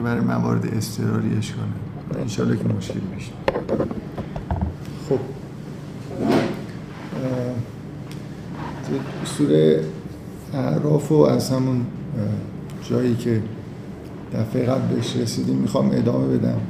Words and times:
برای 0.00 0.20
موارد 0.20 0.76
اضطراریش 0.76 1.52
کنه. 1.52 2.20
انشالله 2.22 2.56
که 2.56 2.64
مشکلی 2.64 3.02
پیش 3.16 3.30
خب. 5.08 5.18
سوره 9.24 9.84
اعراف 10.54 11.12
و 11.12 11.14
از 11.14 11.50
همون 11.50 11.86
جایی 12.90 13.16
که 13.16 13.42
دفعه 14.34 14.66
قبل 14.66 14.94
بهش 14.94 15.16
رسیدیم 15.16 15.56
می‌خوام 15.56 15.90
ادامه 15.92 16.38
بدم. 16.38 16.60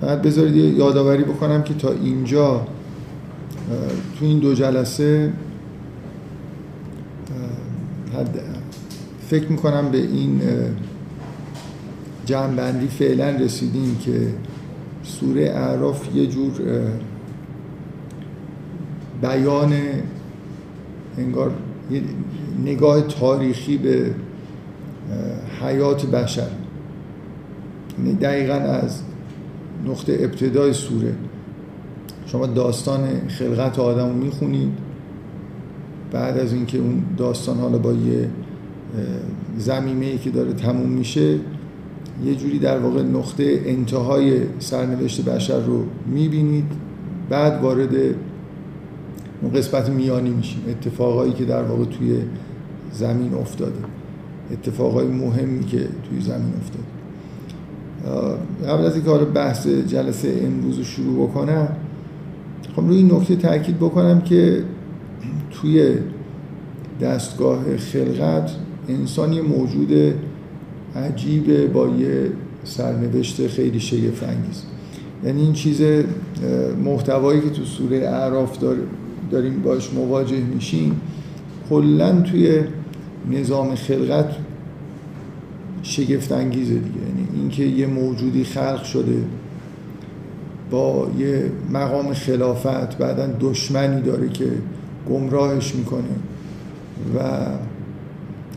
بعد 0.00 0.22
بذارید 0.22 0.56
یادآوری 0.56 1.24
بکنم 1.24 1.62
که 1.62 1.74
تا 1.74 1.92
اینجا 1.92 2.66
تو 4.18 4.24
این 4.24 4.38
دو 4.38 4.54
جلسه 4.54 5.32
فکر 9.26 9.48
می‌کنم 9.48 9.88
به 9.90 9.98
این 9.98 10.40
جمعبندی 12.26 12.86
فعلا 12.86 13.30
رسیدیم 13.30 13.98
که 13.98 14.28
سوره 15.02 15.42
اعراف 15.42 16.14
یه 16.14 16.26
جور 16.26 16.52
بیان 19.22 19.72
انگار 21.18 21.52
یه 21.90 22.02
نگاه 22.64 23.00
تاریخی 23.00 23.76
به 23.76 24.14
حیات 25.62 26.06
بشر. 26.06 26.48
یعنی 27.98 28.14
دقیقا 28.14 28.54
از 28.54 29.00
نقطه 29.86 30.18
ابتدای 30.20 30.72
سوره. 30.72 31.14
شما 32.26 32.46
داستان 32.46 33.28
خلقت 33.28 33.78
آدم 33.78 34.08
رو 34.08 34.14
می‌خونید. 34.14 34.72
بعد 36.12 36.38
از 36.38 36.52
اینکه 36.52 36.78
اون 36.78 37.02
داستان 37.16 37.58
حالا 37.58 37.78
با 37.78 37.92
یه 37.92 38.28
زمیمه 39.58 40.18
که 40.18 40.30
داره 40.30 40.52
تموم 40.52 40.88
میشه 40.88 41.38
یه 42.24 42.34
جوری 42.34 42.58
در 42.58 42.78
واقع 42.78 43.02
نقطه 43.02 43.62
انتهای 43.66 44.40
سرنوشت 44.58 45.24
بشر 45.24 45.60
رو 45.60 45.84
می‌بینید. 46.06 46.72
بعد 47.30 47.62
وارد 47.62 47.94
اون 49.42 49.52
قسمت 49.54 49.88
میانی 49.88 50.30
میشیم. 50.30 50.62
اتفاقایی 50.68 51.32
که 51.32 51.44
در 51.44 51.62
واقع 51.62 51.84
توی 51.84 52.18
زمین 52.92 53.34
افتاده. 53.34 53.80
اتفاقای 54.52 55.06
مهمی 55.06 55.64
که 55.64 55.78
توی 55.78 56.20
زمین 56.20 56.52
افتاده. 56.60 56.96
قبل 58.68 58.84
از 58.84 58.94
اینکه 58.94 59.10
حالا 59.10 59.24
بحث 59.24 59.66
جلسه 59.66 60.40
امروز 60.44 60.78
رو 60.78 60.84
شروع 60.84 61.28
بکنم 61.28 61.68
خب 62.76 62.82
روی 62.82 62.96
این 62.96 63.12
نکته 63.14 63.36
تاکید 63.36 63.76
بکنم 63.76 64.20
که 64.20 64.62
توی 65.50 65.94
دستگاه 67.00 67.76
خلقت 67.76 68.50
انسانی 68.88 69.40
موجود 69.40 70.14
عجیبه 70.96 71.66
با 71.66 71.88
یه 71.88 72.30
سرنوشت 72.64 73.46
خیلی 73.46 73.80
شگفت 73.80 74.22
انگیز 74.22 74.62
یعنی 75.24 75.42
این 75.42 75.52
چیز 75.52 75.80
محتوایی 76.84 77.40
که 77.40 77.50
تو 77.50 77.64
سوره 77.64 77.96
اعراف 77.96 78.58
داریم 79.30 79.62
باش 79.62 79.92
مواجه 79.92 80.40
میشیم 80.40 81.00
کلا 81.70 82.20
توی 82.20 82.60
نظام 83.30 83.74
خلقت 83.74 84.36
شگفت 85.82 86.32
انگیزه 86.32 86.74
دیگه. 86.74 87.00
یعنی 87.06 87.28
اینکه 87.40 87.64
یه 87.64 87.86
موجودی 87.86 88.44
خلق 88.44 88.84
شده 88.84 89.24
با 90.70 91.10
یه 91.18 91.50
مقام 91.72 92.14
خلافت 92.14 92.98
بعدا 92.98 93.26
دشمنی 93.40 94.02
داره 94.02 94.28
که 94.28 94.46
گمراهش 95.10 95.74
می‌کنه 95.74 96.02
و 97.16 97.20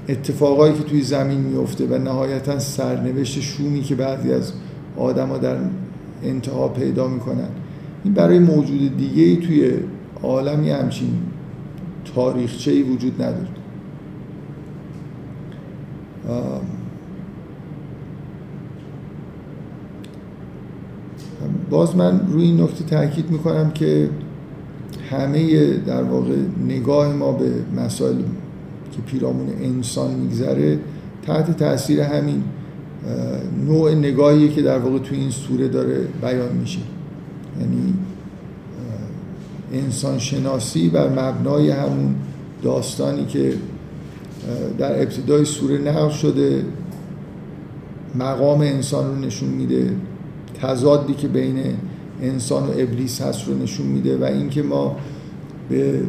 اتفاقایی 0.10 0.74
که 0.74 0.84
توی 0.84 1.02
زمین 1.02 1.40
میفته 1.40 1.86
و 1.86 1.98
نهایتا 1.98 2.60
سرنوشت 2.60 3.40
شومی 3.40 3.82
که 3.82 3.96
بعضی 3.96 4.34
از 4.34 4.54
آدما 4.98 5.38
در 5.38 5.58
انتها 6.24 6.68
پیدا 6.68 7.08
می‌کنن. 7.08 7.48
این 8.04 8.14
برای 8.14 8.40
موجود 8.40 8.98
دیگه 8.98 9.24
ای 9.24 9.38
توی 9.38 9.72
عالمی 10.24 10.70
همچین 10.70 11.10
تاریخچه 12.16 12.72
ای 12.72 12.84
وجود 12.84 13.22
نداره 13.22 13.48
باز 21.70 21.96
من 21.96 22.20
روی 22.32 22.44
این 22.44 22.62
نکته 22.62 22.84
تاکید 22.84 23.32
می‌کنم 23.32 23.72
که 23.72 24.10
همه 25.12 25.74
در 25.74 26.04
واقع 26.04 26.36
نگاه 26.68 27.14
ما 27.14 27.32
به 27.32 27.52
مسائل 27.76 28.16
که 29.00 29.12
پیرامون 29.12 29.50
انسان 29.62 30.12
میگذره 30.12 30.80
تحت 31.24 31.58
تاثیر 31.58 32.02
همین 32.02 32.44
نوع 33.66 33.96
نگاهی 33.96 34.50
که 34.50 34.62
در 34.62 34.78
واقع 34.78 35.00
توی 35.00 35.18
این 35.18 35.32
سوره 35.32 35.68
داره 35.68 36.08
بیان 36.22 36.56
میشه. 36.56 36.80
یعنی 37.60 37.94
انسان 39.74 40.20
شناسی 40.20 40.90
بر 40.90 41.10
مبنای 41.10 41.72
همون 41.72 42.16
داستانی 42.64 43.26
که 43.26 43.54
در 44.78 45.02
ابتدای 45.02 45.46
سوره 45.46 45.78
نقل 45.78 46.10
شده 46.10 46.64
مقام 48.16 48.62
انسان 48.62 49.08
رو 49.08 49.16
نشون 49.16 49.50
میده 49.50 49.92
تضادی 50.62 51.14
که 51.14 51.28
بین 51.28 51.60
انسان 52.22 52.64
و 52.64 52.72
ابلیس 52.78 53.22
هست 53.22 53.48
رو 53.48 53.58
نشون 53.58 53.86
میده 53.86 54.18
و 54.18 54.24
اینکه 54.24 54.64
ما 54.64 54.96
به 55.70 56.02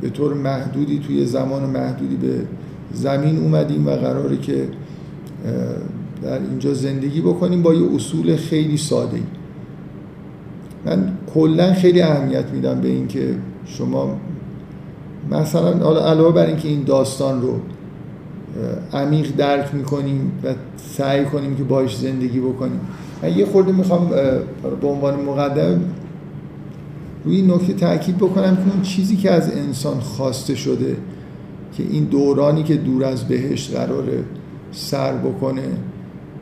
به 0.00 0.10
طور 0.10 0.34
محدودی 0.34 0.98
توی 0.98 1.26
زمان 1.26 1.62
محدودی 1.62 2.16
به 2.16 2.40
زمین 2.92 3.38
اومدیم 3.38 3.86
و 3.86 3.90
قراره 3.90 4.36
که 4.36 4.68
در 6.22 6.38
اینجا 6.38 6.74
زندگی 6.74 7.20
بکنیم 7.20 7.62
با 7.62 7.74
یه 7.74 7.94
اصول 7.94 8.36
خیلی 8.36 8.76
ساده 8.76 9.20
من 10.86 11.12
کلا 11.34 11.72
خیلی 11.72 12.02
اهمیت 12.02 12.50
میدم 12.50 12.80
به 12.80 12.88
اینکه 12.88 13.34
شما 13.66 14.16
مثلا 15.30 15.78
حالا 15.78 16.10
علاوه 16.10 16.34
بر 16.34 16.46
اینکه 16.46 16.68
این 16.68 16.82
داستان 16.82 17.42
رو 17.42 17.60
عمیق 18.92 19.36
درک 19.36 19.74
می‌کنیم 19.74 20.32
و 20.44 20.54
سعی 20.76 21.24
کنیم 21.24 21.56
که 21.56 21.62
باش 21.62 21.96
زندگی 21.98 22.40
بکنیم. 22.40 22.80
من 23.22 23.38
یه 23.38 23.46
خورده 23.46 23.72
می‌خوام 23.72 24.10
به 24.80 24.86
عنوان 24.88 25.20
مقدم 25.20 25.80
روی 27.24 27.36
این 27.36 27.50
نکته 27.50 27.72
تاکید 27.72 28.16
بکنم 28.16 28.56
که 28.56 28.72
اون 28.72 28.82
چیزی 28.82 29.16
که 29.16 29.30
از 29.30 29.50
انسان 29.52 30.00
خواسته 30.00 30.54
شده 30.54 30.96
که 31.76 31.82
این 31.90 32.04
دورانی 32.04 32.62
که 32.62 32.76
دور 32.76 33.04
از 33.04 33.28
بهشت 33.28 33.76
قراره 33.76 34.24
سر 34.72 35.16
بکنه 35.16 35.68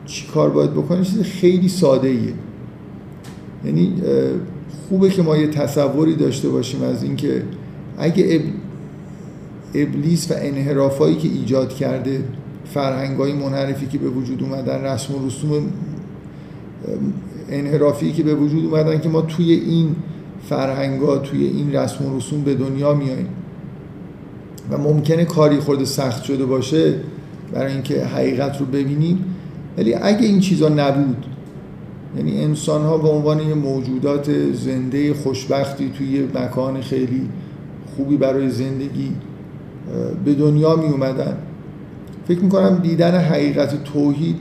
چی 0.05 0.27
کار 0.27 0.49
باید 0.49 0.71
بکنه؟ 0.71 1.03
چیز 1.03 1.21
خیلی 1.21 1.69
ساده 1.69 2.07
ایه 2.07 2.33
یعنی 3.65 3.93
خوبه 4.89 5.09
که 5.09 5.21
ما 5.21 5.37
یه 5.37 5.47
تصوری 5.47 6.15
داشته 6.15 6.49
باشیم 6.49 6.83
از 6.83 7.03
اینکه 7.03 7.43
اگه 7.97 8.41
ابلیس 9.75 10.31
و 10.31 10.33
انحرافایی 10.37 11.15
که 11.15 11.27
ایجاد 11.27 11.73
کرده 11.73 12.23
فرهنگای 12.65 13.33
منحرفی 13.33 13.85
که 13.85 13.97
به 13.97 14.09
وجود 14.09 14.43
اومدن 14.43 14.81
رسم 14.81 15.15
و 15.15 15.27
رسوم 15.27 15.63
انحرافی 17.49 18.11
که 18.11 18.23
به 18.23 18.35
وجود 18.35 18.65
اومدن 18.65 18.99
که 18.99 19.09
ما 19.09 19.21
توی 19.21 19.53
این 19.53 19.95
فرهنگا 20.49 21.17
توی 21.17 21.43
این 21.43 21.75
رسم 21.75 22.05
و 22.05 22.17
رسوم 22.17 22.41
به 22.41 22.55
دنیا 22.55 22.93
میاییم. 22.93 23.29
و 24.71 24.77
ممکنه 24.77 25.25
کاری 25.25 25.59
خورده 25.59 25.85
سخت 25.85 26.23
شده 26.23 26.45
باشه 26.45 26.93
برای 27.53 27.73
اینکه 27.73 28.05
حقیقت 28.05 28.59
رو 28.59 28.65
ببینیم. 28.65 29.25
ولی 29.77 29.93
اگه 29.93 30.25
این 30.25 30.39
چیزا 30.39 30.69
نبود 30.69 31.25
یعنی 32.17 32.43
انسان 32.43 32.81
ها 32.81 32.97
به 32.97 33.07
عنوان 33.07 33.39
یه 33.39 33.53
موجودات 33.53 34.51
زنده 34.53 35.13
خوشبختی 35.13 35.91
توی 35.97 36.27
مکان 36.35 36.81
خیلی 36.81 37.29
خوبی 37.95 38.17
برای 38.17 38.49
زندگی 38.49 39.11
به 40.25 40.33
دنیا 40.33 40.75
می 40.75 40.85
اومدن 40.85 41.37
فکر 42.27 42.39
می‌کنم 42.39 42.79
دیدن 42.83 43.19
حقیقت 43.19 43.83
توحید 43.83 44.35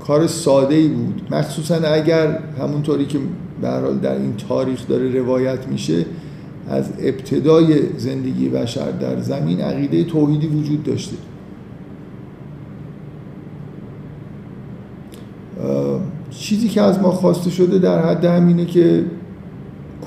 کار 0.00 0.26
ساده 0.26 0.74
ای 0.74 0.88
بود. 0.88 1.22
مخصوصا 1.30 1.74
اگر 1.74 2.38
همونطوری 2.60 3.06
که 3.06 3.18
به 3.60 3.68
در 4.02 4.16
این 4.16 4.34
تاریخ 4.48 4.88
داره 4.88 5.20
روایت 5.20 5.68
میشه 5.68 6.04
از 6.68 6.88
ابتدای 6.98 7.98
زندگی 7.98 8.48
بشر 8.48 8.90
در 8.90 9.20
زمین 9.20 9.60
عقیده 9.60 10.04
توحیدی 10.04 10.46
وجود 10.46 10.82
داشته. 10.82 11.16
چیزی 16.30 16.68
که 16.68 16.82
از 16.82 16.98
ما 16.98 17.10
خواسته 17.10 17.50
شده 17.50 17.78
در 17.78 18.06
حد 18.06 18.24
همینه 18.24 18.64
که 18.64 19.04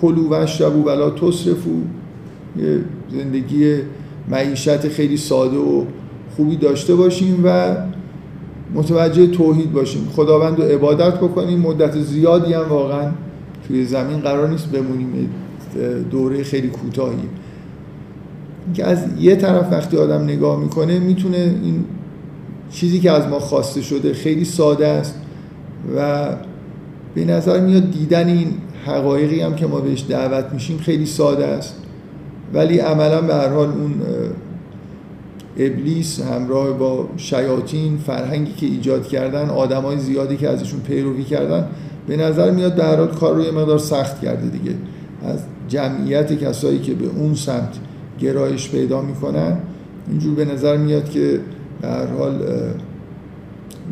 کلو 0.02 0.30
و 0.32 0.46
شبو 0.46 0.84
ولا 0.84 1.10
تصرفو. 1.10 1.70
یه 2.58 2.80
زندگی 3.12 3.76
معیشت 4.30 4.88
خیلی 4.88 5.18
ساده 5.18 5.58
و 5.58 5.86
خوبی 6.36 6.56
داشته 6.56 6.96
باشیم 6.96 7.42
و 7.44 7.76
متوجه 8.74 9.28
توحید 9.28 9.72
باشیم. 9.72 10.08
خداوند 10.16 10.58
رو 10.58 10.64
عبادت 10.64 11.18
بکنیم. 11.18 11.60
مدت 11.60 12.00
زیادی 12.00 12.54
هم 12.54 12.70
واقعا 12.70 13.12
توی 13.70 13.86
زمین 13.86 14.20
قرار 14.20 14.50
نیست 14.50 14.68
بمونیم 14.72 15.30
دوره 16.12 16.44
خیلی 16.44 16.68
کوتاهی. 16.68 17.30
که 18.74 18.86
از 18.86 19.06
یه 19.20 19.36
طرف 19.36 19.72
وقتی 19.72 19.98
آدم 19.98 20.24
نگاه 20.24 20.60
می‌کنه 20.60 21.00
می‌تونه 21.00 21.38
این 21.38 21.86
چیزی 22.72 23.00
که 23.00 23.12
از 23.12 23.28
ما 23.28 23.40
خواسته 23.40 23.82
شده 23.82 24.14
خیلی 24.14 24.46
ساده 24.46 24.88
است 24.88 25.16
و 25.96 26.30
به 27.16 27.26
نظر 27.26 27.60
میاد 27.60 27.92
دیدن 27.92 28.28
این 28.28 28.54
حقایقی 28.86 29.42
هم 29.42 29.56
که 29.56 29.68
ما 29.68 29.80
بهش 29.80 30.06
دعوت 30.10 30.54
میشیم 30.54 30.78
خیلی 30.78 31.06
ساده 31.06 31.46
است. 31.46 31.76
ولی 32.54 32.80
عملا 32.80 33.22
به 33.22 33.34
هر 33.36 33.50
حال 33.50 33.68
اون 33.68 33.94
ابلیس 35.58 36.22
همراه 36.22 36.72
با 36.72 37.10
شیاطین 37.18 37.98
فرهنگی 37.98 38.54
که 38.54 38.66
ایجاد 38.66 39.08
کردن 39.08 39.50
آدمای 39.50 39.98
زیادی 39.98 40.38
که 40.38 40.50
ازشون 40.50 40.80
پیروی 40.80 41.24
کردن 41.24 41.68
به 42.08 42.18
نظر 42.18 42.52
میاد 42.52 42.76
به 42.76 42.84
هر 42.84 42.96
حال 42.96 43.08
کار 43.08 43.36
رو 43.36 43.42
یه 43.42 43.52
مقدار 43.52 43.78
سخت 43.78 44.22
کرده 44.22 44.50
دیگه. 44.50 44.76
از 45.24 45.40
جمعیت 45.68 46.34
کسایی 46.34 46.80
که 46.80 46.94
به 46.94 47.06
اون 47.06 47.36
سمت 47.36 47.74
گرایش 48.20 48.70
پیدا 48.70 49.02
می‌کنن 49.02 49.58
اینجور 50.10 50.36
به 50.36 50.46
نظر 50.46 50.78
میاد 50.78 51.10
که 51.10 51.40
هر 51.84 52.06
حال 52.06 52.46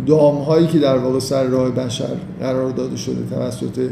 دام 0.05 0.37
هایی 0.37 0.67
که 0.67 0.79
در 0.79 0.97
واقع 0.97 1.19
سر 1.19 1.43
راه 1.43 1.71
بشر 1.71 2.15
قرار 2.39 2.71
داده 2.71 2.97
شده 2.97 3.35
توسط 3.35 3.89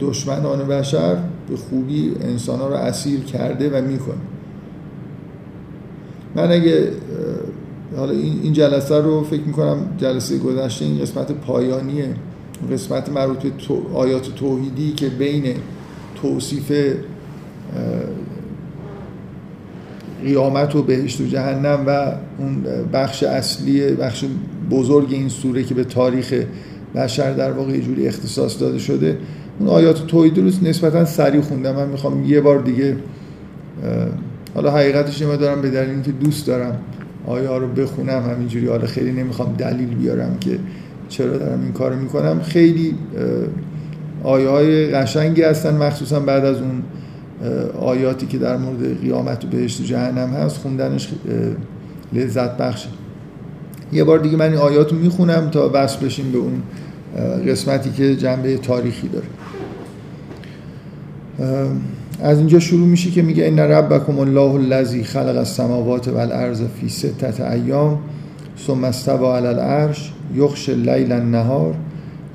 دشمنان 0.00 0.58
بشر 0.58 1.16
به 1.48 1.56
خوبی 1.56 2.12
انسان 2.20 2.58
ها 2.58 2.68
رو 2.68 2.74
اسیر 2.74 3.20
کرده 3.20 3.70
و 3.70 3.82
می‌کنه. 3.82 4.14
من 6.34 6.52
اگه 6.52 6.90
حالا 7.96 8.12
این 8.12 8.52
جلسه 8.52 9.00
رو 9.00 9.24
فکر 9.24 9.42
می‌کنم 9.42 9.78
جلسه 9.98 10.38
گذشته 10.38 10.84
این 10.84 10.98
قسمت 10.98 11.32
پایانیه. 11.32 12.14
قسمت 12.72 13.08
مربوط 13.08 13.38
به 13.38 13.50
آیات 13.94 14.34
توحیدی 14.34 14.92
که 14.92 15.08
بین 15.08 15.44
توصیف 16.22 16.72
قیامت 20.24 20.76
و 20.76 20.82
بهشت 20.82 21.20
و 21.20 21.26
جهنم 21.26 21.84
و 21.86 22.12
اون 22.38 22.64
بخش 22.92 23.22
اصلی 23.22 23.80
بخش 23.80 24.24
بزرگ 24.70 25.12
این 25.12 25.28
سوره 25.28 25.62
که 25.62 25.74
به 25.74 25.84
تاریخ 25.84 26.34
بشر 26.94 27.32
در 27.32 27.52
واقع 27.52 27.72
یه 27.72 27.80
جوری 27.80 28.08
اختصاص 28.08 28.60
داده 28.60 28.78
شده 28.78 29.18
اون 29.58 29.68
آیات 29.68 30.06
توحید 30.06 30.38
رو 30.38 30.44
نسبتا 30.44 31.04
سریع 31.04 31.40
خوندم. 31.40 31.76
من 31.76 31.88
می‌خوام 31.88 32.24
یه 32.24 32.40
بار 32.40 32.58
دیگه 32.58 32.96
حالا 34.54 34.70
حقیقتش 34.70 35.22
ما 35.22 35.36
دارم 35.36 35.62
به 35.62 35.70
دلیل 35.70 35.90
اینکه 35.90 36.12
دوست 36.12 36.46
دارم 36.46 36.78
آیا 37.26 37.58
رو 37.58 37.66
بخونم. 37.66 38.22
همینجوری 38.22 38.66
حالا 38.66 38.86
خیلی 38.86 39.12
نمی‌خوام 39.12 39.54
دلیل 39.58 39.94
بیارم 39.94 40.36
که 40.40 40.58
چرا 41.08 41.36
دارم 41.36 41.62
این 41.62 41.72
کارو 41.72 41.96
می‌کنم 41.96 42.40
خیلی 42.40 42.94
آیه 44.24 44.48
های 44.48 44.86
قشنگی 44.86 45.42
هستن. 45.42 45.76
مخصوصا 45.76 46.20
بعد 46.20 46.44
از 46.44 46.56
اون 46.56 46.82
آیاتی 47.80 48.26
که 48.26 48.38
در 48.38 48.56
مورد 48.56 49.00
قیامت 49.00 49.44
و 49.44 49.48
بهشت 49.48 49.80
و 49.80 49.84
جهنم 49.84 50.28
هست 50.30 50.56
خوندنش 50.56 51.08
لذت 52.12 52.56
بخشه. 52.56 52.88
یه 53.92 54.04
بار 54.04 54.18
دیگه 54.18 54.36
من 54.36 54.50
این 54.50 54.60
آیات 54.60 54.92
می‌خونم 54.92 55.50
تا 55.50 55.68
بس 55.68 55.96
بشیم 55.96 56.32
به 56.32 56.38
اون 56.38 56.62
قسمتی 57.46 57.90
که 57.90 58.16
جنبه 58.16 58.56
تاریخی 58.56 59.08
داره. 59.08 59.26
از 62.22 62.38
اینجا 62.38 62.58
شروع 62.58 62.86
میشه 62.86 63.10
که 63.10 63.22
میگه 63.22 63.46
ان 63.46 63.58
ربکم 63.58 64.18
الله 64.18 64.54
الذی 64.54 65.04
خلق 65.04 65.36
السماوات 65.36 66.08
والارض 66.08 66.62
فی 66.80 66.88
سته 66.88 67.50
ایام. 67.50 67.98
ثم 68.58 68.84
استوى 68.84 69.26
علی 69.26 69.46
العرش 69.46 70.12
یخش 70.34 70.68
اللیل 70.68 71.12
النهار 71.12 71.74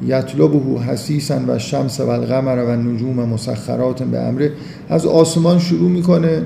یطلبه 0.05 0.81
حسیسا 0.81 1.39
و 1.47 1.59
شمس 1.59 1.99
و 1.99 2.09
القمر 2.09 2.63
و 2.63 2.75
نجوم 2.75 3.15
مسخرات 3.15 4.03
به 4.03 4.19
امره. 4.19 4.51
از 4.89 5.05
آسمان 5.05 5.59
شروع 5.59 5.89
می‌کنه 5.89 6.45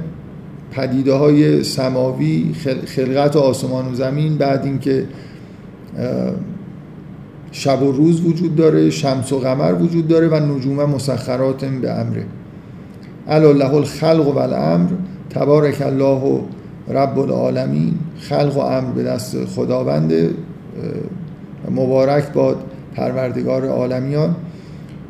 پدیده 0.71 1.13
های 1.13 1.63
سماوی 1.63 2.51
خلقت 2.85 3.35
آسمان 3.35 3.91
و 3.91 3.95
زمین 3.95 4.37
بعد 4.37 4.65
اینکه 4.65 5.05
شب 7.51 7.83
و 7.83 7.91
روز 7.91 8.21
وجود 8.25 8.55
داره 8.55 8.89
شمس 8.89 9.33
و 9.33 9.39
قمر 9.39 9.73
وجود 9.73 10.07
داره 10.07 10.27
و 10.27 10.35
نجوم 10.35 10.85
مسخرات 10.85 11.65
به 11.65 11.91
امره. 11.91 12.25
الا 13.27 13.51
له 13.51 13.73
الخلق 13.73 14.35
و 14.35 14.37
الامر 14.37 14.89
تبارک 15.29 15.81
الله 15.81 16.41
رب 16.89 17.19
العالمین 17.19 17.93
خلق 18.19 18.57
و 18.57 18.59
امر 18.59 18.91
به 18.91 19.03
دست 19.03 19.45
خداوند 19.45 20.13
مبارک 21.71 22.33
باد 22.33 22.57
پروردگار 22.95 23.65
عالمیان. 23.65 24.35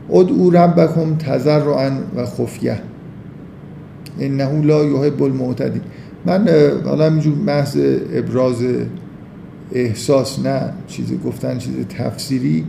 ادعو 0.09 0.49
ربکم 0.49 1.15
تضرعا 1.15 1.91
و 2.15 2.25
خفیه. 2.25 2.79
انه 4.19 4.61
لا 4.61 4.85
یحب 4.85 5.23
المعتدین. 5.23 5.81
من 6.25 6.49
حالا 6.85 7.07
اینجور 7.07 7.35
محض 7.35 7.77
ابراز 8.13 8.63
احساس 9.71 10.39
نه 10.39 10.73
چیزی 10.87 11.19
گفتن 11.25 11.57
چیز 11.57 11.73
تفسیری. 11.89 12.65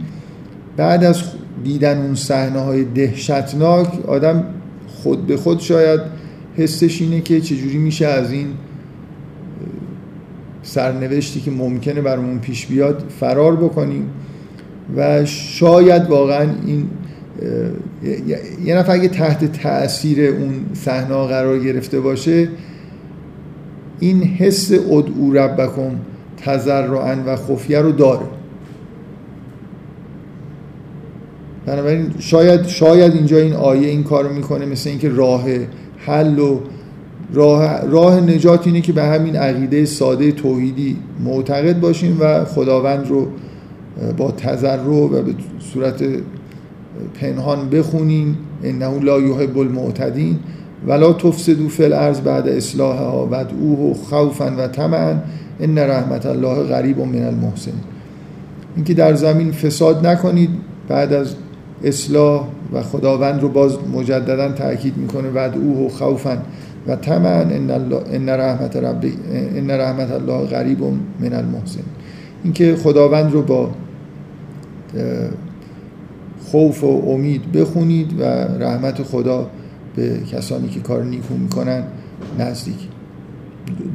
بعد 0.77 1.05
از 1.05 1.23
دیدن 1.65 2.03
اون 2.03 2.15
صحنه 2.15 2.61
های 2.61 2.85
دهشتناک 2.85 4.07
آدم 4.07 4.45
خود 4.89 5.27
به 5.27 5.37
خود 5.37 5.61
شاید 5.61 6.01
حسش 6.57 7.03
اینه 7.03 7.21
که 7.21 7.41
چجوری 7.41 7.79
میشه 7.79 8.07
از 8.07 8.33
این 8.33 8.47
سرنوشتی 10.67 11.41
که 11.41 11.51
ممکنه 11.51 12.01
برامون 12.01 12.39
پیش 12.39 12.67
بیاد 12.67 13.05
فرار 13.21 13.57
بکنیم 13.57 14.11
و 14.97 15.25
شاید 15.25 16.11
واقعا 16.11 16.47
این 16.67 16.89
یه 18.65 18.77
نفر 18.77 18.93
اگه 18.93 19.09
تحت 19.09 19.63
تاثیر 19.63 20.31
اون 20.31 20.55
صحنه 20.75 21.27
قرار 21.27 21.59
گرفته 21.59 22.01
باشه 22.01 22.49
این 24.01 24.23
حس 24.23 24.73
ادعو 24.73 25.33
ربکم 25.33 25.91
تضرعا 26.37 27.17
و 27.27 27.37
خفیه 27.37 27.79
رو 27.79 27.93
داره. 27.93 28.27
بنابراین 31.67 32.15
شاید 32.19 32.67
شاید 32.67 33.15
اینجا 33.15 33.39
این 33.39 33.53
آیه 33.53 33.89
این 33.89 34.03
کارو 34.03 34.33
می‌کنه 34.33 34.67
مثل 34.67 34.91
اینکه 34.91 35.09
راه 35.09 35.45
حل 35.99 36.39
و 36.39 36.61
راه, 37.33 37.87
راه 37.87 38.21
نجات 38.21 38.67
اینه 38.67 38.81
که 38.81 38.93
به 38.93 39.03
همین 39.03 39.37
عقیده 39.37 39.85
ساده 39.85 40.33
توحیدی 40.33 40.97
معتقد 41.25 41.81
باشیم 41.81 42.17
و 42.21 42.45
خداوند 42.45 43.09
رو 43.09 43.27
با 44.17 44.31
تذرع 44.31 44.89
و 44.89 45.09
به 45.09 45.35
صورت 45.73 46.05
پنهان 47.21 47.71
بخونیم 47.71 48.39
انه 48.65 49.01
لا 49.01 49.21
یحب 49.21 49.59
المعتدین. 49.59 50.39
ولا 50.87 51.13
تفسدوا 51.13 51.69
فی 51.69 51.85
الارض 51.85 52.21
بعد 52.21 52.49
اصلاحها 52.49 53.27
ودعوه 53.27 53.95
خوفا 53.95 54.55
و 54.59 54.69
طمعا. 54.69 55.15
ان 55.61 55.79
رحمت 55.79 56.27
الله 56.27 56.63
غریب 56.63 57.01
من 57.01 57.23
المحسنین. 57.23 57.81
اینکه 58.77 58.95
در 58.95 59.15
زمین 59.15 59.53
فساد 59.53 60.07
نکنید 60.07 60.51
بعد 60.89 61.13
از 61.13 61.35
اصلاح 61.85 62.45
و 62.73 62.83
خداوند 62.83 63.41
رو 63.41 63.49
باز 63.49 63.77
مجددا 63.95 64.53
تاکید 64.53 64.97
می‌کنه 64.97 65.29
ودعوه 65.29 65.89
خوفا. 65.91 66.39
و 66.89 66.97
طمعا 66.97 67.41
ان 68.13 68.29
رحمت 68.29 68.77
رب 68.77 69.05
ان 69.55 69.71
رحمت 69.71 70.11
الله 70.11 70.47
غریب 70.47 70.83
من 71.21 71.33
المحسن. 71.33 71.81
اینکه 72.45 72.77
خداوند 72.77 73.33
رو 73.33 73.43
با 73.43 73.71
خوف 76.51 76.85
و 76.85 77.03
امید 77.09 77.53
بخونید 77.53 78.21
و 78.21 78.25
رحمت 78.61 79.03
خدا 79.03 79.51
به 79.97 80.19
کسانی 80.33 80.69
که 80.69 80.81
کار 80.81 81.05
نیکو 81.05 81.35
می‌کنن 81.35 81.83
نزدیک. 82.39 82.89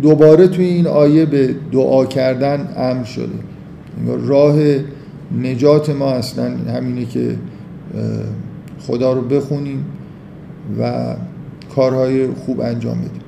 دوباره 0.02 0.48
توی 0.48 0.66
این 0.66 0.88
آیه 0.88 1.26
به 1.26 1.56
دعا 1.72 2.06
کردن 2.06 2.68
امر 2.78 3.04
شده. 3.04 3.28
راه 4.28 4.56
نجات 5.42 5.90
ما 5.90 6.12
اصلا 6.12 6.58
همینه 6.58 7.06
که 7.06 7.36
خدا 8.88 9.14
رو 9.14 9.22
بخونیم 9.22 9.86
و 10.80 11.16
کارهای 11.76 12.28
خوب 12.28 12.62
انجام 12.62 12.98
بدیم 12.98 13.22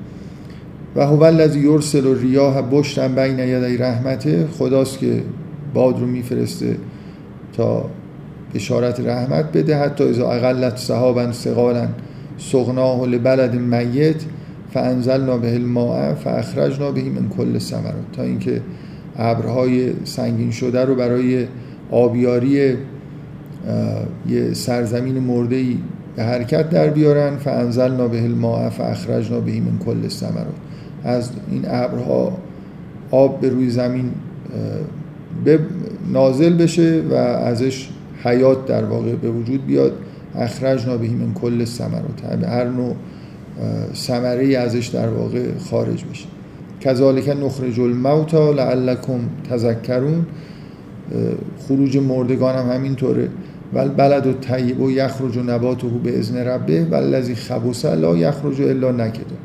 و 0.96 1.06
هو 1.06 1.22
الذی 1.22 1.60
یرسل 1.60 2.06
الریاح 2.06 2.62
بشرا 2.72 3.08
بین 3.08 3.38
یدی 3.38 3.76
رحمته 3.76 4.46
خداست 4.46 4.98
که 4.98 5.22
باد 5.74 6.00
رو 6.00 6.06
میفرسته 6.06 6.76
تا 7.56 7.90
اشارت 8.54 9.00
رحمت 9.00 9.52
بده. 9.52 9.76
حتی 9.76 10.04
اذا 10.04 10.30
اقلت 10.30 10.76
صحابا 10.76 11.32
ثقالا 11.32 11.88
سغناه 12.38 13.06
لبلد 13.06 13.54
میت 13.54 14.22
فانزلنا 14.74 15.38
به 15.38 15.54
الماء 15.54 16.14
فاخرجنا 16.14 16.90
به 16.90 17.02
من 17.02 17.28
کل 17.28 17.58
ثمرات 17.58 18.12
تا 18.12 18.22
اینکه 18.22 18.60
ابرهای 19.16 19.92
سنگین 20.04 20.50
شده 20.50 20.84
رو 20.84 20.94
برای 20.94 21.46
آبیاری 21.90 22.76
یه 24.28 24.52
سرزمین 24.52 25.18
مرده 25.18 25.64
به 26.16 26.22
حرکت 26.22 26.70
در 26.70 26.90
بیارن 26.90 27.36
فانزلنا 27.36 28.08
به 28.08 28.22
الماء 28.22 28.70
فاخرجنا 28.70 29.40
به 29.40 29.52
من 29.52 29.78
کل 29.86 30.08
ثمرات 30.08 30.54
از 31.04 31.30
این 31.50 31.64
ابرها 31.66 32.38
آب 33.10 33.40
به 33.40 33.48
روی 33.48 33.70
زمین 33.70 34.10
نازل 36.12 36.56
بشه 36.56 37.02
و 37.10 37.14
ازش 37.14 37.88
حیات 38.24 38.66
در 38.66 38.84
واقع 38.84 39.14
به 39.14 39.30
وجود 39.30 39.66
بیاد. 39.66 39.92
اخرجنا 40.38 40.96
به 40.96 41.08
من 41.08 41.34
کل 41.34 41.64
ثمرات 41.64 42.44
هر 42.48 42.64
نوع 42.64 42.94
ثمره 43.94 44.58
ازش 44.58 44.86
در 44.86 45.08
واقع 45.08 45.58
خارج 45.70 46.04
بشه. 46.04 46.26
کذالک 46.80 47.28
نخرج 47.28 47.80
الموتا 47.80 48.52
لعلکم 48.52 49.20
تذکرون. 49.50 50.26
خروج 51.68 51.96
مردگان 51.96 52.54
هم 52.54 52.70
همینطوره. 52.70 53.28
ول 53.74 53.88
بلد 53.88 54.26
و 54.26 54.32
طیب 54.32 54.80
و 54.80 54.90
یخرج 54.90 55.36
و 55.36 55.42
نباته 55.42 55.86
به 55.86 56.18
ازن 56.18 56.36
ربه 56.36 56.84
و 56.84 56.94
الذی 56.94 57.34
خبوس 57.34 57.84
لا 57.84 58.16
یخرج 58.16 58.62
الا 58.62 58.92
نکده 58.92 59.36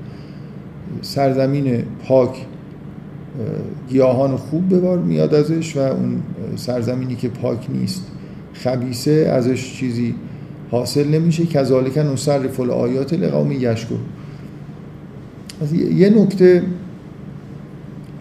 سرزمین 1.01 1.83
پاک 2.07 2.45
گیاهان 3.89 4.37
خوب 4.37 4.69
به 4.69 4.79
بار 4.79 4.97
میاد 4.97 5.33
ازش 5.33 5.77
و 5.77 5.79
اون 5.79 6.23
سرزمینی 6.55 7.15
که 7.15 7.29
پاک 7.29 7.67
نیست 7.69 8.05
خبیسه 8.53 9.11
ازش 9.11 9.73
چیزی 9.73 10.15
حاصل 10.71 11.07
نمیشه. 11.07 11.45
کذالک 11.45 11.97
نصرف 11.97 12.59
الآیات 12.59 13.13
لقوم 13.13 13.51
یشکر 13.51 13.95
یه 15.95 16.09
نکته 16.09 16.63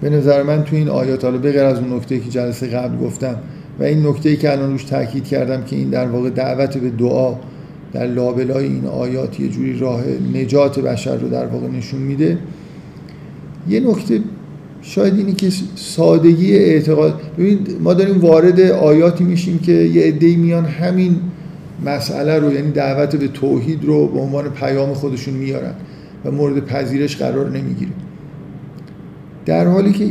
به 0.00 0.10
نظر 0.10 0.42
من 0.42 0.64
تو 0.64 0.76
این 0.76 0.88
آیات 0.88 1.24
حالا 1.24 1.38
بغیر 1.38 1.64
از 1.64 1.78
اون 1.78 1.92
نکته 1.92 2.20
که 2.20 2.30
جلسه 2.30 2.66
قبل 2.66 2.98
گفتم 2.98 3.36
و 3.80 3.85
این 3.85 4.06
نکته 4.06 4.37
که 4.37 4.52
الان 4.52 4.70
روش 4.70 4.85
تاکید 4.85 5.25
کردم 5.25 5.64
که 5.64 5.76
این 5.76 5.90
در 5.90 6.06
واقع 6.06 6.30
دعوت 6.30 6.78
به 6.78 6.90
دعا 6.90 7.35
در 7.92 8.06
لابلای 8.06 8.64
این 8.64 8.87
آیات 8.87 9.40
یه 9.40 9.49
جوری 9.49 9.78
راه 9.78 10.02
نجات 10.35 10.78
بشر 10.78 11.16
رو 11.16 11.28
در 11.28 11.47
واقع 11.47 11.68
نشون 11.68 12.00
میده 12.00 12.38
یه 13.68 13.80
نکته 13.80 14.20
شاید 14.82 15.18
اینی 15.18 15.32
که 15.32 15.52
سادگی 15.75 16.56
اعتقاد 16.56 17.20
ببینید 17.38 17.76
ما 17.80 17.94
داریم 17.94 18.20
وارد 18.20 18.61
آیاتی 18.61 19.25
میشیم 19.25 19.58
که 19.58 19.73
یه 19.73 20.02
عده‌ای 20.02 20.37
میان 20.37 20.64
همین 20.64 21.20
مسئله 21.87 22.38
رو 22.38 22.52
یعنی 22.52 22.70
دعوت 22.70 23.16
به 23.16 23.28
توحید 23.28 23.85
رو 23.85 24.06
به 24.06 24.20
عنوان 24.20 24.49
پیام 24.50 24.94
خودشون 24.94 25.35
میارن 25.35 25.75
و 26.25 26.30
مورد 26.30 26.66
پذیرش 26.66 27.16
قرار 27.16 27.50
نمی‌گیره. 27.50 27.90
در 29.47 29.66
حالی 29.66 29.92
که 29.92 30.04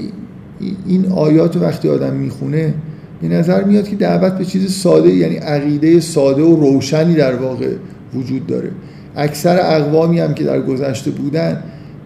این 0.88 1.06
آیات 1.06 1.56
وقتی 1.56 1.90
آدم 1.90 2.14
می‌خونه 2.14 2.74
به 3.22 3.28
نظر 3.28 3.64
میاد 3.64 3.88
که 3.88 3.96
دعوت 3.96 4.38
به 4.38 4.46
چیز 4.46 4.74
ساده 4.74 5.10
یعنی 5.10 5.36
عقیده 5.36 6.00
ساده 6.00 6.44
و 6.44 6.56
روشنی 6.56 7.14
در 7.14 7.36
واقع 7.36 7.72
وجود 8.14 8.48
داره. 8.48 8.72
اکثر 9.16 9.60
اقوامی 9.62 10.20
هم 10.20 10.34
که 10.34 10.44
در 10.44 10.62
گذشته 10.62 11.12
بودن 11.12 11.64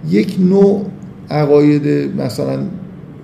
یک 0.09 0.35
نوع 0.39 0.85
عقاید 1.29 1.87
مثلا 2.21 2.59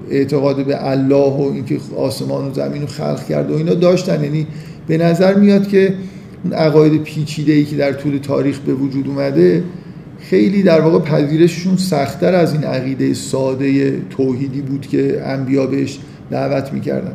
اعتقاد 0.10 0.66
به 0.66 0.90
الله 0.90 1.34
و 1.38 1.52
اینکه 1.54 1.78
آسمان 1.98 2.48
و 2.48 2.54
زمین 2.54 2.82
رو 2.82 2.88
خلق 2.88 3.28
کرد 3.28 3.52
و 3.52 3.56
اینا 3.56 3.74
داشتن. 3.74 4.24
یعنی 4.24 4.48
به 4.88 4.98
نظر 4.98 5.34
میاد 5.34 5.68
که 5.68 5.94
اون 6.44 6.54
عقاید 6.54 7.04
پیچیده 7.04 7.52
ای 7.52 7.66
که 7.66 7.76
در 7.76 7.94
طول 7.94 8.18
تاریخ 8.18 8.60
به 8.60 8.74
وجود 8.74 9.08
اومده 9.08 9.64
خیلی 10.20 10.64
در 10.64 10.82
واقع 10.82 11.00
پذیرششون 11.00 11.78
سختتر 11.78 12.36
از 12.36 12.54
این 12.54 12.64
عقیده 12.64 13.14
ساده 13.14 13.98
توحیدی 14.10 14.62
بود 14.62 14.88
که 14.88 15.22
انبیا 15.26 15.66
بهش 15.66 16.00
دعوت 16.32 16.74
می‌کردن. 16.74 17.14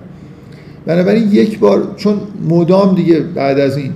بنابراین 0.87 1.29
یک 1.33 1.59
بار 1.59 1.95
چون 1.97 2.21
مدام 2.49 2.95
دیگه 2.95 3.21
بعد 3.21 3.59
از 3.59 3.77
این 3.77 3.93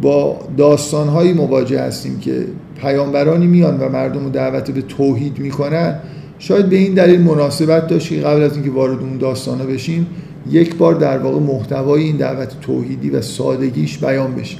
با 0.00 0.38
داستانهایی 0.56 1.32
مواجه 1.32 1.80
هستیم 1.80 2.18
که 2.18 2.46
پیامبرانی 2.80 3.46
میان 3.46 3.78
و 3.80 3.88
مردم 3.88 4.24
رو 4.24 4.30
دعوت 4.30 4.70
به 4.70 4.82
توحید 4.82 5.38
می‌کنن 5.38 5.98
شاید 6.38 6.68
به 6.68 6.76
این 6.76 6.94
دلیل 6.94 7.20
مناسبت 7.20 7.86
داشت 7.86 8.08
که 8.08 8.20
قبل 8.20 8.42
از 8.42 8.54
اینکه 8.54 8.70
وارد 8.70 9.00
اون 9.00 9.18
داستانه 9.18 9.64
بشیم 9.64 10.06
یک 10.50 10.76
بار 10.76 10.94
در 10.94 11.18
واقع 11.18 11.38
محتوای 11.38 12.02
این 12.02 12.16
دعوت 12.16 12.60
توحیدی 12.60 13.10
و 13.10 13.20
سادگیش 13.20 13.98
بیان 13.98 14.34
بشه. 14.34 14.58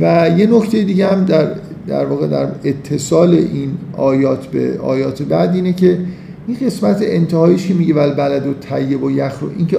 و 0.00 0.30
یه 0.38 0.46
نکته 0.46 0.82
دیگه 0.82 1.06
هم 1.06 1.24
در 1.24 1.48
در 1.86 2.04
واقع 2.04 2.26
در 2.26 2.48
اتصال 2.64 3.34
این 3.34 3.70
آیات 3.96 4.46
به 4.46 4.78
آیات 4.78 5.22
بعد 5.22 5.54
اینه 5.54 5.72
که 5.72 5.98
این 6.46 6.56
قسمت 6.66 6.98
انتهاییش 7.00 7.66
که 7.66 7.74
میگه 7.74 7.94
ول 7.94 8.14
بلد 8.14 8.46
و 8.46 8.54
طیب 8.54 9.02
و 9.02 9.10
یخ 9.10 9.38
رو 9.40 9.50
اینکه 9.56 9.78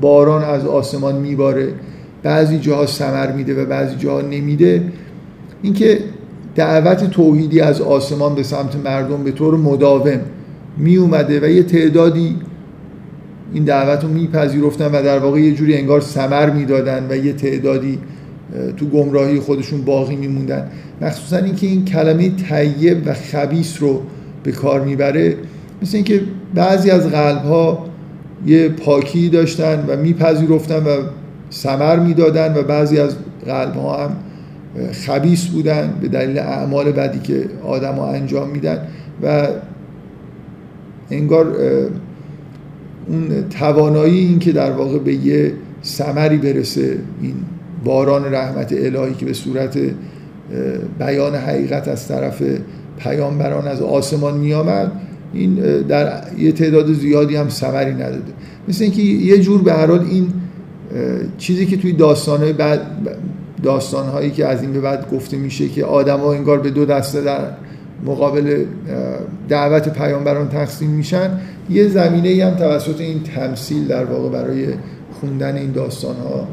باران 0.00 0.44
از 0.44 0.66
آسمان 0.66 1.16
میباره 1.16 1.68
بعضی 2.22 2.58
جاها 2.58 2.86
سمر 2.86 3.32
میده 3.32 3.62
و 3.62 3.66
بعضی 3.66 3.96
جاها 3.96 4.20
نمیده. 4.20 4.82
اینکه 5.62 5.98
دعوت 6.54 7.10
توحیدی 7.10 7.60
از 7.60 7.80
آسمان 7.80 8.34
به 8.34 8.42
سمت 8.42 8.76
مردم 8.84 9.24
به 9.24 9.30
طور 9.30 9.56
مداوم 9.56 10.20
می 10.76 10.96
اومده 10.96 11.40
و 11.40 11.44
یه 11.44 11.62
تعدادی 11.62 12.36
این 13.52 13.64
دعوت 13.64 14.04
رو 14.04 14.08
میپذیرفتن 14.08 14.86
و 14.86 15.02
در 15.02 15.18
واقع 15.18 15.40
یه 15.40 15.54
جوری 15.54 15.74
انگار 15.74 16.00
سمر 16.00 16.50
می‌دادن 16.50 17.06
و 17.10 17.16
یه 17.16 17.32
تعدادی 17.32 17.98
تو 18.76 18.86
گمراهی 18.86 19.40
خودشون 19.40 19.82
باقی 19.82 20.16
میموندن. 20.16 20.70
مخصوصا 21.00 21.36
اینکه 21.36 21.66
این 21.66 21.84
کلمه 21.84 22.30
طیب 22.30 23.06
و 23.06 23.14
خبیس 23.14 23.76
رو 23.80 24.02
به 24.42 24.52
کار 24.52 24.80
می‌بره 24.80 25.36
مثل 25.84 25.96
اینکه 25.96 26.20
بعضی 26.54 26.90
از 26.90 27.06
قلب 27.06 27.44
ها 27.44 27.86
یه 28.46 28.68
پاکی 28.68 29.28
داشتن 29.28 29.84
و 29.88 29.96
میپذیرفتن 29.96 30.84
و 30.84 31.02
سمر 31.50 31.98
می‌دادن 31.98 32.56
و 32.56 32.62
بعضی 32.62 32.98
از 32.98 33.16
قلب 33.46 33.74
ها 33.74 34.04
هم 34.04 34.16
خبیس 34.92 35.46
بودن 35.46 35.94
به 36.00 36.08
دلیل 36.08 36.38
اعمال 36.38 36.92
بدی 36.92 37.18
که 37.18 37.44
آدم 37.64 37.94
ها 37.94 38.10
انجام 38.10 38.48
میدن 38.48 38.78
و 39.22 39.48
انگار 41.10 41.56
اون 43.08 43.48
توانایی 43.50 44.18
این 44.18 44.38
که 44.38 44.52
در 44.52 44.70
واقع 44.70 44.98
به 44.98 45.14
یه 45.14 45.52
سمری 45.82 46.36
برسه 46.36 46.98
این 47.22 47.34
باران 47.84 48.34
رحمت 48.34 48.72
الهی 48.72 49.14
که 49.14 49.26
به 49.26 49.32
صورت 49.32 49.78
بیان 50.98 51.34
حقیقت 51.34 51.88
از 51.88 52.08
طرف 52.08 52.42
پیامبران 52.98 53.68
از 53.68 53.82
آسمان 53.82 54.36
می 54.36 54.54
آمد 54.54 54.92
این 55.34 55.54
در 55.82 56.22
یه 56.38 56.52
تعداد 56.52 56.92
زیادی 56.92 57.36
هم 57.36 57.48
ثمری 57.48 57.94
نداده. 57.94 58.32
مثل 58.68 58.84
اینکه 58.84 59.02
یه 59.02 59.38
جور 59.38 59.62
به 59.62 59.72
هر 59.72 59.86
حال 59.86 60.00
این 60.00 60.32
چیزی 61.38 61.66
که 61.66 61.76
توی 61.76 61.92
داستانهای 61.92 62.52
بعد 62.52 62.80
داستانهایی 63.62 64.30
که 64.30 64.46
از 64.46 64.62
این 64.62 64.72
به 64.72 64.80
بعد 64.80 65.10
گفته 65.10 65.36
میشه 65.36 65.68
که 65.68 65.84
آدما 65.84 66.32
انگار 66.32 66.60
به 66.60 66.70
دو 66.70 66.84
دسته 66.84 67.20
در 67.20 67.40
مقابل 68.06 68.64
دعوت 69.48 69.88
پیامبران 69.88 70.48
تقسیم 70.48 70.90
میشن 70.90 71.40
یه 71.70 71.88
زمینه 71.88 72.28
ای 72.28 72.40
هم 72.40 72.54
توسط 72.54 73.00
این 73.00 73.22
تمثیل 73.22 73.86
در 73.86 74.04
واقع 74.04 74.28
برای 74.28 74.66
خوندن 75.20 75.56
این 75.56 75.72
داستان 75.72 76.16
ها 76.16 76.48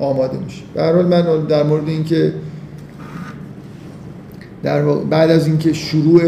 آماده 0.00 0.38
میشه. 0.44 0.62
به 0.74 0.82
حال 0.82 1.06
من 1.06 1.44
در 1.48 1.62
مورد 1.62 1.88
اینکه 1.88 2.32
در 4.62 4.82
بعد 4.82 5.30
از 5.30 5.46
اینکه 5.46 5.72
شروع 5.72 6.22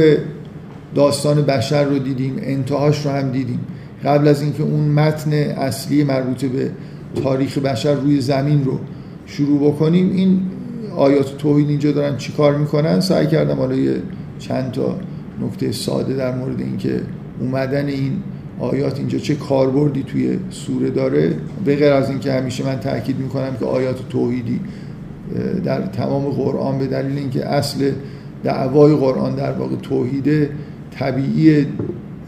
داستان 0.96 1.42
بشر 1.42 1.84
رو 1.84 1.98
دیدیم 1.98 2.36
انتهاش 2.40 3.06
رو 3.06 3.12
هم 3.12 3.30
دیدیم. 3.30 3.60
قبل 4.04 4.28
از 4.28 4.42
اینکه 4.42 4.62
اون 4.62 4.88
متن 4.88 5.32
اصلی 5.32 6.04
مربوط 6.04 6.44
به 6.44 6.70
تاریخ 7.22 7.58
بشر 7.58 7.94
روی 7.94 8.20
زمین 8.20 8.64
رو 8.64 8.78
شروع 9.26 9.70
بکنیم 9.70 10.10
این 10.10 10.40
آیات 10.96 11.38
توحید 11.38 11.68
اینجا 11.68 11.92
دارن 11.92 12.16
چیکار 12.16 12.56
می‌کنن؟ 12.56 13.00
سعی 13.00 13.26
کردم 13.26 13.56
حالا 13.56 13.74
یه 13.74 13.96
چند 14.38 14.72
تا 14.72 14.96
نکته 15.42 15.72
ساده 15.72 16.14
در 16.14 16.34
مورد 16.34 16.60
اینکه 16.60 17.00
اومدن 17.40 17.86
این 17.86 18.12
آیات 18.58 18.98
اینجا 18.98 19.18
چه 19.18 19.34
کاربردی 19.34 20.02
توی 20.02 20.38
سوره 20.50 20.90
داره. 20.90 21.34
به 21.64 21.76
غیر 21.76 21.92
از 21.92 22.10
اینکه 22.10 22.32
همیشه 22.32 22.64
من 22.64 22.80
تاکید 22.80 23.18
می‌کنم 23.18 23.56
که 23.60 23.64
آیات 23.64 24.08
توحیدی 24.08 24.60
در 25.64 25.80
تمام 25.80 26.24
قرآن 26.24 26.78
به 26.78 26.86
دلیل 26.86 27.18
اینکه 27.18 27.46
اصل 27.46 27.90
دعوای 28.44 28.94
قرآن 28.94 29.34
در 29.34 29.52
واقع 29.52 29.76
توحیده 29.76 30.50
طبیعی 30.98 31.66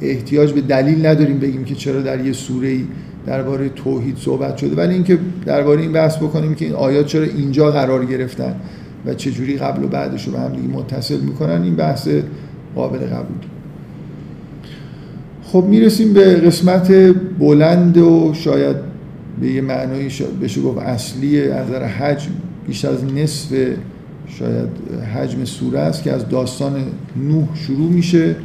احتیاج 0.00 0.52
به 0.52 0.60
دلیل 0.60 1.06
نداریم 1.06 1.38
بگیم 1.38 1.64
که 1.64 1.74
چرا 1.74 2.00
در 2.00 2.26
یه 2.26 2.32
سوره 2.32 2.78
درباره 3.26 3.68
توحید 3.68 4.16
صحبت 4.16 4.56
شده. 4.56 4.76
ولی 4.76 4.94
اینکه 4.94 5.18
درباره 5.46 5.80
این 5.80 5.92
بحث 5.92 6.16
بکنیم 6.16 6.54
که 6.54 6.64
این 6.64 6.74
آیات 6.74 7.06
چرا 7.06 7.24
اینجا 7.24 7.70
قرار 7.70 8.04
گرفتن 8.04 8.54
و 9.06 9.14
چه 9.14 9.30
جوری 9.30 9.56
قبل 9.56 9.84
و 9.84 9.88
بعدش 9.88 10.26
رو 10.26 10.32
به 10.32 10.38
هم 10.38 10.52
دیگه 10.52 10.68
متصل 10.68 11.20
می‌کنن 11.20 11.62
این 11.62 11.76
بحث 11.76 12.08
قابل 12.74 12.98
قبول 12.98 13.36
خب 15.42 15.64
می‌رسیم 15.68 16.12
به 16.12 16.34
قسمت 16.34 16.92
بلند 17.38 17.96
و 17.96 18.32
شاید 18.34 18.76
به 19.40 19.46
یه 19.46 19.60
معنایی 19.60 20.08
بشه 20.42 20.60
گفت 20.62 20.78
اصلی 20.78 21.42
از 21.50 21.68
نظر 21.68 21.84
حجم 21.84 22.30
بیشتر 22.66 22.88
از 22.88 23.04
نصف 23.04 23.54
شاید 24.38 24.68
حجم 25.14 25.44
سوره 25.44 25.78
است 25.78 26.02
که 26.02 26.12
از 26.12 26.28
داستان 26.28 26.72
نوح 27.16 27.48
شروع 27.54 27.90
میشه. 27.90 28.36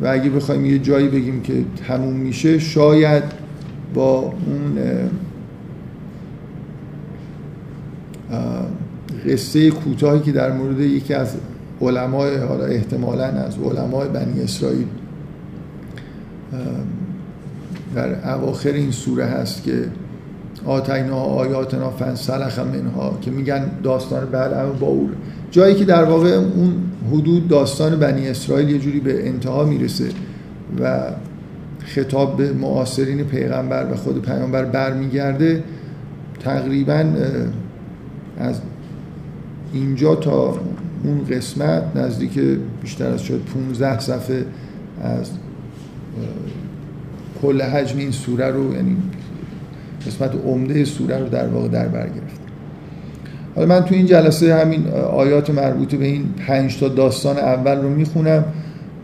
و 0.00 0.06
اگه 0.06 0.30
بخوایم 0.30 0.64
یه 0.64 0.78
جایی 0.78 1.08
بگیم 1.08 1.42
که 1.42 1.64
تموم 1.88 2.14
میشه 2.14 2.58
شاید 2.58 3.22
با 3.94 4.18
اون 4.18 4.78
قصه 9.28 9.70
کوتاهی 9.70 10.20
که 10.20 10.32
در 10.32 10.52
مورد 10.52 10.80
یکی 10.80 11.14
از 11.14 11.34
علمای 11.80 12.36
حالا 12.36 12.64
احتمالا 12.64 13.24
از 13.24 13.58
علمای 13.58 14.08
بنی 14.08 14.42
اسرائیل 14.42 14.86
در 17.94 18.34
اواخر 18.34 18.72
این 18.72 18.90
سوره 18.90 19.24
هست 19.24 19.62
که 19.62 19.84
آتینا 20.66 21.16
آیاتنا 21.16 21.90
فنسلخ 21.90 22.58
منها 22.58 23.18
که 23.22 23.30
میگن 23.30 23.70
داستان 23.82 24.26
بلعم 24.26 24.72
با 24.80 24.86
او. 24.86 25.10
جایی 25.50 25.74
که 25.74 25.84
در 25.84 26.04
واقع 26.04 26.28
اون 26.28 26.72
حدود 27.12 27.48
داستان 27.48 27.98
بنی 27.98 28.28
اسرائیل 28.28 28.70
یه 28.70 28.78
جوری 28.78 29.00
به 29.00 29.28
انتها 29.28 29.64
می‌رسه 29.64 30.08
و 30.80 31.10
خطاب 31.78 32.36
به 32.36 32.52
معاصرین 32.52 33.24
پیغمبر 33.24 33.92
و 33.92 33.96
خود 33.96 34.22
پیغمبر 34.22 34.64
برمیگرده. 34.64 35.64
تقریبا 36.40 37.04
از 38.38 38.60
اینجا 39.72 40.14
تا 40.14 40.60
اون 41.04 41.24
قسمت 41.30 41.82
نزدیک 41.96 42.40
بیشتر 42.82 43.06
از 43.06 43.22
شد 43.22 43.42
15 43.54 44.00
صفحه 44.00 44.44
از 45.02 45.30
کل 47.42 47.62
حجم 47.62 47.98
این 47.98 48.10
سوره 48.10 48.50
رو 48.50 48.74
یعنی 48.74 48.96
قسمت 50.06 50.34
عمده 50.46 50.84
سوره 50.84 51.18
رو 51.18 51.28
در 51.28 51.48
واقع 51.48 51.68
در 51.68 51.88
بر 51.88 52.06
گرفت. 52.06 52.27
حالا 53.58 53.68
من 53.68 53.84
تو 53.84 53.94
این 53.94 54.06
جلسه 54.06 54.54
همین 54.54 54.88
آیات 55.12 55.50
مربوط 55.50 55.94
به 55.94 56.04
این 56.04 56.24
پنج 56.46 56.78
تا 56.80 56.88
داستان 56.88 57.36
اول 57.38 57.76
رو 57.76 57.88
می‌خونم 57.88 58.44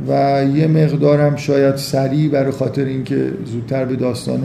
و 0.08 0.44
یه 0.54 0.66
مقدارم 0.66 1.36
شاید 1.36 1.76
سریع 1.76 2.30
برای 2.30 2.50
خاطر 2.50 2.84
اینکه 2.84 3.32
زودتر 3.44 3.84
به 3.84 3.96
داستان 3.96 4.40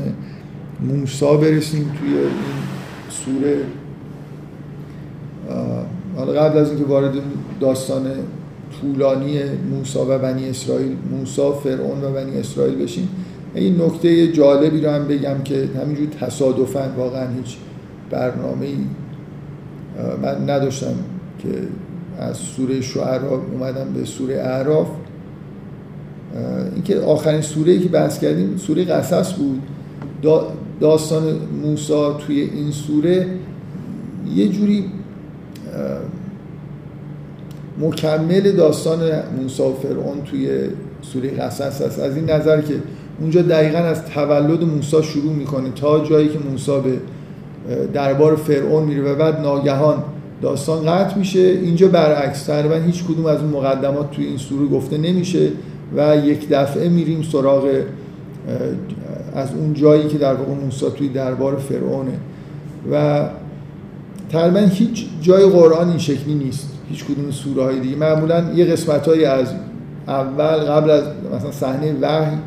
موسا 0.80 1.38
برسیم 1.38 1.92
توی 2.00 2.18
این 2.18 2.30
سوره. 3.10 3.58
حالا 6.16 6.32
قبل 6.42 6.58
از 6.58 6.70
اینکه 6.70 6.86
وارد 6.86 7.14
داستان 7.60 8.04
طولانی 8.82 9.40
موسا 9.72 10.06
و 10.16 10.20
بنی 10.20 10.50
اسرائیل 10.50 10.96
موسا 11.12 11.52
فرعون 11.52 12.04
و 12.04 12.12
بنی 12.12 12.40
اسرائیل 12.40 12.84
بشیم 12.84 13.10
این 13.56 13.82
نکته 13.82 14.32
جالبی 14.32 14.82
رو 14.82 14.92
هم 14.92 15.08
بگم 15.08 15.44
که 15.44 15.70
همینجور 15.82 16.08
تصادفا 16.22 16.90
واقعا 16.98 17.28
هیچ 17.28 17.58
برنامه 18.10 18.66
ای 18.66 18.78
من 20.22 20.50
نداشتم 20.50 20.94
که 21.40 21.50
از 22.20 22.38
سوره 22.38 22.82
شعرا 22.82 23.42
اومدم 23.52 23.94
به 23.94 24.06
سوره 24.06 24.36
اعراف. 24.36 24.88
اینکه 26.76 27.00
آخرین 27.00 27.42
سوره 27.42 27.72
ای 27.72 27.80
که 27.80 27.90
بحث 27.90 28.20
کردیم 28.20 28.58
سوره 28.58 28.86
قصص 28.86 29.34
بود. 29.34 29.62
داستان 30.82 31.24
موسا 31.64 32.14
توی 32.14 32.42
این 32.42 32.72
سوره 32.72 33.28
یه 34.36 34.50
جوری 34.50 34.86
مکمل 37.80 38.52
داستان 38.52 39.00
موسی 39.42 39.64
و 39.64 39.74
فرعون 39.74 40.24
توی 40.26 40.60
سوره 41.02 41.30
قصص 41.30 41.82
هست 41.82 42.00
از 42.00 42.16
این 42.16 42.30
نظر 42.30 42.62
که 42.62 42.74
اونجا 43.20 43.42
دقیقا 43.42 43.78
از 43.78 44.06
تولد 44.06 44.64
موسی 44.64 45.04
شروع 45.04 45.34
می‌کنه 45.34 45.72
تا 45.72 46.06
جایی 46.06 46.30
که 46.30 46.40
موسی 46.40 46.72
به 46.72 46.98
دربار 47.94 48.36
فرعون 48.36 48.84
میره 48.84 49.02
و 49.02 49.16
بعد 49.16 49.40
ناگهان 49.40 50.04
داستان 50.42 50.86
قطع 50.86 51.18
میشه. 51.18 51.40
اینجا 51.40 51.88
برعکس 51.88 52.44
تقریبا 52.44 52.76
هیچ 52.76 53.04
کدوم 53.04 53.26
از 53.26 53.40
اون 53.40 53.50
مقدمات 53.50 54.12
توی 54.12 54.26
این 54.26 54.38
سوره 54.38 54.68
گفته 54.68 54.98
نمیشه 54.98 55.50
و 55.98 56.18
یک 56.18 56.50
دفعه 56.50 56.90
میریم 56.90 57.22
سراغ 57.22 57.68
از 59.36 59.54
اون 59.54 59.74
جایی 59.74 60.08
که 60.08 60.18
در 60.18 60.34
واقع 60.34 60.52
موسی 60.52 60.86
توی 60.98 61.10
دربار 61.10 61.58
فرعونه. 61.58 62.20
و 62.92 63.26
تقریبا 64.30 64.60
هیچ 64.60 65.06
جای 65.22 65.46
قرآن 65.46 65.90
این 65.90 65.98
شکلی 65.98 66.34
نیست. 66.34 66.70
هیچ 66.90 67.06
کدوم 67.06 67.32
سوره 67.32 67.64
های 67.64 67.80
دیگه. 67.80 67.96
معمولا 67.96 68.44
یه 68.56 68.66
قسمت 68.66 69.08
های 69.08 69.26
از 69.26 69.54
اول 70.08 70.58
قبل 70.58 70.90
از 70.90 71.04
مثلا 71.36 71.52
صحنه 71.52 71.94
وحی 72.02 72.38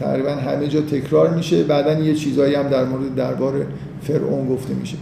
تقریبا 0.00 0.30
همه 0.30 0.68
جا 0.68 0.80
تکرار 0.80 1.34
میشه. 1.34 1.62
بعدا 1.62 1.92
یه 1.92 2.14
چیزایی 2.14 2.54
هم 2.54 2.68
در 2.68 2.84
مورد 2.84 3.14
دربار 3.14 3.66
فرعون 4.04 4.48
گفته 4.48 4.74
میشه. 4.74 4.96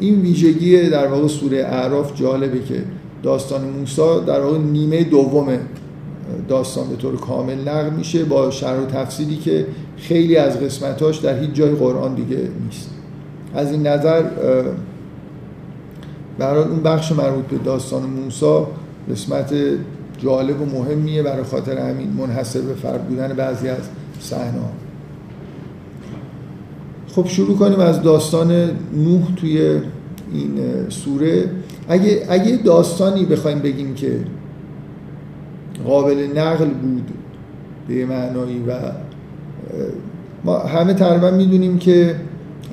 این 0.00 0.20
ویژگی 0.20 0.88
در 0.88 1.06
واقع 1.06 1.28
سوره 1.28 1.58
اعراف 1.58 2.14
جالبه 2.14 2.62
که 2.62 2.82
داستان 3.22 3.64
موسی 3.64 4.02
در 4.26 4.40
واقع 4.40 4.58
نیمه 4.58 5.04
دوم 5.04 5.58
داستان 6.48 6.88
به 6.88 6.96
طور 6.96 7.16
کامل 7.16 7.68
نقل 7.68 7.90
میشه 7.90 8.24
با 8.24 8.50
شرح 8.50 8.80
و 8.80 8.86
تفصیلی 8.86 9.36
که 9.36 9.66
خیلی 9.96 10.36
از 10.36 10.60
قسمتاش 10.60 11.18
در 11.18 11.40
هیچ 11.40 11.52
جای 11.52 11.70
قرآن 11.70 12.14
دیگه 12.14 12.38
نیست. 12.64 12.90
از 13.54 13.72
این 13.72 13.86
نظر 13.86 14.22
برای 16.38 16.64
اون 16.64 16.82
بخش 16.82 17.12
مربوط 17.12 17.44
به 17.44 17.58
داستان 17.58 18.02
موسی 18.02 18.60
قسمت 19.10 19.54
جالب 20.18 20.60
و 20.60 20.64
مهمیه 20.64 21.22
برای 21.22 21.44
خاطر 21.44 21.78
همین 21.78 22.08
منحصر 22.18 22.60
به 22.60 22.74
فرد 22.74 23.08
بودن 23.08 23.32
بعضی 23.32 23.68
از 23.68 23.88
صحنه 24.20 24.60
خب 27.14 27.26
شروع 27.26 27.56
کنیم 27.56 27.80
از 27.80 28.02
داستان 28.02 28.50
نوح 28.94 29.34
توی 29.36 29.80
این 30.32 30.58
سوره. 30.88 31.50
اگه, 31.88 32.22
اگه 32.28 32.56
داستانی 32.56 33.24
بخوایم 33.24 33.58
بگیم 33.58 33.94
که 33.94 34.18
قابل 35.86 36.28
نقل 36.36 36.68
بود 36.68 37.10
به 37.88 38.06
معنایی 38.06 38.64
و 38.68 38.72
ما 40.44 40.58
همه 40.58 40.94
تقریبا 40.94 41.30
می‌دونیم 41.30 41.78
که 41.78 42.16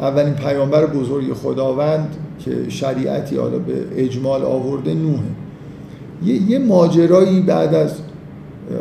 اولین 0.01 0.33
پیامبر 0.33 0.85
بزرگ 0.85 1.33
خداوند 1.33 2.15
که 2.39 2.69
شریعتی 2.69 3.37
حالا 3.37 3.59
به 3.59 3.85
اجمال 3.95 4.43
آورده 4.43 4.93
نوحه. 4.93 5.23
یه, 6.25 6.51
یه 6.51 6.59
ماجرایی 6.59 7.41
بعد 7.41 7.75
از 7.75 7.91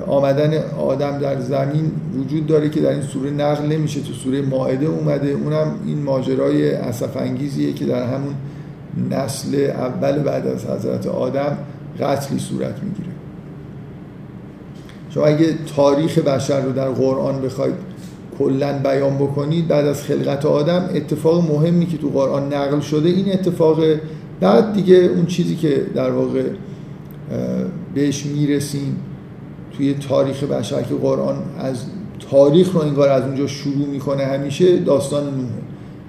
آمدن 0.07 0.63
آدم 0.79 1.19
در 1.19 1.41
زمین 1.41 1.93
وجود 2.21 2.47
داره 2.47 2.71
که 2.71 2.81
در 2.81 2.91
این 2.91 3.03
سوره 3.03 3.31
نقل 3.31 3.67
نمیشه. 3.67 4.01
تو 4.01 4.13
سوره 4.13 4.43
ماعده 4.43 4.87
اومده 4.87 5.29
اونم 5.29 5.75
این 5.87 6.03
ماجرای 6.03 6.75
اسف 6.75 7.17
انگیزیه 7.17 7.73
که 7.73 7.85
در 7.85 8.07
همون 8.07 8.35
نسل 9.11 9.55
اول 9.55 10.19
بعد 10.19 10.47
از 10.47 10.65
حضرت 10.65 11.07
آدم 11.07 11.59
قتلی 12.01 12.39
صورت 12.39 12.75
می‌گیره. 12.83 13.11
شما 15.11 15.27
اگه 15.27 15.55
تاریخ 15.77 16.19
بشر 16.19 16.61
رو 16.61 16.73
در 16.73 16.89
قرآن 16.89 17.43
بخواید 17.43 17.75
کلا 18.39 18.79
بیان 18.79 19.17
بکنید 19.17 19.69
بعد 19.69 19.87
از 19.87 20.03
خلقت 20.03 20.47
آدم 20.47 20.89
اتفاق 20.95 21.51
مهمی 21.53 21.87
که 21.87 21.99
تو 21.99 22.09
قرآن 22.09 22.55
نقل 22.55 22.81
شده 22.81 23.09
این 23.09 23.33
اتفاق 23.33 23.81
بعد 24.41 24.73
دیگه 24.73 24.97
اون 24.97 25.27
چیزی 25.27 25.57
که 25.57 25.87
در 25.95 26.11
واقع 26.11 26.43
بهش 27.95 28.27
می‌رسیم 28.27 28.97
توی 29.81 29.95
تاریخ 29.95 30.45
بشر 30.45 30.83
که 30.83 30.95
قرآن 30.95 31.37
از 31.59 31.85
تاریخ 32.31 32.73
رو 32.73 32.81
انگار 32.81 33.09
از 33.09 33.23
اونجا 33.23 33.47
شروع 33.47 33.87
می‌کنه 33.87 34.25
همیشه 34.25 34.77
داستان 34.77 35.25
نوحه. 35.25 35.49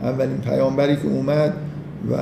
اولین 0.01 0.37
پیامبری 0.37 0.95
که 0.95 1.07
اومد 1.07 1.53
و 2.11 2.15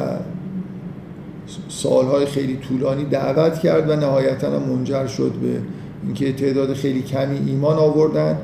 سالهای 1.70 2.26
خیلی 2.26 2.58
طولانی 2.58 3.06
دعوت 3.06 3.60
کرد 3.60 3.90
و 3.90 3.96
نهایتا 3.96 4.60
منجر 4.60 5.08
شد 5.08 5.32
به 5.32 5.62
اینکه 6.04 6.34
تعداد 6.34 6.74
خیلی 6.74 7.02
کمی 7.02 7.40
ایمان 7.48 7.78
آوردن 7.78 8.38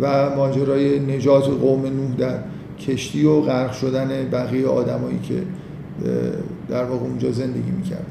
و 0.00 0.30
ماجرای 0.36 1.00
نجات 1.00 1.44
قوم 1.44 1.82
نوح 1.82 2.16
در 2.18 2.38
کشتی 2.80 3.24
و 3.24 3.40
غرق 3.40 3.72
شدن 3.72 4.08
بقیه 4.32 4.66
آدمایی 4.66 5.18
که 5.18 5.34
در 6.68 6.84
واقع 6.84 7.04
اونجا 7.04 7.32
زندگی 7.32 7.70
می‌کرد 7.70 8.06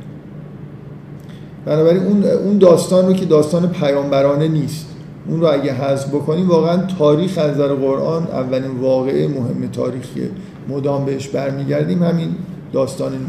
بنابراین 1.65 2.04
اون 2.04 2.24
اون 2.24 2.58
داستان 2.58 3.08
رو 3.08 3.13
که 3.13 3.26
داستان 3.26 3.69
پیامبرانه 3.69 4.47
نیست 4.47 4.86
اون 5.28 5.41
رو 5.41 5.47
اگه 5.54 5.74
حذف 5.74 6.08
بکنیم 6.08 6.50
واقعا 6.50 6.78
تاریخ 6.78 7.38
از 7.38 7.52
نظر 7.52 7.67
قرآن 7.67 8.24
اولین 8.24 8.71
واقعه 8.82 9.28
مهم 9.28 9.67
تاریخی 9.67 10.21
مدام 10.69 11.06
بهش 11.06 11.28
برمیگردیم 11.28 12.04
همین 12.04 12.30
داستان 12.74 13.12
نوح. 13.12 13.21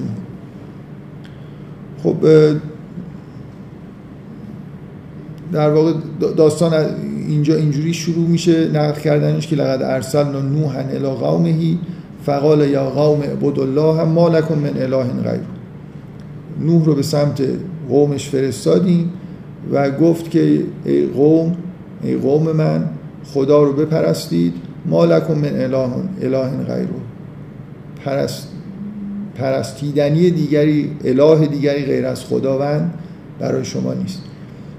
خب 2.03 2.17
در 5.53 5.71
واقع 5.71 5.93
داستان 6.37 6.73
اینجا 7.29 7.55
اینجوری 7.55 7.95
شروع 7.95 8.29
میشه 8.29 8.69
نقل 8.69 9.01
کردنش 9.01 9.47
که 9.47 9.57
لقد 9.57 9.83
ارسلنا 9.83 10.41
نوحا 10.41 10.81
الی 10.81 11.09
قومه 11.09 11.77
فقال 12.27 12.71
یا 12.71 12.91
قوم 12.91 13.23
عبد 13.23 13.59
الله 13.59 14.05
ما 14.05 14.29
لكم 14.29 14.59
من 14.59 14.77
اله 14.77 15.03
غیر. 15.03 15.41
نوح 16.61 16.85
رو 16.85 16.95
به 16.95 17.03
سمت 17.03 17.43
قومش 17.93 18.29
فرستادیم 18.29 19.13
و 19.73 19.91
گفت 19.91 20.31
که 20.31 20.63
ای 20.85 21.07
قوم 21.07 21.57
ای 22.03 22.17
قوم 22.17 22.53
من 22.53 22.85
خدا 23.25 23.63
رو 23.63 23.73
بپرستید 23.73 24.55
ما 24.87 25.05
لکم 25.05 25.35
من 25.35 25.61
اله 25.61 25.91
اله 26.23 26.65
غیر 26.67 26.89
پرست 28.05 28.49
پرستیدنی 29.35 30.31
دیگری 30.31 30.91
اله 31.05 31.47
دیگری 31.47 31.85
غیر 31.85 32.07
از 32.07 32.25
خداوند 32.25 32.95
برای 33.41 33.65
شما 33.65 33.95
نیست. 33.95 34.23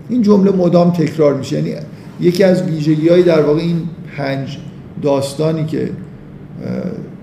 این 0.10 0.22
جمله 0.22 0.52
مدام 0.52 0.92
تکرار 0.92 1.34
میشه. 1.34 1.56
یعنی 1.56 1.76
یکی 2.20 2.44
از 2.44 2.64
ویژگی 2.64 3.10
های 3.10 3.24
در 3.24 3.42
واقع 3.42 3.60
این 3.60 3.82
پنج 4.18 4.58
داستانی 5.02 5.66
که 5.66 5.90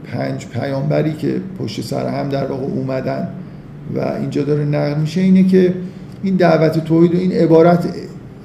پنج 0.04 0.46
پیامبری 0.46 1.12
که 1.12 1.40
پشت 1.58 1.80
سر 1.80 2.08
هم 2.08 2.28
در 2.28 2.46
واقع 2.46 2.62
اومدن 2.62 3.28
و 3.94 4.16
اینجا 4.20 4.42
داره 4.42 4.64
نقل 4.64 5.00
میشه 5.00 5.20
اینه 5.20 5.42
که 5.42 5.74
این 6.22 6.36
دعوت 6.36 6.84
توحید 6.84 7.14
و 7.14 7.18
این 7.18 7.32
عبارت 7.32 7.94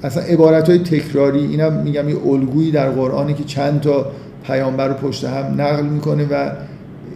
اصلا 0.02 0.22
عبارت 0.22 0.68
های 0.68 0.78
تکراری 0.78 1.38
اینم 1.38 1.72
میگم 1.72 2.08
یه 2.08 2.26
الگویی 2.26 2.70
در 2.70 2.90
قرآنه 2.90 3.34
که 3.34 3.44
چند 3.44 3.80
تا 3.80 4.06
پیامبر 4.46 4.92
پشت 4.92 5.24
هم 5.24 5.60
نقل 5.60 5.86
می‌کنه 5.86 6.26
و 6.30 6.50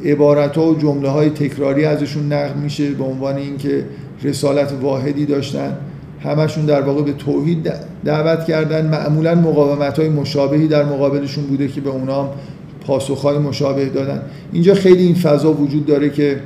عبارت 0.04 0.56
ها 0.56 0.66
و 0.66 0.78
جمله 0.78 1.08
های 1.08 1.30
تکراری 1.30 1.84
ازشون 1.84 2.32
نقل 2.32 2.54
میشه 2.60 2.90
به 2.90 3.04
عنوان 3.04 3.36
اینکه 3.36 3.84
رسالت 4.22 4.72
واحدی 4.82 5.26
داشتن. 5.26 5.76
همشون 6.20 6.66
در 6.66 6.80
واقع 6.82 7.02
به 7.02 7.12
توحید 7.12 7.72
دعوت 8.04 8.44
کردن. 8.44 8.86
معمولا 8.86 9.34
مقاومت 9.34 9.98
های 9.98 10.08
مشابهی 10.08 10.68
در 10.68 10.84
مقابلشون 10.84 11.44
بوده 11.44 11.68
که 11.68 11.80
به 11.80 11.90
اونا 11.90 12.30
پاسخ 12.86 13.22
های 13.22 13.38
مشابه 13.38 13.84
دادن. 13.84 14.22
اینجا 14.52 14.74
خیلی 14.74 15.02
این 15.02 15.14
فضا 15.14 15.52
وجود 15.52 15.86
داره 15.86 16.10
که 16.10 16.40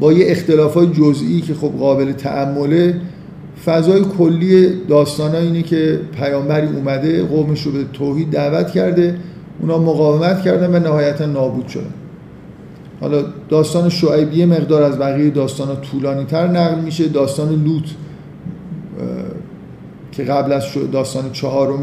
با 0.00 0.12
یه 0.12 0.30
اختلاف 0.30 0.74
های 0.74 0.86
جزئی 0.86 1.40
که 1.40 1.54
خب 1.54 1.72
قابل 1.78 2.12
تعمله 2.12 3.00
فضای 3.64 4.04
کلی 4.18 4.68
داستان 4.88 5.34
اینه 5.34 5.62
که 5.62 6.00
پیامبری 6.18 6.66
اومده 6.66 7.22
قومش 7.22 7.62
رو 7.62 7.72
به 7.72 7.84
توحید 7.92 8.30
دعوت 8.30 8.70
کرده 8.70 9.18
اونا 9.60 9.78
مقاومت 9.78 10.42
کردن 10.42 10.74
و 10.74 10.78
نهایتا 10.78 11.26
نابود 11.26 11.68
شدن. 11.68 11.94
حالا 13.00 13.24
داستان 13.48 13.88
شعیبیه 13.88 14.46
مقدار 14.46 14.82
از 14.82 14.98
بقیه 14.98 15.30
داستان 15.30 15.68
ها 15.68 15.74
طولانی 15.74 16.24
تر 16.24 16.46
نقل 16.46 16.80
میشه. 16.80 17.08
داستان 17.08 17.48
لوط 17.48 17.84
که 20.12 20.24
قبل 20.24 20.52
از 20.52 20.64
داستان 20.92 21.32
چهارم 21.32 21.78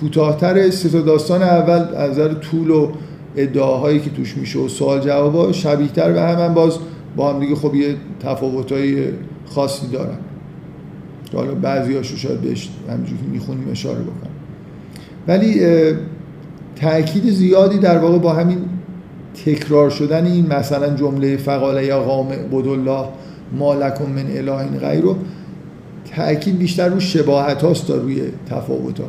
کوتاهتر 0.00 0.70
سه 0.70 1.02
داستان 1.02 1.42
اول 1.42 1.94
از 1.96 2.10
نظر 2.10 2.34
طول 2.34 2.70
و 2.70 2.88
ادعاهایی 3.36 4.00
که 4.00 4.10
توش 4.10 4.36
میشه 4.36 4.58
و 4.58 4.68
سوال 4.68 5.00
جوابا 5.00 5.52
شبیه 5.52 5.88
تر 5.88 6.12
به 6.12 6.22
هم, 6.22 6.54
باز 6.54 6.78
با 7.16 7.32
هم 7.32 7.40
دیگه 7.40 7.54
خب 7.54 7.74
یه 7.74 7.96
تفاوتای 8.20 9.08
خاصی 9.46 9.86
دارن. 9.86 10.18
که 11.30 11.36
حالا 11.36 11.54
بعضی 11.54 11.94
هاشو 11.94 12.16
شاید 12.16 12.40
بهش 12.40 12.68
همینجور 12.90 13.18
که 13.18 13.24
می‌خونیم 13.32 13.68
اشاره 13.70 14.00
بکنم. 14.00 14.32
ولی 15.28 15.60
تأکید 16.76 17.30
زیادی 17.30 17.78
در 17.78 17.98
واقع 17.98 18.18
با 18.18 18.32
همین 18.32 18.58
تکرار 19.44 19.90
شدن 19.90 20.26
این 20.26 20.46
مثلا 20.46 20.94
جمله 20.96 21.36
فقاله 21.36 21.84
یا 21.84 22.02
قام 22.02 22.28
بدالله 22.28 23.04
ما 23.58 23.74
لکم 23.74 24.04
من 24.04 24.26
اله 24.36 24.78
غیره 24.78 25.14
تأکید 26.10 26.58
بیشتر 26.58 26.88
رو 26.88 27.00
شباهت 27.00 27.62
هاست 27.62 27.86
تا 27.86 27.94
روی 27.94 28.22
تفاوت 28.50 29.00
ها 29.00 29.06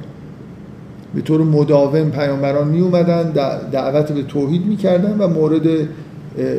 به 1.15 1.21
طور 1.21 1.43
مداوم 1.43 2.09
پیامبران 2.09 2.67
می 2.67 2.79
اومدن 2.79 3.31
دعوت 3.71 4.11
به 4.11 4.23
توحید 4.23 4.65
می‌کردن 4.65 5.17
و 5.17 5.27
مورد 5.27 5.67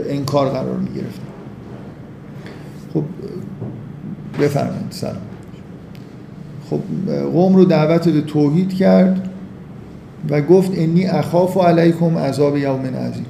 انکار 0.09 0.49
قرار 0.49 0.77
می 0.77 0.89
گرفتن 0.89 1.24
خب 2.95 3.03
بفرمایید 4.41 4.87
سلام. 4.91 5.17
خب 6.71 6.81
قوم 7.33 7.57
رو 7.57 7.65
دعوت 7.65 8.09
به 8.09 8.21
توحید 8.21 8.75
کرد 8.75 9.29
و 10.31 10.41
گفت 10.41 10.71
انی 10.75 11.07
اخاف 11.07 11.57
علیکم 11.57 12.19
عذاب 12.19 12.57
یوم 12.57 12.87
عظیم. 12.87 13.27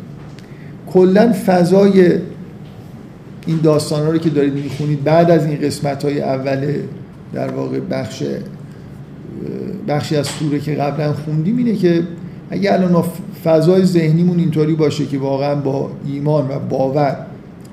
کلا 0.86 1.32
فضای 1.46 2.18
این 3.46 3.60
داستان 3.62 4.06
رو 4.06 4.18
که 4.18 4.30
دارید 4.30 4.54
می‌خونید 4.54 5.04
بعد 5.04 5.30
از 5.30 5.46
این 5.46 5.60
قسمت 5.60 6.04
های 6.04 6.20
اول 6.20 6.74
در 7.32 7.50
واقع 7.50 7.80
بخش 7.80 8.22
بخشی 9.88 10.16
از 10.16 10.26
سوره 10.26 10.60
که 10.60 10.74
قبلا 10.74 11.12
خوندیم 11.12 11.56
اینه 11.56 11.74
که 11.74 12.02
اگه 12.50 12.72
الان 12.72 13.04
فضای 13.44 13.84
ذهنیمون 13.84 14.38
اینطوری 14.38 14.74
باشه 14.74 15.06
که 15.06 15.18
واقعا 15.18 15.54
با 15.54 15.90
ایمان 16.06 16.48
و 16.48 16.58
باور 16.58 17.16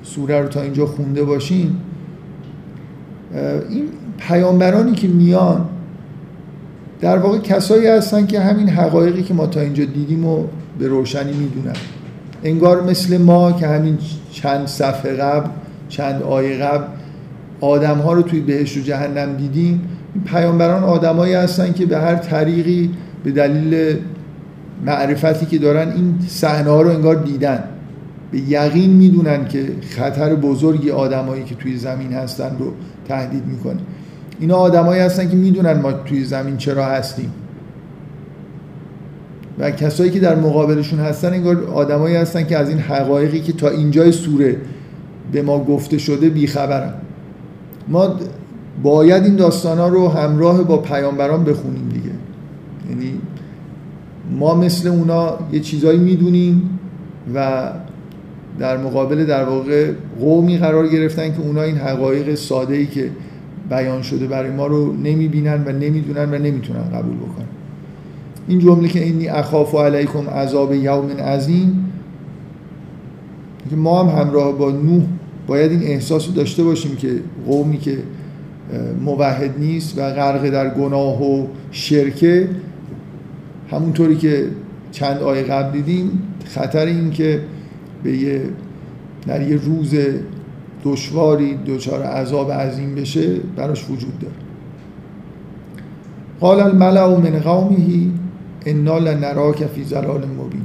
سوره 0.02 0.40
رو 0.40 0.48
تا 0.48 0.62
اینجا 0.62 0.86
خونده 0.86 1.24
باشیم 1.24 1.80
این 3.70 3.88
پیامبرانی 4.18 4.92
که 4.92 5.08
میان 5.08 5.64
در 7.00 7.18
واقع 7.18 7.38
کسایی 7.38 7.86
هستن 7.86 8.26
که 8.26 8.40
همین 8.40 8.68
حقایقی 8.68 9.22
که 9.22 9.34
ما 9.34 9.46
تا 9.46 9.60
اینجا 9.60 9.84
دیدیم 9.84 10.26
و 10.26 10.44
به 10.78 10.88
روشنی 10.88 11.32
می‌دونن. 11.32 11.76
انگار 12.44 12.82
مثل 12.82 13.18
ما 13.18 13.52
که 13.52 13.66
همین 13.66 13.98
چند 14.32 14.66
صفحه 14.66 15.12
قبل 15.12 15.50
چند 15.88 16.22
آیه 16.22 16.58
قبل 16.58 16.84
آدم 17.60 17.98
ها 17.98 18.12
رو 18.12 18.22
توی 18.22 18.40
بهشت 18.40 18.76
و 18.76 18.80
جهنم 18.80 19.36
دیدیم. 19.36 19.80
این 20.14 20.24
پیامبران 20.24 20.84
آدمایی 20.84 21.34
هستن 21.34 21.72
که 21.72 21.86
به 21.86 21.98
هر 21.98 22.14
طریقی 22.14 22.90
به 23.24 23.30
دلیل 23.30 23.96
معرفتی 24.86 25.46
که 25.46 25.58
دارن 25.58 25.92
این 25.92 26.14
صحنه 26.28 26.70
ها 26.70 26.82
رو 26.82 26.90
انگار 26.90 27.14
دیدن. 27.14 27.64
به 28.32 28.38
یقین 28.38 28.90
می‌دونن 28.90 29.48
که 29.48 29.66
خطر 29.80 30.34
بزرگی 30.34 30.90
آدمایی 30.90 31.44
که 31.44 31.54
توی 31.54 31.76
زمین 31.76 32.12
هستن 32.12 32.56
رو 32.58 32.72
تهدید 33.08 33.46
می‌کنه. 33.46 33.80
اینا 34.40 34.56
آدمایی 34.56 35.00
هستن 35.00 35.30
که 35.30 35.36
می‌دونن 35.36 35.80
ما 35.80 35.92
توی 35.92 36.24
زمین 36.24 36.56
چرا 36.56 36.84
هستیم. 36.84 37.32
و 39.58 39.70
کسایی 39.70 40.10
که 40.10 40.20
در 40.20 40.34
مقابلشون 40.34 40.98
هستن 40.98 41.32
انگار 41.32 41.64
آدمایی 41.64 42.16
هستن 42.16 42.44
که 42.44 42.56
از 42.56 42.68
این 42.68 42.78
حقایقی 42.78 43.40
که 43.40 43.52
تا 43.52 43.68
اینجای 43.68 44.12
سوره 44.12 44.56
به 45.32 45.42
ما 45.42 45.64
گفته 45.64 45.98
شده 45.98 46.28
بیخبرن. 46.28 46.94
ما 47.88 48.14
باید 48.82 49.24
این 49.24 49.36
داستان 49.36 49.78
ها 49.78 49.88
رو 49.88 50.08
همراه 50.08 50.62
با 50.62 50.76
پیامبران 50.76 51.44
بخونیم 51.44 51.88
دیگه. 51.88 52.10
یعنی 52.90 53.20
ما 54.38 54.54
مثل 54.54 54.88
اونا 54.88 55.38
یه 55.52 55.60
چیزایی 55.60 55.98
می‌دونیم 55.98 56.78
و 57.34 57.68
در 58.58 58.76
مقابل 58.76 59.24
در 59.24 59.44
واقع 59.44 59.90
قومی 60.20 60.58
قرار 60.58 60.88
گرفتن 60.88 61.32
که 61.32 61.40
اونا 61.40 61.62
این 61.62 61.76
حقایق 61.76 62.34
ساده 62.34 62.74
ای 62.74 62.86
که 62.86 63.10
بیان 63.70 64.02
شده 64.02 64.26
برای 64.26 64.50
ما 64.50 64.66
رو 64.66 64.92
نمی‌بینن 64.92 65.64
و 65.66 65.72
نمی‌دونن 65.72 66.34
و 66.34 66.38
نمی‌تونن 66.38 66.82
قبول 66.82 67.16
بکنن. 67.16 67.46
این 68.48 68.58
جمله 68.58 68.88
که 68.88 69.02
اینی 69.02 69.28
اخاف 69.28 69.74
علیکم 69.74 70.30
عذاب 70.30 70.74
یوم 70.74 71.10
عظیم 71.10 71.92
که 73.70 73.76
ما 73.76 74.04
هم 74.04 74.20
همراه 74.20 74.58
با 74.58 74.70
نوح 74.70 75.02
باید 75.46 75.70
این 75.70 75.82
احساس 75.82 76.34
داشته 76.34 76.64
باشیم 76.64 76.96
که 76.96 77.08
قومی 77.46 77.78
که 77.78 77.98
موحد 79.04 79.58
نیست 79.58 79.98
و 79.98 80.10
غرق 80.10 80.50
در 80.50 80.74
گناه 80.74 81.22
و 81.22 81.46
شرکه 81.70 82.48
همونطوری 83.70 84.16
که 84.16 84.46
چند 84.92 85.22
آیه 85.22 85.42
قبل 85.42 85.72
دیدیم 85.72 86.22
خطر 86.44 86.86
این 86.86 87.10
که 87.10 87.40
به 88.02 88.16
یه 88.16 88.42
در 89.26 89.48
یه 89.48 89.56
روز 89.56 89.94
دشواری 90.84 91.58
دچار 91.66 92.02
عذاب 92.02 92.52
عظیم 92.52 92.94
بشه 92.94 93.38
براش 93.56 93.90
وجود 93.90 94.18
داره. 94.18 94.34
قال 96.40 96.60
الملع 96.60 97.06
من 97.06 97.38
قومه 97.38 97.76
انا 98.66 98.98
لنراک 98.98 99.66
فی 99.66 99.84
ضلال 99.84 100.24
مبین. 100.26 100.62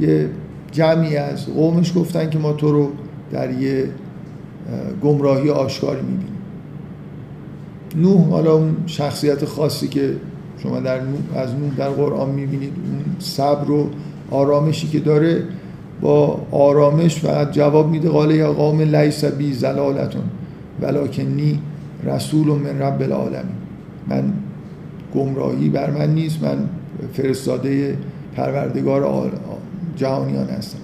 یه 0.00 0.28
جمعی 0.72 1.16
از 1.16 1.46
قومش 1.46 1.92
گفتن 1.96 2.30
که 2.30 2.38
ما 2.38 2.52
تو 2.52 2.72
رو 2.72 2.90
در 3.32 3.50
یه 3.50 3.90
گمراهی 5.02 5.50
آشکاری 5.50 6.00
می‌بینیم. 6.00 6.38
نوح 7.96 8.30
حالا 8.30 8.52
اون 8.52 8.76
شخصیت 8.86 9.44
خاصی 9.44 9.88
که 9.88 10.16
شما 10.58 10.80
در 10.80 11.00
از 11.36 11.54
نوح 11.54 11.74
در 11.76 11.88
قرآن 11.88 12.30
می‌بینید 12.30 12.72
اون 12.76 13.16
صبر 13.18 13.70
و 13.70 13.88
آرامشی 14.30 14.88
که 14.88 15.00
داره 15.00 15.42
با 16.00 16.40
آرامش 16.50 17.18
فقط 17.18 17.52
جواب 17.52 17.88
میده 17.88 18.08
قال 18.08 18.30
یا 18.30 18.52
قوم 18.52 18.80
لیس 18.80 19.24
بی 19.24 19.52
زلالتون 19.52 20.22
ولکنی 20.82 21.58
رسول 22.06 22.46
من 22.46 22.78
رب 22.82 23.02
العالمین. 23.02 23.56
من 24.08 24.32
گمراهی 25.14 25.68
بر 25.68 25.90
من 25.90 26.14
نیست 26.14 26.42
من 26.42 26.56
فرستاده 27.12 27.98
پروردگار 28.36 29.32
جهانیان 29.96 30.48
هستم. 30.48 30.78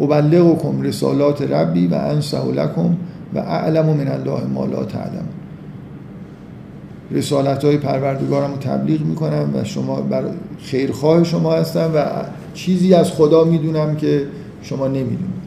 ابلغکم 0.00 0.82
رسالات 0.82 1.42
ربی 1.42 1.86
و 1.86 1.94
انصح 1.94 2.46
لکم 2.46 2.96
و 3.34 3.38
اعلم 3.38 3.86
من 3.86 4.08
الله 4.08 4.46
ما 4.54 4.66
لا 4.66 4.84
تعلم. 4.84 5.28
رسالت 7.10 7.64
های 7.64 7.76
پروردگارم 7.76 8.50
رو 8.50 8.56
تبلیغ 8.56 9.00
می‌کنم 9.00 9.50
و 9.54 9.64
شما 9.64 10.00
بر 10.00 10.22
خیرخواه 10.58 11.24
شما 11.24 11.52
هستم 11.52 11.90
و 11.94 12.04
چیزی 12.54 12.94
از 12.94 13.10
خدا 13.10 13.44
می‌دونم 13.44 13.96
که 13.96 14.26
شما 14.62 14.88
نمی‌دونید. 14.88 15.42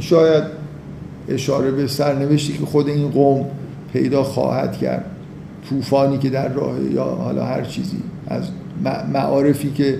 شاید 0.00 0.44
اشاره 1.28 1.70
به 1.70 1.86
سرنوشتی 1.86 2.52
که 2.52 2.66
خود 2.66 2.88
این 2.88 3.10
قوم 3.10 3.46
پیدا 3.92 4.22
خواهد 4.22 4.76
کرد. 4.76 5.04
طوفانی 5.68 6.18
که 6.18 6.30
در 6.30 6.48
راه 6.48 6.76
یا 6.94 7.04
حالا 7.04 7.44
هر 7.44 7.62
چیزی 7.62 7.96
از 8.26 8.44
معارفی 9.12 9.70
که 9.70 9.98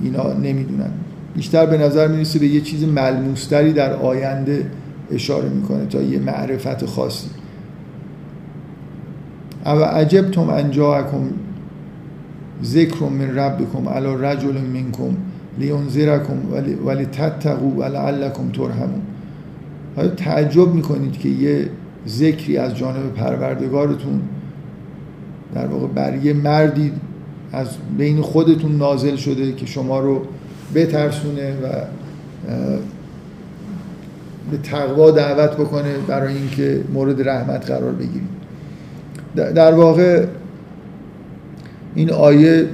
اینا 0.00 0.32
نمی‌دونن. 0.32 0.90
بیشتر 1.34 1.66
به 1.66 1.78
نظر 1.78 2.08
می‌رسه 2.08 2.38
به 2.38 2.46
یه 2.46 2.60
چیز 2.60 2.84
ملموستری 2.84 3.72
در 3.72 3.92
آینده 3.92 4.70
اشاره 5.10 5.48
می‌کنه 5.48 5.86
تا 5.86 6.02
یه 6.02 6.18
معرفت 6.18 6.86
خاصی. 6.86 7.28
او 9.66 9.78
عجبتم 9.78 10.50
ان 10.50 10.70
جاءکم 10.70 11.30
ذکر 12.64 13.04
من 13.04 13.38
ربکم 13.38 13.88
علی 13.88 14.16
رجل 14.20 14.60
منکم 14.60 15.16
لینذرکم 15.58 16.36
ولی 16.86 17.06
تتقوا 17.06 17.68
ولعلکم 17.68 18.50
ترحمون. 18.50 19.02
آیا 19.96 20.08
تعجب 20.08 20.74
می‌کنید 20.74 21.18
که 21.18 21.28
یه 21.28 21.68
ذکری 22.08 22.56
از 22.56 22.76
جانب 22.76 23.14
پروردگارتون 23.14 24.20
در 25.54 25.66
واقع 25.66 25.86
بر 25.86 26.16
یه 26.16 26.32
مردی 26.32 26.92
از 27.52 27.68
بین 27.98 28.20
خودتون 28.20 28.76
نازل 28.76 29.16
شده 29.16 29.52
که 29.52 29.66
شما 29.66 30.00
رو 30.00 30.22
بترسونه 30.74 31.50
و 31.50 31.66
به 34.50 34.56
تقوا 34.62 35.10
دعوت 35.10 35.50
بکنه 35.50 35.94
برای 36.08 36.34
اینکه 36.36 36.80
مورد 36.92 37.28
رحمت 37.28 37.66
قرار 37.66 37.92
بگیرید. 37.92 38.36
در 39.34 39.74
واقع 39.74 40.26
این 41.96 42.10
آیه 42.10 42.66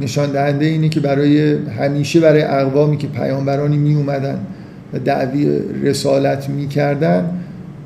نشان 0.00 0.32
دهنده 0.32 0.64
اینه 0.64 0.88
که 0.88 1.00
برای 1.00 1.52
همیشه 1.52 2.20
برای 2.20 2.42
اقوامی 2.42 2.96
که 2.96 3.06
پیامبرانی 3.06 3.76
می 3.76 3.94
اومدن 3.94 4.38
و 4.92 4.98
دعوی 4.98 5.58
رسالت 5.82 6.48
می‌کردن 6.48 7.40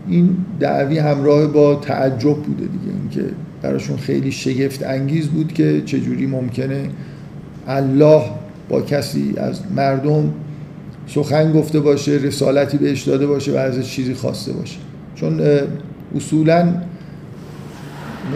این 0.08 0.37
دعوی 0.60 0.98
همراه 0.98 1.46
با 1.46 1.74
تعجب 1.74 2.37
بوده 2.37 2.64
دیگه. 2.64 2.94
اینکه 3.00 3.34
براشون 3.62 3.96
خیلی 3.96 4.32
شگفت 4.32 4.82
انگیز 4.82 5.28
بود 5.28 5.52
که 5.52 5.82
چجوری 5.87 6.26
ممکنه 6.26 6.88
الله 7.68 8.22
با 8.68 8.82
کسی 8.82 9.34
از 9.37 9.60
مردم 9.76 10.32
سخن 11.06 11.52
گفته 11.52 11.80
باشه 11.80 12.12
رسالتی 12.12 12.78
بهش 12.78 13.02
داده 13.02 13.26
باشه 13.26 13.52
و 13.52 13.56
ازش 13.56 13.90
چیزی 13.90 14.14
خواسته 14.14 14.52
باشه. 14.52 14.78
چون 15.14 15.40
اصولا 16.16 16.68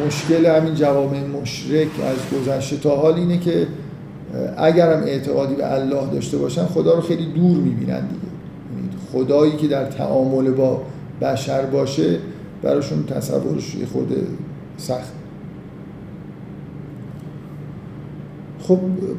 مشکل 0.07 0.47
همین 0.47 0.75
جوامع 0.75 1.27
مشرک 1.27 1.89
از 2.05 2.39
گذشته 2.39 2.77
تا 2.77 2.97
حال 2.97 3.15
اینه 3.15 3.39
که 3.39 3.67
اگرم 4.57 5.03
اعتقادی 5.03 5.55
به 5.55 5.75
الله 5.75 6.07
داشته 6.13 6.39
باشن 6.39 6.67
خدا 6.67 6.95
رو 6.95 7.01
خیلی 7.01 7.27
دور 7.27 7.57
می‌بینن 7.57 8.01
دیگه. 8.01 8.29
خدایی 9.13 9.57
که 9.57 9.69
در 9.69 9.85
تعامل 9.85 10.51
با 10.51 10.83
بشر 11.23 11.63
باشه 11.63 12.19
براشون 12.63 13.07
تصورش 13.07 13.77
خود 13.93 14.17
سخت. 14.77 15.13
خب 18.63 18.79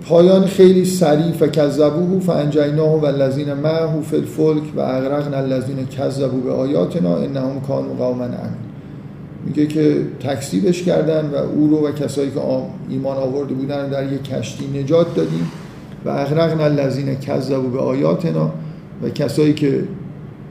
پایان 0.09 0.45
خیلی 0.45 0.85
سریع 0.85 1.37
و 1.39 1.47
کذبوه 1.47 2.19
فانجیناه 2.19 3.01
و 3.01 3.05
الذین 3.05 3.53
معه 3.53 4.01
فی 4.01 4.15
الفلک 4.15 4.63
و 4.75 4.79
اغرقنا 4.79 5.37
الذین 5.37 5.87
کذبوا 5.87 6.39
به 6.39 6.51
آیاتنا 6.51 7.17
انهم 7.17 7.61
کانوا 7.67 7.93
قوما 7.93 8.23
امین 8.23 8.68
میگه 9.45 9.67
که 9.67 10.05
تکسیبش 10.19 10.83
کردن 10.83 11.29
و 11.29 11.35
او 11.35 11.67
رو 11.67 11.87
و 11.87 11.91
کسایی 11.91 12.31
که 12.31 12.39
ایمان 12.89 13.17
آورده 13.17 13.53
بودن 13.53 13.89
در 13.89 14.13
یک 14.13 14.23
کشتی 14.23 14.79
نجات 14.79 15.15
دادیم. 15.15 15.51
و 16.05 16.09
اغرقنا 16.09 16.63
الذین 16.63 17.15
کذبوا 17.15 17.69
به 17.69 17.79
آیاتنا 17.79 18.51
و 19.03 19.09
کسایی 19.09 19.53
که 19.53 19.83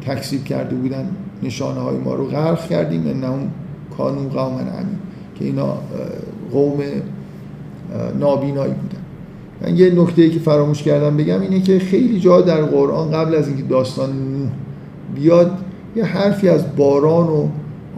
تکسیب 0.07 0.45
کرده 0.45 0.77
بودن 0.77 1.11
نشانه 1.43 1.81
های 1.81 1.97
ما 1.97 2.15
رو 2.15 2.25
غرق 2.25 2.69
کردیم. 2.69 3.07
انهم 3.07 3.51
کانو 3.97 4.29
قوم 4.29 4.55
امین 4.55 4.99
که 5.35 5.45
اینا 5.45 5.75
قوم 6.53 6.79
نابینایی 8.19 8.73
بودن. 8.73 9.03
من 9.63 9.77
یه 9.77 9.91
نکته 9.91 10.31
که 10.31 10.39
فراموش 10.39 10.83
کردم 10.83 11.17
بگم 11.17 11.41
اینه 11.41 11.61
که 11.61 11.79
خیلی 11.79 12.21
جا 12.21 12.41
در 12.41 12.63
قرآن 12.63 13.11
قبل 13.11 13.35
از 13.35 13.49
اینکه 13.49 13.63
داستان 13.63 14.11
بیاد 15.15 15.51
یه 15.97 16.05
حرفی 16.05 16.49
از 16.49 16.77
باران 16.77 17.27
و 17.27 17.49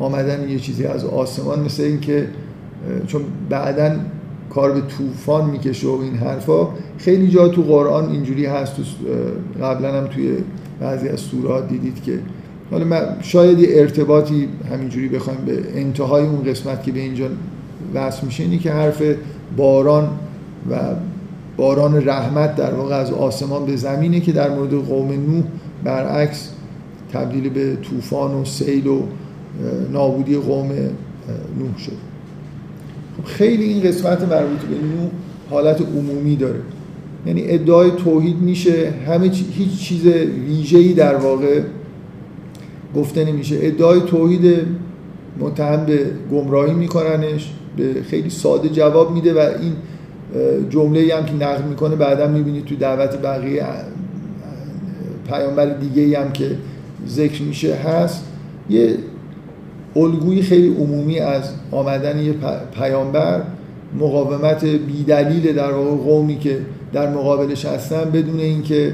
آمدن 0.01 0.49
یه 0.49 0.59
چیزی 0.59 0.85
از 0.85 1.05
آسمان 1.05 1.61
مثل 1.61 1.83
این 1.83 2.01
که 2.01 2.29
چون 3.07 3.23
بعدا 3.49 3.97
کار 4.51 4.73
به 4.73 4.81
طوفان 4.81 5.51
می‌کشه 5.51 5.89
و 5.89 6.01
این 6.03 6.15
حرفا. 6.15 6.69
خیلی 6.99 7.29
جا 7.29 7.49
تو 7.49 7.63
قرآن 7.63 8.11
اینجوری 8.11 8.47
هست 8.47 8.77
تو 8.77 8.83
قبلا 9.65 9.93
هم 9.93 10.07
توی 10.07 10.37
بعضی 10.81 11.09
از 11.09 11.21
سورات 11.21 11.69
دیدید 11.69 12.03
که 12.03 12.19
حالا 12.71 13.21
شاید 13.21 13.59
یه 13.59 13.69
ارتباطی 13.71 14.49
همینجوری 14.71 15.09
بخوایم 15.09 15.41
به 15.47 15.63
انتهای 15.75 16.27
اون 16.27 16.45
قسمت 16.45 16.83
که 16.83 16.93
به 16.93 17.01
اینجا 17.01 17.27
وصل 17.95 18.27
میشه 18.27 18.43
اینی 18.43 18.59
که 18.59 18.73
حرف 18.73 19.03
باران 19.57 20.09
و 20.71 20.77
باران 21.57 22.09
رحمت 22.09 22.57
در 22.57 22.75
واقع 22.75 22.95
از 22.95 23.13
آسمان 23.13 23.67
به 23.67 23.77
زمینه 23.77 24.21
که 24.21 24.33
در 24.33 24.51
مورد 24.51 24.75
قوم 24.75 25.09
نوح 25.09 25.45
برعکس 25.85 26.49
تبدیل 27.13 27.49
به 27.49 27.77
طوفان 27.77 28.35
و 28.35 28.45
سیل 28.45 28.87
و 28.87 29.03
نابودی 29.93 30.37
قوم 30.37 30.69
نوح 31.59 31.79
شد. 31.79 31.93
خب 33.17 33.25
خیلی 33.25 33.65
این 33.65 33.83
قسمت 33.83 34.23
مربوط 34.23 34.61
به 34.61 34.75
نوح 34.75 35.11
حالت 35.51 35.81
عمومی 35.81 36.37
داره. 36.37 36.61
یعنی 37.27 37.43
ادعای 37.47 37.91
توحید 37.91 38.37
میشه 38.37 38.93
همه 39.07 39.31
هیچ 39.53 39.79
چیز 39.79 40.07
ویژه‌ای 40.47 40.93
در 40.93 41.17
واقع 41.17 41.61
گفته 42.97 43.25
نمیشه. 43.25 43.57
ادعای 43.61 44.01
توحید 44.01 44.67
متهم 45.41 45.87
به 45.87 46.07
گمراهی 46.33 46.75
میکننش 46.75 47.53
به 47.77 48.03
خیلی 48.03 48.31
ساده 48.31 48.69
جواب 48.69 49.13
میده 49.13 49.35
و 49.35 49.39
این 49.39 49.73
جمله 50.71 51.15
هم 51.17 51.25
که 51.25 51.33
نقل 51.35 51.63
می‌کنه 51.63 51.97
بعدا 51.97 52.27
می‌بینید 52.27 52.65
تو 52.65 52.77
دعوت 52.77 53.23
بقیه 53.23 53.67
پیامبر 55.29 55.67
دیگه 55.67 56.21
هم 56.21 56.33
که 56.33 56.57
ذکر 57.09 57.43
میشه 57.43 57.75
هست. 57.75 58.25
یه 58.71 58.95
الگوی 59.97 60.43
خیلی 60.43 60.75
عمومی 60.75 61.19
از 61.19 61.53
آمدن 61.71 62.19
یه 62.19 62.35
پیامبر 62.75 63.43
مقاومت 63.99 64.65
بیدلیل 64.65 65.53
در 65.53 65.73
واقع 65.73 65.97
قومی 65.97 66.39
که 66.39 66.59
در 66.93 67.11
مقابلش 67.11 67.65
هستن 67.65 68.11
بدون 68.11 68.41
اینکه 68.41 68.93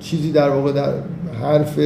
چیزی 0.00 0.32
در 0.32 0.48
واقع 0.48 0.72
در 0.72 0.92
حرف 1.42 1.78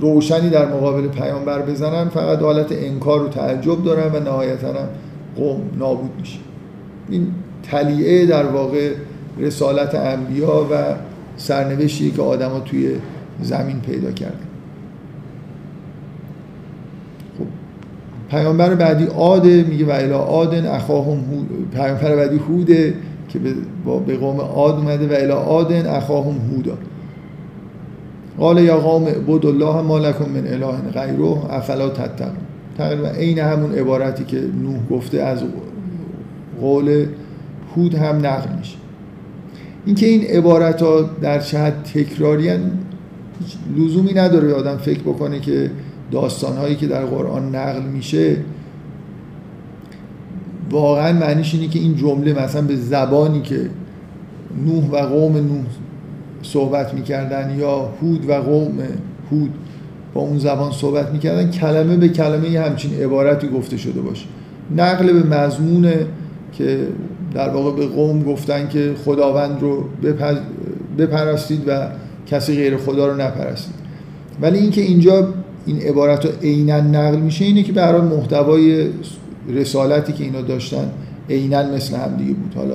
روشنی 0.00 0.50
در 0.50 0.68
مقابل 0.68 1.08
پیامبر 1.08 1.62
بزنن 1.62 2.08
فقط 2.08 2.38
حالت 2.38 2.72
انکار 2.72 3.22
و 3.22 3.28
تعجب 3.28 3.84
دارن 3.84 4.12
و 4.12 4.20
نهایتا 4.20 4.68
هم 4.68 4.88
قوم 5.36 5.60
نابود 5.78 6.10
میشه. 6.20 6.38
این 7.10 7.26
تلیعه 7.62 8.26
در 8.26 8.46
واقع 8.46 8.94
رسالت 9.38 9.94
انبیا 9.94 10.66
و 10.72 10.74
سرنوشتی 11.36 12.10
که 12.10 12.22
آدما 12.22 12.60
توی 12.60 12.90
زمین 13.42 13.80
پیدا 13.80 14.10
کردن 14.10 14.34
خب 17.38 17.46
پیامبر 18.30 18.74
بعدی 18.74 19.04
عاده 19.04 19.62
میگه 19.62 19.86
و 19.86 19.90
الی 19.90 20.12
عادن 20.12 20.66
اخاهم 20.66 21.18
پیامبر 21.74 22.16
بعدی 22.16 22.36
هوده 22.36 22.94
که 23.28 23.38
به 24.06 24.16
قوم 24.16 24.40
عاد 24.40 24.74
اومده 24.74 25.06
و 25.06 25.12
الی 25.12 25.32
عادن 25.32 25.86
اخاهم 25.86 26.34
هودا. 26.50 26.78
قال 28.38 28.58
یا 28.58 28.76
قوم 28.76 29.04
عبد 29.04 29.46
الله 29.46 29.82
ما 29.82 29.98
لکم 29.98 30.24
من 30.24 30.46
اله 30.46 30.72
غیره 30.94 31.54
افلا 31.54 31.88
تتقون. 31.88 32.32
تقریبا 32.78 33.08
عین 33.08 33.38
همون 33.38 33.72
عبارتی 33.72 34.24
که 34.24 34.36
نوح 34.62 34.78
گفته 34.90 35.22
از 35.22 35.38
قول 36.60 37.06
هود 37.76 37.94
هم 37.94 38.16
نقل 38.16 38.58
میشه. 38.58 38.76
اینکه 39.86 40.06
این 40.06 40.24
عبارت 40.24 40.82
ها 40.82 41.00
در 41.22 41.38
چه 41.38 41.72
تکراری 41.94 42.50
لزومی 43.76 44.12
نداره 44.12 44.52
آدم 44.52 44.76
فکر 44.76 45.00
بکنه 45.00 45.40
که 45.40 45.70
داستان 46.10 46.56
هایی 46.56 46.76
که 46.76 46.86
در 46.86 47.04
قرآن 47.04 47.54
نقل 47.54 47.82
میشه 47.82 48.36
واقعا 50.70 51.12
معنیش 51.12 51.54
اینه 51.54 51.68
که 51.68 51.78
این 51.78 51.96
جمله 51.96 52.44
مثلا 52.44 52.62
به 52.62 52.76
زبانی 52.76 53.40
که 53.40 53.70
نوح 54.66 54.90
و 54.90 54.96
قوم 54.96 55.36
نوح 55.36 55.64
صحبت 56.42 56.94
می‌کردن 56.94 57.58
یا 57.58 57.88
هود 58.02 58.28
و 58.28 58.32
قوم 58.32 58.78
هود 59.30 59.50
با 60.14 60.20
اون 60.20 60.38
زبان 60.38 60.72
صحبت 60.72 61.12
می‌کردن 61.12 61.50
کلمه 61.50 61.96
به 61.96 62.08
کلمه 62.08 62.50
یه 62.50 62.60
همچین 62.60 62.94
عبارتی 62.94 63.48
گفته 63.48 63.76
شده 63.76 64.00
باشه. 64.00 64.26
نقل 64.76 65.12
به 65.12 65.36
مضمون 65.36 65.92
که 66.52 66.86
در 67.34 67.48
واقع 67.48 67.76
به 67.76 67.86
قوم 67.86 68.22
گفتن 68.22 68.68
که 68.68 68.94
خداوند 69.04 69.62
رو 69.62 69.84
بپرستید 70.98 71.62
و 71.66 71.88
کسی 72.26 72.56
غیر 72.56 72.76
خدا 72.76 73.06
رو 73.06 73.20
نپرستید. 73.20 73.74
ولی 74.40 74.58
اینکه 74.58 74.80
اینجا 74.80 75.28
این 75.70 75.82
عبارت 75.82 76.24
رو 76.26 76.30
عینا 76.42 76.80
نقل 76.80 77.18
میشه 77.18 77.44
اینه 77.44 77.62
که 77.62 77.72
به 77.72 78.00
محتوای 78.00 78.88
رسالتی 79.48 80.12
که 80.12 80.24
اینا 80.24 80.40
داشتن 80.40 80.90
عینا 81.30 81.62
مثل 81.62 81.96
هم 81.96 82.16
دیگه 82.16 82.32
بود. 82.32 82.54
حالا 82.54 82.74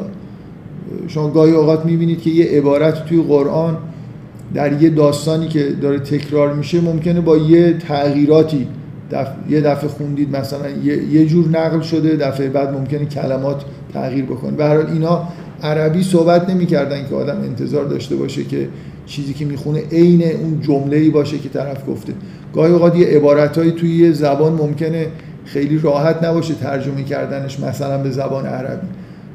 شما 1.07 1.29
گاهی 1.29 1.51
اوقات 1.51 1.85
می‌بینید 1.85 2.21
که 2.21 2.29
یه 2.29 2.45
عبارت 2.45 3.05
توی 3.05 3.21
قرآن 3.21 3.77
در 4.53 4.81
یه 4.81 4.89
داستانی 4.89 5.47
که 5.47 5.69
داره 5.81 5.99
تکرار 5.99 6.53
میشه 6.53 6.81
ممکنه 6.81 7.21
با 7.21 7.37
یه 7.37 7.73
تغییراتی 7.73 8.67
دف... 9.11 9.27
یه 9.49 9.61
دفعه 9.61 9.89
خوندید 9.89 10.35
مثلا 10.35 10.69
یه... 11.11 11.25
جور 11.25 11.47
نقل 11.47 11.81
شده 11.81 12.15
دفعه 12.15 12.49
بعد 12.49 12.73
ممکنه 12.73 13.05
کلمات 13.05 13.65
تغییر 13.93 14.25
بکنه. 14.25 14.51
به 14.51 14.65
هر 14.65 14.75
حال 14.75 14.87
اینا 14.87 15.27
عربی 15.63 16.03
صحبت 16.03 16.49
نمی‌کردن 16.49 17.07
که 17.09 17.15
آدم 17.15 17.37
انتظار 17.37 17.85
داشته 17.85 18.15
باشه 18.15 18.43
که 18.43 18.69
چیزی 19.05 19.33
که 19.33 19.45
می‌خونه 19.45 19.81
عین 19.91 20.23
اون 20.23 20.61
جمله 20.61 20.97
ای 20.97 21.09
باشه 21.09 21.37
که 21.37 21.49
طرف 21.49 21.89
گفته. 21.89 22.13
گاهی 22.53 22.73
اوقات 22.73 22.95
یه 22.95 23.07
عبارتهایی 23.07 23.71
توی 23.71 23.97
یه 23.97 24.11
زبان 24.11 24.53
ممکنه 24.53 25.07
خیلی 25.45 25.79
راحت 25.79 26.23
نباشه 26.23 26.53
ترجمه 26.53 27.03
کردنش 27.03 27.59
مثلا 27.59 27.97
به 27.97 28.11
زبان 28.11 28.45
عربی. 28.45 28.87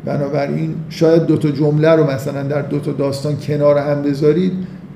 بنابراین 0.04 0.74
شاید 0.88 1.26
دو 1.26 1.37
تا 1.37 1.50
جمله 1.50 1.90
رو 1.90 2.11
مثلا 2.11 2.42
در 2.42 2.62
دو 2.62 2.78
تا 2.78 2.92
داستان 2.92 3.37
کنار 3.37 3.78
هم 3.78 4.02
بذارید 4.02 4.52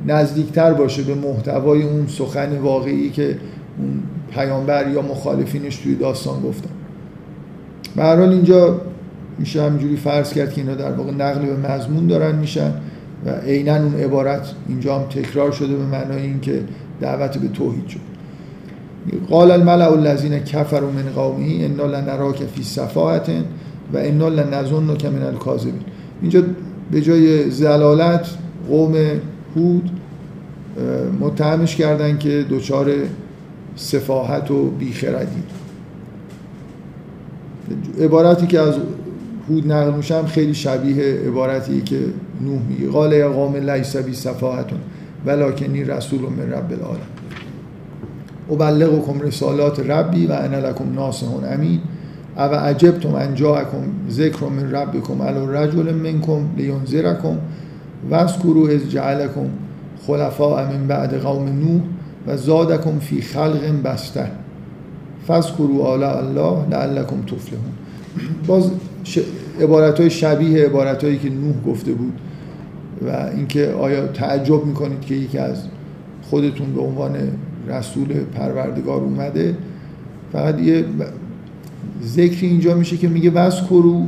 نزدیکتر 0.07 0.73
باشه 0.73 1.03
به 1.03 1.15
محتوای 1.15 1.83
اون 1.83 2.07
سخن 2.07 2.59
واقعی 2.59 3.11
که 3.11 3.37
اون 3.79 4.03
پیامبر 4.35 4.91
یا 4.91 5.03
مخالفینش 5.03 5.77
توی 5.77 5.95
داستان 5.95 6.41
گفتن. 6.41 6.71
به 7.97 8.21
اینجا 8.21 8.81
میشه 9.39 9.63
همینجوری 9.63 9.97
فرض 9.97 10.33
کرد 10.33 10.53
که 10.53 10.61
اینا 10.61 10.75
در 10.75 10.93
واقع 10.93 11.11
نقل 11.11 11.47
به 11.47 11.69
مضمون 11.69 12.07
دارن 12.07 12.37
میشن 12.37 12.73
و 13.27 13.31
عینا 13.31 13.77
اون 13.77 13.95
عبارت 13.95 14.53
اینجا 14.69 14.99
هم 14.99 15.03
تکرار 15.03 15.53
شده 15.53 15.77
به 15.77 15.85
معنای 15.85 16.23
اینکه 16.23 16.61
دعوت 17.01 17.39
به 17.39 17.49
توحید 17.49 17.89
شد. 17.89 18.01
قال 19.31 19.51
الملأ 19.51 19.93
الذين 19.93 20.39
كفروا 20.39 20.91
من 20.91 21.13
قومه 21.17 21.65
انا 21.65 21.87
لنراك 21.87 22.37
في 22.37 22.63
سفاهه 22.63 23.45
و 23.93 23.97
انا 23.97 24.29
لنظنك 24.29 25.05
من 25.05 25.23
الكاذبین 25.23 25.81
اینجا 26.23 26.43
به 26.91 27.01
جای 27.01 27.51
زلالت 27.51 28.27
قوم 28.69 28.95
هود 29.57 29.91
متهمش 31.21 31.77
کردن 31.77 32.19
که 32.19 32.45
دچار 32.51 32.91
سفاهت 33.77 34.51
و 34.51 34.71
بیخردی. 34.71 35.43
عبارتی 38.01 38.47
که 38.47 38.61
از 38.61 38.75
هود 39.51 39.73
نقل 39.73 39.95
میشم 39.95 40.27
خیلی 40.27 40.55
شبیه 40.55 41.05
عبارتی 41.05 41.81
که 41.81 41.99
نوح 42.41 42.63
میگه. 42.69 42.89
قال 42.89 43.13
یا 43.13 43.33
قوم 43.33 43.57
لیس 43.57 43.97
بی 43.97 44.15
صفاحتون 44.15 44.79
ولکنی 45.27 45.85
رسول 45.85 46.21
من 46.21 46.53
رب 46.53 46.73
العالم 46.73 47.11
ابلغکم 48.51 49.21
رسالات 49.21 49.91
ربی 49.91 50.27
و 50.27 50.33
انا 50.33 50.59
لکم 50.59 50.95
ناصح 50.95 51.27
امین. 51.53 51.81
او 52.37 52.55
عجبتم 52.55 53.15
ان 53.15 53.35
جاءکم 53.35 53.83
ذکر 54.11 54.47
من 54.47 54.71
ربکم 54.71 55.23
علی 55.23 55.47
رجل 55.47 55.95
منکم 55.95 56.41
لینذرکم 56.57 57.37
واذکروا 58.11 58.69
اذ 58.69 58.89
جعلکم 58.89 59.47
خلفاء 60.07 60.73
من 60.73 60.87
بعد 60.87 61.15
قوم 61.15 61.45
نوح 61.49 61.81
و 62.27 62.37
زادکم 62.37 62.99
فی 62.99 63.23
خلق 63.23 63.83
بسته 63.85 64.27
فذکروا 65.29 65.87
آلاء 65.87 66.19
الله 66.19 66.67
لعلکم 66.71 67.17
تفلحون. 67.23 67.73
باز 68.47 68.71
عبارت 69.61 70.01
های 70.01 70.11
شبیه 70.11 70.65
عبارت 70.65 71.05
هایی 71.05 71.19
که 71.19 71.31
نوح 71.31 71.55
گفته 71.67 71.93
بود 71.93 72.13
و 73.07 73.31
اینکه 73.37 73.69
آیا 73.69 74.07
تعجب 74.07 74.65
می‌کنید 74.65 75.01
که 75.01 75.15
یکی 75.15 75.39
از 75.39 75.63
خودتون 76.31 76.75
به 76.75 76.81
عنوان 76.81 77.17
رسول 77.69 78.07
پروردگار 78.35 79.01
اومده 79.01 79.57
فقط 80.33 80.61
یه 80.61 80.85
ذکری 82.05 82.47
اینجا 82.47 82.75
میشه 82.75 82.97
که 82.97 83.09
میگه 83.09 83.31
وذکروا 83.31 84.03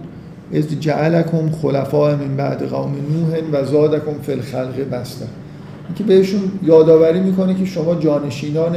از 0.54 0.80
جعلکم 0.80 1.50
خلفاء 1.50 2.16
من 2.16 2.37
بعد 2.37 2.62
قوم 2.62 2.92
نوح 2.92 3.40
و 3.52 3.64
زادکم 3.64 4.12
فی 4.22 4.32
الخلق 4.32 4.90
بسته 4.90 5.26
که 5.94 6.04
بهشون 6.04 6.40
یادآوری 6.62 7.20
می‌کنه 7.20 7.54
که 7.54 7.64
شما 7.64 7.94
جانشینان 7.94 8.76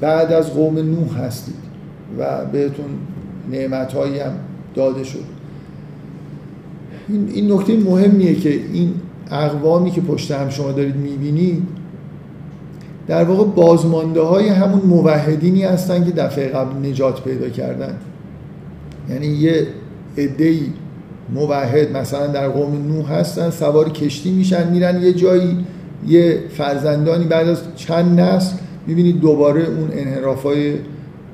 بعد 0.00 0.32
از 0.32 0.50
قوم 0.50 0.78
نوح 0.78 1.18
هستید 1.18 1.54
و 2.18 2.44
بهتون 2.52 2.86
نعمت 3.50 3.94
هم 3.94 4.32
داده 4.74 5.04
شد. 5.04 5.24
این, 7.08 7.28
این 7.34 7.52
نکته 7.52 7.76
مهمیه 7.76 8.34
که 8.34 8.50
این 8.72 8.94
اقوامی 9.30 9.90
که 9.90 10.00
پشت 10.00 10.30
هم 10.30 10.48
شما 10.48 10.72
دارید 10.72 10.96
می‌بینید 10.96 11.62
در 13.06 13.24
واقع 13.24 13.44
بازمانده 13.44 14.20
های 14.20 14.48
همون 14.48 14.80
موحدینی 14.80 15.64
هستن 15.64 16.04
که 16.04 16.10
دفعه 16.10 16.48
قبل 16.48 16.88
نجات 16.88 17.24
پیدا 17.24 17.48
کردن. 17.48 17.96
یعنی 19.10 19.26
یه 19.26 19.66
عده‌ای 20.18 20.60
موحد 21.34 21.96
مثلا 21.96 22.26
در 22.26 22.48
قوم 22.48 22.86
نوح 22.88 23.12
هستن 23.12 23.50
سوار 23.50 23.90
کشتی 23.90 24.30
میشن 24.30 24.70
میرن 24.70 25.02
یه 25.02 25.12
جایی 25.12 25.56
یه 26.06 26.38
فرزندانی 26.50 27.24
بعد 27.24 27.48
از 27.48 27.62
چند 27.76 28.20
نسل 28.20 28.56
می‌بینید 28.86 29.20
دوباره 29.20 29.64
اون 29.64 29.88
انحراف 29.92 30.42
های 30.42 30.74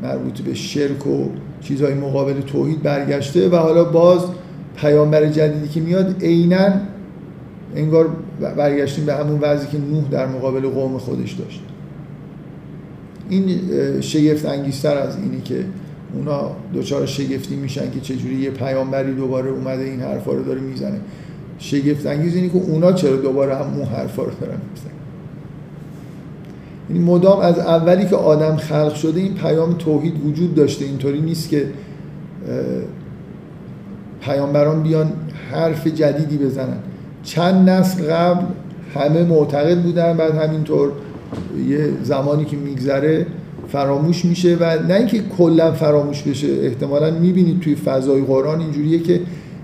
مربوط 0.03 0.41
به 0.41 0.55
شرک 0.55 1.07
و 1.07 1.29
چیزهای 1.69 1.95
مقابل 1.95 2.41
توحید 2.41 2.83
برگشته 2.83 3.49
و 3.49 3.57
حالا 3.57 3.85
باز 3.85 4.21
پیامبر 4.77 5.27
جدیدی 5.27 5.69
که 5.69 5.81
میاد 5.81 6.23
عینا 6.23 6.69
انگار 7.77 8.09
برگشتیم 8.57 9.07
به 9.07 9.15
همون 9.15 9.41
وضعی 9.41 9.67
که 9.73 9.79
نوح 9.79 10.05
در 10.11 10.27
مقابل 10.27 10.69
قوم 10.69 10.99
خودش 10.99 11.33
داشت. 11.33 11.61
این 13.29 13.61
شگفت 14.01 14.47
انگیزتر 14.47 14.97
از 14.97 15.17
اینی 15.17 15.41
که 15.41 15.65
اونا 16.15 16.51
دوچار 16.73 17.07
شگفتی 17.07 17.57
میشن 17.57 17.91
که 17.91 18.01
چجوری 18.01 18.35
یه 18.35 18.51
پیامبری 18.51 19.15
دوباره 19.15 19.51
اومده 19.51 19.85
این 19.85 20.01
حرفا 20.01 20.33
رو 20.33 20.43
داره 20.43 20.61
می‌زنه. 20.61 21.01
شگفت 21.59 22.07
انگیز 22.07 22.35
اینی 22.35 22.49
که 22.49 22.57
اونا 22.57 22.93
چرا 22.93 23.17
دوباره 23.17 23.57
هم 23.57 23.75
اون 23.75 23.85
حرفا 23.85 24.23
رو 24.23 24.31
دارن 24.41 24.59
می‌زنن. 24.71 24.96
یعنی 26.91 27.05
مدام 27.05 27.41
از 27.41 27.59
اولی 27.59 28.07
که 28.07 28.17
آدم 28.17 28.57
خلق 28.57 28.95
شده 28.95 29.21
این 29.21 29.35
پیام 29.35 29.73
توحید 29.73 30.27
وجود 30.27 30.55
داشته. 30.55 30.85
اینطوری 30.85 31.21
نیست 31.21 31.49
که 31.51 31.67
پیامبران 34.21 34.83
بیان 34.83 35.13
حرف 35.51 35.87
جدیدی 35.87 36.37
بزنن. 36.37 36.79
چند 37.23 37.71
نسل 37.71 38.03
قبل 38.03 38.45
همه 38.95 39.23
معتقد 39.25 39.83
بودن 39.83 40.17
بعد 40.17 40.35
همینطور 40.35 40.93
یه 41.69 41.89
زمانی 42.03 42.45
که 42.45 42.57
میگذره 42.57 43.27
فراموش 43.69 44.25
میشه 44.25 44.57
و 44.61 44.79
نه 44.89 44.95
اینکه 44.95 45.23
کلا 45.39 45.73
فراموش 45.73 46.23
بشه 46.23 46.49
احتمالا 46.63 47.11
می‌بینید 47.11 47.61
توی 47.61 47.75
فضای 47.75 48.23
قرآن 48.23 48.61
اینجوریه 48.61 48.99
که 48.99 49.21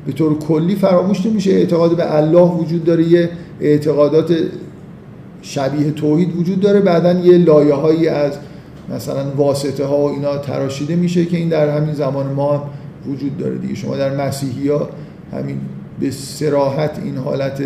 به 0.07 0.13
طور 0.13 0.39
کلی 0.39 0.75
فراموش 0.77 1.27
نمیشه. 1.27 1.51
اعتقاد 1.51 1.97
به 1.97 2.17
الله 2.17 2.51
وجود 2.51 2.85
داره 2.85 3.09
یه 3.09 3.31
اعتقادات 3.61 4.35
شبیه 5.43 5.91
توحید 5.91 6.37
وجود 6.37 6.61
داره. 6.61 6.81
بعدا 6.81 7.13
یه 7.13 7.39
لایه 7.39 7.75
هایی 7.75 8.09
از 8.09 8.33
مثلا 8.95 9.31
واسطه 9.37 9.85
ها 9.85 9.99
و 9.99 10.11
اینا 10.11 10.39
تراشیده 10.39 10.97
میشه 10.97 11.25
که 11.25 11.37
این 11.37 11.49
در 11.49 11.77
همین 11.77 11.95
زمان 11.95 12.27
ما 12.27 12.53
هم 12.53 12.63
وجود 13.13 13.39
داره 13.39 13.59
دیگه. 13.59 13.75
شما 13.75 13.97
در 13.97 14.27
مسیحی 14.27 14.69
ها 14.69 14.89
همین 15.33 15.61
به 16.01 16.11
سراحت 16.11 16.99
این 17.05 17.17
حالت 17.17 17.63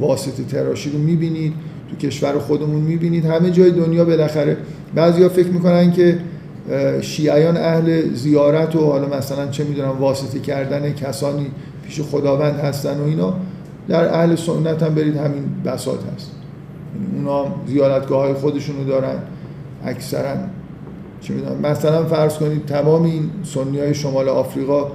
واسطه 0.00 0.44
تراشی 0.44 0.90
رو 0.90 0.98
می‌بینید 0.98 1.52
تو 1.90 2.06
کشور 2.06 2.38
خودمون 2.38 2.80
می‌بینید. 2.80 3.24
همه 3.24 3.50
جای 3.50 3.70
دنیا 3.70 4.04
بالاخره 4.04 4.56
بعضیا 4.94 5.28
فکر 5.28 5.48
می‌کنن 5.48 5.92
که 5.92 6.18
شیعیان 7.00 7.56
اهل 7.56 8.14
زیارت 8.14 8.76
و 8.76 8.80
حالا 8.80 9.18
مثلا 9.18 9.46
چه 9.48 9.64
می‌دونم 9.64 9.98
واسطه 10.00 10.38
کردن 10.38 10.92
کسانی 10.92 11.46
پیش 11.86 12.00
خداوند 12.00 12.60
هستن 12.60 13.00
و 13.00 13.04
اینا 13.04 13.34
در 13.88 14.14
اهل 14.14 14.36
سنت 14.36 14.82
هم 14.82 14.94
برید 14.94 15.16
همین 15.16 15.44
بساط 15.64 15.98
هست. 16.14 16.30
اونا 17.14 17.44
زیارتگاه 17.66 18.22
های 18.22 18.34
خودشون 18.34 18.76
رو 18.76 18.84
دارن 18.84 19.16
اکثرا 19.84 20.36
چه 21.20 21.34
می‌دونم 21.34 21.60
مثلا 21.60 22.04
فرض 22.04 22.38
کنید 22.38 22.66
تمام 22.66 23.02
این 23.02 23.30
سنی 23.44 23.78
های 23.78 23.94
شمال 23.94 24.28
آفریقا 24.28 24.86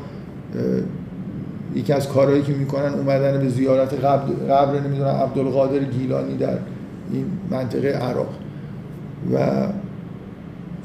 یکی 1.75 1.93
از 1.93 2.07
کارهایی 2.07 2.41
که 2.41 2.53
می‌کنن 2.53 2.93
اومدن 2.93 3.39
به 3.39 3.49
زیارت 3.49 3.93
قبر, 3.93 4.33
قبر 4.49 4.79
نمی‌دونم 4.79 5.09
عبدالقادر 5.09 5.79
گیلانی 5.79 6.37
در 6.37 6.57
این 7.11 7.25
منطقه 7.51 7.87
عراق. 7.87 8.29
و 9.33 9.37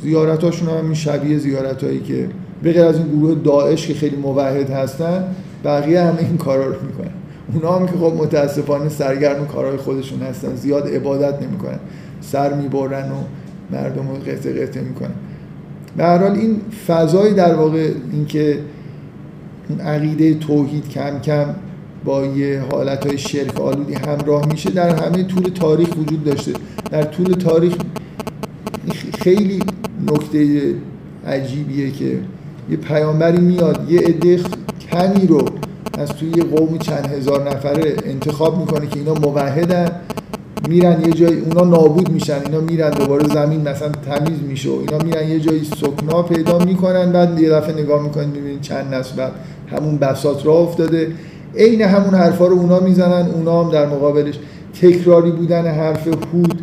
زیارت 0.01 0.45
هاشون 0.45 0.69
هم 0.69 0.85
این 0.85 0.95
شبیه 0.95 1.39
زیارت 1.39 1.85
هایی 1.85 2.01
که 2.01 2.29
به 2.63 2.73
غیر 2.73 2.85
از 2.85 2.97
این 2.97 3.09
گروه 3.09 3.35
داعش 3.35 3.87
که 3.87 3.95
خیلی 3.95 4.17
موحد 4.17 4.71
هستن 4.71 5.25
بقیه 5.65 6.03
هم 6.03 6.17
این 6.19 6.37
کارا 6.37 6.67
رو 6.67 6.75
می‌کنن. 6.87 7.20
اونا 7.55 7.79
هم 7.79 7.87
که 7.87 7.93
خب 7.93 8.13
متاسفانه 8.19 8.89
سرگرم 8.89 9.47
کارهای 9.47 9.77
خودشون 9.77 10.21
هستن. 10.21 10.55
زیاد 10.55 10.89
عبادت 10.89 11.43
نمی‌کنن. 11.43 11.79
سر 12.21 12.55
می‌برن 12.55 13.11
و 13.11 13.15
مردم 13.71 14.09
رو 14.09 14.15
قطع 14.15 14.63
قطع 14.63 14.81
می‌کنن. 14.81 15.15
به 15.97 16.05
هر 16.05 16.19
حال 16.19 16.31
این 16.31 16.61
فضای 16.87 17.35
در 17.35 17.55
واقع 17.55 17.91
اینکه 18.13 18.59
اون 19.69 19.81
عقیده 19.81 20.35
توحید 20.35 20.89
کم 20.89 21.19
کم 21.19 21.55
با 22.05 22.25
یه 22.25 22.63
حالت 22.73 23.07
های 23.07 23.19
شرک 23.19 23.61
آلودی 23.61 23.95
همراه 23.95 24.47
میشه 24.47 24.71
در 24.71 25.05
همه 25.05 25.23
طول 25.23 25.43
تاریخ 25.43 25.89
وجود 25.97 26.25
داشته. 26.25 26.53
در 26.91 27.03
طول 27.03 27.33
تاریخ 27.33 27.75
خیلی 29.19 29.63
نکته 30.07 30.75
عجیبیه 31.27 31.91
که 31.91 32.19
یه 32.71 32.77
پیامبری 32.77 33.41
میاد 33.41 33.91
یه 33.91 34.01
عده 34.01 34.41
کمی 34.91 35.27
رو 35.27 35.45
از 35.99 36.09
توی 36.09 36.29
یه 36.29 36.45
قوم 36.45 36.79
چند 36.79 37.07
هزار 37.07 37.51
نفره 37.51 37.95
انتخاب 38.05 38.59
می‌کنه 38.59 38.87
که 38.87 38.99
اینا 38.99 39.15
موحدن 39.15 39.91
میرن 40.69 41.01
یه 41.07 41.13
جای 41.13 41.41
اونا 41.41 41.65
نابود 41.65 42.11
میشن 42.11 42.39
اینا 42.47 42.61
میرن 42.61 42.91
دوباره 42.91 43.29
زمین 43.29 43.69
مثلا 43.69 43.89
تمیز 43.89 44.43
میشه 44.49 44.71
و 44.71 44.79
اینا 44.81 45.05
میرن 45.05 45.29
یه 45.29 45.41
جایی 45.41 45.65
سکنا 45.65 46.23
پیدا 46.23 46.59
می‌کنن 46.59 47.13
بعد 47.13 47.41
یه 47.41 47.51
دفعه 47.51 47.83
نگاه 47.83 48.03
می‌کنن 48.03 48.27
می‌بینید 48.27 48.61
چند 48.61 48.95
نسل 48.95 49.17
بعد 49.17 49.33
همون 49.67 49.99
بساط 49.99 50.47
را 50.47 50.53
افتاده. 50.53 51.13
عین 51.57 51.83
همون 51.83 52.15
حرفا 52.15 52.47
رو 52.47 52.57
اونا 52.57 52.81
می‌زنن 52.81 53.31
اونا 53.35 53.65
هم 53.65 53.71
در 53.71 53.87
مقابلش 53.87 54.39
تکراری 54.81 55.31
بودن 55.31 55.67
حرف 55.67 56.09
هود 56.09 56.63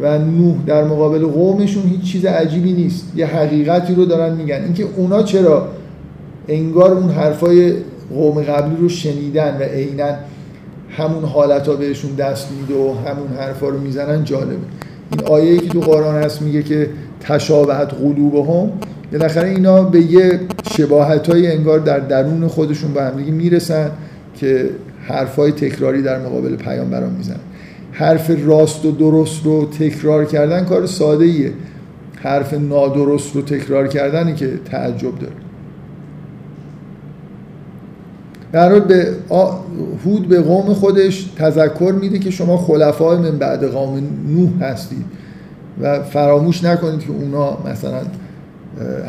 و 0.00 0.18
نوح 0.18 0.54
در 0.66 0.84
مقابل 0.84 1.26
قومشون 1.26 1.82
هیچ 1.82 2.12
چیز 2.12 2.24
عجیبی 2.24 2.72
نیست. 2.72 3.12
یه 3.16 3.26
حقیقتی 3.26 3.94
رو 3.94 4.04
دارن 4.04 4.36
میگن. 4.36 4.62
اینکه 4.64 4.86
اونا 4.96 5.22
چرا 5.22 5.68
انگار 6.48 6.92
اون 6.92 7.10
حرفای 7.10 7.74
قوم 8.14 8.42
قبلی 8.42 8.76
رو 8.76 8.88
شنیدن 8.88 9.56
و 9.60 9.62
عینا 9.62 10.14
همون 10.90 11.24
حالت 11.24 11.68
ها 11.68 11.74
بهشون 11.74 12.14
دست 12.14 12.48
میده 12.52 12.74
و 12.74 12.94
همون 13.08 13.28
حرفا 13.38 13.68
رو 13.68 13.80
می‌زنن 13.80 14.24
جالبه. 14.24 14.56
این 15.10 15.26
آیه 15.26 15.58
که 15.58 15.68
تو 15.68 15.80
قرآن 15.80 16.22
هست 16.22 16.42
میگه 16.42 16.62
که 16.62 16.88
تشابهت 17.20 17.94
قلوبهم 17.94 18.72
بالاخره 19.12 19.48
اینا 19.48 19.82
به 19.82 20.00
یه 20.00 20.40
شباهت 20.76 21.30
های 21.30 21.52
انگار 21.52 21.78
در 21.78 21.98
درون 21.98 22.48
خودشون 22.48 22.92
به 22.92 23.02
همدیگه 23.02 23.32
می‌رسن 23.32 23.90
که 24.34 24.70
حرفای 25.02 25.52
تکراری 25.52 26.02
در 26.02 26.18
مقابل 26.18 26.56
پیامبران 26.56 27.12
می‌زنن. 27.12 27.36
حرف 27.92 28.30
راست 28.46 28.84
و 28.84 28.90
درست 28.90 29.44
رو 29.44 29.66
تکرار 29.66 30.24
کردن 30.24 30.64
کار 30.64 30.86
ساده 30.86 31.24
ایه 31.24 31.52
حرف 32.16 32.54
نادرست 32.54 33.34
رو 33.34 33.42
تکرار 33.42 33.88
کردنی 33.88 34.34
که 34.34 34.50
تعجب 34.64 35.18
داره. 35.18 35.41
در 38.52 38.80
به 38.80 39.12
هود 40.04 40.28
به 40.28 40.40
قوم 40.40 40.74
خودش 40.74 41.30
تذکر 41.38 41.94
میده 42.00 42.18
که 42.18 42.30
شما 42.30 42.56
خلفای 42.56 43.18
من 43.18 43.38
بعد 43.38 43.64
قوم 43.64 44.02
نوح 44.26 44.64
هستید 44.64 45.04
و 45.80 46.02
فراموش 46.02 46.64
نکنید 46.64 47.00
که 47.00 47.10
اونا 47.10 47.58
مثلا 47.72 48.00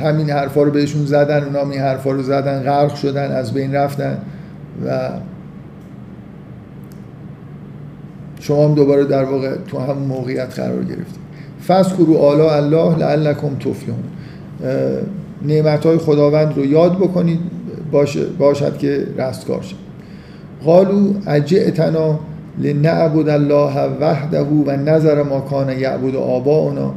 همین 0.04 0.30
حرفا 0.30 0.64
رو 0.64 0.72
بهشون 0.72 1.06
زدن 1.06 1.44
اونا 1.44 1.72
این 1.72 1.82
حرفا 1.82 2.12
رو 2.12 2.24
زدن 2.24 2.64
غرق 2.64 2.96
شدن 2.96 3.32
از 3.32 3.54
بین 3.54 3.76
رفتن 3.76 4.18
و 4.86 5.10
شما 8.40 8.66
هم 8.68 8.74
دوباره 8.74 9.06
در 9.06 9.24
واقع 9.24 9.56
تو 9.68 9.80
هم 9.80 9.98
موقعیت 9.98 10.60
قرار 10.60 10.84
گرفتید. 10.84 11.24
کرو 11.98 12.18
آلا 12.18 12.56
الله 12.56 12.98
لعلکم 12.98 13.56
تفلحون. 13.56 14.04
نعمت 15.42 15.86
های 15.86 15.98
خداوند 15.98 16.58
رو 16.58 16.66
یاد 16.66 16.98
بکنید. 16.98 17.40
باشد 18.40 18.78
که 18.78 19.08
رستگار 19.18 19.62
شد 19.62 19.76
قالو 20.66 21.14
اجئتنا 21.28 22.20
لنعبد 22.60 23.30
الله 23.30 23.82
وحده 24.02 24.42
و 24.42 24.72
نظر 24.72 25.24
ما 25.24 25.40
کان 25.40 25.80
یعبد 25.80 26.16
آباؤنا. 26.16 26.94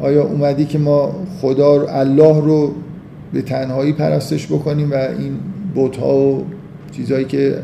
آیا 0.00 0.24
اومدی 0.24 0.64
که 0.64 0.78
ما 0.78 1.14
خدا 1.40 1.76
رو 1.76 1.86
الله 1.88 2.40
رو 2.40 2.72
به 3.32 3.42
تنهایی 3.42 3.92
پرستش 3.92 4.46
بکنیم 4.46 4.90
و 4.90 4.94
این 4.94 5.32
بوت 5.74 5.96
ها 5.96 6.16
و 6.16 6.44
چیزهایی 6.92 7.24
که 7.24 7.58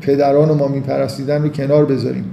پدران 0.00 0.56
ما 0.56 0.68
میپرستیدن 0.68 1.42
رو 1.42 1.48
کنار 1.48 1.84
بذاریم؟ 1.84 2.24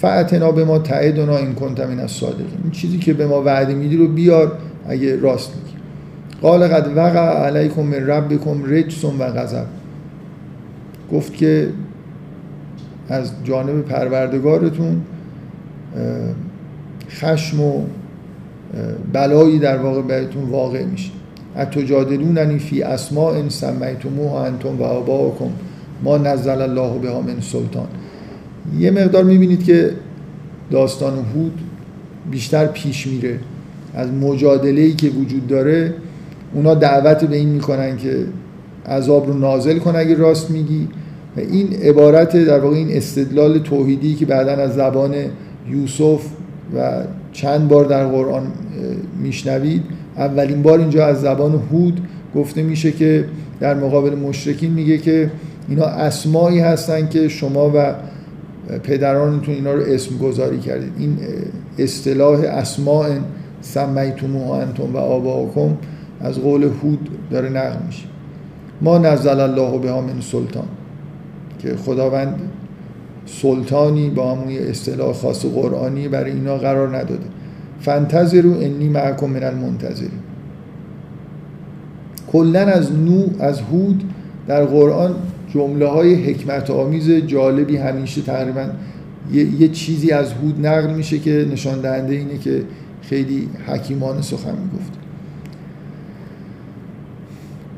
فعتنا 0.00 0.52
به 0.52 0.64
ما 0.64 0.78
تعدنا 0.78 1.36
این 1.36 1.54
کنت 1.54 1.80
من 1.80 2.00
از 2.00 2.10
صادقین 2.10 2.46
این 2.62 2.70
چیزی 2.70 2.98
که 2.98 3.12
به 3.12 3.26
ما 3.26 3.42
وعده 3.42 3.74
میدی 3.74 3.96
رو 3.96 4.08
بیار 4.08 4.52
اگه 4.88 5.16
راست 5.16 5.52
میگی. 5.56 5.73
قال 6.44 6.68
قد 6.68 6.96
وقع 6.96 7.20
علیکم 7.20 7.82
من 7.82 8.06
ربکم 8.06 8.64
رجس 8.64 9.04
و 9.04 9.10
غضب. 9.10 9.66
گفت 11.12 11.34
که 11.34 11.68
از 13.08 13.32
جانب 13.44 13.82
پروردگارتون 13.82 15.02
خشم 17.10 17.60
و 17.60 17.82
بلایی 19.12 19.58
در 19.58 19.76
واقع 19.76 20.02
بهتون 20.02 20.44
واقع 20.44 20.84
میشه. 20.84 21.10
اتجادلوننی 21.56 22.58
فی 22.58 22.82
اسماء 22.82 23.48
سمیتموها 23.48 24.46
انتم 24.46 24.78
و 24.78 24.82
آباؤکم. 24.82 25.50
ما 26.02 26.18
نزل 26.18 26.60
الله 26.60 26.98
بها 26.98 27.20
من 27.20 27.40
سلطان. 27.40 27.86
یه 28.78 28.90
مقدار 28.90 29.24
می‌بینید 29.24 29.64
که 29.64 29.90
داستان 30.70 31.12
هود 31.12 31.60
بیشتر 32.30 32.66
پیش 32.66 33.06
میره. 33.06 33.38
از 33.94 34.10
مجادله 34.10 34.80
ای 34.80 34.92
که 34.92 35.08
وجود 35.08 35.46
داره 35.46 35.94
اونا 36.54 36.74
دعوت 36.74 37.24
به 37.24 37.36
این 37.36 37.48
می‌کنن 37.48 37.96
که 37.96 38.24
عذاب 38.86 39.26
رو 39.26 39.34
نازل 39.34 39.78
کن 39.78 39.96
اگه 39.96 40.14
راست 40.14 40.50
میگی. 40.50 40.88
و 41.36 41.40
این 41.40 41.72
عبارت 41.72 42.36
در 42.36 42.58
واقع 42.58 42.76
این 42.76 42.96
استدلال 42.96 43.58
توحیدی 43.58 44.14
که 44.14 44.26
بعدا 44.26 44.52
از 44.52 44.74
زبان 44.74 45.14
یوسف 45.70 46.20
و 46.76 47.02
چند 47.32 47.68
بار 47.68 47.84
در 47.84 48.06
قرآن 48.06 48.42
میشنوید. 49.22 49.82
اولین 50.16 50.62
بار 50.62 50.78
اینجا 50.78 51.06
از 51.06 51.20
زبان 51.20 51.62
هود 51.72 52.00
گفته 52.34 52.62
میشه 52.62 52.92
که 52.92 53.24
در 53.60 53.74
مقابل 53.74 54.14
مشرکین 54.14 54.72
میگه 54.72 54.98
که 54.98 55.30
اینا 55.68 55.84
اسمایی 55.84 56.60
هستن 56.60 57.08
که 57.08 57.28
شما 57.28 57.72
و 57.74 57.94
پدرانتون 58.82 59.54
اینا 59.54 59.72
رو 59.72 59.82
اسم 59.82 60.18
گذاری 60.18 60.58
کردید. 60.58 60.92
این 60.98 61.18
اصطلاح 61.78 62.40
اسماء 62.40 63.08
سمیتموها 63.60 64.60
انتم 64.60 64.94
و 64.94 64.96
آباکم 64.96 65.76
از 66.24 66.38
قول 66.38 66.62
هود 66.62 67.08
داره 67.30 67.48
نقل 67.48 67.76
میشه. 67.86 68.04
ما 68.82 68.98
نزل 68.98 69.40
الله 69.40 69.78
به 69.78 69.92
من 69.92 70.20
سلطان 70.20 70.68
که 71.58 71.76
خداوند 71.76 72.40
سلطانی 73.26 74.10
با 74.10 74.34
همون 74.34 74.52
اصطلاح 74.52 75.12
خاص 75.12 75.44
قرآنی 75.44 76.08
برای 76.08 76.32
اینا 76.32 76.56
قرار 76.56 76.96
نداده. 76.96 77.26
فانتظروا 77.80 78.60
انی 78.60 78.88
معکم 78.88 79.26
من 79.26 79.44
المنتظرین. 79.44 80.10
کلا 82.32 82.60
از 82.60 82.92
نو 82.92 83.26
از 83.40 83.60
هود 83.60 84.04
در 84.46 84.64
قرآن 84.64 85.14
جمله 85.54 85.86
های 85.86 86.14
حکمت 86.14 86.70
آمیز 86.70 87.10
جالبی 87.10 87.76
همیشه 87.76 88.22
تقریبا 88.22 88.66
یه،, 89.32 89.60
یه 89.60 89.68
چیزی 89.68 90.10
از 90.10 90.32
هود 90.32 90.66
نقل 90.66 90.94
میشه 90.94 91.18
که 91.18 91.46
نشان 91.52 91.80
دهنده 91.80 92.14
اینه 92.14 92.38
که 92.38 92.62
خیلی 93.02 93.48
حکیمان 93.66 94.22
سخن 94.22 94.50
می‌گفت 94.50 95.03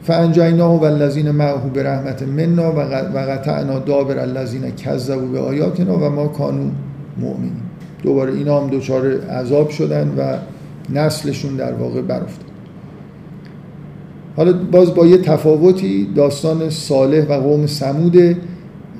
فانجیناه 0.06 0.80
و 0.80 0.84
الذین 0.84 1.30
معه 1.30 1.70
به 1.74 1.82
رحمت 1.82 2.22
منا 2.22 2.72
و 3.14 3.18
قطعنا 3.18 3.78
دابر 3.78 4.18
الذین 4.18 4.70
کذبوا 4.70 5.26
به 5.26 5.38
آیاتنا 5.38 5.96
و 5.96 6.10
ما 6.10 6.28
کانو 6.28 6.70
مؤمنین. 7.18 7.52
دوباره 8.02 8.32
اینا 8.32 8.60
هم 8.60 8.70
دچار 8.70 9.20
عذاب 9.20 9.70
شدن 9.70 10.14
و 10.18 10.36
نسلشون 10.94 11.56
در 11.56 11.72
واقع 11.72 12.02
برفتن 12.02 12.46
حالا 14.36 14.52
باز 14.52 14.94
با 14.94 15.06
یه 15.06 15.18
تفاوتی 15.18 16.08
داستان 16.14 16.70
صالح 16.70 17.24
و 17.24 17.40
قوم 17.40 17.66
سموده. 17.66 18.36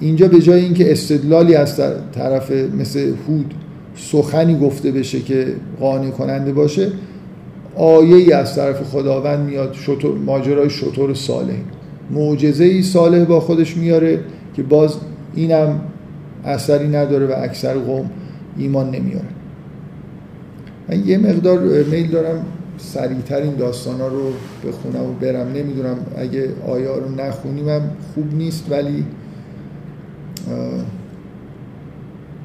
اینجا 0.01 0.29
به 0.29 0.41
جای 0.41 0.61
اینکه 0.61 0.93
استدلالی 0.93 1.55
از 1.55 1.81
طرف 2.15 2.51
مثل 2.51 3.01
هود 3.29 3.55
سخنی 3.97 4.59
گفته 4.59 4.91
بشه 4.91 5.21
که 5.21 5.47
قانع 5.81 6.11
کننده 6.11 6.53
باشه 6.53 6.89
آیه 7.77 8.17
ای 8.17 8.33
از 8.33 8.57
طرف 8.57 8.83
خداوند 8.83 9.49
میاد 9.49 9.73
شطور 9.73 10.19
ماجرای 10.19 10.71
شطور 10.71 11.15
صالح. 11.15 11.55
معجزه 12.11 12.65
ای 12.65 12.83
صالح 12.83 13.25
با 13.25 13.41
خودش 13.41 13.77
میاره 13.77 14.21
که 14.55 14.63
باز 14.63 14.97
اینم 15.35 15.81
اثری 16.45 16.89
نداره 16.89 17.27
و 17.27 17.35
اکثر 17.37 17.75
قوم 17.75 18.11
ایمان 18.57 18.91
نمیاره 18.91 19.29
من 20.89 21.07
یه 21.07 21.19
مقدار 21.19 21.59
میل 21.83 22.11
دارم 22.11 22.47
سریعتر 22.79 23.37
این 23.37 23.55
داستان 23.55 24.01
ها 24.01 24.09
رو 24.09 24.33
بخونم 24.69 25.05
و 25.05 25.13
برم. 25.13 25.49
نمی‌دونم 25.49 25.97
اگه 26.17 26.49
آیا 26.67 26.99
رو 26.99 27.15
نخونیم 27.15 27.69
هم 27.69 27.83
خوب 28.15 28.35
نیست 28.35 28.67
ولی 28.71 29.05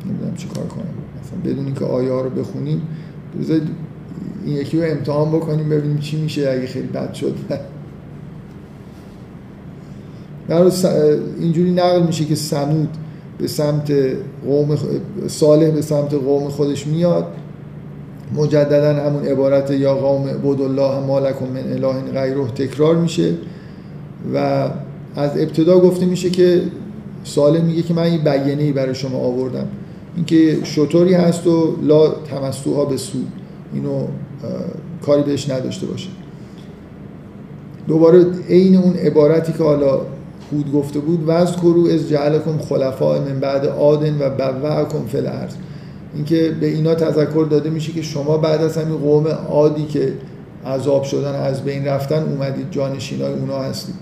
نمی‌دونم 0.05 0.35
چی 0.37 0.47
کار 0.47 0.65
کنم. 0.65 0.83
مثلا 1.21 1.51
بدون 1.51 1.65
اینکه 1.65 1.85
آیا 1.85 2.21
رو 2.21 2.29
بخونیم 2.29 2.81
این 4.45 4.55
یکی 4.55 4.81
رو 4.81 4.91
امتحان 4.91 5.29
بکنیم 5.29 5.69
ببینیم 5.69 5.97
چی 5.97 6.21
میشه 6.21 6.49
اگه 6.49 6.67
خیلی 6.67 6.87
بد 6.87 7.13
شد. 7.13 7.35
اینجوری 11.39 11.71
نقل 11.71 12.03
میشه 12.03 12.25
که 12.25 12.35
سمود 12.35 12.89
به 13.37 13.47
سمت 13.47 13.93
قوم 14.45 14.77
صالح 15.27 15.69
به 15.69 15.81
سمت 15.81 16.13
قوم 16.13 16.49
خودش 16.49 16.87
میاد. 16.87 17.25
مجددا 18.35 18.93
همون 18.93 19.25
عبارت 19.25 19.71
یا 19.71 19.95
قوم 19.95 20.33
بود 20.33 20.61
الله 20.61 20.99
مالکم 20.99 21.45
من 21.45 21.85
اله 21.85 22.21
غیره 22.21 22.47
تکرار 22.47 22.95
میشه 22.95 23.33
و 24.33 24.69
از 25.15 25.37
ابتدا 25.37 25.79
گفته 25.79 26.05
میشه 26.05 26.29
که 26.29 26.61
صالح 27.23 27.61
میگه 27.61 27.81
که 27.81 27.93
من 27.93 28.03
این 28.03 28.23
بیانیه 28.23 28.65
ای 28.65 28.71
برای 28.71 28.95
شما 28.95 29.17
آوردم. 29.17 29.67
اینکه 30.15 30.57
شطوری 30.63 31.13
هست 31.13 31.47
و 31.47 31.75
لا 31.83 32.09
تمستوها 32.09 32.85
به 32.85 32.97
سود 32.97 33.27
اینو 33.73 34.07
کاری 35.05 35.23
بهش 35.23 35.49
نداشته 35.49 35.85
باشه. 35.85 36.09
دوباره 37.87 38.25
عین 38.49 38.75
اون 38.75 38.93
عبارتی 38.93 39.53
که 39.53 39.63
حالا 39.63 40.01
خود 40.49 40.71
گفته 40.73 40.99
بود 40.99 41.23
وز 41.27 41.55
کرو 41.55 41.87
از 41.87 42.09
جعلکم 42.09 42.57
خلفاء 42.57 43.19
من 43.19 43.39
بعد 43.39 43.65
آدن 43.65 44.17
و 44.21 44.29
بوعکم 44.29 45.05
فی 45.07 45.17
الارض. 45.17 45.51
اینکه 46.15 46.55
به 46.61 46.67
اینا 46.67 46.95
تذکر 46.95 47.47
داده 47.49 47.69
میشه 47.69 47.91
که 47.91 48.01
شما 48.01 48.37
بعد 48.37 48.61
از 48.61 48.77
همین 48.77 48.97
قوم 48.97 49.27
عادی 49.27 49.85
که 49.85 50.13
عذاب 50.65 51.03
شدن 51.03 51.35
از 51.35 51.63
بین 51.63 51.85
رفتن 51.85 52.23
اومدید 52.23 52.71
جانشینای 52.71 53.33
اونا 53.33 53.57
هستید. 53.59 53.95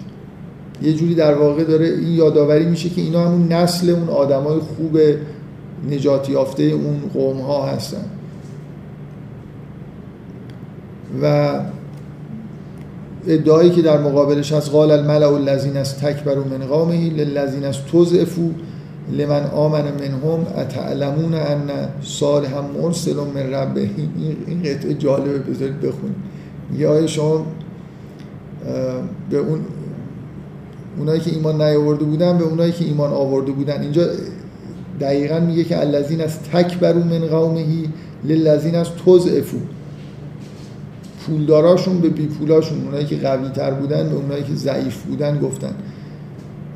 یه 0.82 0.94
جوری 0.94 1.16
در 1.16 1.34
واقع 1.34 1.64
داره 1.64 1.86
این 1.86 2.14
یادآوری 2.14 2.66
میشه 2.66 2.90
که 2.90 3.02
اینا 3.02 3.26
همون 3.26 3.48
نسل 3.48 3.90
اون 3.90 4.10
آدمای 4.10 4.60
خوب 4.60 5.00
نجات 5.90 6.30
یافته 6.30 6.64
اون 6.64 7.00
قوم 7.14 7.38
ها 7.38 7.66
هستن. 7.66 8.06
و 11.22 11.54
ادعایی 13.28 13.70
که 13.70 13.82
در 13.82 13.98
مقابلش 13.98 14.54
هست 14.54 14.70
قال 14.70 14.92
الملع 14.92 15.34
الذین 15.34 15.78
از 15.78 15.98
تکبر 15.98 16.36
من 16.36 16.68
قومه 16.68 17.10
للذین 17.10 17.66
از 17.66 17.86
تضعفوا 17.86 18.50
لمن 19.12 19.44
آمن 19.46 19.84
منهم 19.84 20.48
اتعلمون 20.58 21.34
ان 21.34 21.70
صالحا 22.02 22.62
مرسل 22.62 23.16
من 23.36 23.54
ربه. 23.54 23.90
این 24.48 24.64
قطعه 24.64 24.94
جالبه 24.94 25.40
بذارید 25.40 25.82
بخونید 25.82 26.16
میگه 26.72 26.88
آیا 26.88 27.08
شما 27.08 27.46
به 29.30 29.38
اون 29.38 29.60
اونایی 30.98 31.20
که 31.20 31.32
ایمان 31.32 31.62
نیاورده 31.62 32.06
بودن 32.06 32.38
به 32.38 32.44
اونایی 32.44 32.72
که 32.72 32.86
ایمان 32.86 33.12
آورده 33.12 33.52
بودن. 33.52 33.82
اینجا 33.82 34.08
دقیقا 35.02 35.40
میگه 35.40 35.64
که 35.64 35.80
الذین 35.80 36.22
از 36.22 36.44
تکبروا 36.44 37.04
من 37.04 37.20
قومهی 37.20 37.90
للذین 38.24 38.76
از 38.76 38.88
افو 39.08 39.58
پولداراشون 41.30 42.02
به 42.02 42.10
بی 42.10 42.26
پولاشون 42.26 42.84
اونایی 42.86 43.06
که 43.06 43.18
قوی 43.18 43.50
تر 43.50 43.72
بودن 43.72 44.10
به 44.10 44.16
اونایی 44.16 44.44
که 44.44 44.56
ضعیف 44.56 45.04
بودن 45.04 45.40
گفتن. 45.40 45.74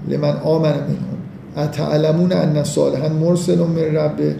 لمن 0.07 0.37
آمن 0.43 0.69
منهم. 0.69 1.17
اتعلمون 1.57 2.31
ان 2.31 2.63
صالحا 2.63 3.09
مرسل 3.09 3.59
من 3.59 3.95
ربه. 3.95 4.35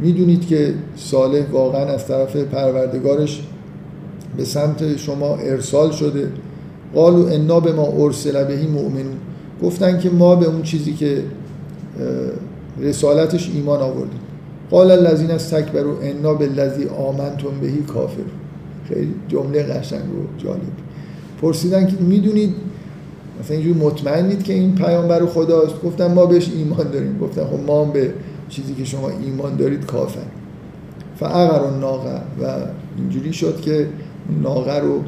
می‌دونید 0.00 0.46
که 0.46 0.74
صالح 0.96 1.50
واقعا 1.52 1.84
از 1.84 2.06
طرف 2.06 2.36
پروردگارش 2.36 3.42
به 4.36 4.44
سمت 4.44 4.96
شما 4.96 5.36
ارسال 5.36 5.90
شده. 5.90 6.28
قالو 6.94 7.26
انا 7.26 7.60
به 7.60 7.72
ما 7.72 7.92
ارسل 7.98 8.44
بهی 8.44 8.66
مؤمنون. 8.66 9.16
گفتن 9.62 9.98
که 9.98 10.10
ما 10.10 10.36
به 10.36 10.46
اون 10.46 10.62
چیزی 10.62 10.92
که 10.92 11.22
رسالتش 12.80 13.50
ایمان 13.54 13.80
آوردیم. 13.80 14.20
قال 14.70 14.90
الذین 14.90 15.30
استکبروا 15.30 15.94
انا 16.02 16.34
بالذی 16.34 16.84
آمنتم 16.84 17.60
بهی 17.60 17.82
کافر 17.82 18.22
خیلی 18.88 19.14
جمله 19.28 19.62
قشنگ 19.62 20.14
و 20.14 20.38
جالب. 20.38 20.60
پرسیدن 21.42 21.86
که 21.86 21.96
می‌دونید 22.00 22.54
مثلا 23.40 23.56
اینجوری 23.56 23.80
مطمئنید 23.80 24.42
که 24.42 24.52
این 24.52 24.74
پیامبر 24.74 25.26
خداست؟ 25.26 25.82
گفتن 25.82 26.12
ما 26.14 26.26
بهش 26.26 26.50
ایمان 26.56 26.90
داریم. 26.90 27.18
گفتن 27.18 27.44
خب 27.44 27.60
ما 27.66 27.84
هم 27.84 27.92
به 27.92 28.12
چیزی 28.48 28.74
که 28.74 28.84
شما 28.84 29.10
ایمان 29.10 29.56
دارید 29.56 29.86
کافر 29.86 30.20
فعقر 31.20 31.70
ناقه 31.80 32.14
و 32.42 32.46
اینجوری 32.98 33.32
شد 33.32 33.60
که 33.60 33.86
ناقه 34.42 34.78
رو 34.80 35.02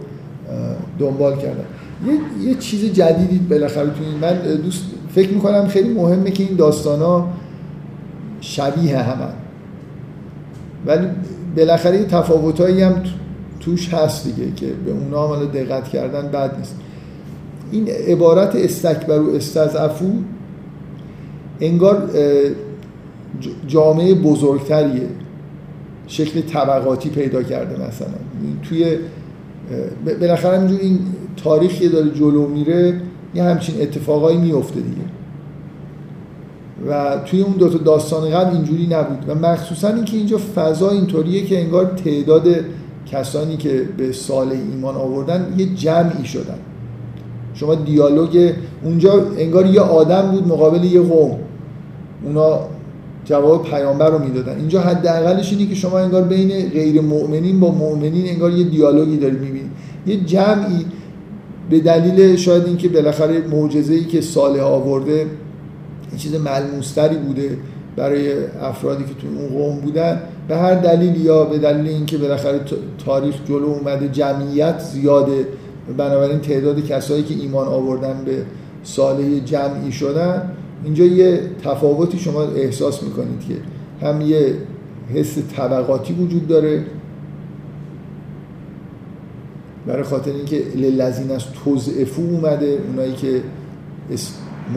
دنبال 0.98 1.36
کردن. 1.36 1.64
یه, 2.06 2.48
یه 2.48 2.54
چیز 2.54 2.92
جدیدی 2.92 3.38
بالاخره 3.38 3.86
تو 3.86 4.04
من 4.20 4.56
دوست 4.56 4.84
فکر 5.14 5.30
می‌کنم 5.30 5.66
خیلی 5.66 5.94
مهمه 5.94 6.30
که 6.30 6.42
این 6.42 6.56
داستان 6.56 7.00
ها 7.00 7.28
شبیه 8.40 8.98
همه. 8.98 9.32
ولی 10.86 11.06
بالاخره 11.56 11.98
یه 11.98 12.04
تفاوتایی 12.04 12.82
هم 12.82 12.94
توش 13.60 13.94
هست 13.94 14.24
دیگه 14.24 14.52
که 14.56 14.66
به 14.66 14.90
اونا 14.90 15.28
هم 15.28 15.46
دقت 15.46 15.88
کردن 15.88 16.28
بد 16.28 16.58
نیست. 16.58 16.76
این 17.70 17.88
عبارت 17.88 18.56
استکبر 18.56 19.18
و 19.18 19.34
استضعفو 19.34 20.10
انگار 21.60 22.10
جامعه 23.66 24.14
بزرگتریه. 24.14 25.08
شکل 26.06 26.40
طبقاتی 26.40 27.08
پیدا 27.08 27.42
کرده 27.42 27.86
مثلا. 27.88 28.08
توی 28.62 28.98
بالاخره 30.20 30.58
اینجور 30.58 30.80
این 30.80 30.98
تاریخی 31.36 31.88
داره 31.88 32.10
جلو 32.10 32.46
میره 32.46 33.00
یه 33.34 33.42
همچین 33.42 33.82
اتفاقایی 33.82 34.38
میفته 34.38 34.80
دیگه. 34.80 35.02
و 36.88 37.18
توی 37.26 37.42
اون 37.42 37.52
دوتا 37.52 37.78
داستان 37.78 38.30
قبل 38.30 38.56
اینجوری 38.56 38.86
نبود. 38.86 39.28
و 39.28 39.34
مخصوصا 39.34 39.88
اینکه 39.88 40.16
اینجا 40.16 40.38
فضا 40.54 40.90
اینطوریه 40.90 41.44
که 41.44 41.60
انگار 41.60 41.84
تعداد 41.84 42.46
کسانی 43.10 43.56
که 43.56 43.88
به 43.96 44.12
سال 44.12 44.52
ایمان 44.52 44.94
آوردن 44.94 45.54
یه 45.58 45.66
جمعی 45.66 46.24
شدن. 46.24 46.58
شما 47.54 47.74
دیالوگ 47.74 48.52
اونجا 48.84 49.26
انگار 49.38 49.66
یه 49.66 49.80
آدم 49.80 50.22
بود 50.22 50.48
مقابل 50.48 50.84
یه 50.84 51.00
قوم. 51.00 51.38
اونا 52.24 52.58
جواب 53.24 53.62
پیامبر 53.64 54.10
رو 54.10 54.18
می‌دادن. 54.18 54.56
اینجا 54.58 54.80
حداقلش 54.80 55.52
اینه 55.52 55.66
که 55.66 55.74
شما 55.74 55.98
انگار 55.98 56.22
بین 56.22 56.68
غیر 56.68 57.00
مؤمنین 57.00 57.60
با 57.60 57.70
مؤمنین 57.70 58.28
انگار 58.28 58.52
یه 58.52 58.64
دیالوگی 58.64 59.16
دارید 59.16 59.40
می‌بینید 59.40 59.70
یه 60.06 60.16
جمعی 60.16 60.84
به 61.70 61.80
دلیل 61.80 62.36
شاید 62.36 62.66
اینکه 62.66 62.88
بالاخره 62.88 63.40
معجزه‌ای 63.46 64.04
که 64.04 64.20
صالح 64.20 64.62
آورده 64.62 65.26
یه 66.12 66.18
چیز 66.18 66.34
ملموستری 66.34 67.16
بوده. 67.16 67.56
برای 67.96 68.32
افرادی 68.62 69.04
که 69.04 69.14
تو 69.14 69.26
اون 69.38 69.48
قوم 69.48 69.80
بودن 69.80 70.22
به 70.48 70.56
هر 70.56 70.74
دلیل 70.74 71.24
یا 71.24 71.44
به 71.44 71.58
دلیل 71.58 71.88
اینکه 71.88 72.18
بالاخره 72.18 72.60
تاریخ 73.04 73.34
جلو 73.48 73.66
اومده 73.66 74.08
جمعیت 74.08 74.78
زیاده 74.78 75.46
بنابراین 75.96 76.40
تعداد 76.40 76.86
کسایی 76.86 77.22
که 77.22 77.34
ایمان 77.34 77.66
آوردن 77.66 78.22
به 78.24 78.42
صالح 78.84 79.38
جمعی 79.44 79.92
شدن 79.92 80.52
اینجا 80.84 81.04
یه 81.04 81.40
تفاوتی 81.64 82.18
شما 82.18 82.42
احساس 82.42 83.02
می‌کنید 83.02 83.40
که 83.48 83.54
هم 84.06 84.20
یه 84.20 84.54
حس 85.14 85.38
طبقاتی 85.56 86.12
وجود 86.12 86.48
داره 86.48 86.84
برای 89.86 90.02
خاطر 90.02 90.30
اینکه 90.30 90.62
للذین 90.76 91.30
از 91.30 91.42
توزعفو 91.64 92.22
اومده 92.22 92.78
اونایی 92.88 93.12
که 93.12 93.42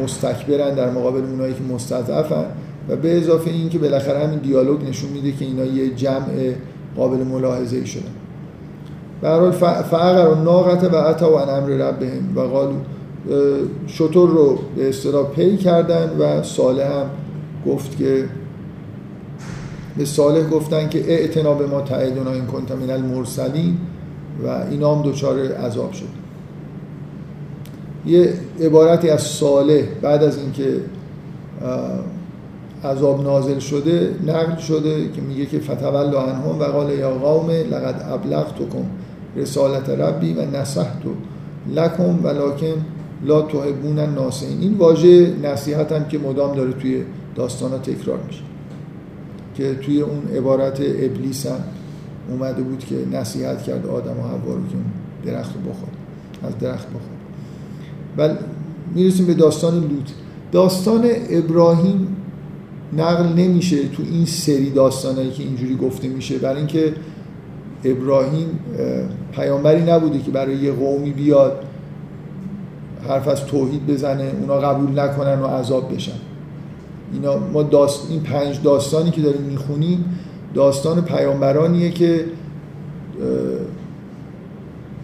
مستکبرن 0.03 0.75
در 0.75 0.89
مقابل 0.89 1.21
اونایی 1.21 1.53
که 1.53 1.73
مستضعفن. 1.73 2.45
و 2.89 2.95
به 2.95 3.17
اضافه 3.17 3.51
این 3.51 3.69
که 3.69 3.79
بالاخره 3.79 4.19
همین 4.19 4.39
دیالوگ 4.39 4.89
نشون 4.89 5.09
میده 5.09 5.31
که 5.31 5.45
اینا 5.45 5.65
یه 5.65 5.95
جمع 5.95 6.53
قابل 6.95 7.23
ملاحظه 7.23 7.77
ای 7.77 7.85
شدن 7.85 8.03
به 9.21 9.51
فعقر 9.51 10.27
و 10.27 10.43
ناقت 10.43 10.83
و 10.83 10.97
عطا 10.97 11.31
و 11.31 11.35
امر 11.35 11.69
ربهم 11.69 12.37
و 12.37 12.39
قالو 12.39 12.75
شطور 13.87 14.29
رو 14.29 14.59
به 14.75 14.89
اصطلاح 14.89 15.29
پی 15.29 15.57
کردن 15.57 16.09
و 16.19 16.43
صالح 16.43 16.85
هم 16.85 17.09
گفت 17.67 17.97
که 17.97 18.25
به 19.97 20.05
صالح 20.05 20.49
گفتن 20.49 20.89
که 20.89 21.11
اعتنا 21.11 21.53
به 21.53 21.65
ما 21.65 21.81
تعیدنا 21.81 22.31
این 22.31 22.45
کنت 22.45 22.71
من 22.71 22.89
المرسلین 22.89 23.77
و 24.45 24.47
اینا 24.71 24.95
هم 24.95 25.11
دچار 25.11 25.39
عذاب 25.39 25.91
شد. 25.91 26.05
یه 28.05 28.33
عبارتی 28.61 29.09
از 29.09 29.21
صالح 29.21 29.83
بعد 30.01 30.23
از 30.23 30.37
اینکه 30.37 30.77
عذاب 32.83 33.23
نازل 33.23 33.59
شده 33.59 34.15
نقل 34.27 34.57
شده 34.57 35.09
که 35.11 35.21
میگه 35.21 35.45
که 35.45 35.59
فتول 35.59 36.15
عنهم 36.15 36.59
و 36.59 36.63
قال 36.63 36.89
یا 36.89 37.09
قوم 37.09 37.49
لقد 37.49 38.05
ابلغتکم 38.11 38.85
رسالت 39.35 39.89
ربی 39.89 40.33
و 40.33 40.45
نصحت 40.45 41.01
لکم 41.75 42.25
ولکن 42.25 42.85
لا 43.25 43.41
تحبون 43.41 43.99
الناسین 43.99 44.59
این 44.59 44.73
واژه 44.73 45.33
نصیحت 45.43 45.91
هم 45.91 46.07
که 46.07 46.19
مدام 46.19 46.55
داره 46.55 46.73
توی 46.73 47.03
داستان 47.35 47.81
تکرار 47.81 48.19
میشه 48.27 48.41
که 49.55 49.75
توی 49.75 50.01
اون 50.01 50.37
عبارت 50.37 50.79
ابلیس 50.81 51.47
هم 51.47 51.59
اومده 52.29 52.61
بود 52.61 52.79
که 52.79 52.95
نصیحت 53.11 53.63
کرد 53.63 53.85
آدم 53.85 54.19
و 54.19 54.23
حوا 54.23 54.53
رو 54.53 54.67
که 54.67 55.31
درخت 55.31 55.51
از 56.43 56.57
درخت 56.57 56.87
بخور 56.87 57.01
ولی 58.17 58.33
می‌رسیم 58.95 59.25
به 59.25 59.33
داستان 59.33 59.73
لوط. 59.73 60.09
داستان 60.51 61.05
ابراهیم 61.29 62.07
نقل 62.97 63.27
نمیشه 63.27 63.87
تو 63.87 64.03
این 64.11 64.25
سری 64.25 64.69
داستانایی 64.69 65.31
که 65.31 65.43
اینجوری 65.43 65.75
گفته 65.75 66.07
میشه. 66.07 66.37
برای 66.37 66.57
اینکه 66.57 66.93
ابراهیم 67.83 68.59
پیامبری 69.31 69.81
نبوده 69.91 70.19
که 70.19 70.31
برای 70.31 70.55
یه 70.55 70.71
قومی 70.71 71.11
بیاد 71.11 71.63
حرف 73.07 73.27
از 73.27 73.45
توحید 73.45 73.87
بزنه 73.87 74.31
اونا 74.41 74.55
قبول 74.55 74.99
نکنن 74.99 75.39
و 75.39 75.47
عذاب 75.47 75.95
بشن. 75.95 76.11
اینا 77.13 77.37
ما 77.53 77.63
داست... 77.63 78.07
این 78.09 78.21
پنج 78.21 78.61
داستانی 78.63 79.11
که 79.11 79.21
داریم 79.21 79.41
می‌خونیم 79.41 80.05
داستان 80.53 81.01
پیامبرانیه 81.01 81.91
که 81.91 82.25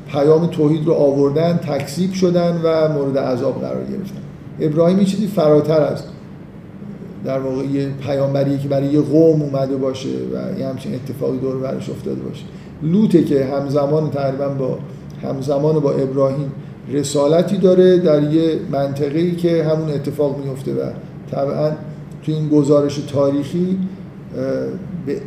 پیام 0.08 0.48
توحید 0.48 0.86
رو 0.86 0.94
آوردن 0.94 1.58
تکذیب 1.58 2.14
شدن 2.14 2.62
و 2.64 2.94
مورد 2.94 3.18
عذاب 3.18 3.62
قرار 3.62 3.84
گرفتن. 3.84 4.22
ابراهیم 4.60 5.04
چیزی 5.04 5.28
فراتر 5.28 5.82
از 5.82 6.04
در 7.26 7.40
واقع 7.40 7.64
یه 7.66 7.90
پیامبریه 7.90 8.58
که 8.58 8.68
برای 8.68 8.88
یه 8.88 9.02
قوم 9.02 9.42
اومده 9.42 9.78
باشه 9.78 10.10
و 10.10 10.60
یه 10.60 10.68
همچین 10.68 10.96
اتفاقی 10.96 11.38
دور 11.38 11.58
برش 11.58 11.90
افتاده 11.90 12.22
باشه. 12.22 12.44
لوته 12.84 13.24
که 13.24 13.46
همزمان 13.46 14.10
تقریبا 14.10 14.48
با 14.50 14.78
همزمان 15.24 15.80
با 15.80 15.92
ابراهیم 15.92 16.52
رسالتی 16.92 17.58
داره 17.58 17.98
در 17.98 18.34
یه 18.34 18.60
منطقه‌ای 18.72 19.36
که 19.36 19.64
همون 19.64 19.90
اتفاق 19.90 20.46
میفته 20.46 20.74
و 20.74 20.90
طبعا 21.32 21.70
تو 22.24 22.32
این 22.32 22.50
گزارش 22.50 22.98
تاریخی 22.98 23.78
به 25.06 25.22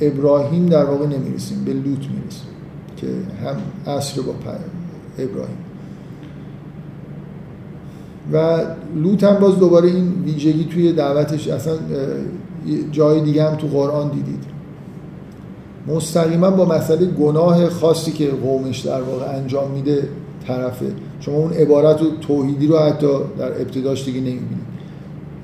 ابراهیم 0.00 0.66
در 0.66 0.84
واقع 0.84 1.06
نمی‌رسیم 1.06 1.64
به 1.64 1.72
لوط 1.72 1.84
می‌رسیم 1.84 2.48
که 2.96 3.06
هم 3.44 3.56
عصر 3.94 4.22
با 4.22 4.32
ابراهیم. 5.18 5.67
و 8.32 8.58
لوط 8.96 9.24
هم 9.24 9.34
باز 9.34 9.58
دوباره 9.58 9.88
این 9.88 10.12
ویژگی 10.24 10.64
توی 10.64 10.92
دعوتش 10.92 11.48
اصلا 11.48 11.74
جای 12.92 13.20
دیگه 13.20 13.44
هم 13.44 13.56
تو 13.56 13.66
قرآن 13.66 14.08
دیدید. 14.08 14.44
مستقیما 15.86 16.50
با 16.50 16.64
مسئله 16.64 17.06
گناه 17.06 17.68
خاصی 17.68 18.12
که 18.12 18.26
قومش 18.26 18.80
در 18.80 19.02
واقع 19.02 19.36
انجام 19.36 19.70
میده 19.70 20.08
طرفه. 20.46 20.86
شما 21.20 21.36
اون 21.36 21.52
عبارت 21.52 22.02
و 22.02 22.06
توحیدی 22.20 22.66
رو 22.66 22.78
حتی 22.78 23.06
در 23.38 23.52
ابتداش 23.52 24.04
دیگه 24.04 24.20
نمی‌بینید. 24.20 24.68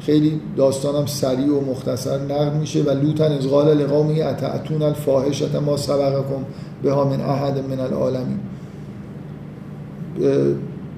خیلی 0.01 0.41
داستانم 0.57 1.07
سریع 1.07 1.49
و 1.49 1.71
مختصر 1.71 2.19
نقل 2.19 2.59
میشه 2.59 2.83
و 2.83 2.91
لوتن 2.91 3.33
از 3.33 3.47
قال 3.47 3.77
لقومی 3.77 4.23
اتعتون 4.23 4.83
الفاحشت 4.83 5.55
ما 5.55 5.77
سبقکم 5.77 6.45
بها 6.83 7.05
من 7.05 7.21
احد 7.21 7.59
من 7.71 7.81
العالمین. 7.81 8.39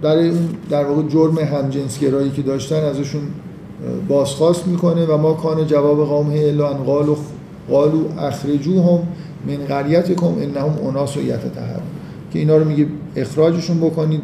برای 0.02 0.28
اون 0.28 0.48
در 0.70 0.84
واقع 0.84 1.08
جرم 1.08 1.38
همجنسگرایی 1.38 2.30
که 2.30 2.42
داشتن 2.42 2.84
ازشون 2.84 3.22
بازخواست 4.08 4.66
می‌کنه 4.66 5.06
و 5.06 5.16
ما 5.16 5.32
کان 5.32 5.66
جواب 5.66 6.06
قوم 6.06 6.30
الا 6.30 6.68
ان 6.68 6.76
قالوا 6.76 7.16
قالوا 7.70 8.22
اخرجوهم 8.22 8.98
من 9.46 9.56
قریتکم 9.56 10.26
انهم 10.26 10.86
اناس 10.88 11.16
و 11.16 11.20
یتطهرون. 11.20 11.82
که 12.32 12.38
اینا 12.38 12.56
رو 12.56 12.64
میگه 12.64 12.86
اخراجشون 13.16 13.80
بکنید 13.80 14.22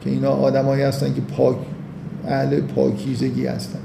که 0.00 0.10
اینا 0.10 0.30
آدمایی 0.30 0.82
هستن 0.82 1.14
که 1.14 1.20
پاک 1.20 1.56
اهل 2.26 2.60
پاکیزگی 2.60 3.46
هستن. 3.46 3.78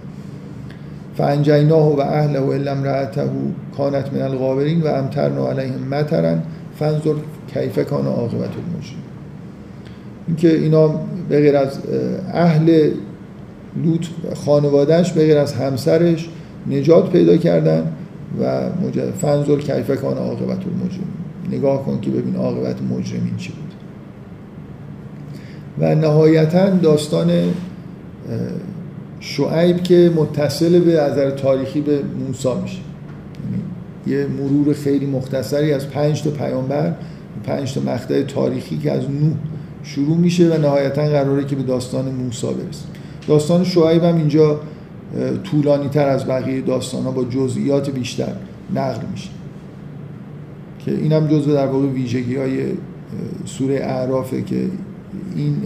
فانجیناه 1.17 1.95
و 1.95 1.99
اهله 1.99 2.39
و 2.39 2.51
علم 2.51 2.83
رعته 2.83 3.29
کانت 3.77 4.13
من 4.13 4.21
الغابرین 4.21 4.81
و 4.81 4.87
امترنا 4.87 5.49
علیهم 5.49 5.87
مطرا 5.89 6.35
فانظر 6.79 7.13
کیف 7.53 7.79
کان 7.79 8.05
عاقبت 8.07 8.33
المجرمین. 8.33 9.12
اینکه 10.27 10.55
اینا 10.55 10.87
به 11.29 11.39
غیر 11.41 11.57
از 11.57 11.79
اهل 12.33 12.91
لوط 13.83 14.05
خانوادهش 14.45 15.11
به 15.11 15.25
غیر 15.25 15.37
از 15.37 15.53
همسرش 15.53 16.29
نجات 16.69 17.09
پیدا 17.11 17.37
کردن 17.37 17.91
و 18.41 18.69
فنزل 19.21 19.59
کیف 19.59 20.01
کان 20.01 20.17
عاقبت 20.17 20.59
المجرمین. 20.67 21.07
نگاه 21.51 21.85
کن 21.85 22.01
که 22.01 22.09
ببین 22.09 22.35
عاقبت 22.35 22.81
مجرمین 22.81 23.37
چی 23.37 23.51
بود. 23.51 23.73
و 25.79 25.95
نهایتا 25.95 26.69
داستان 26.69 27.31
شعیب 29.19 29.83
که 29.83 30.11
متصل 30.15 30.79
به 30.79 30.91
نظر 30.91 31.31
تاریخی 31.31 31.81
به 31.81 31.99
موسی 32.27 32.49
میشه. 32.63 32.79
یعنی 34.07 34.21
یه 34.21 34.27
مرور 34.27 34.73
خیلی 34.73 35.05
مختصری 35.05 35.73
از 35.73 35.89
پنج 35.89 36.23
تا 36.23 36.29
پیامبر 36.29 36.93
پنج 37.43 37.73
تا 37.73 37.81
مقطع 37.81 38.21
تاریخی 38.21 38.77
که 38.77 38.91
از 38.91 39.01
نوح 39.01 39.33
شروع 39.83 40.17
میشه 40.17 40.55
و 40.55 40.57
نهایتا 40.57 41.01
قراره 41.01 41.45
که 41.45 41.55
به 41.55 41.63
داستان 41.63 42.05
موسی 42.05 42.47
برسه 42.47 42.85
داستان 43.27 43.63
شعیب 43.63 44.03
هم 44.03 44.15
اینجا 44.15 44.59
طولانی 45.43 45.89
تر 45.89 46.07
از 46.07 46.25
بقیه 46.25 46.61
داستان 46.61 47.03
ها 47.03 47.11
با 47.11 47.23
جزئیات 47.23 47.89
بیشتر 47.89 48.33
نقل 48.75 49.01
میشه. 49.11 49.29
که 50.79 50.91
این 50.91 51.11
هم 51.11 51.27
جزء 51.27 51.53
در 51.53 51.67
واقع 51.67 51.85
ویژگی 51.85 52.35
های 52.35 52.65
سوره 53.45 53.75
اعرافه 53.75 54.41
که 54.41 54.67
این 55.35 55.61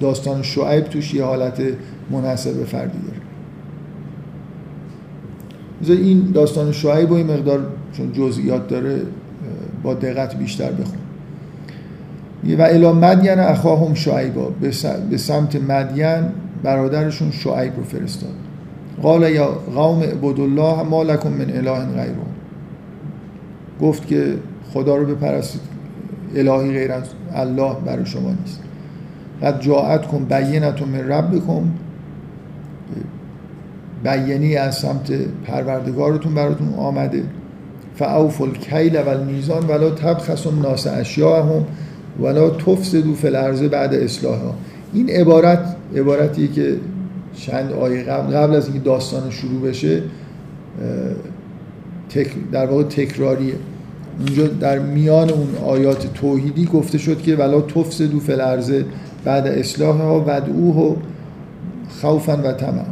داستان 0.00 0.42
شعیب 0.42 0.84
توش 0.84 1.14
یه 1.14 1.24
حالت 1.24 1.62
منحصر 2.10 2.52
به 2.52 2.64
فردی 2.64 2.98
داره. 2.98 3.22
این 6.00 6.30
داستان 6.34 6.72
شعیب 6.72 7.10
و 7.10 7.14
این 7.14 7.26
مقدار 7.26 7.66
چون 7.92 8.12
جزئیات 8.12 8.68
داره 8.68 9.02
با 9.82 9.94
دقت 9.94 10.36
بیشتر 10.36 10.72
بخون 10.72 10.98
و 12.44 12.62
الا 12.62 12.92
مدین 12.92 13.38
اخاهم 13.38 13.94
شعیبا 13.94 14.50
به 15.10 15.16
سمت 15.16 15.56
مدین 15.56 16.24
برادرشون 16.62 17.30
شعیب 17.30 17.76
رو 17.76 17.82
فرستاد. 17.82 18.34
قال 19.02 19.30
یا 19.30 19.46
قوم 19.74 20.02
عبدالله 20.02 20.82
ما 20.82 21.02
لکم 21.02 21.28
من 21.28 21.50
اله 21.50 21.84
غیره. 21.84 22.14
گفت 23.80 24.06
که 24.06 24.34
خدا 24.72 24.96
رو 24.96 25.06
بپرستید 25.06 25.60
الهی 26.36 26.72
غیر 26.72 26.92
از 26.92 27.02
الله 27.34 27.74
برای 27.86 28.06
شما 28.06 28.30
نیست. 28.30 28.60
قد 29.42 29.60
جاعت 29.60 30.06
کن 30.06 30.24
بینتون 30.24 30.88
من 30.88 31.08
رب 31.08 31.36
بکن 31.36 31.72
بیانی 34.04 34.56
از 34.56 34.74
سمت 34.74 35.12
پروردگارتون 35.46 36.34
براتون 36.34 36.74
آمده. 36.74 37.22
فاوف 37.96 38.40
الکیل 38.40 38.96
و 38.96 39.08
المیزان 39.08 39.66
ولا 39.66 39.90
تبخسوا 39.90 40.52
الناس 40.52 40.86
اشیاءهم. 40.86 41.64
ولا 42.20 42.50
تفسدوا 42.50 43.14
فی 43.14 43.26
الارض 43.26 43.62
بعد 43.62 43.94
اصلاحها 43.94 44.54
این 44.94 45.10
عبارت 45.10 45.76
عبارتی 45.96 46.48
که 46.48 46.76
چند 47.34 47.72
آیه 47.72 48.02
قبل 48.02 48.36
قبل 48.36 48.54
از 48.54 48.66
اینکه 48.66 48.80
داستان 48.80 49.30
شروع 49.30 49.60
بشه 49.60 50.02
در 52.52 52.66
واقع 52.66 52.82
تکراریه. 52.82 53.54
اونجا 54.18 54.46
در 54.46 54.78
میان 54.78 55.30
اون 55.30 55.48
آیات 55.66 56.14
توحیدی 56.14 56.64
گفته 56.64 56.98
شد 56.98 57.22
که 57.22 57.36
ولا 57.36 57.60
تفسدوا 57.60 58.20
فی 58.20 58.32
الارض 58.32 58.72
بعد 59.24 59.46
اصلاحها 59.46 60.20
ودعوه 60.20 60.96
خوفا 62.00 62.36
و 62.36 62.52
طمعا 62.52 62.84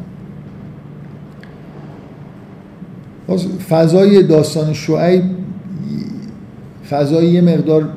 فضای 3.68 4.22
داستان 4.22 4.72
شعیب 4.72 5.22
فضای 6.90 7.26
یه 7.26 7.40
مقدار 7.40 7.88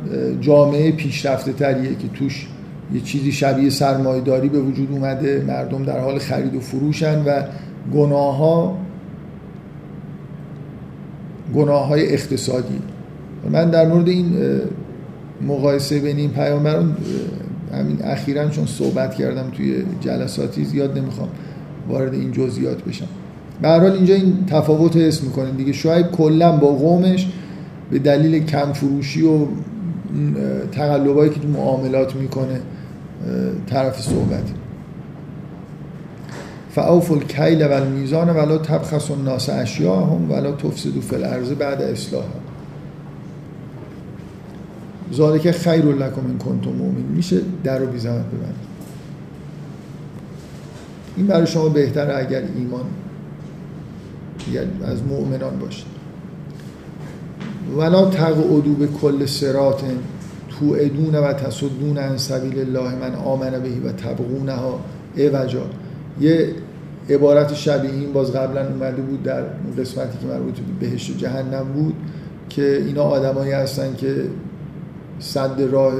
جامعه 0.42 0.92
پیشرفته 0.92 1.54
تریه 1.54 1.90
که 1.90 2.08
توش 2.14 2.48
یه 2.94 3.02
چیزی 3.02 3.32
شبیه 3.32 3.70
سرمایداری 3.70 4.50
به 4.50 4.60
وجود 4.60 4.92
اومده. 4.92 5.44
مردم 5.48 5.84
در 5.84 6.00
حال 6.00 6.20
خرید 6.20 6.56
و 6.56 6.60
فروشن 6.60 7.24
و 7.24 7.44
گناه 7.94 8.38
ها 8.38 8.78
گناه 11.56 11.88
های 11.88 12.14
اقتصادی. 12.14 12.80
من 13.52 13.70
در 13.70 13.88
مورد 13.88 14.10
این 14.10 14.36
مقایسه 15.48 16.00
بین 16.00 16.18
این 16.18 16.30
پیامبران 16.30 16.98
همین 17.74 17.98
اخیرا 18.04 18.50
چون 18.50 18.66
صحبت 18.66 19.16
کردم 19.16 19.50
توی 19.58 19.84
جلساتی 20.02 20.66
زیاد 20.66 20.98
نمی‌خوام 20.98 21.30
وارد 21.90 22.14
این 22.14 22.32
جزئیات 22.32 22.84
بشم. 22.84 23.08
به 23.62 23.68
حال 23.70 23.92
اینجا 23.92 24.16
این 24.16 24.46
تفاوت 24.48 24.98
حس 24.98 25.24
می‌کنیم 25.24 25.56
دیگه. 25.56 25.74
شاید 25.74 26.06
کلا 26.06 26.52
با 26.58 26.68
قومش 26.68 27.28
به 27.94 28.00
دلیل 28.00 28.46
کم 28.46 28.74
فروشی 28.74 29.22
و 29.22 29.46
تقلبایی 30.72 31.30
که 31.30 31.40
تو 31.40 31.48
معاملات 31.48 32.16
می‌کنه 32.16 32.60
طرف 33.68 34.02
صحبت. 34.02 34.44
فاوف 36.76 37.12
الکیل 37.12 37.68
و 37.68 37.72
المیزان 37.72 38.30
ولا 38.30 38.58
تبخس 38.58 39.12
الناس 39.12 39.50
اشیاءهم 39.50 40.32
ولا 40.32 40.52
تفسدوا 40.52 41.02
فی 41.02 41.16
الارض 41.16 41.52
بعد 41.52 41.82
اصلاحها 41.82 42.40
ذالک 45.14 45.52
خیر 45.52 45.86
لکم 45.86 46.26
ان 46.26 46.38
کنتم 46.38 46.70
مؤمنین 46.70 47.06
میشه 47.06 47.42
در 47.64 47.78
رو 47.78 47.88
بی 47.88 48.00
زحمت 48.00 48.26
این 51.18 51.28
برای 51.28 51.48
شما 51.48 51.70
بهتره 51.70 52.18
اگر 52.18 52.44
ایمان 52.56 52.86
یعنی 54.54 54.72
از 54.84 55.04
مؤمنان 55.04 55.60
باشید 55.60 55.93
ولا 57.78 58.06
تقعدو 58.06 58.74
به 58.74 58.88
کل 58.88 59.26
سرات 59.26 59.82
تو 60.50 60.76
ادون 60.80 61.16
و 61.16 61.34
تصدون 61.34 61.98
عن 61.98 62.18
سبیل 62.18 62.60
الله 62.60 62.96
من 62.96 63.16
آمن 63.16 63.60
بهی 63.64 63.80
و 63.80 63.92
تبغونها 63.92 64.80
اوجا 65.18 65.66
یه 66.22 66.56
عبارت 67.10 67.54
شبیه 67.54 67.92
این 67.92 68.14
باز 68.14 68.32
قبلا 68.32 68.68
اومده 68.68 69.02
بود 69.02 69.24
در 69.24 69.44
قسمتی 69.80 70.18
که 70.18 70.28
مربوط 70.28 70.54
به 70.54 70.88
بهشت 70.88 71.10
و 71.10 71.14
جهنم 71.14 71.64
بود 71.74 71.96
که 72.50 72.84
اینا 72.86 73.04
آدمایی 73.04 73.52
هستن 73.52 73.96
که 73.96 74.16
صد 75.20 75.62
راه 75.72 75.94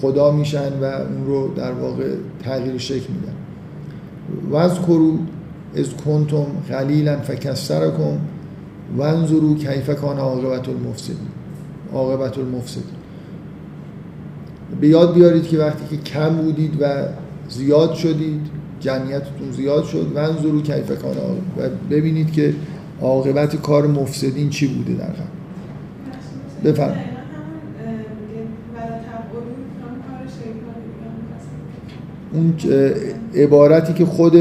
خدا 0.00 0.30
میشن 0.30 0.80
و 0.80 0.84
اون 0.84 1.26
رو 1.26 1.54
در 1.54 1.72
واقع 1.72 2.14
تغییر 2.44 2.78
شکل 2.78 3.12
میدن. 3.12 3.32
و 4.50 4.56
از 4.56 4.80
کرو 4.80 5.18
از 5.76 5.86
کنتم 6.04 6.46
قلیلا 6.68 7.16
فکسرکم 7.16 8.18
وانظرو 8.96 9.54
کیف 9.54 9.90
کان 9.90 10.18
عاقبت 10.18 10.68
المفسدین 10.68 11.16
عاقبت 11.92 12.38
المفسدین. 12.38 12.84
به 14.80 14.88
یاد 14.88 15.14
بیارید 15.14 15.48
که 15.48 15.58
وقتی 15.58 15.96
که 15.96 16.02
کم 16.02 16.36
بودید 16.36 16.76
و 16.80 17.06
زیاد 17.48 17.94
شدید 17.94 18.40
جمعیتتون 18.80 19.52
زیاد 19.52 19.84
شد 19.84 20.12
وانظرو 20.14 20.62
کیف 20.62 21.02
کان 21.02 21.16
و 21.56 21.68
ببینید 21.90 22.32
که 22.32 22.54
عاقبت 23.02 23.56
کار 23.56 23.86
مفسدین 23.86 24.50
چی 24.50 24.66
بوده 24.66 24.92
در 24.92 25.04
قبل. 25.04 25.32
بفرمایید. 26.64 27.12
اون 32.32 32.54
عبارتی 33.34 33.92
که 33.92 34.04
خود 34.04 34.34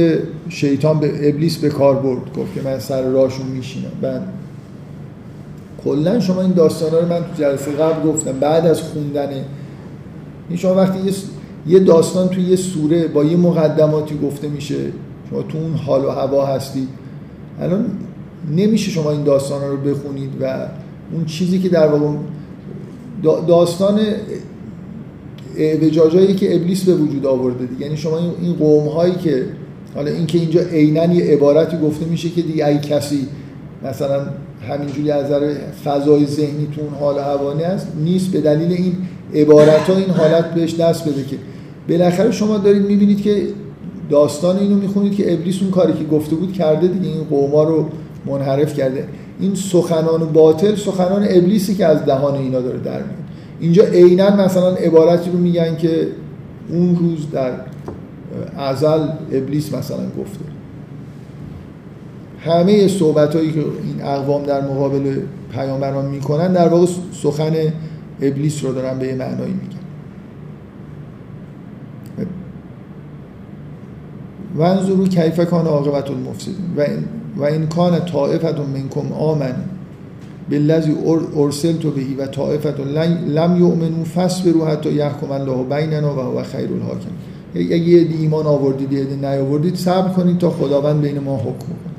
شیطان 0.49 0.99
به 0.99 1.29
ابلیس 1.29 1.57
به 1.57 1.69
کار 1.69 1.95
برد 1.95 2.37
گفت 2.37 2.53
که 2.55 2.61
من 2.61 2.79
سر 2.79 3.01
راشون 3.01 3.47
میشینم. 3.47 3.91
بعد 4.01 4.21
کلا 5.83 6.19
شما 6.19 6.41
این 6.41 6.51
داستانا 6.51 6.99
رو 6.99 7.07
من 7.07 7.19
تو 7.19 7.43
جلسه 7.43 7.71
قبل 7.71 8.09
گفتم 8.09 8.39
بعد 8.39 8.65
از 8.65 8.81
خوندن. 8.81 9.29
این 10.49 10.57
شما 10.57 10.75
وقتی 10.75 10.99
یه 11.67 11.79
داستان 11.79 12.27
توی 12.27 12.43
یه 12.43 12.55
سوره 12.55 13.07
با 13.07 13.23
یه 13.23 13.37
مقدماتی 13.37 14.17
گفته 14.17 14.47
میشه 14.47 14.75
شما 15.29 15.41
تو 15.41 15.57
اون 15.57 15.73
حال 15.73 16.05
و 16.05 16.09
هوا 16.09 16.45
هستید 16.45 16.87
الان 17.61 17.85
نمیشه 18.55 18.91
شما 18.91 19.11
این 19.11 19.23
داستان 19.23 19.61
رو 19.61 19.77
بخونید 19.77 20.29
و 20.41 20.67
اون 21.13 21.25
چیزی 21.25 21.59
که 21.59 21.69
در 21.69 21.87
واقع 21.87 22.17
داستان 23.47 23.99
اعوجاجایی 25.57 26.35
که 26.35 26.55
ابلیس 26.55 26.83
به 26.83 26.95
وجود 26.95 27.25
آورده 27.25 27.65
دیگه. 27.65 27.81
یعنی 27.85 27.97
شما 27.97 28.17
این 28.41 28.53
قوم 28.53 28.87
هایی 28.87 29.15
که 29.15 29.45
حالا 29.95 30.11
اینکه 30.11 30.37
اینجا 30.37 30.61
عینا 30.61 31.13
یه 31.13 31.33
عبارتی 31.33 31.77
گفته 31.77 32.05
میشه 32.05 32.29
که 32.29 32.41
دیگه 32.41 32.65
اگه 32.65 32.79
کسی 32.79 33.27
مثلا 33.83 34.27
همینجوری 34.69 35.11
از 35.11 35.25
نظر 35.25 35.53
فضای 35.85 36.25
ذهنی 36.25 36.67
تو 36.75 36.81
اون 36.81 36.93
حال 36.99 37.19
هوانی 37.19 37.63
هست 37.63 37.87
نیست 38.03 38.31
به 38.31 38.41
دلیل 38.41 38.71
این 38.71 38.95
عبارت 39.33 39.89
ها 39.89 39.95
این 39.95 40.09
حالت 40.09 40.53
بهش 40.53 40.75
دست 40.75 41.09
بده 41.09 41.23
که 41.23 41.35
بالاخره 41.89 42.31
شما 42.31 42.57
دارید 42.57 42.85
می‌بینید 42.85 43.21
که 43.21 43.43
داستان 44.09 44.57
اینو 44.57 44.75
می‌خونید 44.75 45.15
که 45.15 45.33
ابلیس 45.33 45.61
اون 45.61 45.71
کاری 45.71 45.93
که 45.93 46.03
گفته 46.03 46.35
بود 46.35 46.53
کرده 46.53 46.87
دیگه. 46.87 47.07
این 47.07 47.23
قوما 47.23 47.63
رو 47.63 47.85
منحرف 48.25 48.73
کرده. 48.73 49.07
این 49.39 49.55
سخنان 49.55 50.33
باطل 50.33 50.75
سخنان 50.75 51.23
ابلیسی 51.29 51.75
که 51.75 51.85
از 51.85 52.05
دهان 52.05 52.35
اینا 52.35 52.61
داره 52.61 52.79
در 52.79 52.91
میاد. 52.91 53.21
اینجا 53.59 53.83
عینا 53.83 54.35
مثلا 54.35 54.75
عبارتی 54.75 55.31
رو 55.31 55.37
میگن 55.37 55.77
که 55.77 56.07
اون 56.69 56.95
روز 56.95 57.31
در 57.31 57.51
ازل 58.57 59.07
ابلیس 59.31 59.73
مثلا 59.73 60.03
گفته. 60.19 60.60
همه 62.45 62.87
صحبت 62.87 63.35
هایی 63.35 63.51
که 63.51 63.59
این 63.59 64.01
اقوام 64.03 64.43
در 64.43 64.61
مقابل 64.61 65.19
پیامبران 65.53 66.05
می‌کنن 66.05 66.53
در 66.53 66.67
واقع 66.67 66.85
سخن 67.11 67.53
ابلیس 68.21 68.63
رو 68.63 68.73
دارن 68.73 68.99
به 68.99 69.07
یه 69.07 69.15
معنایی 69.15 69.53
میگن. 69.53 69.81
ونظرو 74.57 75.07
کیف 75.07 75.39
کان 75.39 75.65
عاقبت 75.65 76.09
المفسدین 76.09 76.55
و 76.77 76.81
این 76.81 77.03
و 77.37 77.43
این 77.43 77.67
کان 77.67 78.05
طائفت 78.05 78.59
منکم 78.59 79.13
آمن 79.13 79.55
بالذی 80.49 80.95
تو 81.81 81.91
بهی 81.91 82.15
و 82.15 82.25
طائفت 82.25 82.79
لم 83.27 83.57
یؤمنوا 83.59 84.03
فاصبروا 84.03 84.67
حتی 84.67 84.91
یحکم 84.93 85.31
الله 85.31 85.63
بیننا 85.63 86.15
و 86.15 86.19
هو 86.19 86.43
خیر 86.43 86.69
الحاکم 86.73 87.11
اگه 87.55 87.77
یه 87.77 88.07
ایمان 88.19 88.45
آوردید 88.45 88.91
یه 88.91 89.05
نیاوردید 89.05 89.75
صبر 89.75 90.09
کنید 90.09 90.37
تا 90.37 90.49
خداوند 90.49 91.01
بین 91.01 91.19
ما 91.19 91.37
حکم 91.37 91.51
کنه 91.51 91.90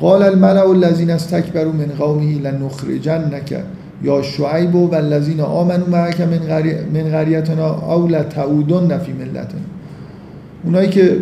قال 0.00 0.22
الملأ 0.22 0.70
الذين 0.72 1.10
استكبروا 1.10 1.72
من 1.72 1.90
قومه 1.98 2.38
لنخرجنك 2.38 3.64
یا 4.02 4.22
شعیب 4.22 4.74
و 4.74 4.94
الذين 4.94 5.40
آمنوا 5.40 5.88
معك 5.88 6.20
من 6.94 7.10
قريتنا 7.12 7.94
او 7.94 8.08
لتعودن 8.08 8.98
فی 8.98 9.12
ملتنا. 9.12 9.60
اونایی 10.64 10.88
که 10.88 11.16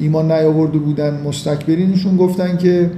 ایمان 0.00 0.32
نیاورده 0.32 0.78
بودن 0.78 1.20
مستکبرینشون 1.24 2.16
گفتن 2.16 2.56
که 2.56 2.90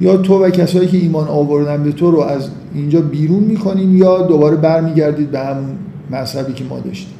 یا 0.00 0.16
تو 0.16 0.44
و 0.44 0.50
کسایی 0.50 0.88
که 0.88 0.96
ایمان 0.96 1.28
آوردن 1.28 1.82
به 1.82 1.92
تو 1.92 2.10
رو 2.10 2.20
از 2.20 2.48
اینجا 2.74 3.00
بیرون 3.00 3.42
می‌کنیم 3.42 3.96
یا 3.96 4.22
دوباره 4.22 4.56
برمیگردید 4.56 5.30
به 5.30 5.38
همون 5.38 5.76
مذهبی 6.10 6.52
که 6.52 6.64
ما 6.64 6.80
داشتیم. 6.80 7.14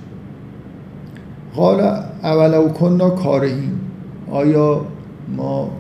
قال 1.57 1.81
اولو 2.23 2.69
کننا 2.69 3.11
کارهیم 3.11 3.81
آیا 4.31 4.81
ما 5.37 5.71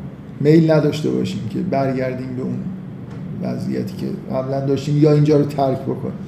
میل 0.41 0.71
نداشته 0.71 1.11
باشیم 1.11 1.49
که 1.51 1.59
برگردیم 1.59 2.37
به 2.37 2.43
اون 2.43 2.59
وضعیتی 3.43 3.97
که 3.97 4.07
قبلا 4.35 4.61
داشتیم 4.61 5.03
یا 5.03 5.13
اینجا 5.13 5.37
رو 5.37 5.45
ترک 5.45 5.81
بکنیم. 5.81 6.19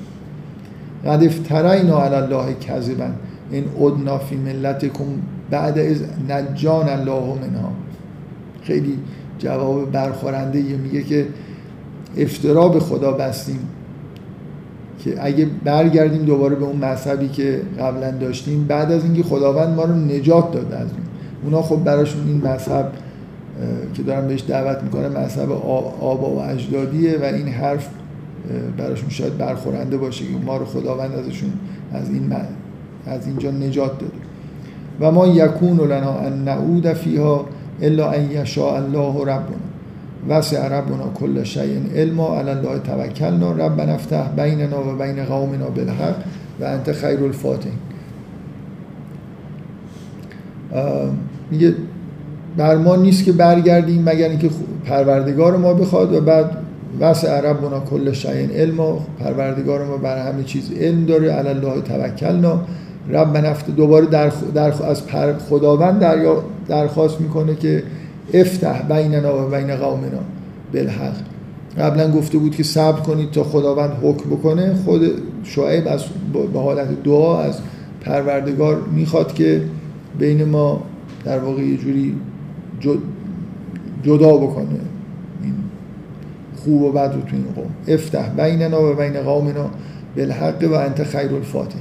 قد 1.06 1.24
افتراینا 1.24 2.02
علی 2.04 2.14
الله 2.14 2.54
کذبا. 2.54 3.04
این 3.50 3.64
ادنا 3.80 4.18
فی 4.18 4.36
ملتکم 4.36 5.04
بعد 5.50 5.78
از 5.78 6.02
نجان 6.28 6.88
الله 6.88 7.24
منها. 7.24 7.72
خیلی 8.62 8.98
جواب 9.38 9.92
برخورنده 9.92 10.58
میگه 10.58 11.02
که 11.02 11.26
افترا 12.16 12.68
به 12.68 12.80
خدا 12.80 13.12
بستیم 13.12 13.58
که 14.98 15.24
اگه 15.24 15.46
برگردیم 15.64 16.22
دوباره 16.22 16.56
به 16.56 16.64
اون 16.64 16.76
مذهبی 16.76 17.28
که 17.28 17.62
قبلا 17.78 18.10
داشتیم 18.10 18.64
بعد 18.64 18.92
از 18.92 19.04
اینکه 19.04 19.22
خداوند 19.22 19.76
ما 19.76 19.84
رو 19.84 19.94
نجات 19.94 20.52
داده 20.52 20.76
از 20.76 20.88
اون. 20.90 21.00
اونا 21.44 21.62
خب 21.62 21.84
براشون 21.84 22.28
این 22.28 22.46
مذهب 22.46 22.92
که 23.94 24.02
دارن 24.02 24.28
بهش 24.28 24.44
دعوت 24.48 24.82
می‌کنه 24.82 25.08
مذهب 25.08 25.52
آبا 26.00 26.30
و 26.30 26.42
اجدادیه 26.42 27.18
و 27.18 27.24
این 27.24 27.48
حرف 27.48 27.88
براشون 28.78 29.08
شاید 29.08 29.38
برخورنده 29.38 29.96
باشه 29.96 30.24
که 30.24 30.30
ما 30.46 30.56
رو 30.56 30.64
خداوند 30.64 31.12
ازشون 31.12 31.52
از 31.92 32.10
این 32.10 32.32
از 33.06 33.26
اینجا 33.26 33.50
نجات 33.50 33.98
داده. 33.98 34.12
و 35.00 35.10
ما 35.10 35.26
یکون 35.26 35.80
لنا 35.80 36.18
ان 36.18 36.44
نعود 36.44 36.92
فیها 36.92 37.46
الا 37.82 38.10
ان 38.10 38.30
یشاء 38.30 38.76
الله 38.76 39.20
ربنا. 39.20 39.66
وسع 40.28 40.68
ربنا 40.68 41.10
کل 41.14 41.44
شیء 41.44 41.80
علما. 41.94 42.38
علی 42.38 42.50
الله 42.50 42.78
توکلنا. 42.78 43.52
ربنا 43.52 43.92
افتح 43.92 44.28
بیننا 44.36 44.88
و 44.88 44.96
بین 44.98 45.24
قومنا 45.24 45.70
بالحق 45.70 46.16
و 46.60 46.64
انت 46.64 46.92
خیر 46.92 47.24
الفاتحین. 47.24 47.78
میگه 51.50 51.74
بر 52.56 52.76
ما 52.76 52.96
نیست 52.96 53.24
که 53.24 53.32
برگردیم 53.32 54.02
مگر 54.02 54.28
اینکه 54.28 54.50
پروردگار 54.84 55.56
ما 55.56 55.74
بخواد 55.74 56.14
و 56.14 56.20
بعد 56.20 56.50
وسع 57.00 57.40
ربنا 57.40 57.80
کل 57.80 58.12
شیء 58.12 58.50
علما 58.54 59.06
پروردگار 59.20 59.84
ما 59.84 59.96
بر 59.96 60.32
همه 60.32 60.44
چیز 60.44 60.70
علم 60.80 61.04
داره. 61.04 61.30
علی 61.30 61.48
الله 61.48 61.80
توکلنا. 61.80 62.60
رب 63.10 63.36
نفت 63.36 63.70
دوباره 63.70 64.06
در, 64.06 64.32
در 64.54 64.72
از 64.84 65.02
خداوند 65.50 65.98
در 65.98 66.16
درخواست 66.68 67.20
می‌کنه 67.20 67.54
که 67.54 67.82
افتح 68.34 68.82
بیننا 68.82 69.46
و 69.46 69.50
بین 69.50 69.76
قومنا 69.76 70.20
بالحق. 70.72 71.16
قبلا 71.78 72.10
گفته 72.10 72.38
بود 72.38 72.56
که 72.56 72.62
صبر 72.62 73.00
کنید 73.00 73.30
تا 73.30 73.44
خداوند 73.44 73.90
حکم 74.02 74.30
بکنه. 74.30 74.74
خود 74.84 75.10
شعیب 75.44 75.88
از 75.88 76.04
به 76.52 76.60
حالت 76.60 77.02
دعا 77.04 77.40
از 77.42 77.58
پروردگار 78.00 78.82
می‌خواد 78.94 79.34
که 79.34 79.62
بین 80.18 80.44
ما 80.44 80.82
در 81.24 81.38
واقع 81.38 81.62
یه 81.62 81.76
جوری 81.76 82.14
جدا 84.02 84.36
بکنه. 84.36 84.66
این 85.42 85.54
خوب 86.64 86.82
و 86.82 86.92
بد 86.92 87.12
رو 87.14 87.20
تو 87.20 87.36
این 87.36 87.44
قوم. 87.56 87.70
افتح 87.88 88.28
بیننا 88.28 88.92
و 88.92 88.94
بین 88.94 89.22
قومنا 89.22 89.70
بالحق 90.16 90.64
و 90.70 90.72
انت 90.72 91.04
خیر 91.04 91.34
الفاتح. 91.34 91.78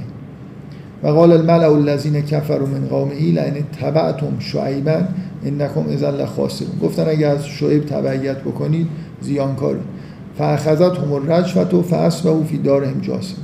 و 1.02 1.08
قال 1.08 1.32
الملع 1.32 1.72
الذين 1.72 2.20
كفروا 2.20 2.66
من 2.66 2.86
قومه 2.86 3.14
لئن 3.14 3.54
تبعتم 3.80 4.38
شعیبا 4.38 5.02
انکم 5.44 5.88
اذا 5.88 6.10
لخاسرون. 6.10 6.78
گفتن 6.82 7.08
اگه 7.08 7.26
از 7.26 7.46
شعیب 7.46 7.86
تبعیت 7.86 8.38
بکنید 8.38 8.86
زیانکاری 9.20 9.80
فاخذتهم 10.38 11.12
الرجفه 11.12 11.76
و 11.76 12.44
فی 12.44 12.58
دارهم 12.58 13.00
جاسم. 13.00 13.36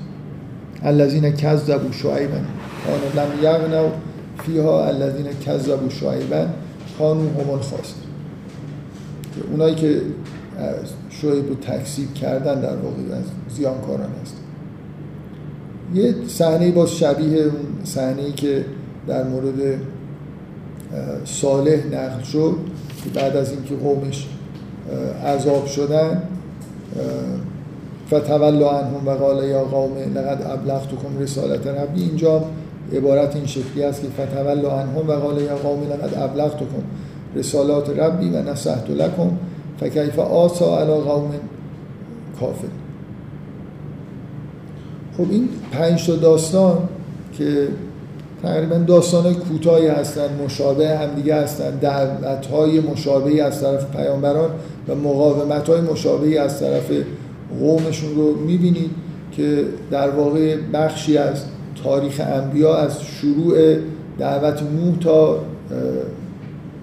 الذين 0.85 1.31
كذبوا 1.31 1.93
شعیبا. 1.93 2.41
كانوا 2.87 3.27
لم 3.27 3.31
یغنوا 3.43 3.89
فیها 4.47 4.87
الذين 4.89 5.27
كذبوا 5.47 5.89
شعیبا. 5.89 6.47
كانوا 6.99 7.43
هم 7.43 7.51
الخاسرون 7.51 8.03
اونایی 9.51 9.75
که 9.75 10.01
شعیب 11.11 11.49
رو 11.49 11.55
تکسیب 11.55 12.15
کردن 12.15 12.61
در 12.61 12.77
واقع 12.77 13.17
از 13.17 13.25
زیانکاران 13.57 14.11
هست. 14.23 14.37
یه 15.95 16.15
صحنه 16.29 16.71
باز 16.71 16.91
شبیه 16.91 17.43
اون 17.43 17.85
صحنه 17.85 18.33
که 18.33 18.65
در 19.07 19.25
مورد 19.25 19.79
صالح 21.25 21.87
نقل 21.87 22.23
شد 22.23 22.57
که 23.05 23.21
بعد 23.21 23.37
از 23.37 23.51
اینکه 23.51 23.75
قومش 23.75 24.27
عذاب 25.27 25.67
شدن 25.67 26.23
فتولا 28.07 28.71
عنهم 28.71 29.09
و 29.09 29.11
قال 29.11 29.45
یا 29.45 29.65
قوم 29.65 29.99
لقد 30.15 30.43
ابلغتكم 30.51 31.19
رسالت 31.21 31.67
ربی. 31.67 32.03
اینجا 32.03 32.45
عبارت 32.95 33.37
این 33.37 33.47
شکلی 33.47 33.85
است 33.85 34.03
که 34.03 34.09
فتولا 34.09 34.81
عنهم 34.81 35.09
و 35.09 35.13
قال 35.13 35.41
یا 35.41 35.57
قوم 35.57 35.83
لقد 35.83 36.15
ابلغتكم 36.17 36.83
رسالات 37.37 37.91
ربی 37.91 38.29
و 38.29 38.43
نصحت 38.43 38.91
لكم 38.91 39.31
فکیف 39.81 40.19
آسا 40.19 40.79
علی 40.79 40.93
قوم 40.93 41.31
کافر. 42.41 42.69
خب 45.17 45.31
این 45.31 45.49
پنج 45.73 46.07
تا 46.07 46.17
داستان 46.17 46.79
که 47.39 47.69
تقریبا 48.43 48.77
داستان 48.77 49.35
کوتاهی 49.35 49.87
هستن 49.87 50.29
مشابه 50.45 50.99
همدیگه 50.99 51.35
هستن 51.35 51.71
دعوت 51.71 52.47
های 52.47 52.81
مشابهی 52.81 53.41
از 53.41 53.61
طرف 53.61 53.97
پیامبران 53.97 54.51
و 54.89 54.95
مقاومت 54.95 55.69
های 55.69 55.81
مشابهی 55.81 56.39
از 56.39 56.61
طرف 56.61 56.91
قومشون 57.61 58.15
رو 58.15 58.37
می‌بینید 58.37 58.91
که 59.33 59.65
در 59.91 60.11
واقع 60.11 60.57
بخشی 60.73 61.19
از 61.19 61.45
تاریخ 61.85 62.21
انبیا 62.25 62.77
از 62.77 63.03
شروع 63.03 63.77
دعوت 64.19 64.63
نوح 64.63 64.99
تا 65.01 65.39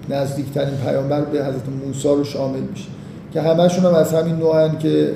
نزدیکترین 0.10 0.76
پیامبر 0.86 1.22
به 1.22 1.46
حضرت 1.46 1.70
موسی 1.86 2.08
رو 2.08 2.24
شامل 2.24 2.60
میشه. 2.60 2.88
که 3.34 3.42
همشون 3.42 3.86
هم 3.86 3.94
از 3.94 4.14
همین 4.14 4.36
نوعن 4.36 4.78
که 4.78 5.12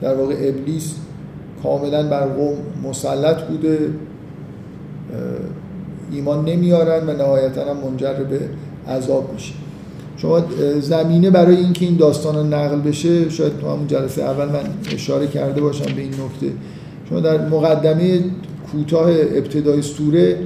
در 0.00 0.14
واقع 0.14 0.34
ابلیس 0.38 0.94
کاملا 1.62 2.02
بر 2.02 2.26
قوم 2.26 2.56
مسلط 2.84 3.42
بوده 3.42 3.78
ایمان 6.12 6.44
نمیارن 6.44 7.08
و 7.08 7.12
نهایتا 7.12 7.70
هم 7.70 7.76
منجر 7.76 8.12
به 8.12 8.40
عذاب 8.92 9.32
میشه. 9.32 9.54
شما 10.16 10.42
زمینه 10.80 11.30
برای 11.30 11.56
اینکه 11.56 11.86
این 11.86 11.96
داستان 11.96 12.54
نقل 12.54 12.80
بشه 12.80 13.28
شاید 13.28 13.58
تو 13.58 13.70
همون 13.70 13.86
جلسه 13.86 14.22
اول 14.22 14.48
من 14.48 14.94
اشاره 14.94 15.26
کرده 15.26 15.60
باشم 15.60 15.94
به 15.94 16.02
این 16.02 16.10
نکته. 16.10 16.52
شما 17.08 17.20
در 17.20 17.48
مقدمه 17.48 18.20
کوتاه 18.74 19.10
ابتدای 19.10 19.82
سوره 19.82 20.38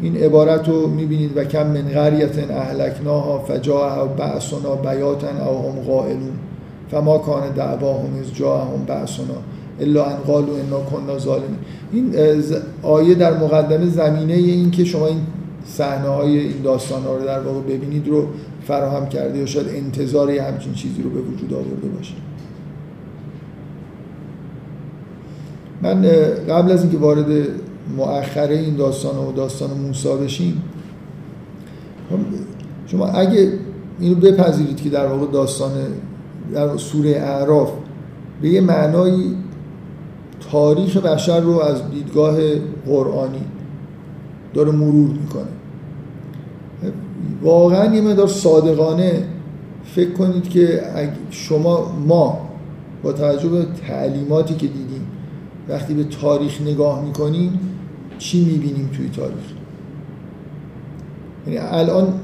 این 0.00 0.16
عبارت 0.16 0.68
رو 0.68 0.86
می‌بینید 0.86 1.36
و 1.36 1.44
کم 1.44 1.66
من 1.66 1.82
قریت 1.82 2.50
اهلکناها 2.50 3.38
فجاء 3.38 4.06
بعثنا 4.06 4.76
بیاتا 4.76 5.28
او 5.48 5.72
هم 5.72 5.80
قائلون 5.80 6.32
فما 6.90 7.18
کان 7.18 7.52
دعواهم 7.52 8.20
از 8.20 8.34
جاءهم 8.34 8.84
بعثنا 8.86 9.34
الا 9.80 10.04
ان 10.04 10.16
قالوا 10.16 10.56
انا 10.56 10.80
كنا 10.80 11.18
ظالمین. 11.18 11.58
این 11.92 12.14
آیه 12.82 13.14
در 13.14 13.36
مقدمه 13.38 13.86
زمینه 13.86 14.34
این 14.34 14.70
که 14.70 14.84
شما 14.84 15.06
این 15.06 15.20
صحنه 15.66 16.08
های 16.08 16.38
این 16.38 16.62
داستان 16.64 17.02
ها 17.02 17.16
رو 17.16 17.24
در 17.24 17.40
واقع 17.40 17.60
ببینید 17.60 18.08
رو 18.08 18.26
فراهم 18.66 19.08
کرده 19.08 19.38
یا 19.38 19.46
شاید 19.46 19.68
انتظار 19.68 20.30
همچین 20.30 20.72
چیزی 20.72 21.02
رو 21.02 21.10
به 21.10 21.20
وجود 21.20 21.54
آورده 21.54 21.88
باشه. 21.96 22.14
من 25.82 26.02
قبل 26.48 26.72
از 26.72 26.82
اینکه 26.82 26.98
وارد 26.98 27.26
مؤخره 27.96 28.56
این 28.56 28.76
داستان 28.76 29.16
و 29.16 29.32
داستان 29.32 29.70
موسی 29.70 30.08
بشیم 30.08 30.62
خب، 32.10 32.18
شما 32.86 33.06
اگه 33.06 33.52
اینو 34.00 34.14
بپذیرید 34.14 34.76
که 34.82 34.90
در 34.90 35.06
واقع 35.06 35.32
داستان 35.32 35.72
در 36.54 36.76
سوره 36.76 37.10
اعراف 37.10 37.70
به 38.42 38.48
یه 38.48 38.60
معنایی 38.60 39.36
تاریخ 40.50 40.96
بشر 40.96 41.40
رو 41.40 41.60
از 41.60 41.90
دیدگاه 41.90 42.36
قرآنی 42.86 43.44
داره 44.54 44.72
مرور 44.72 45.10
می‌کنه. 45.10 45.46
واقعا 47.42 47.94
یه 47.94 48.00
مدار 48.00 48.26
صادقانه 48.26 49.22
فکر 49.84 50.12
کنید 50.12 50.48
که 50.48 50.82
شما 51.30 51.92
ما 52.06 52.38
با 53.02 53.12
توجه 53.12 53.48
به 53.48 53.66
تعلیماتی 53.88 54.54
که 54.54 54.66
دیدیم 54.66 55.06
وقتی 55.68 55.94
به 55.94 56.04
تاریخ 56.04 56.60
نگاه 56.60 57.04
می‌کنیم 57.04 57.60
چی 58.18 58.44
می‌بینیم 58.44 58.90
توی 58.96 59.08
تاریخ 59.08 59.44
یعنی 61.46 61.58
الان 61.58 62.14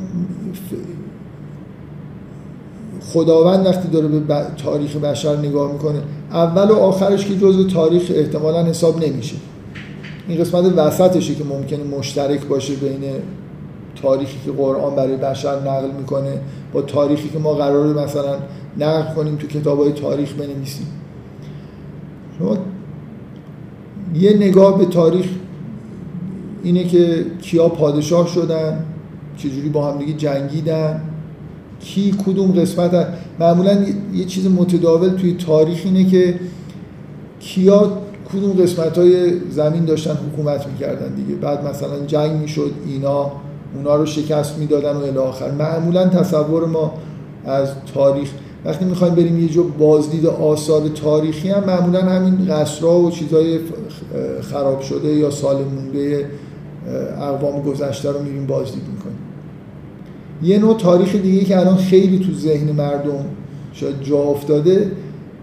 خداوند 3.13 3.67
وقتی 3.67 3.89
داره 3.89 4.09
به 4.09 4.47
تاریخ 4.65 4.97
بشر 4.97 5.37
نگاه 5.37 5.73
می‌کنه 5.73 6.03
اول 6.31 6.71
و 6.71 6.75
آخرش 6.75 7.27
که 7.27 7.39
جزء 7.39 7.65
تاریخ 7.65 8.13
احتمالا 8.15 8.65
حساب 8.65 9.05
نمیشه. 9.05 9.37
این 10.29 10.41
قسمت 10.41 10.73
وسطشه 10.77 11.35
که 11.35 11.45
ممکنه 11.45 11.85
مشترک 11.85 12.47
باشه 12.47 12.75
بین 12.75 13.01
تاریخی 14.03 14.39
که 14.45 14.53
قرآن 14.53 14.97
برای 14.97 15.17
بشر 15.17 15.61
نقل 15.61 15.91
می‌کنه 15.99 16.41
با 16.73 16.83
تاریخی 16.83 17.29
که 17.29 17.39
ما 17.39 17.55
قراره 17.55 18.05
مثلا 18.05 18.37
نقل 18.79 19.15
کنیم 19.15 19.37
تو 19.37 19.47
کتاب 19.47 19.81
های 19.81 19.93
تاریخ 19.93 20.33
بنویسیم. 20.33 20.87
شما 22.39 22.57
یه 24.15 24.37
نگاه 24.37 24.79
به 24.79 24.87
تاریخ 24.87 25.27
اینه 26.63 26.85
که 26.85 27.25
کیا 27.43 27.69
پادشاه 27.69 28.29
شدن 28.29 28.85
چجوری 29.37 29.69
با 29.69 29.93
هم 29.93 29.99
دیگه 29.99 30.13
جنگیدن 30.13 31.01
کی 31.81 32.15
کدوم 32.27 32.53
قسمت 32.53 33.09
معمولا 33.41 33.85
یه 34.15 34.25
چیز 34.25 34.47
متداول 34.47 35.09
توی 35.09 35.35
تاریخ 35.35 35.81
اینه 35.85 36.05
که 36.05 36.35
کیا 37.41 37.93
کدوم 38.33 38.53
قسمت 38.53 38.99
های 38.99 39.41
زمین 39.51 39.85
داشتن 39.85 40.11
حکومت 40.33 40.67
می‌کردن 40.67 41.15
دیگه. 41.15 41.35
بعد 41.35 41.67
مثلا 41.67 42.07
جنگ 42.07 42.41
می‌شد 42.41 42.73
اینا 42.87 43.33
اونا 43.77 43.97
رو 43.97 44.07
شکست 44.07 44.59
می‌دادن 44.59 44.93
و 44.93 45.03
الی 45.03 45.19
آخر. 45.19 45.51
معمولا 45.51 46.09
تصور 46.09 46.67
ما 46.67 46.93
از 47.45 47.69
تاریخ. 47.95 48.31
وقتی 48.65 48.85
می‌خوایم 48.85 49.15
بریم 49.15 49.43
یه 49.43 49.49
جو 49.49 49.69
بازدید 49.69 50.27
آثار 50.27 50.89
تاریخی 50.89 51.49
هم 51.49 51.65
معمولا 51.65 52.03
همین 52.03 52.47
قصرها 52.47 53.01
و 53.01 53.11
چیزهای 53.11 53.59
خراب 54.41 54.81
شده 54.81 55.09
یا 55.09 55.31
سال 55.31 55.57
مونده 55.65 56.27
اقوام 57.21 57.63
گذشته 57.63 58.13
رو 58.13 58.23
میریم 58.23 58.47
بازدید 58.47 58.83
می‌کنیم. 58.93 59.19
یه 60.43 60.59
نوع 60.59 60.77
تاریخ 60.77 61.17
دیگه 61.17 61.45
که 61.45 61.59
الان 61.59 61.77
خیلی 61.77 62.19
تو 62.19 62.33
ذهن 62.33 62.73
مردم 62.73 63.25
شاید 63.73 64.03
جا 64.03 64.19
افتاده 64.19 64.93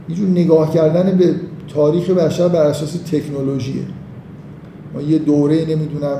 یه 0.09 0.15
جور 0.15 0.27
نگاه 0.27 0.73
کردن 0.73 1.17
به 1.17 1.35
تاریخ 1.67 2.09
بشر 2.09 2.47
بر 2.47 2.65
اساس 2.65 2.95
تکنولوژیه. 3.11 3.83
ما 4.93 5.01
یه 5.01 5.17
دوره 5.17 5.65
نمی‌دونم 5.65 6.17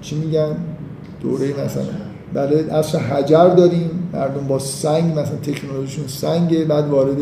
چی 0.00 0.16
میگن؟ 0.16 0.56
دوره 1.20 1.64
مثلا 1.64 1.84
بله 2.34 2.72
اصر 2.72 2.98
حجر 2.98 3.48
داریم. 3.48 3.90
مردم 4.12 4.46
با 4.46 4.58
سنگ 4.58 5.18
مثلا 5.18 5.36
تکنولوژیشون 5.36 6.06
سنگه 6.06 6.64
بعد 6.64 6.88
وارد 6.88 7.16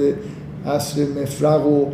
عصر 0.67 1.07
مفرق 1.23 1.67
و 1.67 1.87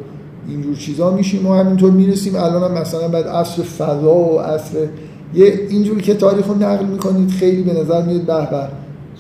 اینجور 0.48 0.76
چیزا 0.76 1.10
میشیم 1.10 1.46
و 1.46 1.54
همینطور 1.54 1.90
می‌رسیم. 1.90 2.36
الان 2.36 2.62
هم 2.62 2.80
مثلا 2.82 3.08
بعد 3.08 3.28
عصر 3.28 3.62
فضا 3.62 4.14
و 4.14 4.38
عصر 4.38 4.78
یه 5.34 5.60
اینجوری 5.68 6.00
که 6.00 6.14
تاریخ 6.14 6.46
رو 6.46 6.54
نقل 6.54 6.86
می‌کنید 6.86 7.30
خیلی 7.30 7.62
به 7.62 7.72
نظر 7.72 8.02
میاد 8.02 8.20
به 8.20 8.50
به 8.50 8.68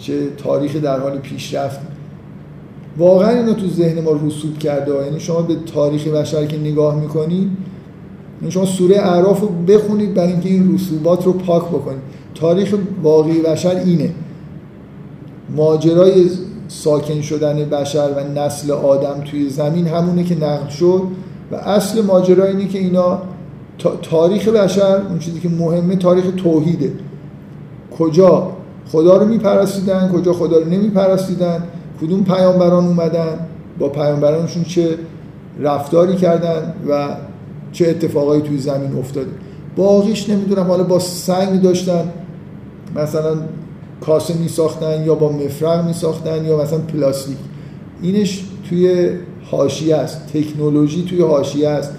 چه 0.00 0.30
تاریخ 0.44 0.76
در 0.76 1.00
حال 1.00 1.18
پیشرفت. 1.18 1.80
واقعا 2.98 3.30
اینو 3.30 3.52
تو 3.52 3.68
ذهن 3.68 4.00
ما 4.00 4.12
رسوب 4.26 4.58
کرده. 4.58 5.04
یعنی 5.04 5.20
شما 5.20 5.42
به 5.42 5.54
تاریخ 5.74 6.08
بشر 6.08 6.46
که 6.46 6.58
نگاه 6.58 7.00
می‌کنید 7.00 7.50
یعنی 8.40 8.52
شما 8.52 8.64
سوره 8.64 8.96
اعراف 8.96 9.40
رو 9.40 9.48
بخونید 9.48 10.14
برای 10.14 10.32
اینکه 10.32 10.48
این 10.48 10.74
رسوبات 10.74 11.24
رو 11.24 11.32
پاک 11.32 11.64
بکنید. 11.64 12.00
تاریخ 12.34 12.74
واقعی 13.02 13.40
بشر 13.40 13.76
اینه. 13.76 14.10
ماجرای 15.56 16.30
ساکن 16.68 17.20
شدن 17.20 17.56
بشر 17.56 18.08
و 18.16 18.40
نسل 18.40 18.70
آدم 18.70 19.20
توی 19.30 19.48
زمین 19.48 19.86
همونه 19.86 20.24
که 20.24 20.34
نقل 20.34 20.68
شد 20.68 21.02
و 21.52 21.54
اصل 21.54 22.02
ماجرا 22.02 22.44
اینه 22.44 22.68
که 22.68 22.78
اینا 22.78 23.18
تاریخ 24.02 24.48
بشر 24.48 25.02
اون 25.08 25.18
چیزی 25.18 25.40
که 25.40 25.48
مهمه 25.48 25.96
تاریخ 25.96 26.24
توحیده. 26.36 26.92
کجا 27.98 28.52
خدا 28.92 29.16
رو 29.16 29.26
میپرستیدن 29.26 30.12
کجا 30.12 30.32
خدا 30.32 30.58
رو 30.58 30.64
نمیپرستیدن 30.64 31.62
کدوم 32.00 32.24
پیامبران 32.24 32.86
اومدن 32.86 33.38
با 33.78 33.88
پیامبرانشون 33.88 34.64
چه 34.64 34.98
رفتاری 35.60 36.16
کردن 36.16 36.74
و 36.88 37.08
چه 37.72 37.88
اتفاقایی 37.88 38.42
توی 38.42 38.58
زمین 38.58 38.98
افتاده. 38.98 39.30
باقیش 39.76 40.30
نمی‌دونم 40.30 40.66
حالا 40.66 40.82
با 40.82 40.98
سنگ 40.98 41.62
داشتن 41.62 42.04
مثلا 42.96 43.36
کاسه 44.00 44.34
می 44.34 44.48
ساختن 44.48 45.04
یا 45.06 45.14
با 45.14 45.32
مفرق 45.32 45.86
می 45.86 45.92
ساختن 45.92 46.44
یا 46.44 46.62
مثلا 46.62 46.78
پلاستیک. 46.78 47.36
اینش 48.02 48.44
توی 48.68 49.10
حاشیه 49.50 49.96
است. 49.96 50.20
تکنولوژی 50.34 51.04
توی 51.04 51.22
حاشیه 51.22 51.68
است. 51.68 51.92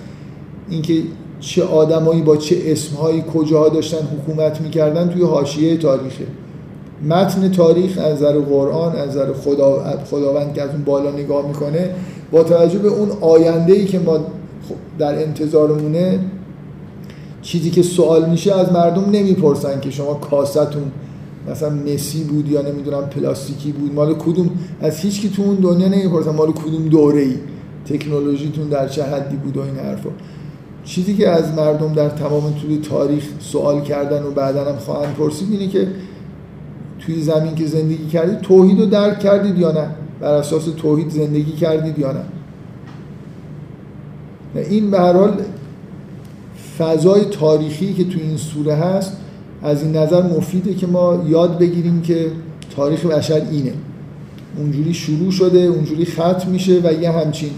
اینکه 0.70 0.94
چه 1.40 1.64
آدمایی 1.64 2.22
با 2.22 2.38
چه 2.38 2.56
اسمهایی 2.66 3.24
کجاها 3.34 3.70
داشتن 3.70 3.98
حکومت 3.98 4.62
می‌کردن 4.62 5.10
توی 5.10 5.24
حاشیه 5.24 5.78
تاریخه. 5.78 6.26
متن 7.08 7.52
تاریخ 7.52 7.98
از 7.98 8.16
نظر 8.16 8.40
قرآن 8.40 8.96
از 8.96 9.10
نظر 9.10 9.34
خدا، 9.34 9.84
خداوند 10.12 10.54
که 10.54 10.62
از 10.62 10.70
اون 10.70 10.84
بالا 10.84 11.12
نگاه 11.12 11.48
می‌کنه 11.48 11.90
با 12.32 12.44
توجه 12.44 12.80
به 12.80 12.88
اون 12.88 13.10
آینده 13.22 13.74
ای 13.74 13.86
که 13.86 14.00
ما 14.00 14.20
در 15.00 15.24
انتظارمونه 15.24 16.20
چیزی 17.42 17.70
که 17.70 17.84
سوال 17.84 18.30
میشه 18.30 18.56
از 18.56 18.72
مردم 18.72 19.06
نمی‌پرسن 19.12 19.80
که 19.80 19.92
شما 19.92 20.14
کاستون 20.14 20.92
مثلا 21.48 21.70
مسی 21.70 22.24
بود 22.24 22.50
یا 22.50 22.62
نمی‌دونم 22.62 23.02
پلاستیکی 23.02 23.72
بود 23.72 23.94
مال 23.94 24.14
کدوم؟ 24.14 24.50
از 24.82 25.00
هیچ 25.00 25.22
کی 25.22 25.30
تو 25.30 25.42
اون 25.42 25.56
دنیا 25.56 25.88
نمی‌پرسن 25.88 26.32
مال 26.32 26.52
کدوم 26.52 26.88
دوره 26.88 27.22
ای 27.22 27.36
تکنولوژیتون 27.86 28.68
در 28.68 28.88
چه 28.88 29.04
حدی 29.04 29.36
بود 29.36 29.58
و 29.58 29.62
این 29.62 29.76
حرفا. 29.76 30.10
چیزی 30.84 31.16
که 31.16 31.30
از 31.30 31.54
مردم 31.54 31.94
در 31.94 32.10
تمام 32.10 32.54
طول 32.62 32.80
تاریخ 32.90 33.24
سوال 33.40 33.82
کردن 33.82 34.24
و 34.24 34.32
بعدا 34.32 34.66
هم 34.66 34.76
خواهند 34.76 35.16
پرسید 35.16 35.52
اینه 35.52 35.68
که 35.68 35.88
توی 37.00 37.22
زمین 37.22 37.56
که 37.56 37.66
زندگی 37.66 38.08
کردید 38.08 38.42
توحید 38.42 38.80
رو 38.80 38.86
درک 38.86 39.20
کردید 39.20 39.58
یا 39.58 39.72
نه؟ 39.72 39.88
بر 40.20 40.34
اساس 40.34 40.66
توحید 40.66 41.10
زندگی 41.10 41.52
کردید 41.52 42.00
یا 42.00 42.12
نه؟ 42.12 42.24
این 44.56 44.92
به 44.92 45.00
هر 45.00 45.14
حال 45.14 45.42
فضای 46.78 47.26
تاریخی 47.26 47.94
که 47.94 48.04
تو 48.04 48.20
این 48.20 48.38
سوره 48.38 48.76
هست 48.76 49.18
از 49.64 49.84
این 49.84 49.96
نظر 49.96 50.22
مفیده 50.22 50.74
که 50.74 50.88
ما 50.88 51.24
یاد 51.28 51.60
بگیریم 51.60 52.02
که 52.02 52.32
تاریخ 52.76 53.06
بشر 53.06 53.42
اینه. 53.52 53.74
اونجوری 54.58 54.94
شروع 54.94 55.32
شده 55.32 55.60
اونجوری 55.60 56.06
ختم 56.06 56.50
میشه 56.52 56.82
و 56.84 56.94
یه 57.02 57.12
همچین 57.12 57.50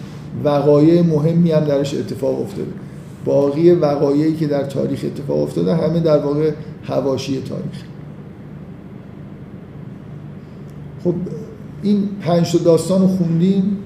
وقایع 0.43 1.01
مهمی 1.01 1.51
هم 1.51 1.63
درش 1.63 1.93
اتفاق 1.93 2.41
افتاده. 2.41 2.71
باقی 3.25 3.71
وقایعی 3.71 4.35
که 4.35 4.47
در 4.47 4.63
تاریخ 4.63 5.05
اتفاق 5.05 5.39
افتاده 5.39 5.75
همه 5.75 5.99
در 5.99 6.17
واقع 6.17 6.51
هواشی 6.83 7.41
تاریخ. 7.41 7.83
خب 11.03 11.13
این 11.83 12.09
پنج 12.21 12.63
داستان 12.63 13.01
رو 13.01 13.07
خوندیم 13.07 13.77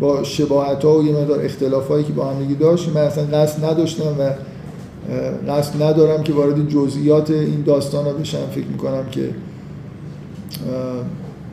با 0.00 0.22
شباهت 0.22 0.84
ها 0.84 0.98
و 0.98 1.06
یه 1.06 1.12
مقدار 1.12 1.44
اختلاف 1.44 1.88
هایی 1.88 2.04
که 2.04 2.12
با 2.12 2.24
همگی 2.24 2.54
داشت. 2.54 2.88
من 2.88 3.00
اصلا 3.00 3.24
قصد 3.24 3.64
نداشتم 3.64 4.16
و 4.18 4.30
قصد 5.48 5.82
ندارم 5.82 6.22
که 6.22 6.32
وارد 6.32 6.68
جزئیات 6.68 7.30
این 7.30 7.62
داستان 7.66 8.04
ها 8.04 8.12
بشم. 8.12 8.46
فکر 8.50 8.66
می‌کنم 8.66 9.04
که 9.10 9.30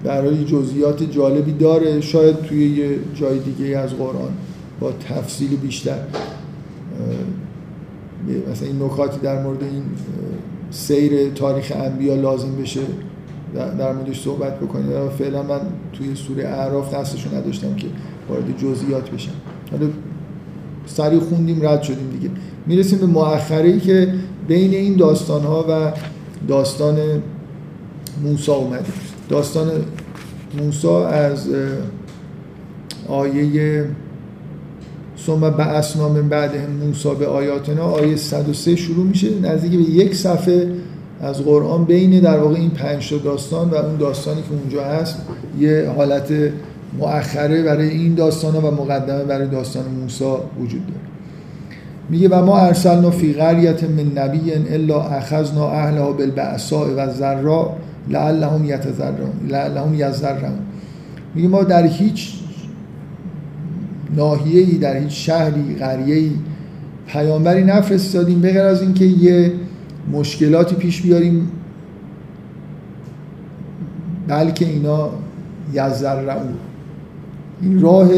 برای 0.03 0.45
جزئیات 0.45 1.03
جالبی 1.03 1.51
داره. 1.51 2.01
شاید 2.01 2.41
توی 2.41 2.69
یه 2.69 2.99
جای 3.15 3.39
دیگه 3.39 3.77
از 3.77 3.93
قرآن 3.93 4.31
با 4.79 4.91
تفصیل 4.91 5.55
بیشتر. 5.55 5.99
مثلا 8.51 8.67
این 8.67 8.83
نکاتی 8.83 9.19
در 9.19 9.43
مورد 9.43 9.63
این 9.63 9.83
سیر 10.71 11.29
تاریخ 11.29 11.73
انبیا 11.75 12.15
لازم 12.15 12.55
بشه 12.55 12.81
در 13.55 13.93
موردش 13.93 14.21
صحبت 14.21 14.59
بکنید 14.59 15.09
فعلا 15.17 15.43
من 15.43 15.59
توی 15.93 16.15
سوره 16.15 16.47
اعراف 16.47 16.93
دستشو 16.93 17.35
نداشتم 17.35 17.75
که 17.75 17.87
وارد 18.29 18.57
جزئیات 18.57 19.09
بشم. 19.09 19.31
سریع 20.85 21.19
خوندیم 21.19 21.67
رد 21.67 21.81
شدیم 21.81 22.09
دیگه. 22.19 22.29
می‌رسیم 22.67 22.99
به 22.99 23.05
مؤخره 23.05 23.79
که 23.79 24.13
بین 24.47 24.73
این 24.73 24.95
داستان 24.95 25.41
ها 25.41 25.65
و 25.69 25.91
داستان 26.47 26.97
موسی 28.23 28.51
اومده 28.51 28.85
داستان 29.29 29.71
موسی 30.57 30.87
از 30.87 31.47
آیه 33.07 33.85
ثم 35.25 35.49
بعثنا 35.49 36.09
من 36.09 36.29
بعد 36.29 36.51
موسی 36.85 37.15
به 37.19 37.27
آیاتنا 37.27 37.83
آیه 37.83 38.15
103 38.15 38.75
شروع 38.75 39.05
میشه 39.05 39.39
نزدیک 39.41 39.71
به 39.71 39.77
یک 39.77 40.15
صفحه 40.15 40.71
از 41.21 41.43
قرآن 41.43 41.85
بین 41.85 42.19
در 42.19 42.39
واقع 42.39 42.55
این 42.55 42.69
پنج 42.69 43.13
داستان 43.23 43.69
و 43.69 43.75
اون 43.75 43.97
داستانی 43.97 44.41
که 44.41 44.47
اونجا 44.61 44.83
هست 44.83 45.17
یه 45.59 45.93
حالت 45.97 46.31
مؤخره 46.99 47.63
برای 47.63 47.89
این 47.89 48.15
داستان 48.15 48.55
و 48.55 48.71
مقدمه 48.71 49.23
برای 49.23 49.47
داستان 49.47 49.83
موسی 50.01 50.23
وجود 50.59 50.87
داره. 50.87 50.99
میگه 52.09 52.29
و 52.29 52.45
ما 52.45 52.59
ارسلنا 52.59 53.11
فی 53.11 53.33
قریت 53.33 53.83
من 53.83 54.17
نبی 54.17 54.51
الا 54.51 55.01
اخذنا 55.01 55.69
اهلها 55.69 56.11
بالبعصاء 56.11 56.87
و 56.97 57.09
ذرا 57.09 57.75
لعلهم 58.09 58.65
یتذرون 58.65 59.49
لعلهم 59.49 59.93
یذرون 59.93 60.59
میگه 61.35 61.47
ما 61.47 61.63
در 61.63 61.87
هیچ 61.87 62.33
ناحیه‌ای 64.15 64.77
در 64.77 64.97
هیچ 64.97 65.25
شهری 65.25 65.75
قریه‌ای 65.75 66.31
پیامبری 67.07 67.63
نفرستادیم 67.63 68.41
به 68.41 68.59
از 68.59 68.81
اینکه 68.81 69.05
یه 69.05 69.53
مشکلاتی 70.11 70.75
پیش 70.75 71.01
بیاریم 71.01 71.51
بلکه 74.27 74.65
اینا 74.65 75.09
یزرعون 75.73 76.53
این 77.61 77.81
راه 77.81 78.09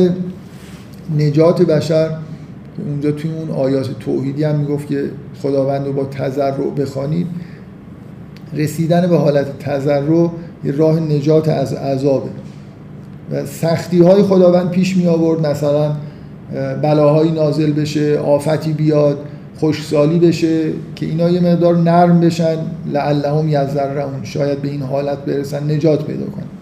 نجات 1.18 1.62
بشر 1.62 2.10
اونجا 2.88 3.12
توی 3.12 3.32
اون 3.32 3.50
آیات 3.50 4.00
توحیدی 4.00 4.44
هم 4.44 4.56
می‌گفت 4.56 4.88
که 4.88 5.04
خداوند 5.42 5.86
رو 5.86 5.94
با 5.94 6.06
تذرع 6.06 6.70
بخوانید. 6.78 7.28
رسیدن 8.54 9.08
به 9.08 9.18
حالت 9.18 9.60
تذرع 9.60 10.30
یه 10.64 10.72
راه 10.72 11.00
نجات 11.00 11.50
از 11.50 11.74
عذابه. 11.74 12.30
و 13.32 13.46
سختی 13.46 14.02
های 14.02 14.24
خداوند 14.24 14.70
پیش 14.70 14.98
می 14.98 15.08
آورد 15.08 15.48
مثلا 15.48 15.92
بلاهایی 16.82 17.32
نازل 17.32 17.72
بشه 17.72 18.20
آفتی 18.20 18.74
بیاد 18.74 19.18
خوشسالی 19.60 20.20
بشه 20.20 20.72
که 20.96 21.06
اینا 21.06 21.30
یه 21.30 21.40
مقدار 21.40 21.78
نرم 21.78 22.20
بشن 22.20 22.56
لعلهم 22.94 23.50
یذرعون 23.50 24.24
شاید 24.24 24.62
به 24.62 24.68
این 24.68 24.82
حالت 24.82 25.18
برسن 25.18 25.72
نجات 25.72 26.06
پیدا 26.06 26.26
کنن. 26.26 26.57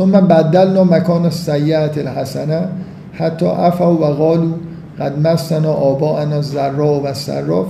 ثم 0.00 0.12
بدلنا 0.12 0.84
مکان 0.84 1.30
سیعت 1.30 1.98
الحسنه 1.98 2.68
حتی 3.12 3.46
عفوا 3.46 3.94
و 3.94 4.04
قالوا 4.04 4.52
قد 4.98 5.26
مسنا 5.26 5.72
آباءنا 5.72 6.42
ذرا 6.42 7.00
و 7.04 7.14
سرا 7.14 7.64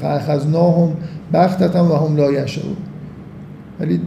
فاخذناهم 0.00 0.92
بختتا 1.32 1.84
و 1.84 1.92
هم 1.92 2.16
لا 2.16 2.32
یشعرون. 2.32 2.76
ولی 3.80 4.00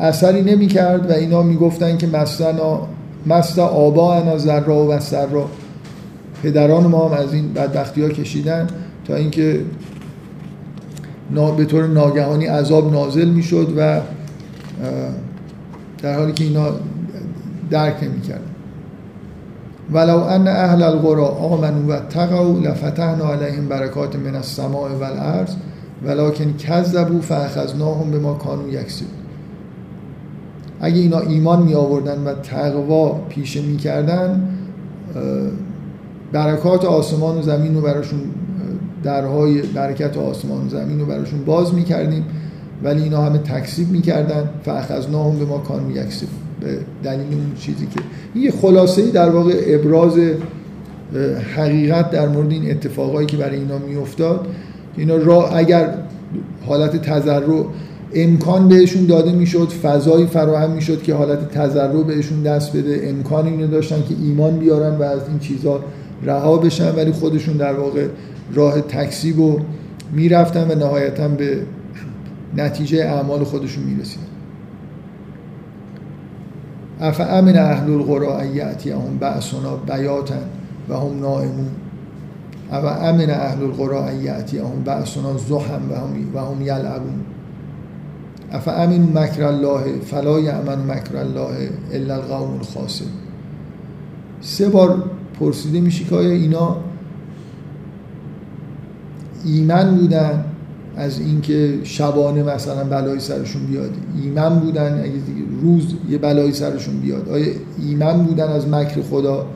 اثری 0.00 0.42
نمی 0.42 0.66
کرد 0.66 1.10
و 1.10 1.12
اینا 1.12 1.42
می‌گفتن 1.42 1.96
که 1.96 2.06
مسنا 2.06 2.80
مست 3.26 3.58
آباءنا 3.58 4.38
ذرا 4.38 4.86
و 4.86 5.00
سرا 5.00 5.48
پدران 6.42 6.86
ما 6.86 7.08
هم 7.08 7.12
از 7.12 7.34
این 7.34 7.52
بدبختی 7.52 8.02
ها 8.02 8.08
کشیدن 8.08 8.66
تا 9.04 9.14
اینکه 9.14 9.60
به 11.56 11.64
طور 11.64 11.86
ناگهانی 11.86 12.46
عذاب 12.46 12.92
نازل 12.92 13.28
می‌شد 13.28 13.74
و 13.76 14.00
در 16.02 16.18
حالی 16.18 16.32
که 16.32 16.44
اینا 16.44 16.70
درک 17.70 18.02
نمی‌کردن. 18.02 18.42
ولو 19.92 20.18
ان 20.18 20.48
اهل 20.48 20.82
القرى 20.82 21.24
آمنوا 21.24 21.88
و 21.88 22.00
تقوا 22.00 22.58
لفتحنا 22.58 23.24
علیهم 23.24 23.68
برکات 23.68 24.16
من 24.16 24.34
السماء 24.34 24.90
والارض 25.00 25.54
ولكن 26.04 26.52
كذبوا 26.58 27.20
فاخذناهم 27.20 28.10
بما 28.10 28.34
كانوا 28.34 28.68
یکسبون. 28.68 29.10
اگه 30.80 30.96
اینا 30.96 31.18
ایمان 31.18 31.62
می 31.62 31.74
آوردن 31.74 32.24
و 32.24 32.34
تقوا 32.34 33.12
پیشه 33.28 33.62
می 33.62 33.76
کردن 33.76 34.48
برکات 36.32 36.84
آسمان 36.84 37.38
و 37.38 37.42
زمین 37.42 37.74
رو 37.74 37.80
براشون 37.80 38.20
درهای 39.02 39.62
برکت 39.62 40.16
آسمان 40.16 40.66
و 40.66 40.68
زمین 40.68 41.00
رو 41.00 41.06
براشون 41.06 41.44
باز 41.44 41.74
می 41.74 41.84
کردیم 41.84 42.24
ولی 42.84 43.02
اینا 43.02 43.22
همه 43.22 43.38
تکسیب 43.38 43.90
می‌کردن. 43.90 44.50
فاخذناهم 44.64 45.38
به 45.38 45.44
ما 45.44 45.58
کان 45.58 45.90
یکسب 45.90 46.26
به 46.60 46.78
دلیل 47.04 47.20
اون 47.20 47.52
چیزی 47.58 47.86
که 47.86 48.00
یه 48.40 48.50
خلاصه 48.50 49.10
در 49.10 49.30
واقع 49.30 49.64
ابراز 49.66 50.18
حقیقت 51.56 52.10
در 52.10 52.28
مورد 52.28 52.50
این 52.50 52.70
اتفاقایی 52.70 53.26
که 53.26 53.36
برای 53.36 53.58
اینا 53.58 53.78
میافتاد. 53.78 54.46
اینا 54.96 55.16
را 55.16 55.48
اگر 55.48 55.94
حالت 56.66 57.02
تذرع 57.02 57.64
امکان 58.14 58.68
بهشون 58.68 59.06
داده 59.06 59.32
می‌شد 59.32 59.68
فضایی 59.82 60.26
فراهم 60.26 60.70
می‌شد 60.70 61.02
که 61.02 61.14
حالت 61.14 61.50
تذرع 61.50 62.02
بهشون 62.02 62.42
دست 62.42 62.76
بده. 62.76 63.00
امکان 63.08 63.46
اینو 63.46 63.66
داشتن 63.66 63.96
که 64.08 64.14
ایمان 64.22 64.58
بیارن 64.58 64.96
و 64.96 65.02
از 65.02 65.20
این 65.28 65.38
چیزها 65.38 65.80
رها 66.24 66.56
بشن. 66.56 66.94
ولی 66.96 67.12
خودشون 67.12 67.56
در 67.56 67.72
واقع 67.72 68.06
راه 68.54 68.80
تکسیب 68.80 69.38
رو 69.38 69.60
می‌رفتن 70.12 70.70
و 70.70 70.74
نهایتا 70.74 71.28
به 71.28 71.58
نتیجه 72.56 72.98
اعمال 72.98 73.44
خودشون 73.44 73.84
می‌رسید 73.84 74.32
أفأمن 77.00 77.56
أهل 77.56 77.90
القرى 77.90 78.38
أن 78.38 78.54
يأتيهم 78.54 79.18
بأسنا 79.20 79.76
بياتا 79.76 80.34
و 80.88 80.94
هم 80.94 81.20
نائمون. 81.20 81.70
أوأمن 82.72 83.30
أهل 83.30 83.62
القرى 83.62 84.08
أن 84.08 84.22
يأتيهم 84.22 84.82
بأسنا 84.84 85.36
ضحى 85.36 85.90
و 85.90 85.94
هم 85.94 86.34
و 86.34 86.38
هم 86.38 86.62
يلعبون. 86.62 87.20
أفأمنوا 88.52 89.18
مكر 89.18 89.42
الله 89.42 89.98
فلا 90.00 90.40
يأمن 90.40 90.78
مكر 90.78 91.16
الله 91.16 91.70
إلا 91.92 92.14
القوم 92.14 92.52
الخاسرون. 92.52 93.04
سه 94.40 94.68
بار 94.68 95.04
پرسیده 95.40 95.80
میشه 95.80 96.04
که 96.04 96.16
آیا 96.16 96.30
اینا 96.30 96.76
ایمن 99.44 99.96
بودن؟ 99.96 100.44
از 100.96 101.20
اینکه 101.20 101.78
شبانه 101.82 102.42
مثلا 102.42 102.84
بلایی 102.84 103.20
سرشون 103.20 103.66
بیاد. 103.66 103.90
ایمن 104.22 104.60
بودن 104.60 105.00
اگه 105.00 105.12
روز 105.62 105.94
یه 106.10 106.18
بلایی 106.18 106.52
سرشون 106.52 107.00
بیاد. 107.00 107.28
آیا 107.28 107.52
ایمن 107.78 108.22
بودن 108.22 108.48
از 108.48 108.68
مکر 108.68 109.02
خدا؟ 109.02 109.46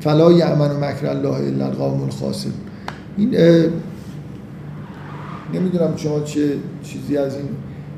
فلا 0.00 0.32
یعمن 0.32 0.70
و 0.70 0.78
مکر 0.84 1.06
الله 1.06 1.34
الا 1.34 1.66
القوم 1.66 2.02
الخاسر 2.02 2.50
این 3.16 3.34
نمی‌دونم 5.54 5.96
شما 5.96 6.20
چه 6.20 6.54
چیزی 6.82 7.16
از 7.16 7.36
این. 7.36 7.48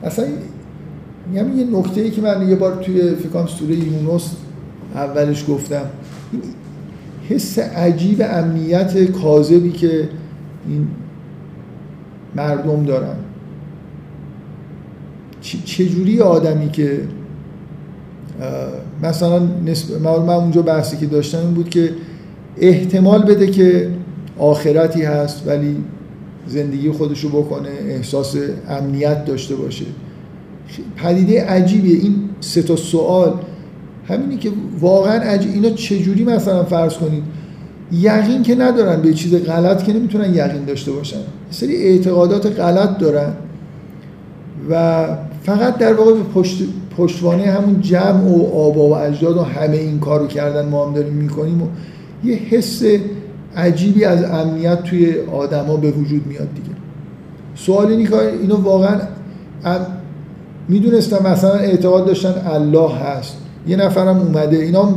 اصلا 0.05 0.25
این 0.25 1.59
یه 1.59 1.79
نکته 1.79 2.01
ای 2.01 2.11
که 2.11 2.23
من 2.23 2.49
یه 2.49 2.57
بار 2.57 2.83
توی 2.83 3.15
فکرم 3.15 3.47
سوره 3.47 3.75
یونس 3.75 4.31
اولش 4.95 5.45
گفتم. 5.49 5.85
این 6.33 6.43
حس 7.29 7.59
عجیب 7.59 8.23
امنیت 8.25 9.11
کاذبی 9.11 9.71
که 9.71 10.09
این 10.69 10.87
مردم 12.37 12.85
دارن. 12.85 13.17
چجوری 15.65 16.21
آدمی 16.21 16.71
که 16.71 17.01
مثلا 19.03 19.41
من 19.99 20.35
اونجا 20.35 20.63
بحثی 20.63 20.97
که 20.97 21.07
داشتم 21.07 21.39
این 21.39 21.55
بود 21.55 21.71
که 21.71 21.91
احتمال 22.59 23.23
بده 23.23 23.47
که 23.47 23.91
آخرتی 24.39 25.03
هست 25.03 25.43
ولی 25.47 25.77
زندگی 26.47 26.91
خودشو 26.91 27.29
بکنه 27.29 27.69
احساس 27.89 28.37
امنیت 28.69 29.25
داشته 29.25 29.57
باشه. 29.57 29.85
پدیده 30.97 31.45
عجیبیه. 31.45 32.01
این 32.01 32.15
سه 32.41 32.63
تا 32.63 32.77
سوال 32.77 33.35
همینی 34.09 34.37
که 34.37 34.51
واقعا 34.81 35.21
عجیب. 35.21 35.53
اینا 35.53 35.71
چجوری 35.71 36.25
مثلا 36.25 36.65
فرض 36.65 36.95
کنید 36.95 37.23
یقین 37.93 38.43
که 38.43 38.55
ندارن 38.55 39.03
به 39.03 39.13
چیز 39.13 39.35
غلط 39.35 39.85
که 39.85 39.93
نمی‌تونن 39.93 40.35
یقین 40.35 40.65
داشته 40.65 40.93
باشن. 40.93 41.21
سری 41.51 41.77
اعتقادات 41.77 42.61
غلط 42.61 42.99
دارن 42.99 43.33
و 44.71 45.07
فقط 45.43 45.79
در 45.79 45.95
واقع 45.95 46.13
به 46.13 46.23
پشت، 46.35 46.63
پشتوانه 46.97 47.43
همون 47.43 47.81
جمع 47.81 48.29
و 48.29 48.57
آبا 48.57 48.89
و 48.89 48.97
اجداد 48.97 49.37
و 49.37 49.43
همه 49.43 49.77
این 49.77 49.99
کارو 49.99 50.27
کردن 50.27 50.69
ما 50.69 50.87
هم 50.87 50.95
داریم 50.95 51.13
می‌کنیم 51.13 51.63
و 51.63 51.67
یه 52.25 52.35
حس 52.35 52.83
عجیبی 53.57 54.05
از 54.05 54.25
امنیت 54.25 54.83
توی 54.83 55.15
آدما 55.33 55.77
به 55.77 55.91
وجود 55.91 56.27
میاد 56.27 56.49
دیگه. 56.55 56.77
سوال 57.55 57.87
اینی 57.87 58.07
که 58.07 58.17
اینو 58.43 58.57
واقعا 58.57 59.01
می‌دونستم 60.69 61.27
مثلا 61.27 61.55
اعتقاد 61.55 62.07
داشتن 62.07 62.35
الله 62.47 62.91
هست. 62.95 63.37
یه 63.69 63.77
نفرم 63.77 64.19
اومده 64.19 64.57
اینا 64.57 64.95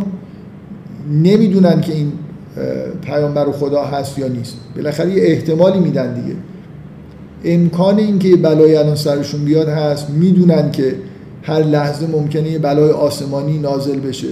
نمی‌دونن 1.11 1.81
که 1.81 1.93
این 1.93 2.11
پیامبر 3.01 3.51
خدا 3.51 3.83
هست 3.83 4.19
یا 4.19 4.27
نیست. 4.27 4.57
بالاخره 4.75 5.13
یه 5.13 5.23
احتمالی 5.23 5.79
میدن 5.79 6.13
دیگه. 6.13 6.35
امکان 7.45 7.99
اینکه 7.99 8.27
یه 8.27 8.35
بلایی 8.35 8.75
الان 8.75 8.95
سرشون 8.95 9.45
بیاد 9.45 9.69
هست 9.69 10.09
می‌دونن 10.09 10.71
که 10.71 10.95
هر 11.43 11.59
لحظه 11.59 12.07
ممکنه 12.07 12.51
یه 12.51 12.59
بلای 12.59 12.91
آسمانی 12.91 13.59
نازل 13.59 13.99
بشه. 13.99 14.27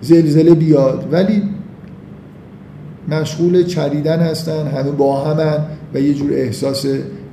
زلزله 0.00 0.54
بیاد. 0.54 1.08
ولی 1.12 1.42
مشغول 3.08 3.64
چریدن 3.64 4.18
هستن 4.18 4.66
همه 4.66 4.90
با 4.90 5.24
همن 5.24 5.58
و 5.94 6.00
یه 6.00 6.14
جور 6.14 6.32
احساس 6.32 6.86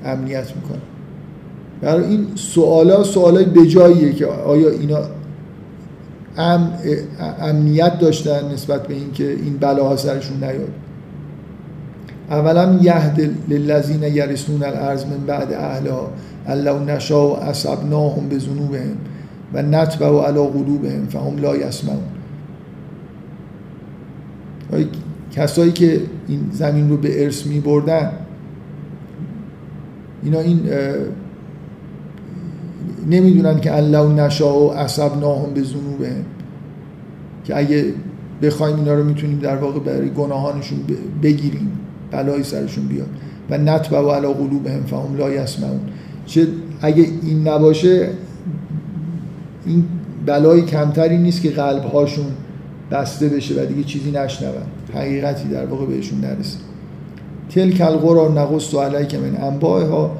امنیت 0.05 0.55
می‌کنن. 0.55 0.81
برای 1.81 2.05
این 2.05 2.27
سوالا 2.35 3.03
سوالای 3.03 3.45
بجاییه 3.45 4.13
که 4.13 4.25
آیا 4.25 4.69
اینا 4.69 4.99
ام 6.38 6.73
امنیت 7.41 7.99
داشتن 7.99 8.53
نسبت 8.53 8.88
به 8.88 8.93
اینکه 8.93 9.31
این 9.31 9.57
بلاها 9.57 9.95
سرشون 9.95 10.38
نیاد. 10.38 10.69
اولا 12.29 12.79
یهد 12.81 13.35
للذین 13.47 14.03
یرسون 14.03 14.63
الارض 14.63 15.05
من 15.05 15.25
بعد 15.27 15.53
اهلها 15.53 16.11
الله 16.47 16.95
نشاء 16.95 17.35
اصبناهم 17.35 18.29
بذنوبهم 18.29 18.97
و 19.53 19.61
نتبع 19.61 20.27
علی 20.27 20.47
قلوبهم 20.47 21.07
فهم 21.09 21.38
لا 21.38 21.57
یسمعون. 21.57 22.03
کسایی 25.31 25.71
که 25.71 26.01
این 26.27 26.49
زمین 26.51 26.89
رو 26.89 26.97
به 26.97 27.23
ارث 27.23 27.45
می 27.45 27.59
بردن 27.59 28.11
اینا 30.23 30.39
این 30.39 30.59
نمی‌دونن 33.09 33.59
که 33.59 33.75
الله 33.75 34.23
نشاء 34.23 34.53
و 34.53 34.71
اصبناهم 34.71 35.53
به 35.53 35.63
ذنوبهم 35.63 36.25
که 37.43 37.57
اگه 37.57 37.85
بخوایم 38.41 38.75
اینا 38.75 38.93
رو 38.93 39.03
می‌تونیم 39.03 39.39
در 39.39 39.55
واقع 39.55 39.79
برای 39.79 40.09
گناهانشون 40.09 40.79
بگیریم 41.23 41.71
بلایی 42.11 42.43
سرشون 42.43 42.88
بیاد. 42.88 43.07
و 43.49 43.57
نتبع 43.57 43.99
و 43.99 44.09
علا 44.09 44.33
قلوبهم 44.33 44.83
فهم 44.83 45.17
لا 45.17 45.29
یسمعون. 45.29 45.79
چه 46.25 46.47
اگه 46.81 47.05
این 47.23 47.47
نباشه 47.47 48.09
این 49.65 49.83
بلایی 50.25 50.61
کمتری 50.61 51.17
نیست 51.17 51.41
که 51.41 51.49
قلب 51.49 51.83
هاشون 51.83 52.25
بسته 52.91 53.29
بشه 53.29 53.61
و 53.61 53.65
دیگه 53.65 53.83
چیزی 53.83 54.11
نشنون. 54.11 54.51
حقیقتی 54.93 55.49
در 55.49 55.65
واقع 55.65 55.85
بهشون 55.85 56.21
نرسه. 56.21 56.57
تلک 57.49 57.81
القرى 57.81 58.33
نقص 58.33 58.75
علیک 58.75 59.15
من 59.15 59.38
انبائها 59.41 60.11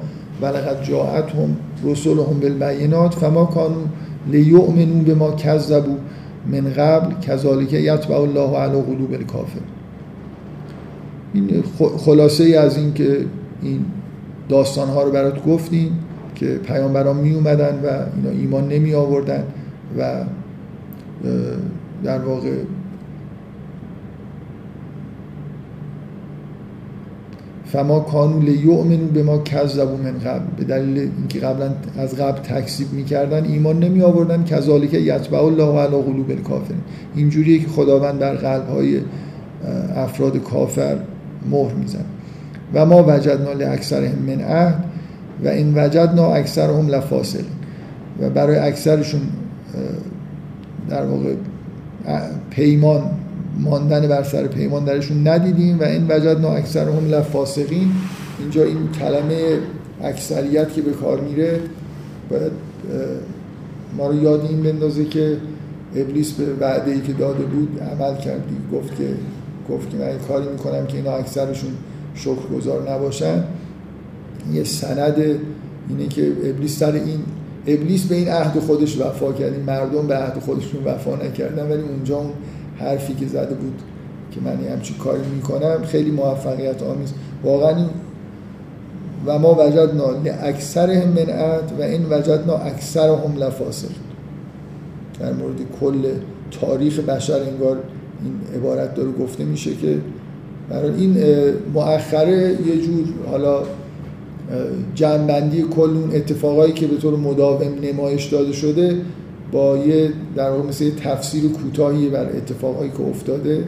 ولقد 0.42 0.84
جاءتهم 0.84 1.56
رسولهم 1.84 2.40
بالبینات 2.40 3.14
فما 3.14 3.44
كانوا 3.44 3.86
لیؤمنوا 4.32 5.02
بما 5.02 5.30
كذبوا 5.30 5.96
من 6.52 6.72
قبل 6.72 7.14
کذالک 7.20 7.72
یتبع 7.72 8.16
الله 8.16 8.56
علی 8.56 8.82
قلوب 8.82 9.12
الکافر. 9.12 9.60
این 11.34 11.62
خلاصه 11.98 12.44
ای 12.44 12.54
از 12.54 12.76
این 12.76 12.94
که 12.94 13.24
این 13.62 13.84
داستان 14.48 14.88
ها 14.88 15.02
رو 15.02 15.10
برات 15.10 15.44
گفتیم 15.46 15.98
که 16.34 16.46
پیامبران 16.46 17.16
می 17.16 17.34
اومدن 17.34 17.80
و 17.84 17.86
اینا 18.16 18.30
ایمان 18.40 18.68
نمی 18.68 18.94
آوردن 18.94 19.44
و 19.98 20.24
در 22.04 22.18
واقع 22.18 22.50
فما 27.72 28.00
کانو 28.00 28.40
لیؤمنو 28.40 29.06
به 29.06 29.22
ما 29.22 29.38
کذبو 29.38 29.96
من 29.96 30.18
قبل. 30.18 30.44
به 30.56 30.64
دلیل 30.64 30.98
اینکه 30.98 31.40
قبلا 31.40 31.70
از 31.98 32.14
قبل 32.14 32.40
تکذیب 32.40 32.92
می‌کردن 32.92 33.44
ایمان 33.44 33.78
نمی 33.78 34.02
آوردن 34.02 34.44
کذالک 34.44 34.94
یتبع 34.94 35.44
الله 35.44 35.80
علی 35.80 36.02
قلوب 36.02 36.30
الکافرین. 36.30 36.80
اینجوریه 37.16 37.58
که 37.58 37.68
خداوند 37.68 38.18
بر 38.18 38.34
قلب 38.34 38.68
های 38.68 39.00
افراد 39.96 40.42
کافر 40.42 40.96
مهر 41.50 41.74
میزن 41.74 42.04
و 42.74 42.86
ما 42.86 43.02
وجدنا 43.02 43.52
لاکثرهم 43.52 44.18
من 44.26 44.40
عهد 44.40 44.84
و 45.44 45.48
این 45.48 45.72
وجدنا 45.78 46.34
اکثرهم 46.34 46.88
لفاصل 46.88 47.44
و 48.20 48.30
برای 48.30 48.58
اکثرشون 48.58 49.20
در 50.90 51.04
واقع 51.04 51.34
پیمان 52.50 53.02
ماندن 53.58 54.08
بر 54.08 54.22
سر 54.22 54.46
پیمان 54.46 54.84
درشون 54.84 55.28
ندیدیم 55.28 55.78
و 55.80 55.82
این 55.82 56.04
وجدنا 56.08 56.48
اکثرهم 56.48 57.06
لفاسقین. 57.06 57.92
اینجا 58.38 58.64
این 58.64 58.88
کلمه 59.00 59.58
اکثریت 60.02 60.72
که 60.72 60.82
به 60.82 60.90
کار 60.90 61.20
میره 61.20 61.60
باید 62.30 62.52
ما 63.96 64.06
رو 64.06 64.22
یاد 64.22 64.46
این 64.50 64.62
بندازه 64.62 65.04
که 65.04 65.36
ابلیس 65.96 66.32
به 66.32 66.44
وعده 66.60 66.90
ای 66.90 67.00
که 67.00 67.12
داده 67.12 67.44
بود 67.44 67.80
عمل 67.80 68.16
کردی 68.16 68.56
گفت 68.72 68.96
که 68.96 69.14
گفت 69.70 69.90
که 69.90 69.96
من 69.96 70.18
کاری 70.28 70.48
می‌کنم 70.48 70.86
که 70.86 70.96
اینا 70.96 71.12
اکثرشون 71.12 71.70
شکرگزار 72.14 72.90
نباشن. 72.90 73.44
یه 74.52 74.64
سند 74.64 75.16
اینه 75.88 76.08
که 76.08 76.32
ابلیس 76.44 76.78
سر 76.78 76.92
این 76.92 77.20
ابلیس 77.66 78.04
به 78.04 78.14
این 78.14 78.28
عهد 78.28 78.58
خودش 78.58 79.00
وفا 79.00 79.32
کرد. 79.32 79.64
مردم 79.66 80.06
به 80.06 80.16
عهد 80.16 80.38
خودشون 80.38 80.84
وفا 80.84 81.16
نکردن 81.16 81.70
ولی 81.70 81.82
اونجا 81.82 82.16
اون 82.16 82.30
حرفی 82.78 83.14
که 83.14 83.26
زده 83.26 83.54
بود 83.54 83.82
که 84.30 84.40
من 84.40 84.72
همچی 84.72 84.94
کاری 84.94 85.28
می‌کنم 85.34 85.84
خیلی 85.84 86.10
موفقیت 86.10 86.82
آمیز. 86.82 87.12
واقعا 87.44 87.76
و 89.26 89.38
ما 89.38 89.54
وجدنا 89.54 90.04
اکثر 90.42 90.90
هم 90.90 91.08
من 91.08 91.30
عهد 91.30 91.72
و 91.78 91.82
این 91.82 92.06
وجدنا 92.10 92.56
اکثر 92.56 93.08
هم 93.08 93.36
لفاصل. 93.36 93.88
در 95.20 95.32
مورد 95.32 95.56
کل 95.80 95.98
تاریخ 96.60 96.98
بشر 96.98 97.40
انگار 97.42 97.76
این 98.24 98.60
عبارت 98.60 98.94
داره 98.94 99.10
گفته 99.10 99.44
میشه 99.44 99.74
که 99.74 99.98
برای 100.70 100.94
این 100.94 101.16
مؤخره 101.74 102.56
یه 102.66 102.82
جور 102.82 103.06
حالا 103.30 103.62
جنبندی 104.94 105.62
کل 105.62 105.80
اون 105.80 106.10
اتفاقایی 106.14 106.72
که 106.72 106.86
به 106.86 106.96
طور 106.96 107.16
مداوم 107.16 107.74
نمایش 107.82 108.26
داده 108.26 108.52
شده 108.52 108.96
با 109.52 109.76
یه 109.76 110.12
در 110.36 110.50
واقع 110.50 110.68
مثل 110.68 110.84
یه 110.84 110.90
تفسیر 110.90 111.52
کوتاهی 111.52 112.08
بر 112.08 112.26
اتفاقایی 112.26 112.90
که 112.90 113.00
افتاده. 113.00 113.64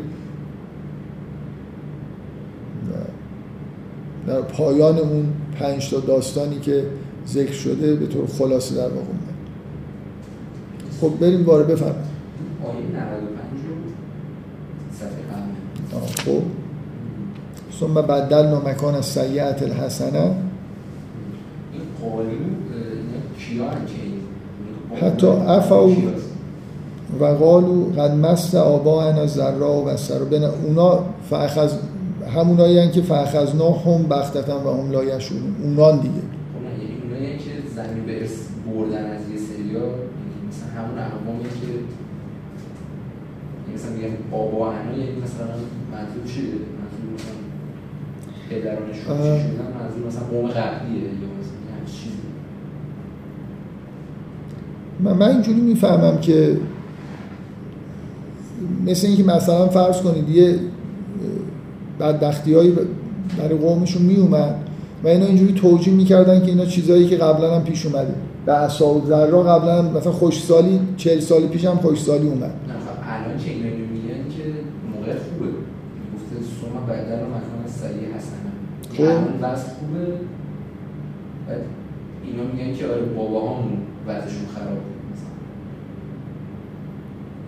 در 4.26 4.40
پایان 4.40 4.98
اون 4.98 5.32
پنج 5.58 5.90
تا 5.90 6.00
داستانی 6.00 6.60
که 6.60 6.84
ذکر 7.28 7.52
شده 7.52 7.94
به 7.94 8.06
طور 8.06 8.26
خلاصه 8.26 8.74
در 8.74 8.88
واقع 8.88 9.06
خب 11.00 11.20
بریم 11.20 11.44
باره 11.44 11.64
بفرم 11.64 11.94
خب. 16.24 16.42
ثم 17.80 17.94
بدلنا 17.94 18.60
مکان 18.60 18.94
از 18.94 19.06
سیعت 19.06 19.62
الحسنه 19.62 20.20
این 20.20 20.34
قالین 22.02 22.56
کیا 23.38 23.70
حتی 24.96 25.26
افاو 25.26 25.96
و 27.20 27.24
قالو 27.24 27.84
قد 27.84 28.14
مست 28.14 28.54
آبا 28.54 29.04
انا 29.04 29.26
ذرا 29.26 29.82
و 29.82 29.96
سر. 29.96 30.24
بین 30.24 30.44
اونا 30.44 31.04
فاخذ 31.30 31.74
همونایی 32.34 32.78
هن 32.78 32.90
که 32.90 33.02
فاخذنا 33.02 33.70
هم 33.70 34.02
بختتن 34.02 34.52
و 34.52 34.82
هم 34.82 34.90
لایشون 34.90 35.38
اونان 35.62 36.00
دیگه. 36.00 36.14
خب 36.14 36.20
یعنی 36.64 37.02
اونایی 37.02 37.38
که 37.38 37.50
زمین 37.76 38.06
به 38.06 38.20
ارث 38.20 38.36
بردن 38.66 39.04
از 39.04 39.30
یه 39.30 39.38
سریا 39.38 39.86
مثلا 40.48 40.68
همون 40.76 40.98
اقوامی 40.98 41.42
که 41.42 41.66
یعنی 41.66 41.84
مثلا 43.74 43.90
میگم 43.90 44.14
آبا 44.32 44.70
انا 44.70 44.98
یعنی 44.98 45.20
مثلا 45.24 45.46
منظور 45.92 46.24
چیه؟ 46.32 46.44
منظور 46.78 47.06
مثلا 47.14 47.36
پدرانشون 48.50 49.16
چی 49.16 49.42
شدن؟ 49.42 49.68
منظور 49.80 50.06
مثلا 50.06 50.24
قوم 50.30 50.46
قبلیه 50.48 51.02
یا 51.02 51.28
مثلا 51.40 51.84
چیزی 51.86 52.16
من, 55.04 55.12
من 55.12 55.28
اینجوری 55.28 55.60
می‌فهمم 55.60 56.18
که 56.18 56.56
مثل 58.86 59.06
اینکه 59.06 59.24
مثلا 59.24 59.68
فرض 59.68 60.00
کنید 60.00 60.28
یه 60.28 60.58
بدبختی 62.00 62.54
هایی 62.54 62.78
برای 63.38 63.58
قومشون 63.58 64.02
می 64.02 64.16
اومد 64.16 64.54
و 65.04 65.08
اینا 65.08 65.26
اینجوری 65.26 65.52
توجیه 65.52 65.94
می‌کردن 65.94 66.40
که 66.40 66.46
اینا 66.46 66.64
چیزایی 66.64 67.08
که 67.08 67.16
قبلا 67.16 67.56
هم 67.56 67.64
پیش 67.64 67.86
اومده. 67.86 68.14
به 68.46 68.52
اصاب 68.52 69.06
ذرا 69.06 69.42
قبلا 69.42 69.82
هم 69.82 69.96
مثلا 69.96 70.12
خوشسالی 70.12 70.80
چهل 70.96 71.20
سال 71.20 71.46
پیش 71.46 71.64
هم 71.64 71.76
خوشسالی 71.76 72.28
اومد. 72.28 72.42
نه 72.42 72.50
خب 72.50 73.26
الان 73.26 73.38
چه 73.38 73.50
اینا 73.50 73.64
میگن 73.64 74.28
که 74.36 74.42
موقع 74.94 75.12
خوبه. 75.12 75.50
گفته 76.14 76.36
سوما 76.60 76.86
بدل 76.86 77.22
و 77.22 77.26
مکان 77.26 77.66
سریع 77.66 78.08
خب. 78.96 79.02
الان 79.02 79.52
وضع 79.52 79.62
خوبه. 79.62 80.06
اینا 82.24 82.42
میگن 82.52 82.76
که 82.76 82.86
آره 82.86 83.02
باباهامون 83.02 83.78
وضعشون 84.06 84.46
خراب 84.54 84.78
مثلا. 85.12 85.30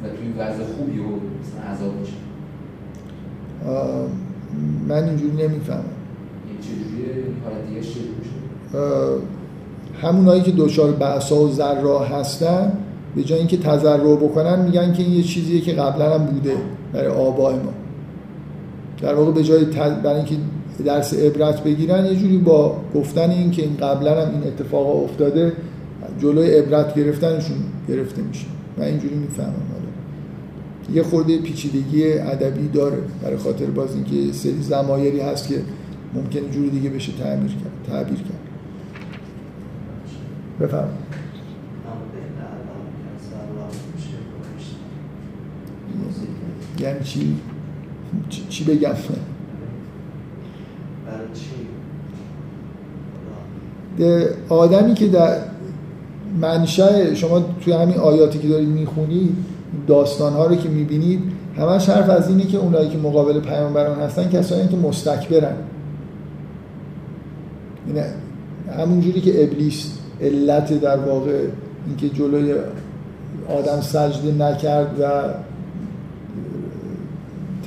و 0.05 0.09
توی 0.17 0.33
وضع 0.39 0.65
خوبی 0.65 0.99
و 0.99 1.03
مثلا 1.03 1.73
عذاب 1.73 1.93
میشه. 2.01 2.13
من 4.89 5.05
اینجوری 5.05 5.33
نمی‌فهمم. 5.33 5.85
این 6.49 6.59
چجوریه 6.61 7.15
این 7.15 7.37
حالت 7.45 7.69
دیگه 7.69 7.81
چجوری 7.81 8.13
همونایی 10.03 10.43
که 10.43 10.51
دوچار 10.51 10.93
بعثا 10.93 11.37
و 11.37 11.53
ذرا 11.53 11.99
هستن 11.99 12.73
به 13.17 13.23
جای 13.23 13.39
اینکه 13.39 13.57
تذرع 13.57 14.17
بکنن 14.17 14.65
میگن 14.65 14.93
که 14.93 15.03
این 15.03 15.13
یه 15.13 15.23
چیزیه 15.23 15.61
که 15.61 15.73
قبلا 15.73 16.15
هم 16.15 16.27
بوده 16.27 16.57
برای 16.93 17.07
آبای 17.07 17.55
ما. 17.55 17.73
در 19.01 19.15
واقع 19.15 19.33
به 19.33 19.43
جای 19.43 19.65
برای 19.65 20.17
اینکه 20.17 20.35
درس 20.85 21.15
عبرت 21.15 21.65
بگیرن 21.65 22.07
یه 22.07 22.17
جوری 22.17 22.39
با 22.39 22.77
گفتن 22.95 23.31
این 23.31 23.51
که 23.51 23.63
این 23.63 23.77
قبلا 23.77 24.27
هم 24.27 24.35
این 24.35 24.43
اتفاق 24.43 25.05
افتاده 25.05 25.53
جلوی 26.21 26.51
عبرت 26.51 26.95
گرفتنشون 26.95 27.57
گرفته 27.89 28.23
میشه. 28.23 28.47
من 28.79 28.85
اینجوری 28.85 29.15
می‌فهمم. 29.15 29.49
حالا 29.49 30.95
یه 30.95 31.03
خورده 31.03 31.39
پیچیدگی 31.39 32.13
ادبی 32.13 32.69
داره. 32.69 32.99
برای 33.23 33.37
خاطر 33.37 33.67
باز 33.67 33.95
اینکه 33.95 34.33
سری 34.33 34.63
زمایری 34.63 35.21
هست 35.21 35.49
که 35.49 35.63
ممکن 36.15 36.51
جوری 36.51 36.71
دیگه 36.71 36.91
بشه 36.91 37.13
تعبیر 37.13 37.51
کرد 37.51 37.95
تعبیر 37.95 38.19
کرد. 38.19 38.41
بفهم 40.61 40.89
یعنی 46.81 47.05
چی؟ 47.05 47.37
چی 48.49 48.65
بگم؟ 48.65 48.95
آدمی 54.49 54.95
که 54.95 55.09
در 55.09 55.37
منشأ 56.41 57.15
شما 57.15 57.45
توی 57.65 57.73
همین 57.73 57.97
آیاتی 57.97 58.39
که 58.39 58.49
دارید 58.49 58.69
می‌خونید 58.69 59.37
داستان 59.87 60.33
ها 60.33 60.47
رو 60.47 60.57
که 60.57 60.69
می‌بینید 60.69 61.21
همش 61.57 61.89
حرف 61.89 62.11
از 62.11 62.29
اینه 62.29 62.45
که 62.45 62.59
اونایی 62.59 62.89
که 62.89 62.99
مقابل 62.99 63.41
پیامبران 63.41 63.99
هستن 63.99 64.29
کسایی 64.29 64.69
که 64.69 64.77
مستکبرن. 64.77 65.57
همون 67.89 68.05
همونجوری 68.79 69.21
که 69.21 69.45
ابلیس 69.45 69.93
علت 70.21 70.81
در 70.81 70.97
واقع 70.97 71.39
اینکه 71.87 72.09
جلوی 72.09 72.55
آدم 73.49 73.81
سجده 73.81 74.33
نکرد 74.45 75.01
و 75.01 75.05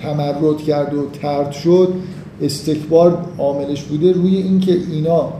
تمرد 0.01 0.57
کرد 0.57 0.93
و 0.93 1.09
ترد 1.21 1.51
شد 1.51 1.93
استکبار 2.41 3.17
عاملش 3.37 3.83
بوده 3.83 4.11
روی 4.11 4.35
اینکه 4.35 4.71
اینا 4.91 5.33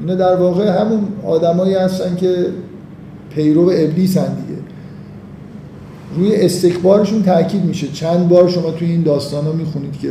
اینا 0.00 0.14
در 0.14 0.36
واقع 0.36 0.80
همون 0.80 1.00
آدمایی 1.26 1.74
هستن 1.74 2.16
که 2.16 2.46
پیرو 3.34 3.62
ابلیس 3.62 4.16
هن 4.16 4.34
دیگه. 4.34 4.60
روی 6.16 6.36
استکبارشون 6.36 7.22
تاکید 7.22 7.64
میشه. 7.64 7.88
چند 7.88 8.28
بار 8.28 8.48
شما 8.48 8.70
توی 8.70 8.90
این 8.90 9.02
داستان 9.02 9.44
ها 9.44 9.52
می‌خونید 9.52 9.98
که 9.98 10.08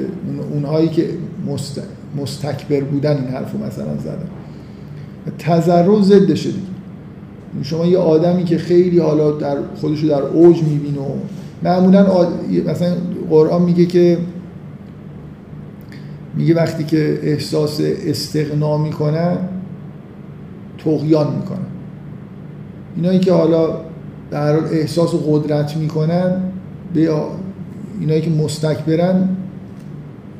اونهایی 0.53 0.89
که 0.89 1.09
مستکبر 2.21 2.81
بودن 2.81 3.15
این 3.15 3.27
حرفو 3.27 3.57
مثلا 3.57 3.97
زدن. 3.97 4.29
تذرع 5.39 6.01
ضدشه 6.01 6.49
دیگه. 6.49 6.73
شما 7.63 7.85
یه 7.85 7.97
آدمی 7.97 8.43
که 8.43 8.57
خیلی 8.57 8.99
حالا 8.99 9.31
در 9.31 9.57
خودشو 9.81 10.07
در 10.07 10.21
اوج 10.21 10.63
می‌بینه 10.63 10.99
و 10.99 11.11
معمولا 11.63 12.05
آد... 12.05 12.27
مثلا 12.67 12.93
قرآن 13.29 13.61
میگه 13.61 13.85
که 13.85 14.17
میگه 16.35 16.55
وقتی 16.55 16.83
که 16.83 17.19
احساس 17.23 17.81
استغنا 17.81 18.77
می‌کنن 18.77 19.37
تقیان 20.77 21.35
می‌کنن 21.35 21.57
اینایی 22.95 23.19
که 23.19 23.33
حالا 23.33 23.69
در 24.31 24.55
احساس 24.55 25.11
قدرت 25.27 25.77
می‌کنن 25.77 26.35
به 26.93 27.11
اینایی 27.99 28.21
که 28.21 28.29
مستکبرن 28.29 29.29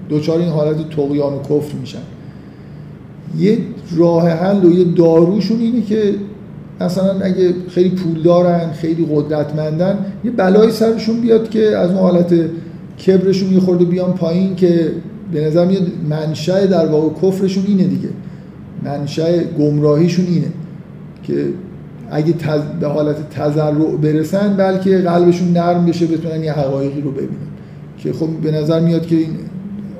دوچار 0.10 0.40
این 0.40 0.49
حالت 0.49 0.90
تقیان 0.90 1.34
و 1.34 1.40
کفر 1.40 1.76
میشن. 1.82 1.99
یه 3.38 3.57
راه 3.95 4.30
حل 4.30 4.65
و 4.65 4.72
یه 4.72 4.84
داروشون 4.84 5.60
اینه 5.60 5.82
که 5.82 6.15
مثلا 6.82 7.20
اگه 7.20 7.53
خیلی 7.70 7.90
پول 7.90 8.22
دارن 8.22 8.72
خیلی 8.72 9.07
قدرتمندن 9.15 10.06
یه 10.24 10.32
بلایی 10.32 10.72
سرشون 10.72 11.22
بیاد 11.22 11.49
که 11.49 11.78
از 11.78 11.90
اون 11.90 11.99
حالت 11.99 12.34
کبرشون 13.06 13.53
یه 13.53 13.60
خورده 13.60 13.86
بیان 13.86 14.14
پایین 14.14 14.56
که 14.56 14.91
به 15.34 15.48
نظر 15.48 15.66
میاد 15.66 15.82
منشأ 16.10 16.66
در 16.66 16.86
واقع 16.86 17.10
کفرشون 17.22 17.64
اینه 17.68 17.84
دیگه. 17.84 18.10
منشأ 18.84 19.44
گمراهیشون 19.60 20.26
اینه 20.26 20.48
که 21.24 21.46
اگه 22.12 22.34
تز... 22.34 22.62
به 22.80 22.88
حالت 22.88 23.30
تذرع 23.30 23.96
برسن 24.02 24.58
بلکه 24.58 24.98
قلبشون 24.98 25.52
نرم 25.52 25.86
بشه 25.86 26.06
بتونن 26.06 26.44
یه 26.44 26.54
حقایقی 26.54 27.02
رو 27.02 27.12
ببینن. 27.12 27.54
که 27.98 28.14
خب 28.14 28.28
به 28.28 28.52
نظر 28.52 28.80
میاد 28.80 29.08
که 29.08 29.16
این 29.16 29.30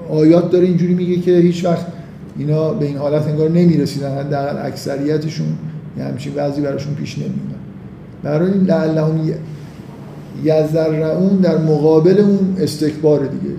آیات 0.10 0.52
داره 0.52 0.66
اینجوری 0.66 0.94
میگه 0.94 1.18
که 1.18 1.38
هیچ 1.38 1.66
وقت 1.66 1.86
اینا 2.38 2.74
به 2.74 2.86
این 2.86 2.98
حالت 2.98 3.28
انگار 3.28 3.50
نمی‌رسیدن 3.50 4.18
حداقل 4.18 4.66
اکثریتشون 4.68 5.48
یه 5.98 6.04
همچین 6.04 6.34
وضعی 6.36 6.64
براشون 6.64 6.94
پیش 6.94 7.18
نمیومد 7.18 7.64
برای 8.24 8.52
این 8.52 8.64
لعلهم 8.64 9.20
یزرعون 10.44 11.38
در 11.38 11.58
مقابل 11.58 12.20
اون 12.20 12.56
استکبار 12.60 13.20
دیگه. 13.20 13.56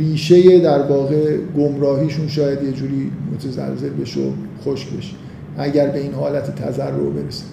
ریشه 0.00 0.60
در 0.60 0.82
واقع 0.82 1.36
گمراهیشون 1.56 2.28
شاید 2.28 2.62
یه 2.62 2.72
جوری 2.72 3.10
متزلزل 3.34 3.90
بشه 3.90 4.20
و 4.20 4.30
خشک 4.64 4.88
بشه. 4.98 5.12
اگر 5.58 5.86
به 5.86 6.00
این 6.00 6.14
حالت 6.14 6.54
تذرع 6.54 6.90
برسه. 6.90 7.44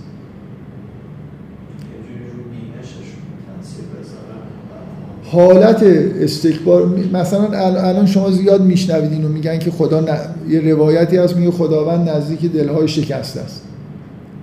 حالت 5.23 5.83
استکبار 6.21 6.99
مثلا 7.13 7.43
الان 7.77 8.05
شما 8.05 8.31
زیاد 8.31 8.61
میشنوید 8.61 9.11
اینو 9.11 9.27
میگن 9.27 9.59
که 9.59 9.71
خدا 9.71 10.01
ن... 10.01 10.05
یه 10.49 10.59
روایتی 10.59 11.17
هست 11.17 11.37
میگه 11.37 11.51
خداوند 11.51 12.09
نزدیک 12.09 12.51
دلهای 12.51 12.87
شکسته 12.87 13.39
است. 13.39 13.61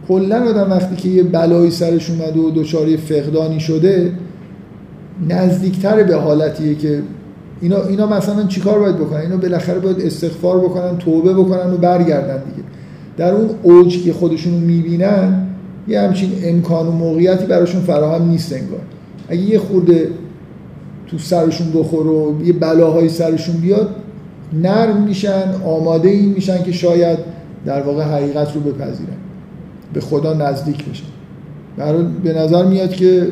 کلا 0.08 0.48
آدم 0.48 0.70
وقتی 0.70 0.96
که 0.96 1.08
یه 1.08 1.22
بلایی 1.22 1.70
سرش 1.70 2.10
اومده 2.10 2.40
و 2.40 2.50
دچار 2.50 2.96
فقدانی 2.96 3.60
شده 3.60 4.12
نزدیکتر 5.28 6.02
به 6.02 6.16
حالتیه 6.16 6.74
که 6.74 7.02
اینا 7.60 7.82
اینا 7.82 8.06
مثلا 8.06 8.46
چیکار 8.46 8.78
باید 8.78 8.96
بکنن؟ 8.96 9.20
اینا 9.20 9.36
بالاخره 9.36 9.78
باید 9.78 10.00
استغفار 10.00 10.58
بکنن 10.58 10.98
توبه 10.98 11.34
بکنن 11.34 11.72
و 11.72 11.76
برگردن 11.76 12.42
دیگه. 12.44 12.68
در 13.16 13.32
اون 13.32 13.50
اوج 13.62 14.04
که 14.04 14.12
خودشون 14.12 14.52
می‌بینن 14.52 15.46
یه 15.88 16.00
همچین 16.00 16.32
امکان 16.44 16.86
و 16.86 16.90
موقعیتی 16.90 17.46
براشون 17.46 17.80
فراهم 17.80 18.28
نیست 18.28 18.52
انگار. 18.52 18.80
اگه 19.28 19.40
یه 19.40 19.58
خورده 19.58 20.08
تو 21.06 21.18
سرشون 21.18 21.72
بخور 21.74 22.06
و 22.06 22.42
یه 22.44 22.52
بلاهای 22.52 23.08
سرشون 23.08 23.56
بیاد 23.56 23.88
نرم 24.52 25.02
میشن 25.02 25.44
آماده 25.64 26.08
این 26.08 26.32
میشن 26.32 26.62
که 26.62 26.72
شاید 26.72 27.18
در 27.66 27.82
واقع 27.82 28.02
حقیقت 28.02 28.54
رو 28.54 28.60
بپذیرن. 28.60 29.16
به 29.92 30.00
خدا 30.00 30.34
نزدیک 30.34 30.84
بشن. 30.84 31.04
برای 31.76 32.04
به 32.24 32.32
نظر 32.32 32.64
میاد 32.64 32.90
که 32.90 33.26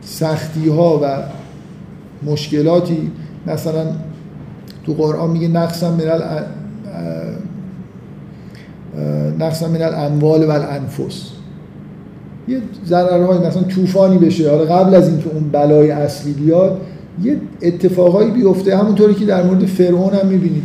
سختی 0.00 0.68
ها 0.68 1.00
و 1.02 1.22
مشکلاتی. 2.26 3.10
مثلا 3.46 3.86
تو 4.86 4.92
قرآن 4.92 5.30
میگه 5.30 5.48
نقصا 5.48 5.90
من 5.90 6.04
نقصا 9.38 9.68
من 9.68 9.82
الاموال 9.82 10.44
و 10.44 10.50
الانفس. 10.50 11.30
یه 12.48 12.60
ضررهای 12.86 13.38
مثلا 13.38 13.62
طوفانی 13.62 14.18
بشه. 14.18 14.50
حالا 14.50 14.64
قبل 14.64 14.94
از 14.94 15.08
اینکه 15.08 15.30
اون 15.34 15.48
بلای 15.52 15.90
اصلی 15.90 16.32
بیاد 16.32 16.80
یه 17.22 17.36
اتفاقایی 17.62 18.30
بیفته. 18.30 18.76
همونطوری 18.76 19.14
که 19.14 19.24
در 19.24 19.42
مورد 19.42 19.64
فرعون 19.64 20.14
هم 20.14 20.26
می‌بینید 20.26 20.62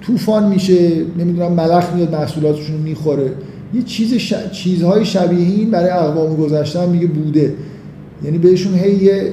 طوفان 0.00 0.48
میشه 0.48 1.04
نمی‌دونم 1.18 1.52
ملخ 1.52 1.92
میاد 1.94 2.14
محصولاتشون 2.14 2.76
رو 2.76 2.82
می‌خوره. 2.82 3.32
یه 3.74 3.82
چیز 3.82 4.14
ش... 4.14 4.34
چیزهای 4.52 5.04
شبیه 5.04 5.46
این 5.46 5.70
برای 5.70 5.90
اقوام 5.90 6.36
گذشته 6.36 6.86
میگه 6.86 7.06
بوده. 7.06 7.54
یعنی 8.24 8.38
بهشون 8.38 8.74
هی 8.74 8.94
یه 8.94 9.32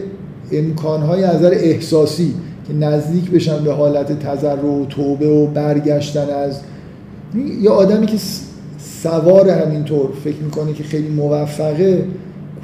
امکانهای 0.51 1.23
از 1.23 1.35
نظر 1.35 1.51
احساسی 1.53 2.33
که 2.67 2.73
نزدیک 2.73 3.31
بشن 3.31 3.63
به 3.63 3.73
حالت 3.73 4.19
تذرع 4.19 4.65
و 4.65 4.85
توبه 4.85 5.27
و 5.27 5.47
برگشتن 5.47 6.29
از 6.29 6.59
یه 7.61 7.69
آدمی 7.69 8.05
که 8.05 8.17
سوار 9.03 9.49
همینطور 9.49 10.09
فکر 10.23 10.37
می‌کنه 10.43 10.73
که 10.73 10.83
خیلی 10.83 11.09
موفقه 11.09 12.05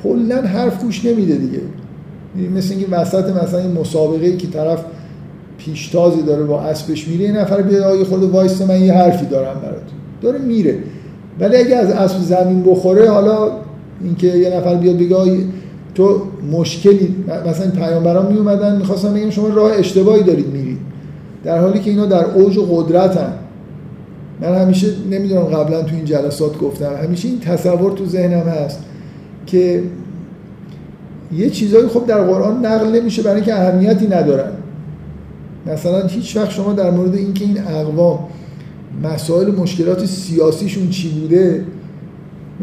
کلا 0.03 0.41
حرف 0.41 0.83
گوش 0.83 1.05
نمیده 1.05 1.35
دیگه. 1.35 1.59
یعنی 2.37 2.47
مثل 2.47 2.71
اینکه 2.73 2.87
وسط 2.91 3.43
مثلا 3.43 3.59
این 3.59 3.71
مسابقه 3.71 4.37
که 4.37 4.47
طرف 4.47 4.85
پیشتازی 5.57 6.21
داره 6.21 6.43
با 6.43 6.61
اسبش 6.61 7.07
میره 7.07 7.25
یه 7.25 7.31
نفر 7.31 7.61
بیاد 7.61 7.83
آگه 7.83 8.03
خود 8.03 8.23
وایس 8.23 8.61
من 8.61 8.81
یه 8.81 8.93
حرفی 8.93 9.25
دارم 9.25 9.61
برات 9.61 9.83
داره 10.21 10.39
میره. 10.39 10.77
ولی 11.39 11.57
اگه 11.57 11.75
از 11.75 11.89
اسب 11.89 12.19
زمین 12.19 12.63
بخوره 12.63 13.09
حالا 13.09 13.51
اینکه 14.03 14.27
یه 14.27 14.57
نفر 14.57 14.75
بیاد 14.75 14.97
بگه 14.97 15.15
تو 15.95 16.21
مشکلی 16.51 17.15
مثلا 17.47 17.71
پیامبران 17.71 18.31
می 18.31 18.37
اومدن 18.37 18.77
می‌خواستن 18.77 19.13
بگم 19.13 19.29
شما 19.29 19.47
راه 19.47 19.71
اشتباهی 19.71 20.23
دارید 20.23 20.47
میرید. 20.47 20.77
در 21.43 21.59
حالی 21.59 21.79
که 21.79 21.89
اینا 21.89 22.05
در 22.05 22.25
اوج 22.25 22.59
قدرتن. 22.71 23.33
من 24.41 24.55
همیشه 24.55 24.87
نمی‌دونم 25.11 25.43
قبلا 25.43 25.81
تو 25.81 25.95
این 25.95 26.05
جلسات 26.05 26.57
گفتم 26.57 26.91
همیشه 27.03 27.27
این 27.27 27.39
تصور 27.39 27.91
تو 27.91 28.05
ذهنم 28.05 28.47
هست 28.47 28.79
که 29.45 29.83
یه 31.37 31.49
چیزایی 31.49 31.87
خب 31.87 32.05
در 32.05 32.23
قرآن 32.23 32.65
نقل 32.65 32.99
نمیشه 32.99 33.21
برای 33.21 33.35
اینکه 33.35 33.53
اهمیتی 33.53 34.07
ندارن. 34.07 34.51
مثلا 35.65 36.07
هیچ 36.07 36.37
وقت 36.37 36.51
شما 36.51 36.73
در 36.73 36.91
مورد 36.91 37.15
اینکه 37.15 37.45
این 37.45 37.57
اقوام 37.67 38.19
مسائل 39.03 39.51
مشکلات 39.51 40.05
سیاسیشون 40.05 40.89
چی 40.89 41.09
بوده 41.09 41.65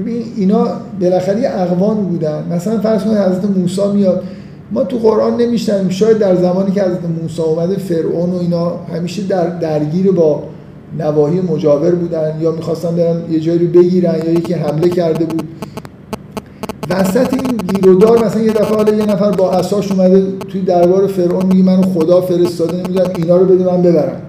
ببین 0.00 0.22
اینا 0.36 0.68
بالاخره 1.00 1.50
اقوام 1.54 1.96
بودن. 1.96 2.44
مثلا 2.52 2.80
فرض 2.80 3.04
کنید 3.04 3.18
حضرت 3.18 3.44
موسی 3.44 3.80
میاد. 3.94 4.22
ما 4.72 4.84
تو 4.84 4.98
قرآن 4.98 5.36
نمیشنیم 5.36 5.88
شاید 5.88 6.18
در 6.18 6.36
زمانی 6.36 6.72
که 6.72 6.82
حضرت 6.82 7.00
موسی 7.22 7.42
اومده 7.42 7.76
فرعون 7.76 8.30
و 8.30 8.38
اینا 8.38 8.72
همیشه 8.94 9.22
در 9.22 9.46
درگیر 9.46 10.12
با 10.12 10.42
نواحی 10.98 11.40
مجاور 11.40 11.90
بودن 11.90 12.34
یا 12.40 12.50
می‌خواستن 12.52 12.96
برن 12.96 13.16
یه 13.30 13.40
جایی 13.40 13.58
رو 13.58 13.66
بگیرن 13.66 14.14
یا 14.26 14.32
یکی 14.32 14.54
حمله 14.54 14.88
کرده 14.88 15.24
بود. 15.24 15.42
وسط 16.90 17.34
این 17.34 17.56
گیرودار 17.56 18.24
مثلا 18.24 18.42
یه 18.42 18.52
دفعه 18.52 18.96
یه 18.96 19.06
نفر 19.06 19.30
با 19.30 19.52
اساش 19.52 19.92
اومده 19.92 20.26
توی 20.48 20.60
دربار 20.60 21.06
فرعون 21.06 21.46
میگه 21.46 21.62
منو 21.62 21.82
خدا 21.82 22.20
فرستاده 22.20 22.76
نمی‌دونم 22.76 23.10
اینا 23.16 23.36
رو 23.36 23.46
بده 23.46 23.64
من 23.64 23.82
ببرم. 23.82 24.20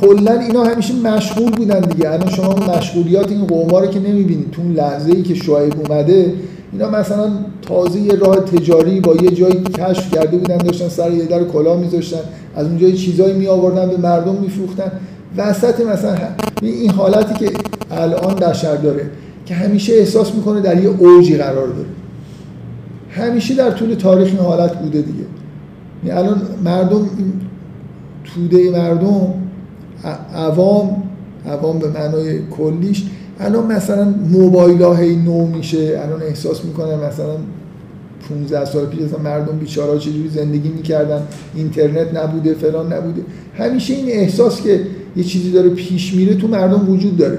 کلا 0.00 0.40
اینا 0.40 0.64
همیشه 0.64 0.94
مشغول 0.94 1.50
بودن 1.50 1.80
دیگه. 1.80 2.10
الان 2.10 2.30
شما 2.30 2.54
مشغولیات 2.54 3.30
این 3.30 3.46
قوما 3.46 3.80
رو 3.80 3.86
که 3.86 4.00
نمی‌بینید 4.00 4.50
تو 4.50 4.62
اون 4.62 4.72
لحظه 4.72 5.12
ای 5.12 5.22
که 5.22 5.34
شعیب 5.34 5.74
اومده 5.80 6.34
اینا 6.72 6.90
مثلا 6.90 7.30
تازه 7.62 8.00
یه 8.00 8.14
راه 8.14 8.36
تجاری 8.36 9.00
با 9.00 9.14
یه 9.14 9.30
جایی 9.30 9.62
کشف 9.62 10.14
کرده 10.14 10.36
بودن 10.36 10.56
داشتن 10.56 10.88
سر 10.88 11.10
یه 11.10 11.24
در 11.24 11.44
کلاه 11.44 11.80
میذاشتن 11.80 12.20
از 12.56 12.66
اونجا 12.66 12.90
چیزایی 12.90 13.34
می 13.34 13.46
آوردن 13.46 13.88
به 13.88 13.96
مردم 13.96 14.34
میفروختن. 14.34 14.92
وسط 15.36 15.80
مثلا 15.80 16.16
این 16.62 16.90
حالتی 16.90 17.34
که 17.34 17.52
الان 17.90 18.34
بشر 18.34 18.76
داره 18.76 19.10
که 19.46 19.54
همیشه 19.54 19.92
احساس 19.92 20.34
می‌کنه 20.34 20.60
در 20.60 20.82
یه 20.82 20.88
اوجی 20.88 21.36
قرار 21.36 21.66
داره. 21.66 21.88
همیشه 23.10 23.54
در 23.54 23.70
طول 23.70 23.94
تاریخ 23.94 24.28
این 24.28 24.38
حالت 24.38 24.78
بوده 24.78 25.02
دیگه. 25.02 25.24
یعنی 26.04 26.18
الان 26.18 26.42
مردم 26.64 27.08
توده 28.24 28.70
مردم 28.70 29.34
عوام 30.34 31.02
عوام 31.46 31.78
به 31.78 31.88
معنای 31.88 32.38
کلیش. 32.50 33.04
الان 33.40 33.72
مثلا 33.72 34.14
موبایل 34.30 34.82
هی 34.82 35.16
نو 35.16 35.46
میشه 35.46 36.00
الان 36.04 36.22
احساس 36.22 36.64
می‌کنن 36.64 36.94
مثلا 36.94 37.36
15 38.28 38.64
سال 38.64 38.86
پیش 38.86 39.00
مثلا 39.00 39.18
مردم 39.18 39.58
بیچاره 39.58 39.98
چجوری 39.98 40.28
زندگی 40.28 40.68
می‌کردن 40.68 41.22
اینترنت 41.54 42.14
نبوده 42.14 42.54
فلان 42.54 42.92
نبوده. 42.92 43.22
همیشه 43.58 43.94
این 43.94 44.08
احساس 44.08 44.62
که 44.62 44.80
یه 45.16 45.24
چیزی 45.24 45.50
داره 45.50 45.68
پیش 45.68 46.14
میره 46.14 46.34
تو 46.34 46.48
مردم 46.48 46.90
وجود 46.90 47.16
داره. 47.16 47.38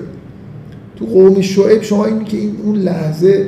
تو 0.95 1.05
قوم 1.05 1.41
شعب 1.41 1.81
شما 1.81 2.05
این 2.05 2.25
که 2.25 2.37
این 2.37 2.55
اون 2.63 2.75
لحظه 2.75 3.47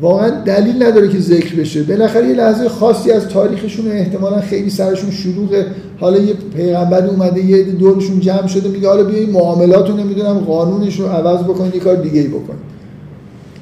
واقعا 0.00 0.30
دلیل 0.30 0.82
نداره 0.82 1.08
که 1.08 1.20
ذکر 1.20 1.54
بشه. 1.56 1.82
بالاخره 1.82 2.28
یه 2.28 2.34
لحظه 2.34 2.68
خاصی 2.68 3.10
از 3.10 3.28
تاریخشون 3.28 3.88
احتمالا 3.88 4.40
خیلی 4.40 4.70
سرشون 4.70 5.10
شلوغه. 5.10 5.66
حالا 6.00 6.18
یه 6.18 6.34
پیغمبر 6.56 7.06
اومده 7.06 7.44
یه 7.44 7.62
دورشون 7.62 8.20
جمع 8.20 8.46
شده 8.46 8.68
میگه 8.68 8.88
حالا 8.88 9.04
بیاین 9.04 9.30
معاملات 9.30 9.88
رو 9.88 9.96
نمی‌دونم 9.96 10.38
قانونش 10.38 11.00
رو 11.00 11.06
عوض 11.06 11.44
بکنید 11.44 11.74
یه 11.74 11.80
کار 11.80 11.96
دیگه 11.96 12.20
ای 12.20 12.28
بکنید. 12.28 12.68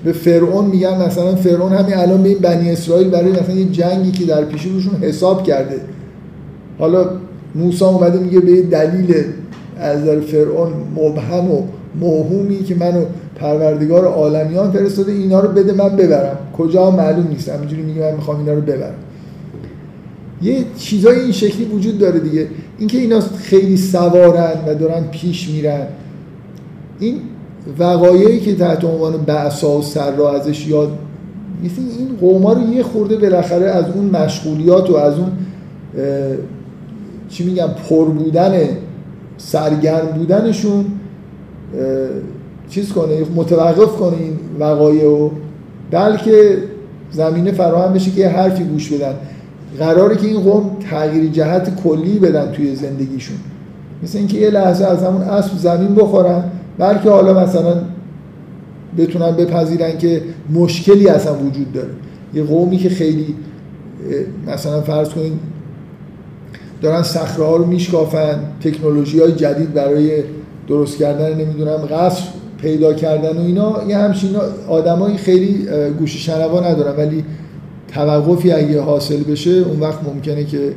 به 0.04 0.12
فرعون 0.12 0.64
میگن 0.64 1.02
مثلا 1.06 1.34
فرعون 1.34 1.72
همین 1.72 1.94
الان 1.94 2.22
به 2.22 2.28
این 2.28 2.38
بنی 2.38 2.70
اسرائیل 2.70 3.08
برای 3.08 3.30
مثلا 3.30 3.54
یه 3.54 3.64
جنگی 3.64 4.10
که 4.10 4.24
در 4.24 4.44
پیش 4.44 4.62
روشون 4.66 4.94
حساب 4.94 5.42
کرده. 5.42 5.80
حالا 6.78 7.10
موسی 7.54 7.84
اومده 7.84 8.18
میگه 8.18 8.40
به 8.40 8.62
دلیل 8.62 9.14
از 9.78 10.00
فرعون 10.04 10.72
مبهم 10.96 11.50
و 11.50 11.62
موهومی 12.00 12.64
که 12.64 12.74
منو 12.74 13.04
پروردگار 13.36 14.04
عالمیان 14.04 14.70
فرستاده 14.70 15.12
اینا 15.12 15.40
رو 15.40 15.48
بده 15.48 15.72
من 15.72 15.96
ببرم. 15.96 16.38
کجا؟ 16.58 16.90
معلوم 16.90 17.28
نیست. 17.28 17.48
همینجوری 17.48 17.82
میگه 17.82 18.00
من 18.00 18.14
می‌خوام 18.14 18.38
اینا 18.38 18.52
رو 18.52 18.60
ببرم. 18.60 18.94
یه 20.42 20.64
چیزای 20.78 21.20
این 21.20 21.32
شکلی 21.32 21.64
وجود 21.64 21.98
داره 21.98 22.20
دیگه. 22.20 22.46
اینکه 22.78 22.98
اینا 22.98 23.20
خیلی 23.20 23.76
سوارن 23.76 24.54
و 24.66 24.74
دارن 24.74 25.04
پیش 25.10 25.48
میرن. 25.50 25.86
این 27.00 27.20
وقایعی 27.78 28.40
که 28.40 28.54
تحت 28.54 28.84
عنوان 28.84 29.16
بعثا 29.16 29.78
و 29.78 29.82
سرا 29.82 30.32
ازش 30.32 30.66
یاد 30.66 30.88
مثل 31.64 31.82
این 31.98 32.16
قوما 32.20 32.52
رو 32.52 32.74
یه 32.74 32.82
خورده 32.82 33.16
بالاخره 33.16 33.66
از 33.66 33.84
اون 33.94 34.04
مشغولیات 34.04 34.90
و 34.90 34.96
از 34.96 35.14
اون 35.18 35.32
چی 37.28 37.44
میگم 37.44 37.68
پر 37.88 38.04
بودن 38.04 38.52
سرگرم 39.38 40.06
بودنشون 40.06 40.84
چیز 42.68 42.92
کنه 42.92 43.22
متوقف 43.34 43.96
کنه 43.96 44.16
این 44.16 44.38
وقایع 44.60 45.08
و 45.08 45.30
بلکه 45.90 46.58
زمینه 47.10 47.52
فراهم 47.52 47.92
بشه 47.92 48.10
که 48.10 48.20
یه 48.20 48.28
حرفی 48.28 48.64
گوش 48.64 48.92
بدن. 48.92 49.14
قراره 49.78 50.16
که 50.16 50.26
این 50.26 50.40
قوم 50.40 50.76
تغییر 50.90 51.30
جهت 51.30 51.82
کلی 51.82 52.18
بدن 52.18 52.52
توی 52.52 52.74
زندگیشون. 52.74 53.36
مثل 54.02 54.18
اینکه 54.18 54.38
یه 54.38 54.50
لحظه 54.50 54.84
از 54.84 55.02
همون 55.02 55.22
اسب 55.22 55.58
زمین 55.58 55.94
بخورن 55.94 56.44
بلکه 56.78 57.10
حالا 57.10 57.44
مثلا 57.44 57.74
بتونن 58.98 59.30
بپذیرن 59.30 59.98
که 59.98 60.22
مشکلی 60.54 61.08
اصلا 61.08 61.34
وجود 61.34 61.72
داره. 61.72 61.90
یه 62.34 62.42
قومی 62.42 62.76
که 62.76 62.88
خیلی 62.88 63.34
مثلا 64.46 64.80
فرض 64.80 65.08
کنین 65.08 65.38
دارن 66.82 67.02
صخره 67.02 67.44
ها 67.44 67.56
رو 67.56 67.66
میشکافن 67.66 68.38
تکنولوژی 68.60 69.20
های 69.20 69.32
جدید 69.32 69.74
برای 69.74 70.22
درست 70.68 70.98
کردن 70.98 71.34
نمی‌دونم 71.34 71.76
قصر 71.76 72.22
پیدا 72.58 72.94
کردن 72.94 73.36
و 73.36 73.40
اینا 73.40 73.82
یه 73.88 73.98
همچین 73.98 74.36
آدمای 74.68 75.16
خیلی 75.16 75.66
گوش 75.98 76.16
شنوا 76.26 76.60
ندارن. 76.60 76.96
ولی 76.96 77.24
توقفی 77.88 78.52
اگه 78.52 78.80
حاصل 78.80 79.22
بشه 79.22 79.50
اون 79.50 79.80
وقت 79.80 80.04
ممکنه 80.04 80.44
که 80.44 80.74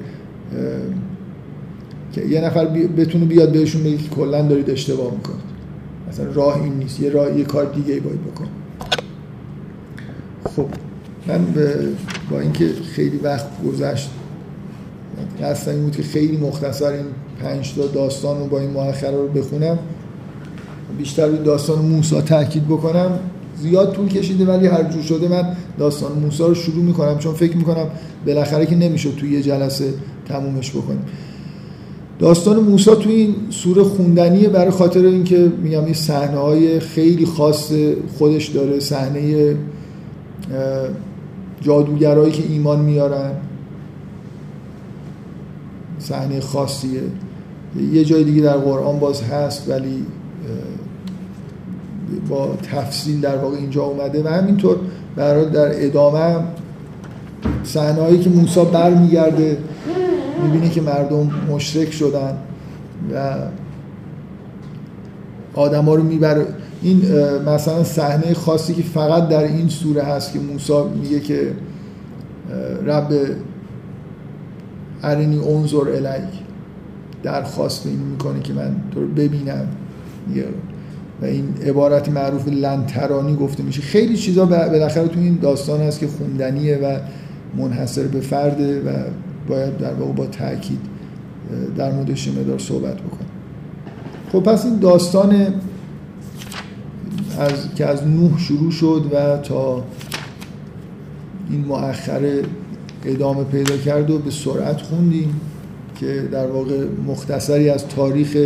که 2.14 2.26
یه 2.26 2.42
نفر 2.42 2.66
بتونه 2.98 3.26
بیاد 3.26 3.52
بهشون 3.52 3.84
بگه 3.84 3.98
که 3.98 4.10
کلا 4.10 4.42
دارید 4.42 4.70
اشتباه 4.70 5.12
می‌کنید. 5.12 5.50
مثلا 6.10 6.26
راه 6.34 6.64
این 6.64 6.74
نیست. 6.74 7.00
یه 7.00 7.10
راه 7.10 7.38
یه 7.38 7.44
کار 7.44 7.66
دیگه 7.66 7.94
ای 7.94 8.00
باید 8.00 8.20
بکن 8.26 8.48
خب 10.56 10.66
من 11.28 11.40
با 12.32 12.40
اینکه 12.40 12.70
خیلی 12.96 13.18
وقت 13.18 13.46
گذشت 13.68 14.10
اصلا 15.42 15.74
این 15.74 15.84
بود 15.84 15.96
که 15.96 16.04
خیلی 16.04 16.38
مختصر 16.38 16.92
این 16.92 17.06
پنج 17.44 17.74
تا 17.74 17.88
داستان 17.88 18.40
رو 18.40 18.46
با 18.46 18.60
این 18.60 18.70
مؤخره 18.70 19.18
رو 19.18 19.28
بخونم. 19.28 19.80
بیشتر 20.98 21.26
روی 21.26 21.38
داستان 21.38 21.80
موسی 21.80 22.22
تاکید 22.22 22.66
بکنم. 22.68 23.20
زیاد 23.62 23.94
طول 23.94 24.08
کشیده 24.08 24.46
ولی 24.46 24.68
هر 24.68 24.84
جور 24.84 25.02
شده 25.02 25.28
من 25.28 25.56
داستان 25.80 26.12
موسی 26.12 26.44
رو 26.44 26.54
شروع 26.54 26.84
می‌کنم 26.84 27.18
چون 27.18 27.34
فکر 27.34 27.58
می‌کنم 27.58 27.86
بالاخره 28.26 28.66
که 28.66 28.76
نمیشه 28.76 29.12
توی 29.12 29.32
یه 29.32 29.42
جلسه 29.42 29.94
تمومش 30.28 30.72
بکنیم. 30.72 31.06
داستان 32.20 32.60
موسی 32.60 32.92
توی 32.92 33.14
این 33.14 33.36
سوره 33.50 33.84
خوندنیه 33.84 34.50
برای 34.50 34.72
خاطر 34.72 35.06
اینکه 35.06 35.52
میگم 35.64 35.86
این 35.86 35.94
صحنه 35.94 36.38
های 36.38 36.80
خیلی 36.80 37.26
خاص 37.26 37.72
خودش 38.18 38.48
داره 38.48 38.80
صحنه 38.80 39.56
جادوگرایی 41.62 42.32
که 42.32 42.44
ایمان 42.50 42.80
میارن. 42.80 43.32
صحنه 46.00 46.40
خاصیه. 46.40 47.02
یه 47.92 48.06
جای 48.06 48.24
دیگه 48.24 48.42
در 48.42 48.58
قرآن 48.58 49.00
باز 49.00 49.24
هست 49.24 49.70
ولی 49.70 50.06
با 52.30 52.58
تفصیل 52.64 53.22
در 53.22 53.38
واقع 53.38 53.58
اینجا 53.58 53.84
اومده. 53.84 54.24
و 54.24 54.28
همینطور 54.28 54.78
برای 55.16 55.50
در 55.50 55.86
ادامه 55.86 56.36
صحنه‌ای 57.64 58.20
که 58.20 58.30
موسی 58.30 58.66
برمیگرده 58.74 59.58
می‌بینه 60.44 60.70
که 60.70 60.82
مردم 60.82 61.32
مشرک 61.50 61.92
شدن 61.92 62.38
و 63.14 63.36
آدما 65.54 65.96
رو 65.96 66.04
می‌بره. 66.04 66.46
این 66.82 67.02
مثلا 67.46 67.84
صحنه 67.84 68.34
خاصی 68.34 68.74
که 68.74 68.84
فقط 68.84 69.28
در 69.28 69.44
این 69.44 69.70
سوره 69.70 70.04
هست 70.04 70.34
که 70.34 70.40
موسی 70.40 70.84
میگه 71.02 71.20
که 71.20 71.54
رب 72.86 73.14
ارنی 75.04 75.40
انظر 75.40 75.78
الیک. 75.78 76.30
درخواست 77.24 77.86
این 77.86 78.00
می‌کنه 78.00 78.40
که 78.40 78.54
من 78.54 78.76
تو 78.92 79.02
رو 79.02 79.08
ببینم. 79.08 79.68
و 81.22 81.26
این 81.26 81.54
عبارت 81.66 82.10
معروف 82.10 82.48
لنترانی 82.48 83.36
گفته 83.36 83.64
میشه. 83.64 83.82
خیلی 83.82 84.18
چیزا 84.18 84.46
بالاخره 84.46 85.08
تو 85.08 85.20
این 85.20 85.40
داستان 85.42 85.82
هست 85.82 86.00
که 86.00 86.08
خوندنیه 86.08 86.78
و 86.78 86.98
منحصر 87.58 88.04
به 88.04 88.20
فرده 88.20 88.82
و 88.82 89.04
باید 89.48 89.78
در 89.78 89.94
واقع 89.94 90.12
با 90.12 90.26
تاکید 90.26 90.80
در 91.78 91.92
موردش 91.92 92.28
مدار 92.28 92.60
صحبت 92.60 92.96
بکنم 92.96 93.30
خب 94.32 94.40
پس 94.40 94.66
این 94.66 94.80
داستان 94.80 95.54
از 97.40 97.76
که 97.76 97.86
از 97.86 98.08
نوح 98.08 98.40
شروع 98.40 98.72
شد 98.72 99.06
و 99.14 99.38
تا 99.38 99.84
این 101.50 101.66
مؤخره 101.66 102.42
ادامه 103.06 103.44
پیدا 103.44 103.78
کرد 103.78 104.10
و 104.10 104.20
به 104.20 104.32
سرعت 104.32 104.82
خوندیم 104.82 105.42
که 106.00 106.28
در 106.32 106.48
واقع 106.48 106.86
مختصری 107.08 107.70
از 107.70 107.88
تاریخ 107.88 108.38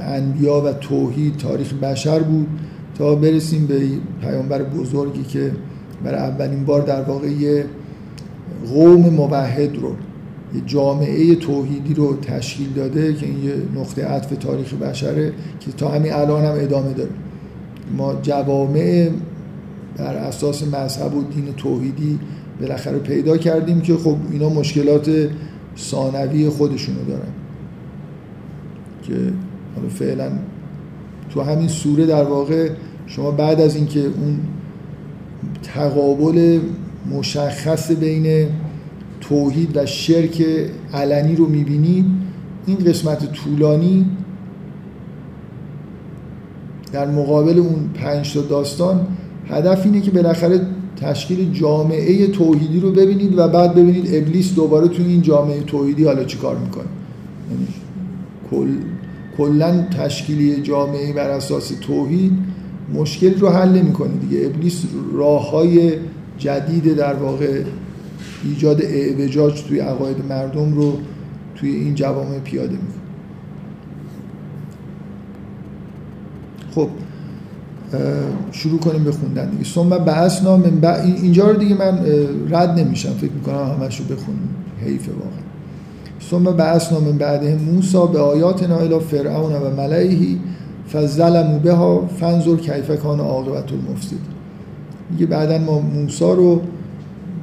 انبیا 0.00 0.60
و 0.60 0.72
توحید 0.72 1.36
تاریخ 1.36 1.74
بشر 1.74 2.18
بود 2.18 2.46
تا 2.98 3.14
برسیم 3.14 3.66
به 3.66 3.80
پیامبر 4.20 4.62
بزرگی 4.62 5.22
که 5.22 5.52
برای 6.04 6.20
اولین 6.20 6.64
بار 6.64 6.80
در 6.80 7.02
واقع 7.02 7.28
یه 7.28 7.64
قوم 8.68 9.08
موحد 9.08 9.76
رو 9.76 9.92
یه 10.54 10.60
جامعه 10.66 11.34
توحیدی 11.34 11.94
رو 11.94 12.16
تشکیل 12.16 12.72
داده 12.72 13.14
که 13.14 13.26
این 13.26 13.44
یه 13.44 13.54
نقطه 13.76 14.04
عطف 14.04 14.36
تاریخ 14.36 14.74
بشره 14.74 15.32
که 15.60 15.72
تا 15.72 15.88
همین 15.88 16.12
الان 16.12 16.44
هم 16.44 16.54
ادامه 16.54 16.92
داره. 16.92 17.10
ما 17.96 18.14
جوامع 18.22 19.10
بر 19.96 20.14
اساس 20.14 20.62
مذهب 20.74 21.14
و 21.14 21.22
دین 21.22 21.52
توحیدی 21.56 22.18
بالاخره 22.60 22.98
پیدا 22.98 23.36
کردیم 23.36 23.80
که 23.80 23.96
خب 23.96 24.16
اینا 24.30 24.48
مشکلات 24.48 25.10
ثانوی 25.78 26.48
خودشونو 26.48 27.04
دارن. 27.08 27.32
که 29.02 29.14
حالا 29.76 29.88
فعلا 29.88 30.30
تو 31.30 31.42
همین 31.42 31.68
سوره 31.68 32.06
در 32.06 32.24
واقع 32.24 32.70
شما 33.06 33.30
بعد 33.30 33.60
از 33.60 33.76
اینکه 33.76 34.00
اون 34.00 34.40
تقابل 35.62 36.60
مشخص 37.10 37.90
بین 37.90 38.48
توحید 39.20 39.76
و 39.76 39.86
شرک 39.86 40.44
علنی 40.94 41.36
رو 41.36 41.46
می‌بینید 41.46 42.04
این 42.66 42.76
قسمت 42.76 43.32
طولانی 43.32 44.06
در 46.92 47.10
مقابل 47.10 47.58
اون 47.58 47.90
پنج 47.94 48.34
تا 48.34 48.40
داستان 48.40 49.06
هدف 49.48 49.84
اینه 49.84 50.00
که 50.00 50.10
بالاخره 50.10 50.60
تشکیل 51.04 51.52
جامعه 51.52 52.26
توحیدی 52.26 52.80
رو 52.80 52.92
ببینید 52.92 53.38
و 53.38 53.48
بعد 53.48 53.74
ببینید 53.74 54.14
ابلیس 54.14 54.54
دوباره 54.54 54.88
توی 54.88 55.06
این 55.06 55.22
جامعه 55.22 55.62
توحیدی 55.62 56.04
حالا 56.04 56.24
چی 56.24 56.38
کار 56.38 56.58
می‌کنه. 56.58 56.84
یعنی 57.50 57.66
کل 58.50 58.68
کلا 59.38 59.82
تشکیلی 59.82 60.62
جامعه 60.62 61.12
بر 61.12 61.30
اساس 61.30 61.72
توحید 61.80 62.32
مشکل 62.94 63.34
رو 63.34 63.48
حل 63.48 63.68
نمی‌کنه 63.68 64.12
دیگه. 64.16 64.46
ابلیس 64.46 64.82
راه 65.12 65.50
های 65.50 65.92
جدید 66.38 66.94
در 66.94 67.14
واقع 67.14 67.62
ایجاد 68.44 68.82
اعوجاج 68.82 69.62
توی 69.62 69.78
عقاید 69.78 70.16
مردم 70.28 70.74
رو 70.74 70.98
توی 71.56 71.70
این 71.70 71.94
جوامع 71.94 72.38
پیاده 72.38 72.72
می‌کنه. 72.72 73.04
خب 76.74 76.88
شروع 78.52 78.78
کنیم 78.80 79.04
به 79.04 79.12
خوندن 79.12 79.50
دیگه. 79.50 79.64
ثم 79.64 79.88
بعثنا 79.88 80.56
من 80.56 80.80
ب... 80.80 80.84
اینجا 81.22 81.50
رو 81.50 81.56
دیگه 81.56 81.74
من 81.74 81.98
رد 82.50 82.78
نمیشم. 82.78 83.12
فکر 83.12 83.32
می‌کنم 83.32 83.80
همش 83.80 84.00
رو 84.00 84.04
بخونیم. 84.04 84.48
حیفه 84.84 85.12
واقعا. 85.12 85.44
ثم 86.30 86.56
بعثنا 86.56 87.00
من 87.00 87.18
بعده 87.18 87.56
موسی 87.56 87.98
به 88.12 88.18
آیاتنا 88.18 88.78
الی 88.78 88.98
فرعون 88.98 89.52
و 89.52 89.70
ملئه 89.76 90.18
فظلموا 90.92 91.58
بها 91.58 92.06
فانظر 92.20 92.56
کیف 92.56 92.90
کان 93.02 93.20
عاقبت 93.20 93.72
المفسد. 93.72 94.16
میگه 95.10 95.26
بعدا 95.26 95.58
ما 95.58 95.80
موسی 95.80 96.24
رو 96.24 96.60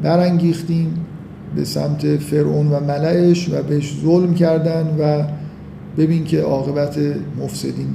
برانگیختیم 0.03 0.93
به 1.55 1.65
سمت 1.65 2.17
فرعون 2.17 2.67
و 2.67 2.79
ملعش 2.79 3.49
و 3.49 3.63
بهش 3.63 3.93
ظلم 4.03 4.33
کردن 4.33 4.87
و 4.99 5.23
ببین 5.97 6.23
که 6.23 6.41
عاقبت 6.41 6.97
مفسدین 7.43 7.87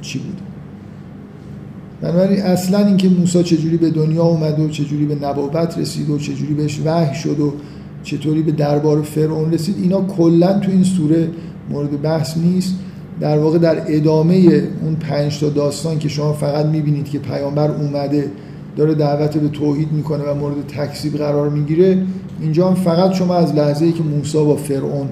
چی 0.00 0.18
بود 0.18 0.40
بنابراین 2.02 2.42
اصلا 2.42 2.86
اینکه 2.86 3.08
موسی 3.08 3.42
چجوری 3.42 3.76
به 3.76 3.90
دنیا 3.90 4.22
اومد 4.22 4.60
و 4.60 4.68
چجوری 4.68 5.06
به 5.06 5.26
نبوت 5.26 5.78
رسید 5.78 6.10
و 6.10 6.18
چجوری 6.18 6.54
بهش 6.54 6.80
وحی 6.84 7.14
شد 7.14 7.40
و 7.40 7.52
چطوری 8.02 8.42
به 8.42 8.52
دربار 8.52 9.02
فرعون 9.02 9.52
رسید 9.52 9.76
اینا 9.82 10.00
کلا 10.00 10.58
تو 10.58 10.70
این 10.70 10.84
سوره 10.84 11.28
مورد 11.70 12.02
بحث 12.02 12.36
نیست. 12.36 12.74
در 13.20 13.38
واقع 13.38 13.58
در 13.58 13.82
ادامه 13.86 14.34
اون 14.82 14.94
پنج 15.00 15.40
تا 15.40 15.48
داستان 15.48 15.98
که 15.98 16.08
شما 16.08 16.32
فقط 16.32 16.66
می‌بینید 16.66 17.08
که 17.08 17.18
پیامبر 17.18 17.70
اومده 17.70 18.30
داره 18.76 18.94
دعوت 18.94 19.36
به 19.36 19.48
توحید 19.48 19.92
می‌کنه 19.92 20.24
و 20.24 20.34
مورد 20.34 20.66
تکذیب 20.66 21.16
قرار 21.16 21.50
می‌گیره 21.50 22.02
اینجا 22.40 22.68
هم 22.68 22.74
فقط 22.74 23.12
شما 23.12 23.34
از 23.34 23.54
لحظه 23.54 23.84
ای 23.84 23.92
که 23.92 24.02
موسی 24.02 24.38
با 24.38 24.56
فرعون 24.56 25.08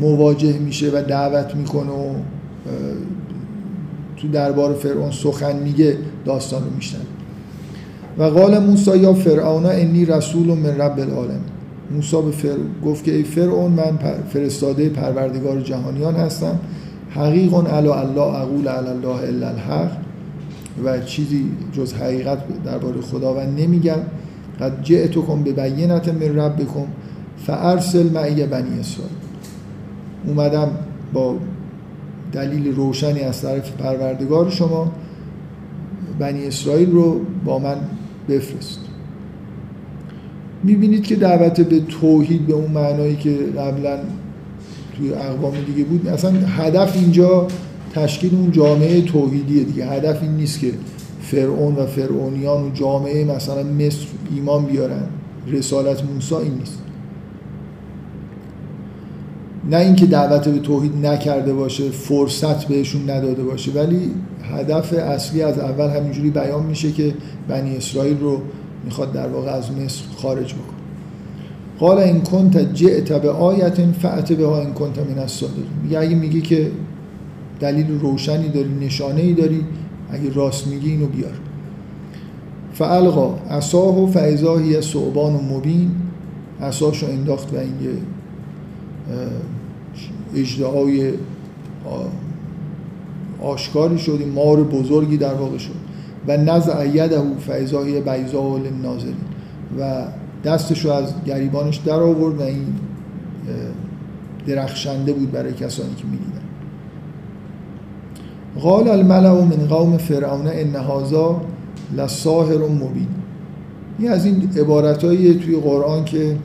مواجه 0.00 0.58
میشه 0.58 0.90
و 0.90 1.02
دعوت 1.02 1.54
می‌کنه 1.56 1.90
و 1.90 2.14
تو 4.20 4.28
دربار 4.28 4.74
فرعون 4.74 5.10
سخن 5.10 5.56
میگه 5.56 5.96
داستان 6.24 6.64
رو 6.64 6.70
میشنن 6.76 7.00
و 8.18 8.22
قال 8.22 8.58
موسی 8.58 8.98
یا 8.98 9.14
فرعون 9.14 9.66
انی 9.66 10.04
رسول 10.04 10.46
من 10.46 10.80
رب 10.80 10.98
العالمین. 10.98 11.40
موسی 11.90 12.16
به 12.22 12.30
فر... 12.30 12.56
گفت 12.84 13.04
که 13.04 13.14
ای 13.14 13.22
فرعون 13.22 13.72
من 13.72 13.98
فرستاده 14.32 14.88
پروردگار 14.88 15.60
جهانیان 15.60 16.14
هستم. 16.14 16.58
حقیق 17.10 17.54
علی 17.54 17.88
الله 17.88 18.20
اقول 18.20 18.68
علی 18.68 18.88
الله 18.88 19.22
الا 19.28 19.48
الحق. 19.48 19.90
و 20.84 21.00
چیزی 21.00 21.50
جز 21.72 21.92
حقیقت 21.94 22.38
درباره 22.64 23.00
خداوند 23.00 23.60
نمیگم. 23.60 23.98
قد 24.60 24.82
جئتکم 24.82 25.42
به 25.42 25.52
بینت 25.52 26.08
من 26.08 26.36
ربکم 26.36 26.86
فارسل 27.46 28.10
معی 28.10 28.46
بنی 28.46 28.80
اسرائیل. 28.80 29.16
اومدم 30.26 30.68
با 31.12 31.34
دلیل 32.32 32.74
روشنی 32.74 33.20
از 33.20 33.42
طرف 33.42 33.72
پروردگار 33.72 34.50
شما 34.50 34.92
بنی 36.18 36.46
اسرائیل 36.46 36.90
رو 36.90 37.20
با 37.44 37.58
من 37.58 37.76
بفرست. 38.28 38.80
می‌بینید 40.64 41.02
که 41.02 41.16
دعوت 41.16 41.60
به 41.60 41.80
توحید 41.80 42.46
به 42.46 42.52
اون 42.52 42.70
معنایی 42.70 43.16
که 43.16 43.30
قبلا 43.58 43.98
توی 44.96 45.12
اقوام 45.12 45.54
دیگه 45.66 45.84
بود 45.84 46.08
اصلا 46.08 46.30
هدف 46.30 46.96
اینجا 46.96 47.46
تشکیل 47.94 48.34
اون 48.34 48.52
جامعه 48.52 49.02
توحیدیه 49.02 49.64
دیگه. 49.64 49.86
هدف 49.86 50.22
این 50.22 50.32
نیست 50.32 50.60
که 50.60 50.72
فرعون 51.20 51.74
و 51.74 51.86
فرعونیان 51.86 52.64
و 52.64 52.70
جامعه 52.70 53.24
مثلا 53.24 53.62
مصر 53.62 54.06
ایمان 54.34 54.64
بیارن. 54.64 55.02
رسالت 55.46 56.04
موسی 56.04 56.34
این 56.34 56.54
نیست. 56.54 56.78
نه 59.70 59.76
اینکه 59.76 60.06
دعوت 60.06 60.48
به 60.48 60.58
توحید 60.58 61.06
نکرده 61.06 61.52
باشه 61.52 61.90
فرصت 61.90 62.64
بهشون 62.64 63.10
نداده 63.10 63.42
باشه 63.42 63.72
ولی 63.72 64.10
هدف 64.42 64.92
اصلی 64.92 65.42
از 65.42 65.58
اول 65.58 65.88
همینجوری 65.88 66.30
بیان 66.30 66.66
میشه 66.66 66.92
که 66.92 67.14
بنی 67.48 67.76
اسرائیل 67.76 68.20
رو 68.20 68.40
می‌خواد 68.84 69.12
در 69.12 69.28
واقع 69.28 69.50
از 69.50 69.72
مصر 69.72 70.02
خارج 70.16 70.54
بکنه. 70.54 70.78
قال 71.78 71.98
این 71.98 72.20
کنت 72.20 72.74
جئت 72.74 73.12
به 73.12 73.30
آیت 73.30 73.92
فعت 73.92 74.32
به 74.32 74.46
ها 74.46 74.60
این 74.60 74.72
کنت 74.72 74.98
من 74.98 75.18
الصادقین. 75.18 75.64
میگه 75.82 75.98
اگه 75.98 76.14
میگی 76.14 76.40
که 76.40 76.70
دلیل 77.60 78.00
روشنی 78.00 78.48
داری 78.48 78.74
نشانه 78.80 79.20
ای 79.20 79.32
داری 79.32 79.64
اگه 80.10 80.32
راست 80.32 80.66
میگی 80.66 80.90
اینو 80.90 81.06
بیار. 81.06 81.32
فالقا 82.72 83.34
عصاه 83.50 84.02
و 84.02 84.06
فعضاهی 84.06 84.82
صعبان 84.82 85.34
و 85.34 85.42
مبین. 85.42 85.90
عصاشو 86.60 87.06
انداخت 87.06 87.54
و 87.54 87.56
این 87.56 87.72
یه 90.34 90.40
اجدهای 90.40 91.12
آشکاری 93.42 93.98
شد 93.98 94.18
مار 94.34 94.64
بزرگی 94.64 95.16
در 95.16 95.34
واقع 95.34 95.58
شد. 95.58 95.88
و 96.28 96.36
نزع 96.36 96.86
یده 96.86 97.22
فعضاهی 97.46 98.00
بیضا 98.00 98.58
ناظرین 98.82 99.14
و 99.78 100.04
دستش 100.44 100.84
رو 100.84 100.90
از 100.90 101.12
گریبانش 101.26 101.76
در 101.76 102.00
آورد 102.00 102.40
و 102.40 102.42
این 102.42 102.66
درخشنده 104.46 105.12
بود 105.12 105.32
برای 105.32 105.52
کسانی 105.52 105.94
که 105.94 106.04
می‌دیدن. 106.04 106.40
قال 108.60 108.88
الملع 108.88 109.30
من 109.30 109.68
قوم 109.68 109.96
فرعون 109.96 110.46
ان 110.46 110.76
هذا 110.76 111.40
لساحر 111.96 112.58
مبین. 112.58 113.06
این 113.98 114.10
از 114.10 114.24
این 114.24 114.50
عبارتایی 114.56 115.34
توی 115.34 115.56
قرآن 115.56 116.04
که 116.04 116.36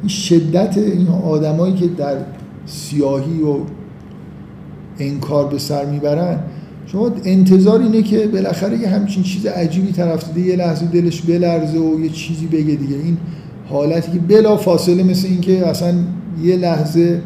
این 0.00 0.08
شدت 0.08 0.78
این 0.78 1.08
آدمایی 1.08 1.74
که 1.74 1.86
در 1.86 2.16
سیاهی 2.66 3.42
و 3.42 3.56
انکار 4.98 5.48
به 5.48 5.58
سر 5.58 5.86
می‌برن. 5.86 6.38
شما 6.86 7.10
انتظار 7.24 7.80
اینه 7.80 8.02
که 8.02 8.26
بالاخره 8.26 8.78
یه 8.78 8.88
همچین 8.88 9.22
چیز 9.22 9.46
عجیبی 9.46 9.92
طرف 9.92 10.32
دیده 10.34 10.48
یه 10.48 10.56
لحظه 10.56 10.86
دلش 10.86 11.22
بلرزه 11.22 11.78
و 11.78 12.00
یه 12.00 12.08
چیزی 12.08 12.46
بگه 12.46 12.74
دیگه. 12.74 12.96
این 12.96 13.16
حالتی 13.68 14.12
که 14.12 14.18
بلا 14.18 14.56
فاصله 14.56 15.02
مثل 15.02 15.28
این 15.28 15.40
که 15.40 15.66
اصلا 15.66 15.94
یه 16.42 16.56
لحظه 16.56 17.20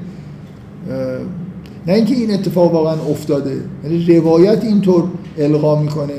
نه 1.86 1.94
اینکه 1.94 2.15
این 2.15 2.35
اتفاق 2.35 2.74
واقعا 2.74 3.10
افتاده 3.10 3.56
یعنی 3.85 4.16
روایت 4.16 4.65
اینطور 4.65 5.05
القا 5.39 5.82
می‌کنه 5.82 6.15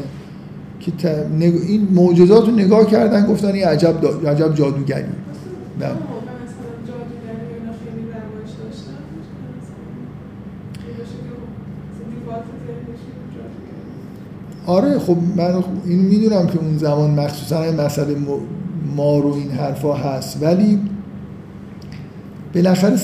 که 0.97 1.25
این 1.67 1.87
معجزات 1.95 2.45
رو 2.45 2.55
نگاه 2.55 2.85
کردن 2.85 3.25
گفتن 3.25 3.47
این 3.47 3.65
عجب, 3.65 3.95
عجب 4.27 4.55
جادوگری. 4.55 5.03
نه. 5.79 5.87
آره 14.69 14.99
خب 14.99 15.17
من 15.35 15.63
این 15.85 15.99
می‌دونم 15.99 16.47
که 16.47 16.59
اون 16.59 16.77
زمان 16.77 17.11
مخصوصا 17.11 17.63
این 17.63 17.81
مسئله 17.81 18.15
ما 18.95 19.19
رو 19.19 19.33
این 19.33 19.51
حرفا 19.51 19.93
هست 19.93 20.43
ولی 20.43 20.79
بالاخره 22.55 22.97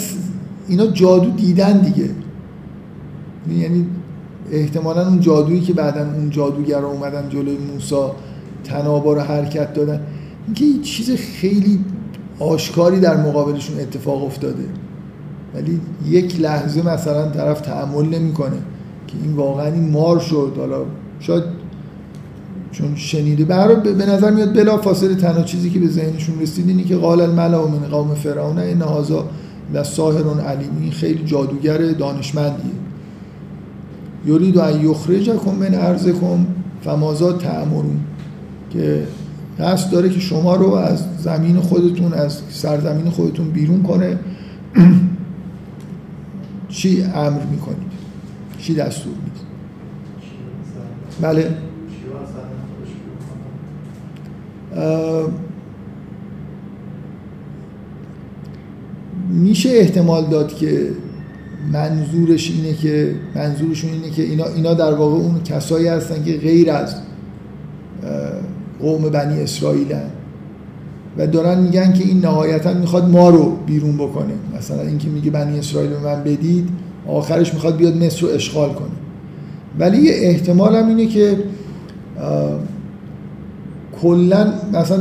اینا 0.67 0.87
جادو 0.87 1.29
دیدن 1.29 1.77
دیگه. 1.77 2.09
یعنی 3.49 3.85
احتمالا 4.51 5.07
اون 5.07 5.19
جادویی 5.19 5.61
که 5.61 5.73
بعدا 5.73 6.01
اون 6.01 6.29
جادوگر 6.29 6.79
رو 6.79 6.87
اومدن 6.87 7.29
جلوی 7.29 7.57
موسا 7.73 8.15
تنابا 8.63 9.13
رو 9.13 9.21
حرکت 9.21 9.73
دادن. 9.73 9.99
اینکه 10.45 10.65
یه 10.65 10.81
چیز 10.81 11.11
خیلی 11.11 11.79
آشکاری 12.39 12.99
در 12.99 13.17
مقابلشون 13.17 13.79
اتفاق 13.79 14.23
افتاده. 14.23 14.65
ولی 15.55 15.79
یک 16.09 16.41
لحظه 16.41 16.93
مثلا 16.93 17.29
طرف 17.29 17.61
تحمل 17.61 18.05
نمی‌کنه 18.05 18.57
که 19.07 19.13
این 19.23 19.35
واقعا 19.35 19.67
این 19.67 19.89
مار 19.89 20.19
شد. 20.19 20.53
حالا 20.57 20.81
شاید 21.19 21.43
چون 22.77 22.95
شنیده. 22.95 23.45
به 23.45 23.93
به 23.93 24.05
نظر 24.05 24.31
میاد 24.31 24.53
بلا 24.53 24.77
فاصله 24.77 25.15
تنها 25.15 25.43
چیزی 25.43 25.69
که 25.69 25.79
به 25.79 25.87
ذهنشون 25.87 26.41
رسید 26.41 26.67
اینی 26.67 26.83
که 26.83 26.95
قال 26.95 27.21
الملأ 27.21 27.67
من 27.67 27.89
قوم 27.91 28.13
فرعون 28.13 28.59
ان 28.59 28.81
هذا 28.81 29.25
لساحر 29.73 30.41
علیم. 30.41 30.91
خیلی 30.91 31.23
جادوگر 31.25 31.77
دانشمندیه. 31.77 32.71
یرید 34.25 34.57
ان 34.57 34.85
یخرجکم 34.85 35.55
من 35.59 35.73
ارضکم 35.73 36.45
فمازا 36.83 37.33
تعمرون 37.33 37.99
که 38.69 39.07
قصد 39.59 39.91
داره 39.91 40.09
که 40.09 40.19
شما 40.19 40.55
رو 40.55 40.73
از 40.73 41.03
زمین 41.19 41.59
خودتون 41.59 42.13
از 42.13 42.41
سرزمین 42.49 43.09
خودتون 43.09 43.49
بیرون 43.49 43.83
کنه. 43.83 44.19
چی 46.69 47.03
امر 47.03 47.41
می‌کنید؟ 47.51 47.91
چی 48.57 48.75
دستور 48.75 49.13
می‌دید؟ 49.13 49.45
بله. 51.21 51.74
میشه 59.29 59.69
احتمال 59.69 60.25
داد 60.25 60.53
که 60.53 60.89
منظورش 61.73 62.51
اینه 62.51 62.73
که 62.73 63.15
منظورشون 63.35 63.91
اینه 63.91 64.09
که 64.09 64.23
اینا, 64.23 64.45
اینا 64.45 64.73
در 64.73 64.93
واقع 64.93 65.15
اون 65.15 65.43
کسایی 65.43 65.87
هستن 65.87 66.23
که 66.23 66.37
غیر 66.37 66.71
از 66.71 66.95
قوم 68.79 69.09
بنی 69.09 69.41
اسرائیلن. 69.41 70.09
و 71.17 71.27
دارن 71.27 71.59
میگن 71.59 71.93
که 71.93 72.03
این 72.03 72.19
نهایتا 72.19 72.73
می‌خواد 72.73 73.09
ما 73.09 73.29
رو 73.29 73.55
بیرون 73.65 73.97
بکنه. 73.97 74.33
مثلا 74.57 74.81
اینکه 74.81 75.09
میگه 75.09 75.31
بنی 75.31 75.59
اسرائیل 75.59 75.89
به 75.89 75.99
من 75.99 76.23
بدید 76.23 76.69
آخرش 77.07 77.53
می‌خواد 77.53 77.77
بیاد 77.77 78.03
مصر 78.03 78.27
رو 78.27 78.33
اشغال 78.33 78.73
کنه. 78.73 78.87
ولی 79.79 79.97
یه 79.97 80.11
احتمال 80.15 80.75
هم 80.75 80.87
اینه 80.87 81.05
که 81.05 81.37
کلا 84.01 84.47
مثلا 84.73 84.99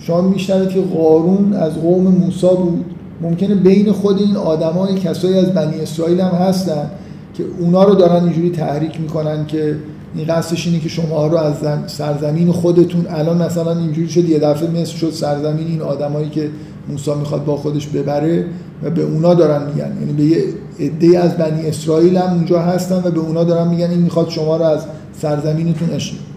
شما 0.00 0.20
میشنوید 0.20 0.68
که 0.68 0.80
قارون 0.80 1.52
از 1.52 1.74
قوم 1.74 2.02
موسی 2.02 2.46
بود. 2.46 2.84
ممکنه 3.22 3.54
بین 3.54 3.92
خود 3.92 4.18
این 4.18 4.36
آدمای 4.36 4.94
کسایی 4.94 5.38
از 5.38 5.54
بنی 5.54 5.80
اسرائیل 5.80 6.20
هم 6.20 6.34
هستن 6.34 6.90
که 7.34 7.44
اونا 7.58 7.84
رو 7.84 7.94
دارن 7.94 8.24
اینجوری 8.24 8.50
تحریک 8.50 9.00
می‌کنن 9.00 9.46
که 9.46 9.76
این 10.14 10.26
قصدش 10.26 10.66
اینه 10.66 10.80
که 10.80 10.88
شما 10.88 11.26
رو 11.26 11.36
از 11.36 11.54
سرزمین 11.86 12.52
خودتون 12.52 13.06
الان 13.08 13.42
مثلا 13.42 13.78
اینجوری 13.78 14.08
شد 14.08 14.28
یه 14.28 14.38
دفعه 14.38 14.70
مثل 14.70 14.96
شد 14.96 15.10
سرزمین 15.10 15.66
این 15.66 15.82
آدمایی 15.82 16.28
که 16.28 16.50
موسی 16.88 17.14
می‌خواد 17.14 17.44
با 17.44 17.56
خودش 17.56 17.86
ببره 17.86 18.44
و 18.82 18.90
به 18.90 19.02
اونا 19.02 19.34
دارن 19.34 19.66
میگن. 19.66 19.92
یعنی 20.00 20.12
به 20.12 20.24
یه 20.24 20.44
عده 20.80 21.18
از 21.18 21.36
بنی 21.36 21.66
اسرائیل 21.66 22.16
هم 22.16 22.32
اونجا 22.32 22.60
هستن 22.60 23.02
و 23.04 23.10
به 23.10 23.20
اونا 23.20 23.44
دارن 23.44 23.68
میگن 23.68 23.90
این 23.90 24.00
می‌خواد 24.00 24.28
شما 24.28 24.56
رو 24.56 24.64
از 24.64 24.80
سرزمینتون 25.20 25.88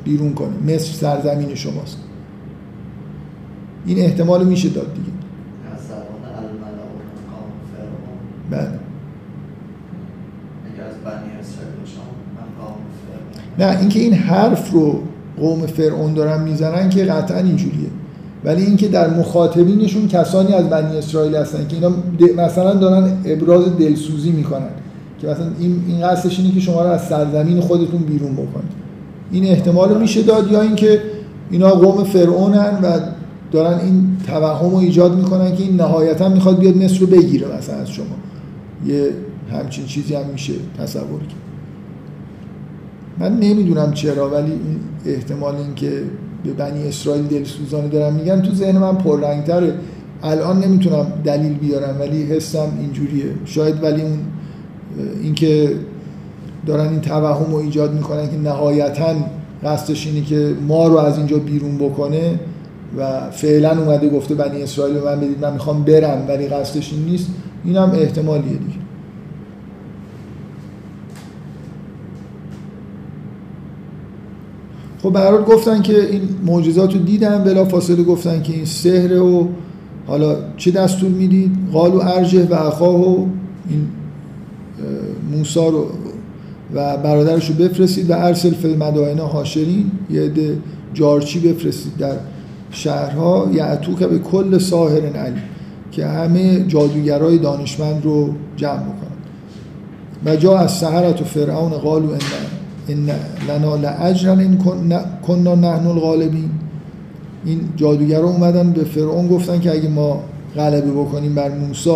بیرون 0.03 0.34
کنه. 0.34 0.76
مصر 0.76 0.93
سرزمین 0.93 1.55
شماست. 1.55 1.97
این 3.85 3.99
احتمال 3.99 4.45
میشه 4.45 4.69
داد 4.69 4.93
دیگه. 4.93 5.07
بله. 8.49 8.68
نه 13.60 13.80
اینکه 13.80 13.99
این 13.99 14.14
حرف 14.14 14.72
رو 14.72 15.01
قوم 15.38 15.65
فرعون 15.65 16.14
دارن 16.14 16.43
می‌زنن 16.43 16.89
که 16.89 17.05
قطعا 17.05 17.38
اینجوریه. 17.38 17.89
ولی 18.43 18.64
اینکه 18.64 18.88
در 18.88 19.10
مخاطبینشون 19.10 20.07
کسانی 20.07 20.53
از 20.53 20.69
بنی 20.69 20.97
اسرائیل 20.97 21.35
هستن 21.35 21.68
که 21.68 21.76
اینا 21.76 21.91
مثلا 22.38 22.73
دارن 22.73 23.18
ابراز 23.26 23.77
دلسوزی 23.77 24.31
می‌کنن. 24.31 24.69
که 25.24 25.30
مثلا 25.30 25.48
این 25.60 25.84
این 25.88 26.08
قصدش 26.08 26.40
اینه 26.40 26.52
که 26.52 26.60
شما 26.60 26.82
رو 26.82 26.90
از 26.90 27.02
سرزمین 27.02 27.60
خودتون 27.60 28.02
بیرون 28.02 28.34
بکنید. 28.34 28.84
این 29.32 29.45
احتمال 29.45 30.02
میشه 30.02 30.22
داد 30.22 30.52
یا 30.52 30.62
اینکه 30.62 31.02
اینا 31.52 31.70
قوم 31.70 32.04
فرعونن 32.04 32.80
و 32.84 33.00
دارن 33.52 33.80
این 33.80 34.18
توهم 34.28 34.70
رو 34.70 34.78
ایجاد 34.78 35.16
می‌کنن 35.16 35.56
که 35.56 35.64
این 35.64 35.76
نهایتا 35.76 36.30
می‌خواد 36.30 36.60
بیاد 36.60 36.78
مصر 36.78 37.00
رو 37.00 37.08
بگیره 37.08 37.58
مثلا 37.58 37.76
از 37.76 37.90
شما. 37.90 38.06
یه 38.86 39.10
همچین 39.52 39.86
چیزی 39.86 40.16
هم 40.16 40.26
میشه 40.32 40.54
تصور 40.78 41.20
کرد. 41.20 41.44
من 43.20 43.40
نمی‌دونم 43.40 43.91
چرا 43.91 44.30
ولی 44.30 44.52
احتمال 45.06 45.56
این 45.56 45.76
که 45.76 46.04
به 46.44 46.54
بنی 46.54 46.88
اسرائیل 46.88 47.24
دلسوزانه 47.24 47.88
دارم 47.88 48.14
میگن 48.14 48.41
تو 48.41 48.54
ذهن 48.54 48.78
من 48.78 48.95
پررنگتره. 48.95 49.74
الان 50.24 50.64
نمی‌تونم 50.64 51.06
دلیل 51.24 51.54
بیارم 51.54 51.95
ولی 52.00 52.24
حسم 52.24 52.68
اینجوریه. 52.82 53.26
شاید 53.45 53.84
ولی 53.84 54.02
اون 54.02 54.20
اینکه 55.24 55.76
دارن 56.65 56.90
این 56.90 57.02
توهم 57.02 57.52
رو 57.52 57.57
ایجاد 57.57 57.94
می‌کنن 57.94 58.30
که 58.30 58.38
نهایتا 58.38 59.15
قصدش 59.64 60.07
اینه 60.07 60.22
که 60.22 60.56
ما 60.68 60.88
رو 60.88 60.98
از 60.98 61.18
اینجا 61.18 61.38
بیرون 61.38 61.78
بکنه 61.78 62.40
و 62.98 63.32
فعلا 63.32 63.82
اومده 63.82 64.10
گفته 64.10 64.36
بنی 64.36 64.64
اسرائیل 64.64 64.94
به 64.94 65.06
من 65.06 65.20
بدید 65.20 65.41
من 65.41 65.53
می‌خوام 65.53 65.84
برم 65.84 66.26
ولی 66.28 66.48
قصدش 66.48 66.94
این 66.94 67.06
نیست. 67.06 67.28
اینم 67.65 67.91
احتمالیه 67.94 68.49
دیگه. 68.49 68.84
خب 75.03 75.14
به 75.14 75.53
گفتن 75.53 75.82
که 75.82 76.10
این 76.10 76.22
معجزات 76.45 76.94
رو 76.94 76.99
دیدن 76.99 77.44
بلا 77.44 77.65
فاصله 77.65 78.03
گفتن 78.03 78.41
که 78.41 78.53
این 78.53 78.65
سحر 78.65 79.22
و 79.22 79.49
حالا 80.07 80.36
چه 80.57 80.72
دستور 80.72 81.10
می‌دید؟ 81.10 81.52
قالو 81.74 81.99
ارجه 82.02 82.45
و 82.45 82.53
اخاه 82.53 82.95
و 82.95 83.26
این 83.70 83.88
موسا 85.34 85.69
رو 85.69 85.88
و 86.73 86.97
برادرش 86.97 87.49
رو 87.49 87.55
بفرستید 87.55 88.10
و 88.10 88.14
ارسل 88.18 88.53
فی 88.53 88.76
مدائن 88.76 89.19
هاشرین 89.19 89.91
یه 90.10 90.22
عده 90.22 90.57
جارچی 90.93 91.39
بفرستید 91.39 91.97
در 91.97 92.15
شهرها. 92.72 93.49
یعتو 93.53 93.95
که 93.95 94.07
به 94.07 94.19
کل 94.19 94.57
ساهر 94.57 95.05
علی 95.05 95.41
که 95.91 96.05
همه 96.05 96.65
جادوگرای 96.68 97.38
دانشمند 97.38 98.05
رو 98.05 98.34
جمع 98.55 98.84
بکنن. 98.84 99.14
و 100.26 100.35
جا 100.35 100.57
از 100.57 100.72
سهرت 100.72 101.22
و 101.22 101.26
فرعون 101.26 101.69
قالو 101.69 102.07
ان 102.89 103.10
لنا 103.49 103.76
لاجرا 103.76 104.39
این 104.39 104.57
کننا 105.27 105.55
نحن 105.55 105.88
الغالبین. 105.88 106.49
این 107.45 107.60
جادوگرا 107.76 108.30
اومدن 108.30 108.72
به 108.72 108.84
فرعون 108.84 109.27
گفتن 109.27 109.60
که 109.60 109.72
اگه 109.72 109.89
ما 109.89 110.19
غلبه 110.55 110.91
بکنیم 110.91 111.35
بر 111.35 111.49
موسی 111.49 111.95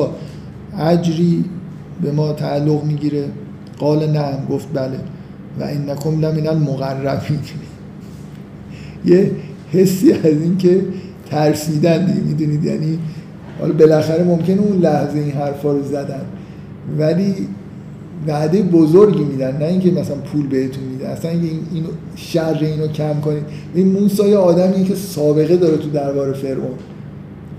اجری 0.80 1.46
به 2.02 2.12
ما 2.12 2.34
تعلق 2.34 2.84
می‌گیره. 2.84 3.26
قال 3.80 4.12
نعم 4.12 4.46
گفت 4.50 4.68
بله. 4.74 5.00
و 5.60 5.64
انکم 5.64 6.20
لمن 6.26 6.48
المقربین. 6.48 7.40
یه 9.06 9.32
حسی 9.72 10.12
از 10.12 10.26
این 10.26 10.58
که 10.58 10.82
ترسیدن 11.30 12.06
دیگه 12.06 12.22
می‌دونید؟ 12.22 12.64
یعنی 12.64 13.00
حالا 13.60 13.74
بالاخره 13.74 14.24
ممکنه 14.24 14.62
اون 14.62 14.80
لحظه 14.80 15.20
این 15.20 15.32
حرفا 15.32 15.72
رو 15.72 15.84
زدن 15.84 16.22
ولی 17.00 17.34
وعده 18.28 18.62
بزرگی 18.62 19.24
میدن. 19.24 19.58
نه 19.58 19.66
اینکه 19.66 19.92
مثلا 19.92 20.16
پول 20.16 20.48
بهتون 20.48 20.84
میدن 20.84 21.06
اصلا 21.06 21.32
اینکه 21.32 21.48
این 21.48 21.60
اینو 21.74 21.88
شر 22.16 22.58
اینو 22.62 22.88
کم 22.88 23.22
کنید. 23.22 23.44
این 23.76 23.88
موسی 23.88 24.34
آدمیه 24.34 24.84
که 24.84 24.96
سابقه 24.96 25.58
داره 25.58 25.78
تو 25.78 25.90
دربار 25.90 26.34
فرعون. 26.34 26.78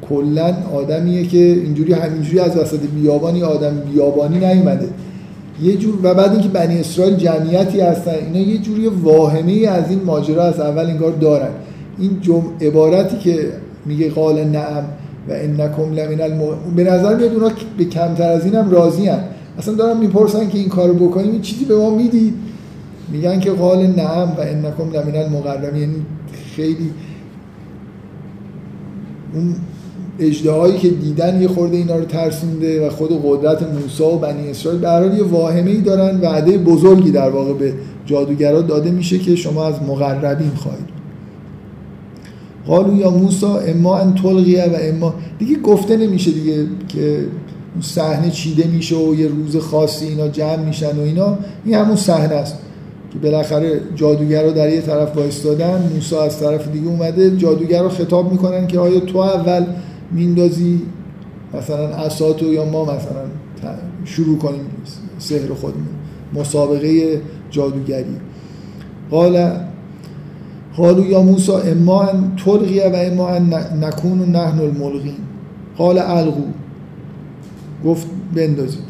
کلا 0.09 0.55
آدمیه 0.75 1.27
که 1.27 1.39
اینجوری 1.39 1.93
همینجوری 1.93 2.41
از 2.41 2.57
وسط 2.57 2.81
بیابانی 2.81 3.43
آدم 3.43 3.83
بیابانی 3.93 4.39
نیومده. 4.39 4.89
یه 5.63 5.77
جور 5.77 5.99
و 6.03 6.15
بعد 6.15 6.33
اینکه 6.33 6.49
بنی 6.49 6.81
اسرائیل 6.81 7.17
جمعیتی 7.17 7.81
هستن 7.81 8.15
اینا 8.15 8.49
یه 8.49 8.59
جوری 8.59 8.87
واهمه 8.87 9.67
از 9.69 9.91
این 9.91 10.03
ماجرا 10.05 10.45
از 10.45 10.61
اول 10.61 10.87
انگار 10.87 11.13
دارن. 11.13 11.51
این 11.99 12.21
جمع 12.21 12.45
عبارتی 12.61 13.17
که 13.17 13.53
میگه 13.87 14.11
قال 14.11 14.45
نعم 14.45 14.85
و 15.29 15.33
انکم 15.33 15.93
لمن 15.93 16.21
الم... 16.21 16.41
به 16.77 16.85
نظر 16.85 17.17
میاد 17.17 17.35
اونا 17.35 17.51
به 17.79 17.85
کمتر 17.85 18.33
از 18.33 18.45
اینم 18.45 18.71
راضی 18.71 19.07
هن. 19.07 19.25
اصلا 19.59 19.75
دارن 19.75 19.99
می‌پرسن 19.99 20.49
که 20.49 20.59
این 20.59 20.69
کارو 20.69 20.95
بکنیم 20.95 21.33
این 21.33 21.41
چیزی 21.41 21.65
به 21.65 21.77
ما 21.77 21.91
می‌دید 21.91 22.35
میگن 23.13 23.41
که 23.41 23.51
قال 23.51 23.87
نعم 23.87 24.29
و 24.29 24.41
انکم 24.41 24.91
لمن 24.93 25.17
المقربین. 25.17 25.81
یعنی 25.81 25.95
خیلی 26.57 26.91
اون 29.35 29.55
اجدهایی 30.19 30.79
که 30.79 30.89
دیدن 30.89 31.43
یه 31.43 31.49
خورده 31.49 31.77
اینا 31.77 31.97
رو 31.97 32.05
ترسونده 32.05 32.87
و 32.87 32.91
خود 32.91 33.11
قدرت 33.25 33.63
موسی 33.63 34.03
و 34.03 34.17
بنی 34.17 34.51
اسرائیل 34.51 34.81
به 34.81 35.17
یه 35.17 35.25
واهمه 35.25 35.71
ای 35.71 35.81
دارن 35.81 36.21
وعده 36.21 36.59
بزرگی 36.59 37.11
در 37.11 37.31
واقع 37.31 37.53
به 37.53 37.73
جادوگرا 38.07 38.63
داده 38.63 38.91
میشه 38.91 39.19
که 39.19 39.37
شما 39.37 39.67
از 39.67 39.75
مقربین 39.89 40.51
خواهید. 40.57 40.99
قالو 42.67 42.97
یا 42.97 43.11
موسا 43.11 43.59
اما 43.59 43.99
ان 43.99 44.15
تلقیه 44.15 44.65
و 44.65 44.77
اما 44.81 45.15
دیگه 45.39 45.59
گفته 45.59 45.97
نمیشه 45.97 46.31
دیگه 46.31 46.67
که 46.89 47.19
اون 47.75 47.83
صحنه 47.83 48.31
چیده 48.31 48.67
میشه 48.67 48.97
و 48.97 49.15
یه 49.15 49.29
روز 49.29 49.57
خاصی 49.57 50.07
اینا 50.07 50.29
جمع 50.29 50.65
میشن 50.65 50.97
و 50.97 51.01
اینا. 51.01 51.39
این 51.65 51.75
همون 51.75 51.97
صحنه 51.97 52.35
است 52.35 52.55
که 53.13 53.19
بالاخره 53.19 53.81
جادوگر 53.95 54.43
رو 54.43 54.53
در 54.53 54.73
یه 54.73 54.81
طرف 54.81 55.17
وایستادن 55.17 55.91
موسا 55.95 56.23
از 56.23 56.41
طرف 56.41 56.69
دیگه 56.73 56.89
اومده 56.89 57.37
جادوگر 57.37 57.83
رو 57.83 57.89
خطاب 57.89 58.33
می‌کنن 58.33 58.67
که 58.67 58.79
آیا 58.79 59.01
تو 59.01 59.19
اول 59.19 59.65
میندازی 60.13 60.83
مثلا 61.55 61.89
اساتو 61.89 62.47
یا 62.47 62.65
ما 62.65 62.85
مثلا 62.85 63.25
شروع 64.05 64.39
کنیم 64.39 64.67
سحر 65.19 65.55
خودمون 65.55 65.87
مسابقه 66.35 67.21
جادوگری. 67.51 68.17
قال 69.11 69.51
قالوا 70.77 71.07
یا 71.07 71.23
موسی 71.23 71.53
اما 71.53 72.03
ان 72.03 72.33
و 72.93 72.97
اما 72.97 73.29
ان 73.29 73.55
نکون 73.85 74.19
نحن 74.19 74.59
الملقین 74.59 75.17
قال 75.77 75.99
القو 75.99 76.47
گفت 77.85 78.07
بندازید. 78.35 78.89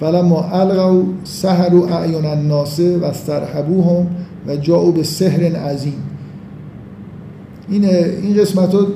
فلما 0.00 0.44
القوا 0.52 1.02
سحروا 1.24 1.88
اعین 1.88 2.24
الناس 2.24 2.80
و 2.80 3.04
استرهبوهم 3.04 4.06
و 4.46 4.56
جاءوا 4.56 4.90
به 4.90 5.02
سحر 5.02 5.42
عظیم. 5.42 6.02
این 7.68 7.84
این 7.84 8.36
قسمت 8.36 8.74
ها 8.74 8.86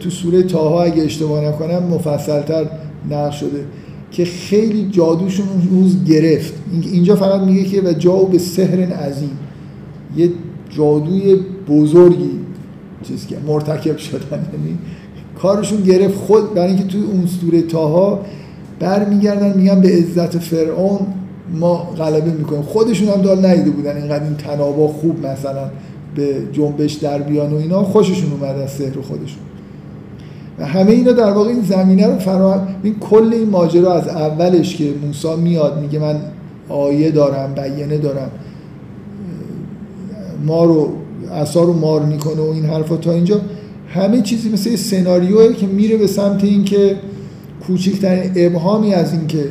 تو 0.00 0.10
سوره 0.10 0.42
تاها 0.42 0.82
اگه 0.82 1.02
اشتباه 1.02 1.44
نکنم 1.44 1.82
مفصلتر 1.82 2.66
نقل 3.10 3.30
شده 3.30 3.64
که 4.10 4.24
خیلی 4.24 4.88
جادوشون 4.90 5.46
اون 5.48 5.80
روز 5.80 6.04
گرفت. 6.04 6.54
اینجا 6.92 7.16
فقط 7.16 7.40
میگه 7.40 7.64
که 7.64 7.80
و 7.80 7.92
جاو 7.92 8.28
به 8.28 8.38
سحر 8.38 8.80
عظیم. 8.80 9.38
یه 10.16 10.30
جادوی 10.70 11.36
بزرگی 11.68 12.30
چیز 13.02 13.26
که 13.26 13.36
مرتکب 13.46 13.96
شدن 13.96 14.46
یعنی 14.52 14.78
کارشون 15.38 15.82
گرفت. 15.82 16.14
خود 16.14 16.54
برای 16.54 16.68
اینکه 16.68 16.84
توی 16.84 17.02
اون 17.02 17.26
سوره 17.26 17.62
تاها 17.62 18.20
برمیگردن 18.78 19.58
میگن 19.58 19.80
به 19.80 19.88
عزت 19.88 20.38
فرعون 20.38 20.98
ما 21.54 21.76
غلبه 21.76 22.30
می‌کنیم. 22.30 22.62
خودشون 22.62 23.08
هم 23.08 23.22
دال 23.22 23.46
نیده 23.46 23.70
بودن 23.70 23.96
اینقدر 23.96 24.24
این 24.24 24.34
تنابا 24.34 24.88
خوب 24.88 25.26
مثلا 25.26 25.70
به 26.14 26.36
جنبش 26.52 26.92
در 26.92 27.18
بیان 27.18 27.52
و 27.52 27.56
اینا. 27.56 27.82
خوششون 27.82 28.32
اومد 28.32 28.58
از 28.58 28.70
سحر 28.70 29.00
خودشون. 29.00 29.38
و 30.58 30.66
همه 30.66 30.90
اینا 30.90 31.12
در 31.12 31.32
واقع 31.32 31.48
این 31.48 31.62
زمینه 31.62 32.06
رو 32.06 32.18
فراهم 32.18 32.68
این 32.82 32.98
کل 32.98 33.30
این 33.32 33.50
ماجرا 33.50 33.94
از 33.94 34.08
اولش 34.08 34.76
که 34.76 34.92
موسی 35.06 35.36
میاد 35.36 35.80
میگه 35.80 35.98
من 35.98 36.20
آیه 36.68 37.10
دارم 37.10 37.54
بیانه 37.54 37.98
دارم 37.98 38.30
ما 40.46 40.64
رو 40.64 40.92
عصا 41.34 41.62
رو 41.62 41.72
مار 41.72 42.02
می‌کنه 42.02 42.42
و 42.42 42.50
این 42.50 42.64
حرفا 42.64 42.96
تا 42.96 43.12
اینجا. 43.12 43.40
همه 43.88 44.22
چیزی 44.22 44.48
مثل 44.48 44.76
سناریویی 44.76 45.54
که 45.54 45.66
میره 45.66 45.96
به 45.96 46.06
سمت 46.06 46.44
اینکه 46.44 46.96
کوچکترین 47.66 48.32
ابهامی 48.36 48.94
از 48.94 49.12
اینکه 49.12 49.44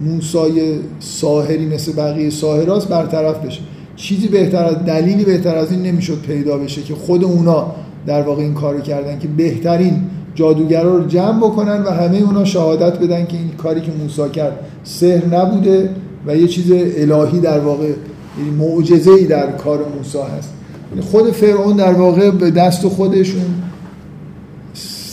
موسای 0.00 0.78
ساحری 1.00 1.66
مثل 1.66 1.92
بقیه 1.92 2.30
ساحراست 2.30 2.88
برطرف 2.88 3.44
بشه. 3.46 3.60
چیزی 3.96 4.28
بهتر 4.28 4.64
از 4.64 4.84
دلیلی 4.84 5.24
بهتر 5.24 5.54
از 5.56 5.72
این 5.72 5.82
نمی‌شد 5.82 6.20
پیدا 6.26 6.58
بشه 6.58 6.82
که 6.82 6.94
خود 6.94 7.24
اونا 7.24 7.74
در 8.06 8.22
واقع 8.22 8.42
این 8.42 8.54
کارو 8.54 8.80
کردن 8.80 9.18
که 9.18 9.28
بهترین 9.28 10.02
جادوگرا 10.38 10.96
رو 10.96 11.06
جمع 11.06 11.38
بکنن 11.38 11.82
و 11.82 11.90
همه 11.90 12.18
اونا 12.18 12.44
شهادت 12.44 12.98
بدن 12.98 13.26
که 13.26 13.36
این 13.36 13.50
کاری 13.58 13.80
که 13.80 13.92
موسی 14.02 14.30
کرد 14.32 14.58
سحر 14.84 15.26
نبوده 15.26 15.90
و 16.26 16.36
یه 16.36 16.46
چیز 16.46 16.72
الهی 16.72 17.40
در 17.40 17.58
واقع 17.58 17.84
یعنی 17.84 18.50
معجزه 18.58 19.10
ای 19.10 19.26
در 19.26 19.50
کار 19.50 19.78
موسی 19.96 20.18
هست. 20.38 20.52
یعنی 20.90 21.02
خود 21.06 21.30
فرعون 21.30 21.76
در 21.76 21.92
واقع 21.92 22.30
به 22.30 22.50
دست 22.50 22.88
خودشون 22.88 23.62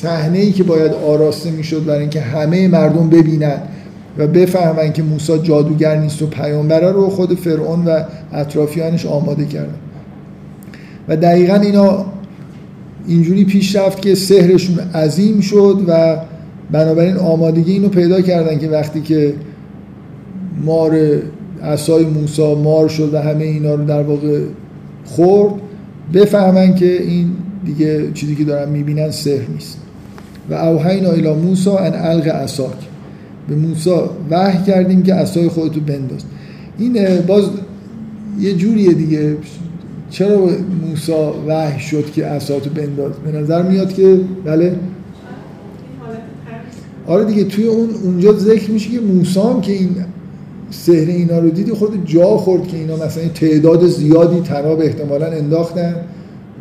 صحنه 0.01 0.39
ای 0.39 0.51
که 0.51 0.63
باید 0.63 0.93
آراسته 0.93 1.51
می‌شد 1.51 1.85
برای 1.85 1.99
اینکه 1.99 2.21
همه 2.21 2.67
مردم 2.67 3.09
ببینن 3.09 3.61
و 4.17 4.27
بفهمن 4.27 4.93
که 4.93 5.03
موسی 5.03 5.39
جادوگر 5.39 5.95
نیست 5.95 6.21
و 6.21 6.27
پیامبره 6.27 6.91
رو 6.91 7.09
خود 7.09 7.33
فرعون 7.33 7.85
و 7.85 8.03
اطرافیانش 8.33 9.05
آماده 9.05 9.45
کردن. 9.45 9.75
و 11.07 11.17
دقیقا 11.17 11.55
اینا 11.55 12.05
اینجوری 13.07 13.45
پیش 13.45 13.75
رفت 13.75 14.01
که 14.01 14.15
سهرشون 14.15 14.79
عظیم 14.79 15.39
شد 15.41 15.77
و 15.87 16.17
بنابراین 16.71 17.17
آمادگی 17.17 17.71
اینو 17.71 17.89
پیدا 17.89 18.21
کردن 18.21 18.59
که 18.59 18.69
وقتی 18.69 19.01
که 19.01 19.33
مار 20.65 21.21
عصای 21.63 22.05
موسی 22.05 22.55
مار 22.55 22.87
شد 22.87 23.13
و 23.13 23.21
همه 23.21 23.43
اینا 23.43 23.75
رو 23.75 23.85
در 23.85 24.01
واقع 24.03 24.41
خورد 25.05 25.53
بفهمن 26.13 26.75
که 26.75 27.01
این 27.01 27.31
دیگه 27.65 28.11
چیزی 28.13 28.35
که 28.35 28.43
دارن 28.43 28.69
می‌بینن 28.69 29.11
سحر 29.11 29.47
نیست. 29.53 29.77
و 30.49 30.53
اوحینا 30.53 31.09
الی 31.09 31.33
موسی 31.33 31.69
ان 31.69 31.93
الق 31.93 32.27
عصاک. 32.27 32.77
به 33.49 33.55
موسی 33.55 33.91
وحی 34.29 34.63
کردیم 34.63 35.03
که 35.03 35.13
عصای 35.13 35.47
خودتو 35.47 35.79
بنداز. 35.79 36.21
این 36.77 36.97
باز 37.27 37.43
یه 38.39 38.53
جوریه 38.53 38.93
دیگه. 38.93 39.37
چرا 40.15 40.49
موسی 40.89 41.13
وحی 41.47 41.79
شد 41.79 42.11
که 42.11 42.25
عصاتو 42.25 42.69
بنداز؟ 42.69 43.11
به 43.25 43.31
نظر 43.31 43.61
میاد 43.61 43.93
که 43.93 44.19
بله. 44.45 44.75
آره 47.07 47.25
دیگه 47.25 47.43
توی 47.43 47.67
اون 47.67 47.89
اونجا 48.03 48.33
ذکر 48.33 48.71
میشه 48.71 48.89
که 48.89 48.99
موسی 48.99 49.39
هم 49.39 49.61
که 49.61 49.71
این 49.71 49.89
سحر 50.71 51.07
اینا 51.07 51.39
رو 51.39 51.49
دیدی 51.49 51.71
خود 51.71 52.05
جا 52.05 52.37
خورد 52.37 52.67
که 52.67 52.77
اینا 52.77 52.95
مثلا 52.95 53.27
تعداد 53.27 53.87
زیادی 53.87 54.39
تناب 54.39 54.79
احتمالا 54.79 55.25
انداختن 55.25 55.95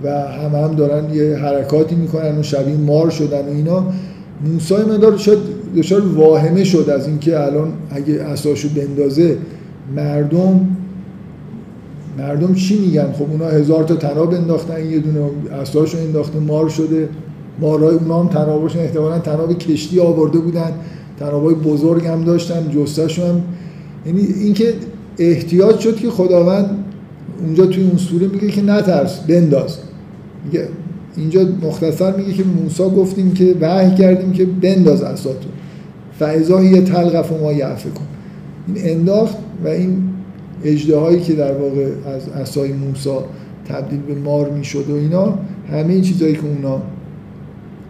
و 0.05 0.11
هم 0.11 0.55
هم 0.55 0.75
دارن 0.75 1.15
یه 1.15 1.37
حرکاتی 1.37 1.95
می‌کنن 1.95 2.39
و 2.39 2.43
شبیه 2.43 2.77
مار 2.77 3.11
شدن 3.11 3.49
و 3.49 3.51
اینا. 3.51 3.85
موسی 4.53 4.75
مدار 4.75 5.17
شد 5.17 5.39
دچار 5.77 6.01
واهمه 6.01 6.65
شد 6.65 6.91
از 6.95 7.07
اینکه 7.07 7.41
الان 7.41 7.73
اگه 7.91 8.15
اساشو 8.15 8.69
بندازه 8.69 9.37
مردم 9.97 10.74
مردم 12.19 12.55
چی 12.55 12.79
میگن؟ 12.79 13.13
خب 13.13 13.31
اونا 13.31 13.47
هزار 13.47 13.85
تا 13.85 13.97
تناب 13.97 14.35
انداختن 14.35 14.91
یه 14.91 14.99
دونه 14.99 15.21
اساشو 15.63 15.99
انداخته 15.99 16.39
مار 16.39 16.69
شده. 16.69 17.09
مارای 17.61 17.95
اونا 17.95 18.21
هم 18.21 18.29
تنابشون 18.29 18.83
احتمالا 18.83 19.19
تناب 19.19 19.59
کشتی 19.59 20.01
آورده 20.01 20.39
بودن. 20.39 20.73
تنابای 21.21 21.55
بزرگ 21.55 22.07
هم 22.07 22.25
داشتن 22.25 22.71
جستشون 22.71 23.29
هم. 23.29 23.43
یعنی 24.07 24.21
اینکه 24.21 24.75
احتیاط 25.19 25.79
شد 25.79 25.97
که 25.97 26.11
خداوند 26.11 26.71
اونجا 27.45 27.67
توی 27.67 27.85
اون 27.85 27.97
سوره 27.97 28.27
میگه 28.27 28.49
که 28.49 28.63
نترس 28.63 29.19
بنداز. 29.19 29.79
میگه 30.45 30.69
اینجا 31.17 31.49
مختصر 31.63 32.17
میگه 32.17 32.33
که 32.33 32.45
موسی 32.45 32.83
گفتیم 32.83 33.35
که 33.35 33.57
وحی 33.61 33.95
کردیم 33.95 34.33
که 34.33 34.45
بنداز 34.45 35.03
عصاتو 35.03 35.49
فعضا 36.19 36.59
هی 36.59 36.81
تلقف 36.81 37.33
ما 37.33 37.53
یعفه 37.53 37.91
کن 37.91 38.05
این 38.67 38.99
انداخت 38.99 39.37
و 39.65 39.69
این 39.69 40.03
اجده 40.65 41.21
که 41.21 41.33
در 41.33 41.53
واقع 41.53 41.91
از 42.07 42.29
عصای 42.29 42.73
موسی 42.73 43.19
تبدیل 43.69 44.01
به 44.01 44.15
مار 44.15 44.51
می‌شد 44.51 44.91
و 44.91 44.95
اینا 44.95 45.39
همه 45.71 45.93
این 45.93 46.03
چیزهایی 46.03 46.35
که 46.35 46.47
اونا 46.47 46.83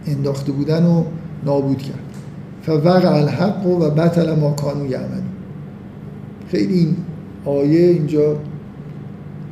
انداخته 0.07 0.51
بودن 0.51 0.85
و 0.85 1.03
نابود 1.45 1.77
کرد. 1.77 1.99
فوقع 2.61 3.15
الحق 3.15 3.67
و 3.67 3.89
بطل 3.89 4.35
ما 4.35 4.51
کانو 4.51 4.91
یعمل 4.91 5.21
خیلی 6.51 6.73
این 6.73 6.95
آیه 7.45 7.89
اینجا 7.89 8.35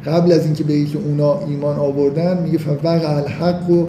قبل 0.06 0.32
از 0.32 0.46
اینکه 0.46 0.64
بگه 0.64 0.86
که 0.86 0.98
اونا 0.98 1.40
ایمان 1.48 1.76
آوردن 1.76 2.44
میگه 2.44 2.58
فوقع 2.58 3.16
الحق 3.18 3.70
و 3.70 3.86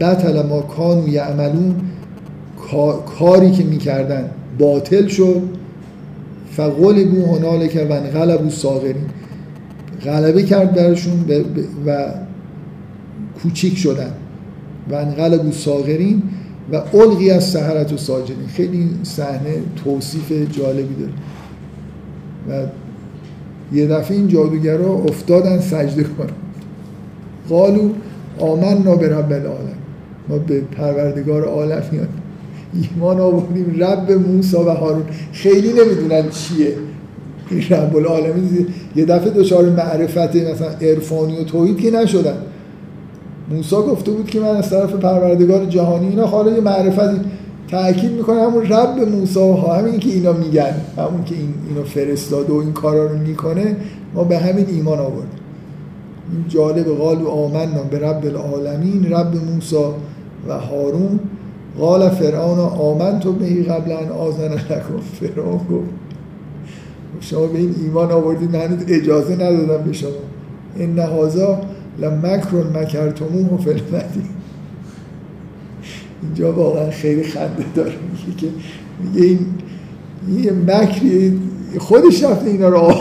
بطل 0.00 0.46
ما 0.46 0.60
کانو 0.60 1.08
یعملون. 1.08 1.74
کاری 3.18 3.50
که 3.50 3.64
می‌کردن 3.64 4.30
باطل 4.58 5.06
شد. 5.06 5.42
فغلبو 6.56 7.36
هنالک 7.36 7.86
و 7.90 7.92
انقلبو 7.92 8.50
ساغرین 8.50 9.06
غلبه 10.04 10.42
کرد 10.42 10.74
برشون 10.74 11.24
و 11.86 12.06
کوچیک 13.42 13.78
شدن. 13.78 14.12
و 14.90 14.94
انقلبو 14.94 15.52
ساغرین 15.52 16.22
و 16.72 16.96
القی 16.96 17.30
از 17.30 17.44
سهرت 17.44 17.92
و 17.92 17.96
ساجدین 17.96 18.46
خیلی 18.54 18.90
صحنه 19.02 19.54
توصیف 19.84 20.32
جالبی 20.32 20.94
داره. 20.94 21.12
و 22.48 22.66
یه 23.76 23.86
دفعه 23.86 24.16
این 24.16 24.28
جادوگرا 24.28 24.92
افتادن 24.92 25.60
سجده 25.60 26.02
کنن. 26.02 26.30
قالو 27.48 27.90
آمنا 28.38 28.96
به 28.96 29.08
رب 29.08 29.32
العالم 29.32 29.78
ما 30.28 30.38
به 30.38 30.60
پروردگار 30.60 31.44
عالم 31.44 31.82
میاد 31.92 32.08
ایمان 32.74 33.20
آوردیم 33.20 33.76
رب 33.78 34.12
موسی 34.12 34.56
و 34.56 34.70
هارون. 34.70 35.02
خیلی 35.32 35.72
نمی‌دونن 35.72 36.30
چیه. 36.30 36.74
این 37.50 37.62
رب 37.70 37.96
العالمین 37.96 38.66
یه 38.96 39.04
دفعه 39.04 39.30
دچار 39.30 39.70
معرفت 39.70 40.36
مثلا 40.36 40.68
عرفانی 40.80 41.40
و 41.40 41.44
توحید 41.44 41.78
که 41.78 41.90
نشدن. 41.90 42.36
موسی 43.50 43.76
گفته 43.76 44.10
بود 44.10 44.30
که 44.30 44.40
من 44.40 44.56
از 44.56 44.70
طرف 44.70 44.92
پروردگار 44.92 45.64
جهانی 45.64 46.08
اینا 46.08 46.26
حالا 46.26 46.52
یه 46.52 46.60
معرفتی 46.60 47.20
تاکید 47.70 48.12
می‌کنه 48.12 48.42
همون 48.42 48.66
رب 48.66 49.08
موسی 49.08 49.38
و 49.38 49.54
همین 49.54 49.98
که 49.98 50.08
اینا 50.08 50.32
میگن 50.32 50.74
همون 50.96 51.24
که 51.24 51.34
این 51.34 51.54
اینو 51.68 51.84
فرستاده 51.84 52.52
و 52.52 52.56
این 52.56 52.72
کارا 52.72 53.06
رو 53.06 53.18
می‌کنه 53.18 53.76
ما 54.14 54.24
به 54.24 54.38
همین 54.38 54.66
ایمان 54.68 54.98
آوردیم. 54.98 55.40
این 56.32 56.44
جالب 56.48 56.88
و 56.88 57.28
آمنا 57.28 57.82
به 57.90 57.98
رب 57.98 58.24
العالمین 58.24 59.12
رب 59.12 59.34
موسی 59.54 59.76
و 60.48 60.52
هارون. 60.52 61.20
قال 61.78 62.10
فرعون 62.10 62.58
آمن 62.58 63.20
تو 63.20 63.32
بهی 63.32 63.62
قبل 63.62 63.92
ان 63.92 64.08
آزن 64.08 64.52
لکن 64.52 65.00
فرعون 65.20 65.58
گفت 65.58 66.10
شما 67.20 67.46
به 67.46 67.58
این 67.58 67.74
ایمان 67.82 68.12
آوردید 68.12 68.56
من 68.56 68.84
اجازه 68.88 69.34
ندادم 69.34 69.84
به 69.84 69.92
شما. 69.92 70.10
این 70.76 70.94
نهازا 70.94 71.60
لمکرون 71.98 72.66
مکرتموه 72.76 73.54
و 73.54 73.56
فلمدی 73.56 74.22
اینجا 76.22 76.52
واقعا 76.52 76.90
خیلی 76.90 77.22
خنده 77.22 77.64
داره. 77.74 77.92
میگه 77.92 78.40
که 78.40 78.46
میگه 79.04 79.26
این 79.26 79.46
یه 80.44 80.52
مکری 80.52 81.40
خودش 81.78 82.24
رفته 82.24 82.50
اینا 82.50 82.68
رو 82.68 82.92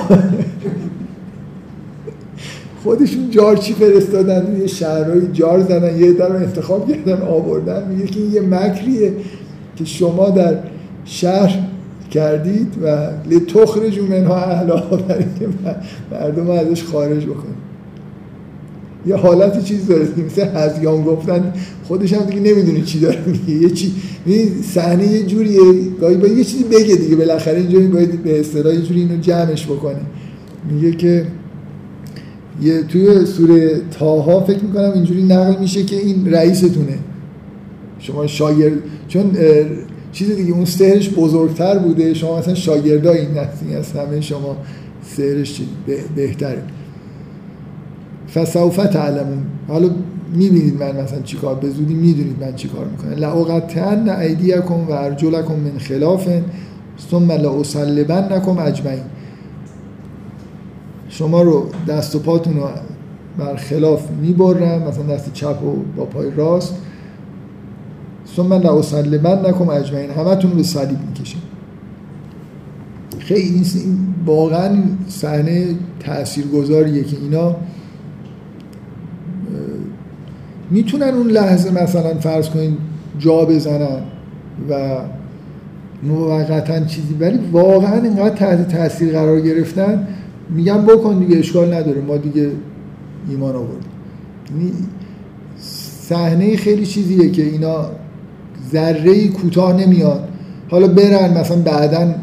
خودشون 2.84 3.30
جارچی 3.30 3.74
فرستادن 3.74 4.58
یه 4.62 4.68
شهرهای 4.68 5.22
جار 5.34 5.60
زدن 5.60 6.00
یه 6.00 6.14
در 6.14 6.36
انتخاب 6.36 6.92
کردن 6.92 7.22
آوردن. 7.22 7.88
میگه 7.88 8.08
که 8.08 8.20
یه 8.20 8.42
مکریه 8.42 9.14
که 9.76 9.86
شما 9.86 10.30
در 10.30 10.58
شهر 11.06 11.60
کردید 12.12 12.74
و 12.84 13.10
لتخرجوا 13.30 14.06
منها 14.06 14.36
اهلها 14.36 14.98
برای 14.98 15.24
که 15.40 15.48
مردم 16.12 16.50
ازش 16.50 16.84
خارج 16.84 17.24
بکنید 17.26 17.70
یه 19.06 19.16
حالت 19.16 19.64
چیز 19.64 19.88
داره 19.88 20.08
مثل 20.26 20.48
هزیان 20.56 21.04
گفتن. 21.04 21.54
خودش 21.84 22.14
هم 22.14 22.26
دیگه 22.26 22.54
نمی‌دونه 22.54 22.82
چی 22.82 23.00
داره 23.00 23.20
میگه. 23.26 23.62
یه 23.62 23.70
چی 23.70 23.94
صحنه 24.74 25.08
یه 25.08 25.24
جوریه. 25.24 25.60
گاهی 26.02 26.18
باید 26.18 26.38
یه 26.38 26.44
چیزی 26.44 26.64
بگه 26.64 26.96
دیگه. 26.96 27.16
بالاخره 27.16 27.60
اینجوری 27.60 27.88
باید 27.88 28.24
به 28.24 28.40
اصطلاح 28.40 28.74
یه 28.74 28.82
جوری 28.82 29.00
اینو 29.00 29.18
جمعش 29.18 29.66
بکنه. 29.66 30.00
میگه 30.72 30.92
که 30.92 31.26
یه 32.62 32.84
توی 32.84 33.26
سوره 33.26 33.82
تاها 33.92 34.44
فکر 34.44 34.64
می‌کنم 34.64 34.92
اینجوری 34.94 35.24
نقل 35.24 35.60
میشه 35.60 35.84
که 35.84 35.96
این 35.96 36.32
رئیستونه. 36.32 37.00
شما 38.00 38.28
شاگرد 38.28 38.74
چون 39.08 39.32
چیز 40.12 40.36
دیگه 40.36 40.54
اون 40.54 40.66
سهرش 40.66 41.10
بزرگتر 41.10 41.78
بوده. 41.78 42.14
شما 42.14 42.40
مثلا 42.40 42.56
شاگردای 42.56 43.18
این 43.20 43.30
نسلی 43.30 43.76
از 43.76 43.92
همه 43.92 44.22
شما 44.22 44.58
سهرش 45.16 45.62
بهتره. 46.16 46.64
فسوف 48.36 48.76
تعلمون. 48.76 49.42
حالا 49.68 49.90
می‌بینید 50.36 50.80
من 50.80 51.02
مثلا 51.02 51.22
چیکار 51.22 51.56
به 51.56 51.70
زودی 51.70 51.94
می‌دونید 51.94 52.36
من 52.42 52.56
چیکار 52.56 52.86
می‌کنم. 52.86 53.20
لاقطعن 53.20 54.10
ایدیکم 54.10 54.74
و 54.74 54.92
ارجلکم 54.92 55.54
من 55.54 55.78
خلاف 55.80 56.30
ثم 57.12 57.32
نکم 57.32 58.58
اجمعین 58.58 59.04
شما 61.10 61.42
رو 61.42 61.70
دست 61.88 62.16
و 62.16 62.20
پاتون 62.20 62.56
رو 62.58 62.68
بر 63.38 63.56
خلاف 63.56 64.12
می‌برم 64.22 64.82
مثلا 64.82 65.04
دست 65.04 65.34
چپ 65.34 65.64
و 65.64 65.76
با 65.98 66.06
پای 66.06 66.32
راست. 66.36 66.76
ثم 68.36 68.54
نکم 69.48 69.70
اجمعین. 69.70 70.10
همتون 70.10 70.52
به 70.52 70.64
صلیب 70.64 70.98
می‌کشم. 71.08 71.40
خیلی 73.20 73.64
این 73.76 73.98
واقعا 74.26 74.78
صحنه 75.08 75.68
تاثیرگذاریه 76.00 77.04
که 77.04 77.18
اینا 77.22 77.56
می‌تونن 80.72 81.08
اون 81.08 81.28
لحظه 81.28 81.84
مثلا 81.84 82.14
فرض 82.20 82.50
کنین 82.50 82.78
جا 83.20 83.46
بزنن 83.46 84.02
و 84.70 84.98
موقتا 86.04 86.86
چیزی 86.86 87.14
ولی 87.20 87.40
واقعا 87.52 88.02
اینقدر 88.02 88.36
تحت 88.36 88.68
تاثیر 88.68 89.12
قرار 89.12 89.42
گرفتن 89.42 90.08
میگم 90.50 90.86
بکن 90.86 91.20
دیگه 91.20 91.38
اشکال 91.38 91.74
نداره. 91.74 92.02
ما 92.02 92.18
دیگه 92.18 92.52
ایمان 93.30 93.56
آوردیم. 93.56 93.80
یعنی 94.52 94.72
صحنه 96.02 96.58
خیلی 96.58 96.86
چیزیه 96.86 97.30
که 97.30 97.44
اینا 97.44 97.86
ذره 98.72 99.28
کوتاه 99.28 99.74
نمیاد. 99.74 100.28
حالا 100.70 100.88
برن 100.88 101.38
مثلا 101.38 101.58
بعدا 101.58 102.16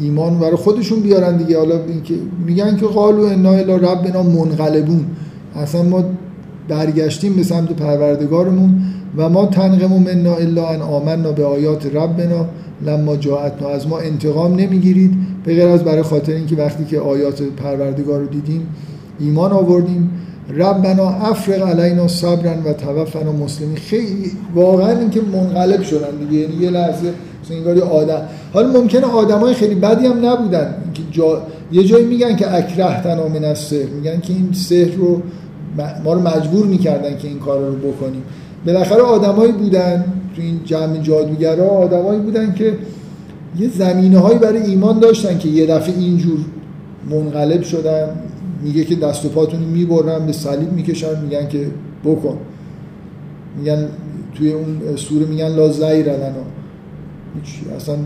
ایمان 0.00 0.38
برای 0.38 0.56
خودشون 0.56 1.00
بیارن 1.00 1.36
دیگه. 1.36 1.58
حالا 1.58 1.84
اینکه 1.84 2.14
میگن 2.46 2.76
که 2.76 2.86
قالو 2.86 3.24
انا 3.24 3.52
الی 3.52 3.72
ربنا 3.72 4.22
منقلبون. 4.22 5.06
اصلا 5.56 5.82
ما 5.82 6.04
برگشتیم 6.68 7.36
به 7.36 7.42
سمت 7.42 7.72
پروردگارمون 7.72 8.82
و 9.16 9.28
ما 9.28 9.46
تنقم 9.46 10.02
منا 10.02 10.34
الا 10.34 10.68
ان 10.68 10.82
آمنا 10.82 11.32
به 11.32 11.44
آیات 11.44 11.86
ربنا 11.86 12.46
لما 12.86 13.16
جاعتنا 13.16 13.68
از 13.68 13.88
ما 13.88 13.98
انتقام 13.98 14.54
نمی‌گیرید. 14.54 15.14
به 15.44 15.54
غیر 15.54 15.68
از 15.68 15.84
برای 15.84 16.02
خاطر 16.02 16.32
اینکه 16.32 16.56
وقتی 16.56 16.84
که 16.84 17.00
آیات 17.00 17.42
پروردگار 17.42 18.20
رو 18.20 18.26
دیدیم 18.26 18.68
ایمان 19.20 19.52
آوردیم. 19.52 20.10
ربنا 20.56 21.08
افرق 21.08 21.68
علینا 21.68 22.08
صبرا 22.08 22.52
و 22.64 22.72
توفنا 22.72 23.32
مسلمین. 23.32 23.76
خیلی 23.76 24.32
واقعا 24.54 24.98
اینکه 24.98 25.20
منقلب 25.32 25.82
شدن 25.82 26.16
دیگه. 26.20 26.42
یعنی 26.42 26.54
یه 26.54 26.70
لحظه 26.70 27.12
انگاری 27.50 27.80
آدم. 27.80 28.22
حالا 28.52 28.80
ممکنه 28.80 29.06
آدمای 29.06 29.54
خیلی 29.54 29.74
بدی 29.74 30.06
هم 30.06 30.26
نبودن. 30.26 30.74
که 30.94 31.02
جا... 31.10 31.42
یه 31.72 31.84
جایی 31.84 32.04
میگن 32.04 32.36
که 32.36 32.54
اکره 32.54 33.28
من 33.28 33.44
از 33.44 33.58
سهر 33.58 33.86
میگن 33.86 34.20
که 34.20 34.32
این 34.32 34.48
سحر 34.52 34.94
رو 34.96 35.22
ما 36.04 36.12
رو 36.12 36.20
مجبور 36.20 36.66
می‌کردن 36.66 37.16
که 37.18 37.28
این 37.28 37.38
کار 37.38 37.58
رو 37.58 37.92
بکنیم. 37.92 38.22
بالاخره 38.66 39.02
آدمایی 39.02 39.52
بودن. 39.52 40.04
تو 40.36 40.42
این 40.42 40.60
جمع 40.64 40.98
جادوگرا 40.98 41.68
آدمایی 41.68 42.20
بودن 42.20 42.54
که 42.54 42.72
یه 43.58 43.68
زمینه 43.68 44.18
هایی 44.18 44.38
برای 44.38 44.62
ایمان 44.62 44.98
داشتن 44.98 45.38
که 45.38 45.48
یه 45.48 45.66
دفعه 45.66 45.94
اینجور 45.98 46.38
منقلب 47.10 47.62
شدن 47.62 48.08
میگه 48.62 48.84
که 48.84 48.94
دست 48.94 49.24
و 49.24 49.28
پاتون 49.28 49.60
می‌برن 49.60 50.26
به 50.26 50.32
صلیب 50.32 50.72
می‌کشن 50.72 51.20
میگن 51.20 51.48
که 51.48 51.66
بکن. 52.04 52.38
میگن 53.58 53.88
توی 54.34 54.52
اون 54.52 54.96
سوره 54.96 55.26
میگن 55.26 55.48
لا 55.48 55.68
زیر 55.68 56.10
اصلا 57.76 57.96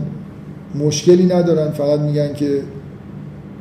مشکلی 0.75 1.25
ندارن 1.25 1.71
فقط 1.71 1.99
میگن 1.99 2.33
که 2.33 2.61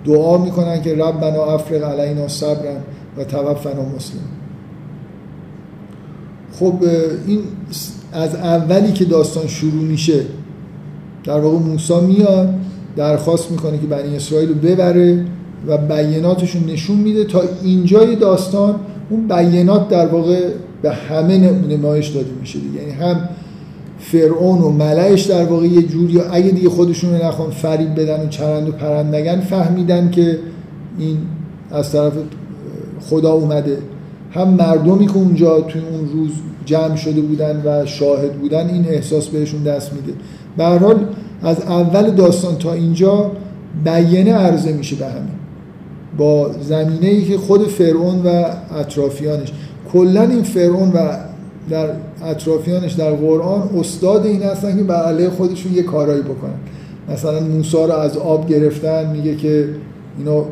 دعا 0.04 0.38
می‌کنن 0.38 0.82
که 0.82 0.94
ربنا 0.94 1.44
افرق 1.44 2.00
علینا 2.00 2.28
صبرن 2.28 2.76
و 3.16 3.24
توفنا 3.24 3.82
مسلم. 3.96 4.20
خب 6.52 6.74
این 7.26 7.40
از 8.12 8.34
اولی 8.34 8.92
که 8.92 9.04
داستان 9.04 9.46
شروع 9.46 9.82
میشه 9.82 10.20
در 11.24 11.40
واقع 11.40 11.58
موسی 11.58 12.00
میاد 12.00 12.54
درخواست 12.96 13.50
می‌کنه 13.50 13.78
که 13.78 13.86
بنی 13.86 14.16
اسرائیل 14.16 14.48
رو 14.48 14.54
ببره 14.54 15.24
و 15.66 15.78
بیاناتشون 15.78 16.64
نشون 16.64 16.96
میده. 16.96 17.24
تا 17.24 17.42
اینجای 17.62 18.16
داستان 18.16 18.74
اون 19.10 19.28
بیانات 19.28 19.88
در 19.88 20.06
واقع 20.06 20.48
به 20.82 20.90
همه 20.90 21.38
نمایش 21.68 22.08
داده 22.08 22.30
میشه 22.40 22.58
یعنی 22.58 22.90
هم 22.90 23.28
فرعون 23.98 24.58
و 24.60 24.70
ملعش 24.70 25.22
در 25.22 25.44
واقع 25.44 25.66
یه 25.66 25.82
جوری 25.82 26.20
اگه 26.20 26.50
دیگه 26.50 26.68
خودشون 26.68 27.14
نخوان 27.14 27.50
فریب 27.50 28.00
بدن 28.00 28.26
و 28.26 28.28
چرند 28.28 28.68
و 28.68 28.72
پرند 28.72 29.14
نگن 29.14 29.40
فهمیدن 29.40 30.10
که 30.10 30.38
این 30.98 31.16
از 31.70 31.92
طرف 31.92 32.12
خدا 33.00 33.32
اومده. 33.32 33.78
هم 34.30 34.48
مردمی 34.48 35.06
که 35.06 35.16
اونجا 35.16 35.60
توی 35.60 35.80
اون 35.80 36.08
روز 36.12 36.30
جمع 36.64 36.96
شده 36.96 37.20
بودن 37.20 37.62
و 37.64 37.86
شاهد 37.86 38.32
بودن 38.32 38.68
این 38.68 38.84
احساس 38.88 39.28
بهشون 39.28 39.62
دست 39.62 39.92
میده. 39.92 40.12
به 40.58 40.64
حال 40.64 41.06
از 41.42 41.60
اول 41.60 42.10
داستان 42.10 42.56
تا 42.56 42.72
اینجا 42.72 43.30
بیانه 43.84 44.32
عرضه 44.32 44.72
میشه 44.72 44.96
به 44.96 45.06
همین 45.06 45.38
با 46.18 46.50
زمینه 46.62 47.06
ای 47.06 47.24
که 47.24 47.38
خود 47.38 47.68
فرعون 47.68 48.22
و 48.24 48.44
اطرافیانش. 48.78 49.52
کلا 49.92 50.22
این 50.22 50.42
فرعون 50.42 50.92
و 50.92 51.16
در 51.70 51.88
اطرافیانش 52.24 52.92
در 52.92 53.10
قرآن 53.10 53.70
استاد 53.78 54.26
این 54.26 54.42
هستن 54.42 54.76
که 54.76 54.82
بر 54.82 55.02
علیه 55.02 55.30
خودشون 55.30 55.74
یه 55.74 55.82
کارایی 55.82 56.22
بکنن. 56.22 56.54
مثلا 57.12 57.40
موسی 57.40 57.76
رو 57.76 57.92
از 57.92 58.16
آب 58.16 58.48
گرفتن 58.48 59.10
میگه 59.10 59.36
که 59.36 59.68
اینا 60.18 60.44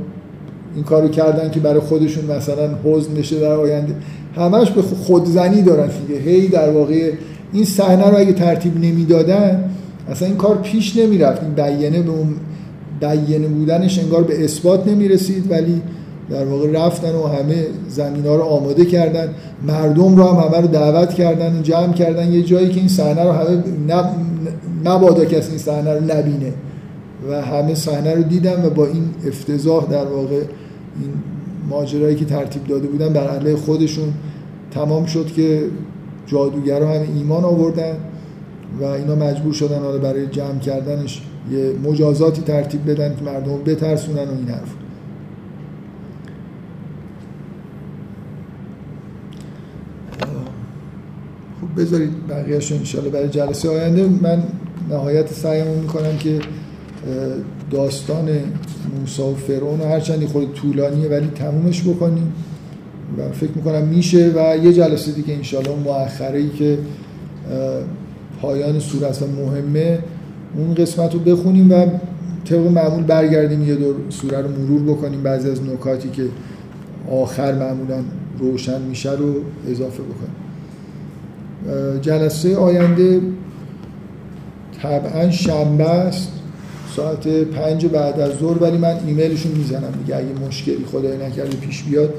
این 0.74 0.84
کارو 0.84 1.08
کردن 1.08 1.50
که 1.50 1.60
برای 1.60 1.80
خودشون 1.80 2.24
مثلا 2.36 2.68
حزن 2.84 3.14
بشه 3.14 3.40
در 3.40 3.52
آینده. 3.52 3.94
همش 4.36 4.70
به 4.70 4.82
خودزنی 4.82 5.62
دارن 5.62 5.88
دیگه. 6.06 6.20
هی 6.20 6.48
در 6.48 6.70
واقع 6.70 7.12
این 7.52 7.64
صحنه 7.64 8.10
رو 8.10 8.18
اگه 8.18 8.32
ترتیب 8.32 8.76
نمی‌دادن 8.76 9.70
اصلا 10.08 10.28
این 10.28 10.36
کار 10.36 10.56
پیش 10.56 10.96
نمی‌رفت. 10.96 11.42
این 11.42 11.54
بیانه 11.54 12.02
به 12.02 12.10
اون 12.10 12.34
بیانه 13.00 13.48
بودنش 13.48 13.98
انگار 13.98 14.22
به 14.22 14.44
اثبات 14.44 14.88
نمی‌رسید 14.88 15.50
ولی 15.50 15.82
در 16.30 16.44
واقع 16.44 16.70
رفتن 16.72 17.14
و 17.14 17.26
همه 17.26 17.66
زمین 17.88 18.26
ها 18.26 18.36
رو 18.36 18.42
آماده 18.42 18.84
کردن. 18.84 19.28
مردم 19.66 20.16
رو 20.16 20.24
هم 20.24 20.48
همه 20.48 20.60
رو 20.60 20.66
دعوت 20.66 21.14
کردن 21.14 21.58
و 21.58 21.62
جمع 21.62 21.92
کردن. 21.92 22.32
یه 22.32 22.42
جایی 22.42 22.68
که 22.68 22.78
این 22.78 22.88
صحنه 22.88 23.24
رو 23.24 23.32
همه 23.32 23.62
نبادا 24.84 25.24
کسی 25.24 25.48
این 25.50 25.58
صحنه 25.58 25.94
رو 25.94 26.04
نبینه. 26.04 26.52
و 27.30 27.42
همه 27.42 27.74
صحنه 27.74 28.14
رو 28.14 28.22
دیدن 28.22 28.66
و 28.66 28.70
با 28.70 28.86
این 28.86 29.04
افتضاح 29.26 29.86
در 29.90 30.04
واقع 30.04 30.34
این 30.34 31.10
ماجرایی 31.70 32.16
که 32.16 32.24
ترتیب 32.24 32.64
داده 32.64 32.86
بودن 32.88 33.12
بر 33.12 33.28
علیه 33.28 33.56
خودشون 33.56 34.08
تمام 34.70 35.06
شد 35.06 35.26
که 35.26 35.62
جادوگرا 36.26 36.88
هم 36.88 37.00
ایمان 37.16 37.44
آوردن. 37.44 37.94
و 38.80 38.84
اینا 38.84 39.14
مجبور 39.14 39.52
شدن 39.52 39.78
حالا 39.78 39.98
برای 39.98 40.26
جمع 40.26 40.58
کردنش 40.58 41.22
یه 41.50 41.72
مجازاتی 41.84 42.42
ترتیب 42.42 42.90
بدن 42.90 43.16
که 43.16 43.24
مردم 43.24 43.56
بترسونن 43.56 44.24
و 44.24 44.36
این 44.38 44.48
حرف. 44.48 44.68
خب 51.60 51.80
بذارید 51.80 52.10
بقیهش 52.28 52.72
انشالله 52.72 53.10
برای 53.10 53.28
جلسه 53.28 53.68
آینده. 53.68 54.06
من 54.22 54.42
نهایت 54.90 55.32
سعیمون 55.32 55.78
می‌کنم 55.78 56.16
که 56.18 56.38
داستان 57.70 58.28
موسی 59.00 59.22
و 59.22 59.34
فرعون 59.34 59.80
هرچندی 59.80 60.26
خود 60.26 60.54
طولانیه 60.54 61.08
ولی 61.08 61.26
تمومش 61.26 61.82
بکنیم 61.82 62.32
و 63.18 63.32
فکر 63.32 63.50
می‌کنم 63.54 63.82
میشه 63.84 64.32
و 64.36 64.56
یه 64.64 64.72
جلسه 64.72 65.12
دیگه 65.12 65.34
انشالله 65.34 65.76
مؤخره 65.84 66.38
ای 66.38 66.48
که 66.48 66.78
پایان 68.42 68.80
صورت 68.80 69.22
و 69.22 69.26
مهمه 69.26 69.98
اون 70.56 70.74
قسمت 70.74 71.14
رو 71.14 71.20
بخونیم 71.20 71.70
و 71.70 71.86
طبق 72.44 72.66
معمول 72.66 73.02
برگردیم 73.02 73.68
یه 73.68 73.74
دور 73.74 73.94
سوره 74.10 74.40
رو 74.40 74.48
مرور 74.48 74.82
بکنیم. 74.82 75.22
بعضی 75.22 75.50
از 75.50 75.62
نکاتی 75.62 76.08
که 76.08 76.22
آخر 77.10 77.54
معمولا 77.54 78.02
روشن 78.38 78.82
میشه 78.82 79.12
رو 79.12 79.34
اضافه 79.70 80.02
بکنیم. 80.02 80.36
جلسه 82.00 82.56
آینده 82.56 83.20
طبعا 84.82 85.30
شنبه 85.30 85.90
است 85.90 86.32
ساعت 86.96 87.28
پنج 87.28 87.86
بعد 87.86 88.20
از 88.20 88.32
ظهر 88.32 88.62
ولی 88.62 88.78
من 88.78 88.96
ایمیلشون 89.06 89.52
می‌زنم. 89.52 89.92
دیگه 90.04 90.16
اگه 90.16 90.46
مشکلی 90.46 90.84
خدای 90.92 91.16
نکرده 91.16 91.56
پیش 91.56 91.82
بیاد 91.82 92.14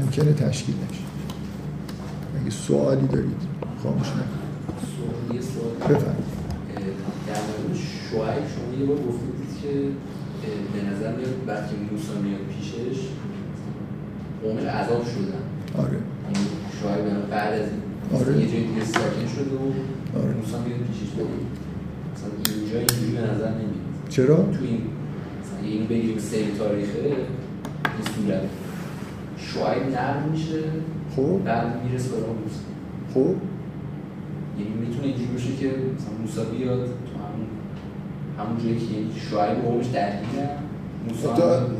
ممکنه 0.00 0.32
تشکیل 0.32 0.74
نشه. 0.74 1.02
اگه 2.40 2.50
سوالی 2.50 3.06
دارید 3.06 3.36
خاموش 3.82 4.08
نکنید. 4.08 4.41
بفرمایید. 5.88 6.32
در 7.26 7.40
مورد 7.46 7.76
شعیب 8.10 8.44
شما 8.52 8.80
یه 8.80 8.86
بار 8.86 8.96
گفتید 8.96 9.48
که 9.62 9.72
به 10.72 10.80
نظر 10.90 11.16
میاد 11.16 11.34
بعد 11.46 11.68
که 11.68 11.74
موسی 11.90 12.12
میاد 12.24 12.40
پیشش 12.52 13.00
قومش 14.42 14.62
عذاب 14.62 15.04
شدن 15.04 15.42
آره. 15.82 15.98
یعنی 16.24 17.22
بعد 17.30 17.52
از 17.60 17.68
این. 17.68 17.82
آره. 18.20 18.40
یه 18.40 18.46
جای 18.52 18.62
دیگه 18.70 18.84
ساکن 18.84 19.26
شده 19.34 19.54
و 19.56 19.66
آره. 20.18 20.34
موسی 20.34 20.56
میاد 20.66 20.80
پیشش. 20.88 21.10
ولی 21.16 21.26
مثلا 22.12 22.54
اینجا 22.54 22.78
اینجوری 22.78 23.12
به 23.12 23.20
نظر 23.32 23.50
نمیاد. 23.50 24.08
چرا؟ 24.08 24.36
تو 24.36 24.64
این 24.64 24.80
مثلا 25.40 25.68
اینو 25.68 25.86
بگیریم 25.86 26.18
سری 26.18 26.52
تاریخه 26.58 26.98
این 26.98 28.06
صورت. 28.14 28.42
شعیب 29.36 29.96
نرم 29.96 30.28
میشه 30.32 30.62
خب. 31.16 31.44
بعد 31.44 31.66
می‌رسه 31.84 32.08
به 32.10 32.16
موسی 32.16 32.64
خب. 33.14 33.34
یعنی 34.62 34.86
می‌تونه 34.86 35.06
اینجوری 35.06 35.28
باشه 35.32 35.52
که 35.60 35.66
مثلا 35.66 36.14
موسی 36.20 36.56
بیاد 36.56 36.78
تو 36.78 37.14
همون 37.22 37.46
همون 38.38 38.58
جایی 38.62 38.76
که 38.76 38.94
یعنی 38.94 39.10
شعیب 39.30 39.64
و 39.64 39.68
قومش 39.68 39.86
درگیرن. 39.86 40.48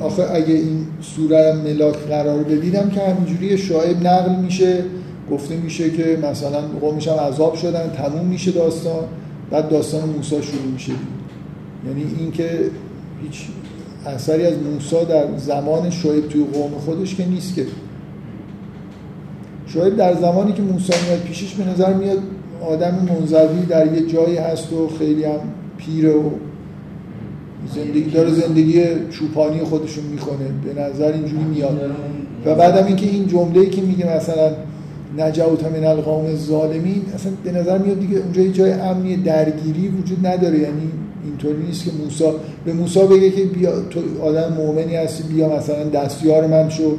آخه 0.00 0.22
اگه 0.32 0.54
این 0.54 0.86
سوره 1.00 1.52
ملاک 1.64 1.96
قرار 1.96 2.42
بدیدم 2.42 2.90
که 2.90 3.00
همینجوری 3.00 3.58
شاعب 3.58 4.06
نقل 4.06 4.36
میشه 4.36 4.84
گفته 5.30 5.56
میشه 5.56 5.90
که 5.90 6.18
مثلا 6.30 6.60
قومش 6.60 7.08
هم 7.08 7.14
عذاب 7.14 7.54
شدن 7.54 7.90
تموم 7.90 8.26
میشه 8.26 8.50
داستان 8.50 9.04
بعد 9.50 9.68
داستان 9.68 10.08
موسی 10.08 10.42
شروع 10.42 10.72
میشه. 10.72 10.92
یعنی 11.86 12.04
اینکه 12.18 12.70
هیچ 13.22 13.46
اثری 14.06 14.46
از 14.46 14.54
موسی 14.58 15.04
در 15.08 15.36
زمان 15.36 15.90
شعیب 15.90 16.28
توی 16.28 16.44
قوم 16.44 16.70
خودش 16.70 17.14
که 17.14 17.26
نیست 17.26 17.54
که. 17.54 17.66
شعیب 19.66 19.96
در 19.96 20.14
زمانی 20.14 20.52
که 20.52 20.62
موسی 20.62 20.92
میاد 21.06 21.20
پیشش 21.20 21.54
به 21.54 21.64
نظر 21.64 21.94
میاد 21.94 22.18
آدم 22.68 23.06
منزوی 23.08 23.66
در 23.68 23.92
یه 23.92 24.06
جایی 24.06 24.36
هست 24.36 24.72
و 24.72 24.88
خیلی 24.98 25.24
هم 25.24 25.40
پیره 25.76 26.12
و 26.12 26.30
زندگی 27.74 28.10
داره 28.10 28.30
زندگی 28.30 28.82
چوپانی 29.10 29.60
خودشون 29.60 30.04
می‌کنه. 30.04 30.74
به 30.74 30.80
نظر 30.80 31.12
اینجوری 31.12 31.44
میاد. 31.44 31.80
و 32.46 32.54
بعدم 32.54 32.86
اینکه 32.86 33.06
این 33.06 33.26
جمله‌ای 33.26 33.70
که 33.70 33.82
میگه 33.82 34.16
مثلا 34.16 34.50
نجوت 35.18 35.64
من 35.64 35.84
القوم 35.84 36.26
الظالمین 36.26 37.02
اصلا 37.14 37.32
به 37.44 37.52
نظر 37.52 37.78
میاد 37.78 38.00
دیگه 38.00 38.18
اونجا 38.18 38.42
یه 38.42 38.52
جای 38.52 38.72
امنی 38.72 39.16
درگیری 39.16 39.88
وجود 39.88 40.26
نداره. 40.26 40.58
یعنی 40.58 40.90
اینطوری 41.24 41.62
نیست 41.62 41.84
که 41.84 41.90
موسی 42.04 42.24
به 42.64 42.72
موسی 42.72 43.06
بگه 43.06 43.30
که 43.30 43.44
بیا 43.44 43.80
تو 43.80 44.00
آدم 44.22 44.52
مؤمنی 44.52 44.96
هستی 44.96 45.22
بیا 45.22 45.56
مثلا 45.56 45.84
دستیار 45.84 46.46
من 46.46 46.68
شو. 46.68 46.96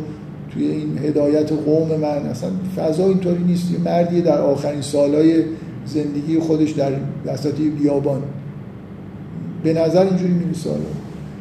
توی 0.54 0.68
این 0.68 0.98
هدایت 0.98 1.52
قوم 1.52 2.00
من. 2.00 2.30
اصلا 2.30 2.50
فضا 2.76 3.08
اینطوری 3.08 3.44
نیست. 3.44 3.72
یه 3.72 3.80
مردی 3.80 4.22
در 4.22 4.42
آخرین 4.42 4.82
سالهای 4.82 5.44
زندگی 5.86 6.40
خودش 6.40 6.72
در 6.72 6.92
وسط 7.26 7.60
یه 7.60 7.70
بیابان. 7.70 8.22
به 9.64 9.74
نظر 9.74 10.06
اینجوری 10.06 10.34
می‌رسه. 10.34 10.70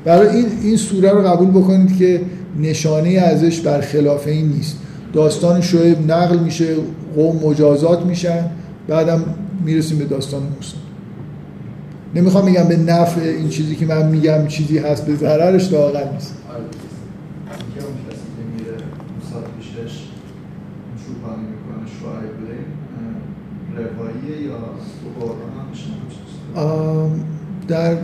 برای 0.05 0.37
این 0.37 0.47
این 0.63 0.77
سوره 0.77 1.11
رو 1.11 1.23
قبول 1.23 1.51
بکنید 1.51 1.99
که 1.99 2.21
نشانه 2.61 3.11
ازش 3.11 3.61
بر 3.61 3.81
خلاف 3.81 4.27
این 4.27 4.49
نیست. 4.49 4.79
داستان 5.13 5.61
شعیب 5.61 6.11
نقل 6.11 6.39
میشه 6.39 6.75
قوم 7.15 7.37
مجازات 7.37 8.07
میشن 8.07 8.45
بعدم 8.89 9.25
می‌رسیم 9.65 9.99
به 9.99 10.05
داستان 10.05 10.43
موسی. 10.43 10.77
نمی‌خوام 12.15 12.47
بگم 12.47 12.65
به 12.65 12.77
نفع 12.77 13.21
این 13.21 13.49
چیزی 13.49 13.77
که 13.77 13.87
من 13.87 14.09
میگم 14.09 14.47
چیزی 14.47 14.79
هست 14.79 15.07
به 15.07 15.15
ضررش 15.17 15.73
لااقل 15.73 16.13
نیست 16.13 16.35
آره 16.51 16.59
اینکه 16.61 17.87
اون 17.87 17.97
کسی 18.09 18.27
که 18.37 18.43
میره 18.55 18.77
موساد 19.15 19.45
پیشش 19.59 19.95
چوپانی 21.07 21.47
می‌کنه 21.53 21.85
شعیب 22.01 22.37
رواییه 23.77 24.12
یا 24.29 24.59
در 27.69 27.97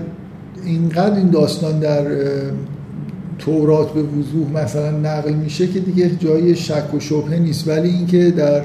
اینقدر 0.64 1.16
این 1.16 1.30
داستان 1.30 1.78
در 1.78 2.04
تورات 3.38 3.92
به 3.92 4.02
وضوح 4.02 4.62
مثلا 4.62 4.90
نقل 4.90 5.32
میشه 5.32 5.66
که 5.66 5.80
دیگه 5.80 6.16
جای 6.16 6.56
شک 6.56 6.94
و 6.94 7.00
شبهه 7.00 7.38
نیست. 7.38 7.68
ولی 7.68 7.88
اینکه 7.88 8.30
در 8.30 8.62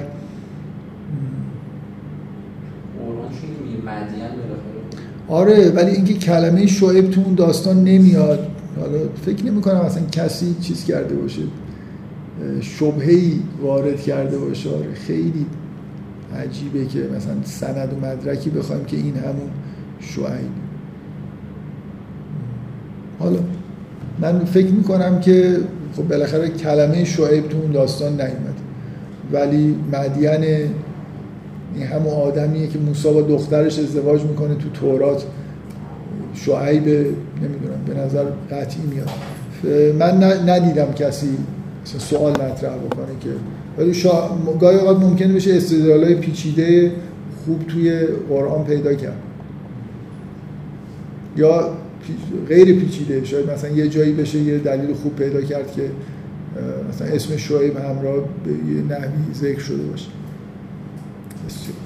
آره 5.28 5.72
ولی 5.72 5.92
اینکه 5.92 6.14
کلمه 6.14 6.68
شعیب 6.68 7.10
تو 7.10 7.22
اون 7.22 7.36
داستان 7.36 7.84
نمیاد. 7.84 8.48
حالا 8.80 8.98
فکر 9.26 9.46
نمی 9.46 9.62
کنم 9.62 9.76
اصلا 9.76 10.04
کسی 10.12 10.56
چیز 10.62 10.86
کرده 10.86 11.16
باشه 11.16 11.42
شبهی 12.62 13.42
وارد 13.62 14.02
کرده 14.02 14.38
باشه. 14.38 14.70
آره 14.70 14.94
خیلی 14.94 15.46
عجیبه 16.34 16.86
که 16.86 17.00
مثلا 17.00 17.36
سند 17.44 17.94
و 17.94 18.06
مدرکی 18.06 18.50
بخوایم 18.50 18.86
که 18.86 18.98
این 18.98 19.16
همون 19.16 19.50
شعیب. 20.00 20.52
حالا 23.20 23.40
من 24.22 24.46
فکر 24.46 24.72
می‌کنم 24.72 25.20
که 25.20 25.58
خب 25.96 26.08
بالاخره 26.08 26.50
کلمه 26.50 27.04
شعیب 27.04 27.50
تو 27.50 27.58
اون 27.58 27.72
داستان 27.72 28.12
نیومد 28.12 28.56
ولی 29.32 29.76
مدین 29.92 30.44
این 31.76 31.88
همون 31.88 32.14
آدمیه 32.14 32.68
که 32.68 32.80
موسی 32.80 33.14
با 33.14 33.22
دخترش 33.22 33.80
ازدواج 33.80 34.22
می‌کنه 34.24 34.56
تو 34.56 34.70
تورات. 34.70 35.26
شعیب 36.34 36.88
نمی‌دونم 36.88 37.84
به 37.88 37.94
نظر 37.94 38.24
قطعی 38.52 38.82
میاد. 38.82 39.10
من 40.00 40.24
ندیدم 40.50 40.94
کسی 40.94 41.38
سوال 41.84 42.32
مطرح 42.32 42.76
بکنه 42.76 43.20
که 43.22 43.30
ولی 43.78 43.94
شا... 43.94 44.30
گاهی 44.60 44.78
اوقات 44.78 44.98
ممکنه 44.98 45.34
بشه 45.34 45.54
استدلالای 45.54 46.16
پیچیده 46.16 46.92
خوب 47.46 47.68
توی 47.68 48.06
قرآن 48.30 48.64
پیدا 48.66 48.94
کرد 48.94 49.18
یا 51.38 51.70
غیر 52.48 52.80
پیچیده 52.80 53.26
شاید 53.26 53.50
مثلا 53.50 53.70
یه 53.70 53.88
جایی 53.88 54.14
بشه 54.14 54.40
یه 54.40 54.58
دلیل 54.58 54.94
خوب 54.94 55.16
پیدا 55.16 55.42
کرد 55.42 55.72
که 55.72 55.82
مثلا 56.90 57.08
اسم 57.08 57.38
شعیب 57.38 57.78
همراه 57.78 58.24
به 58.44 58.52
یه 58.52 58.82
نحوی 58.90 59.34
ذکر 59.34 59.60
شده 59.60 59.84
باشه 59.84 60.10
بسیار. 61.48 61.83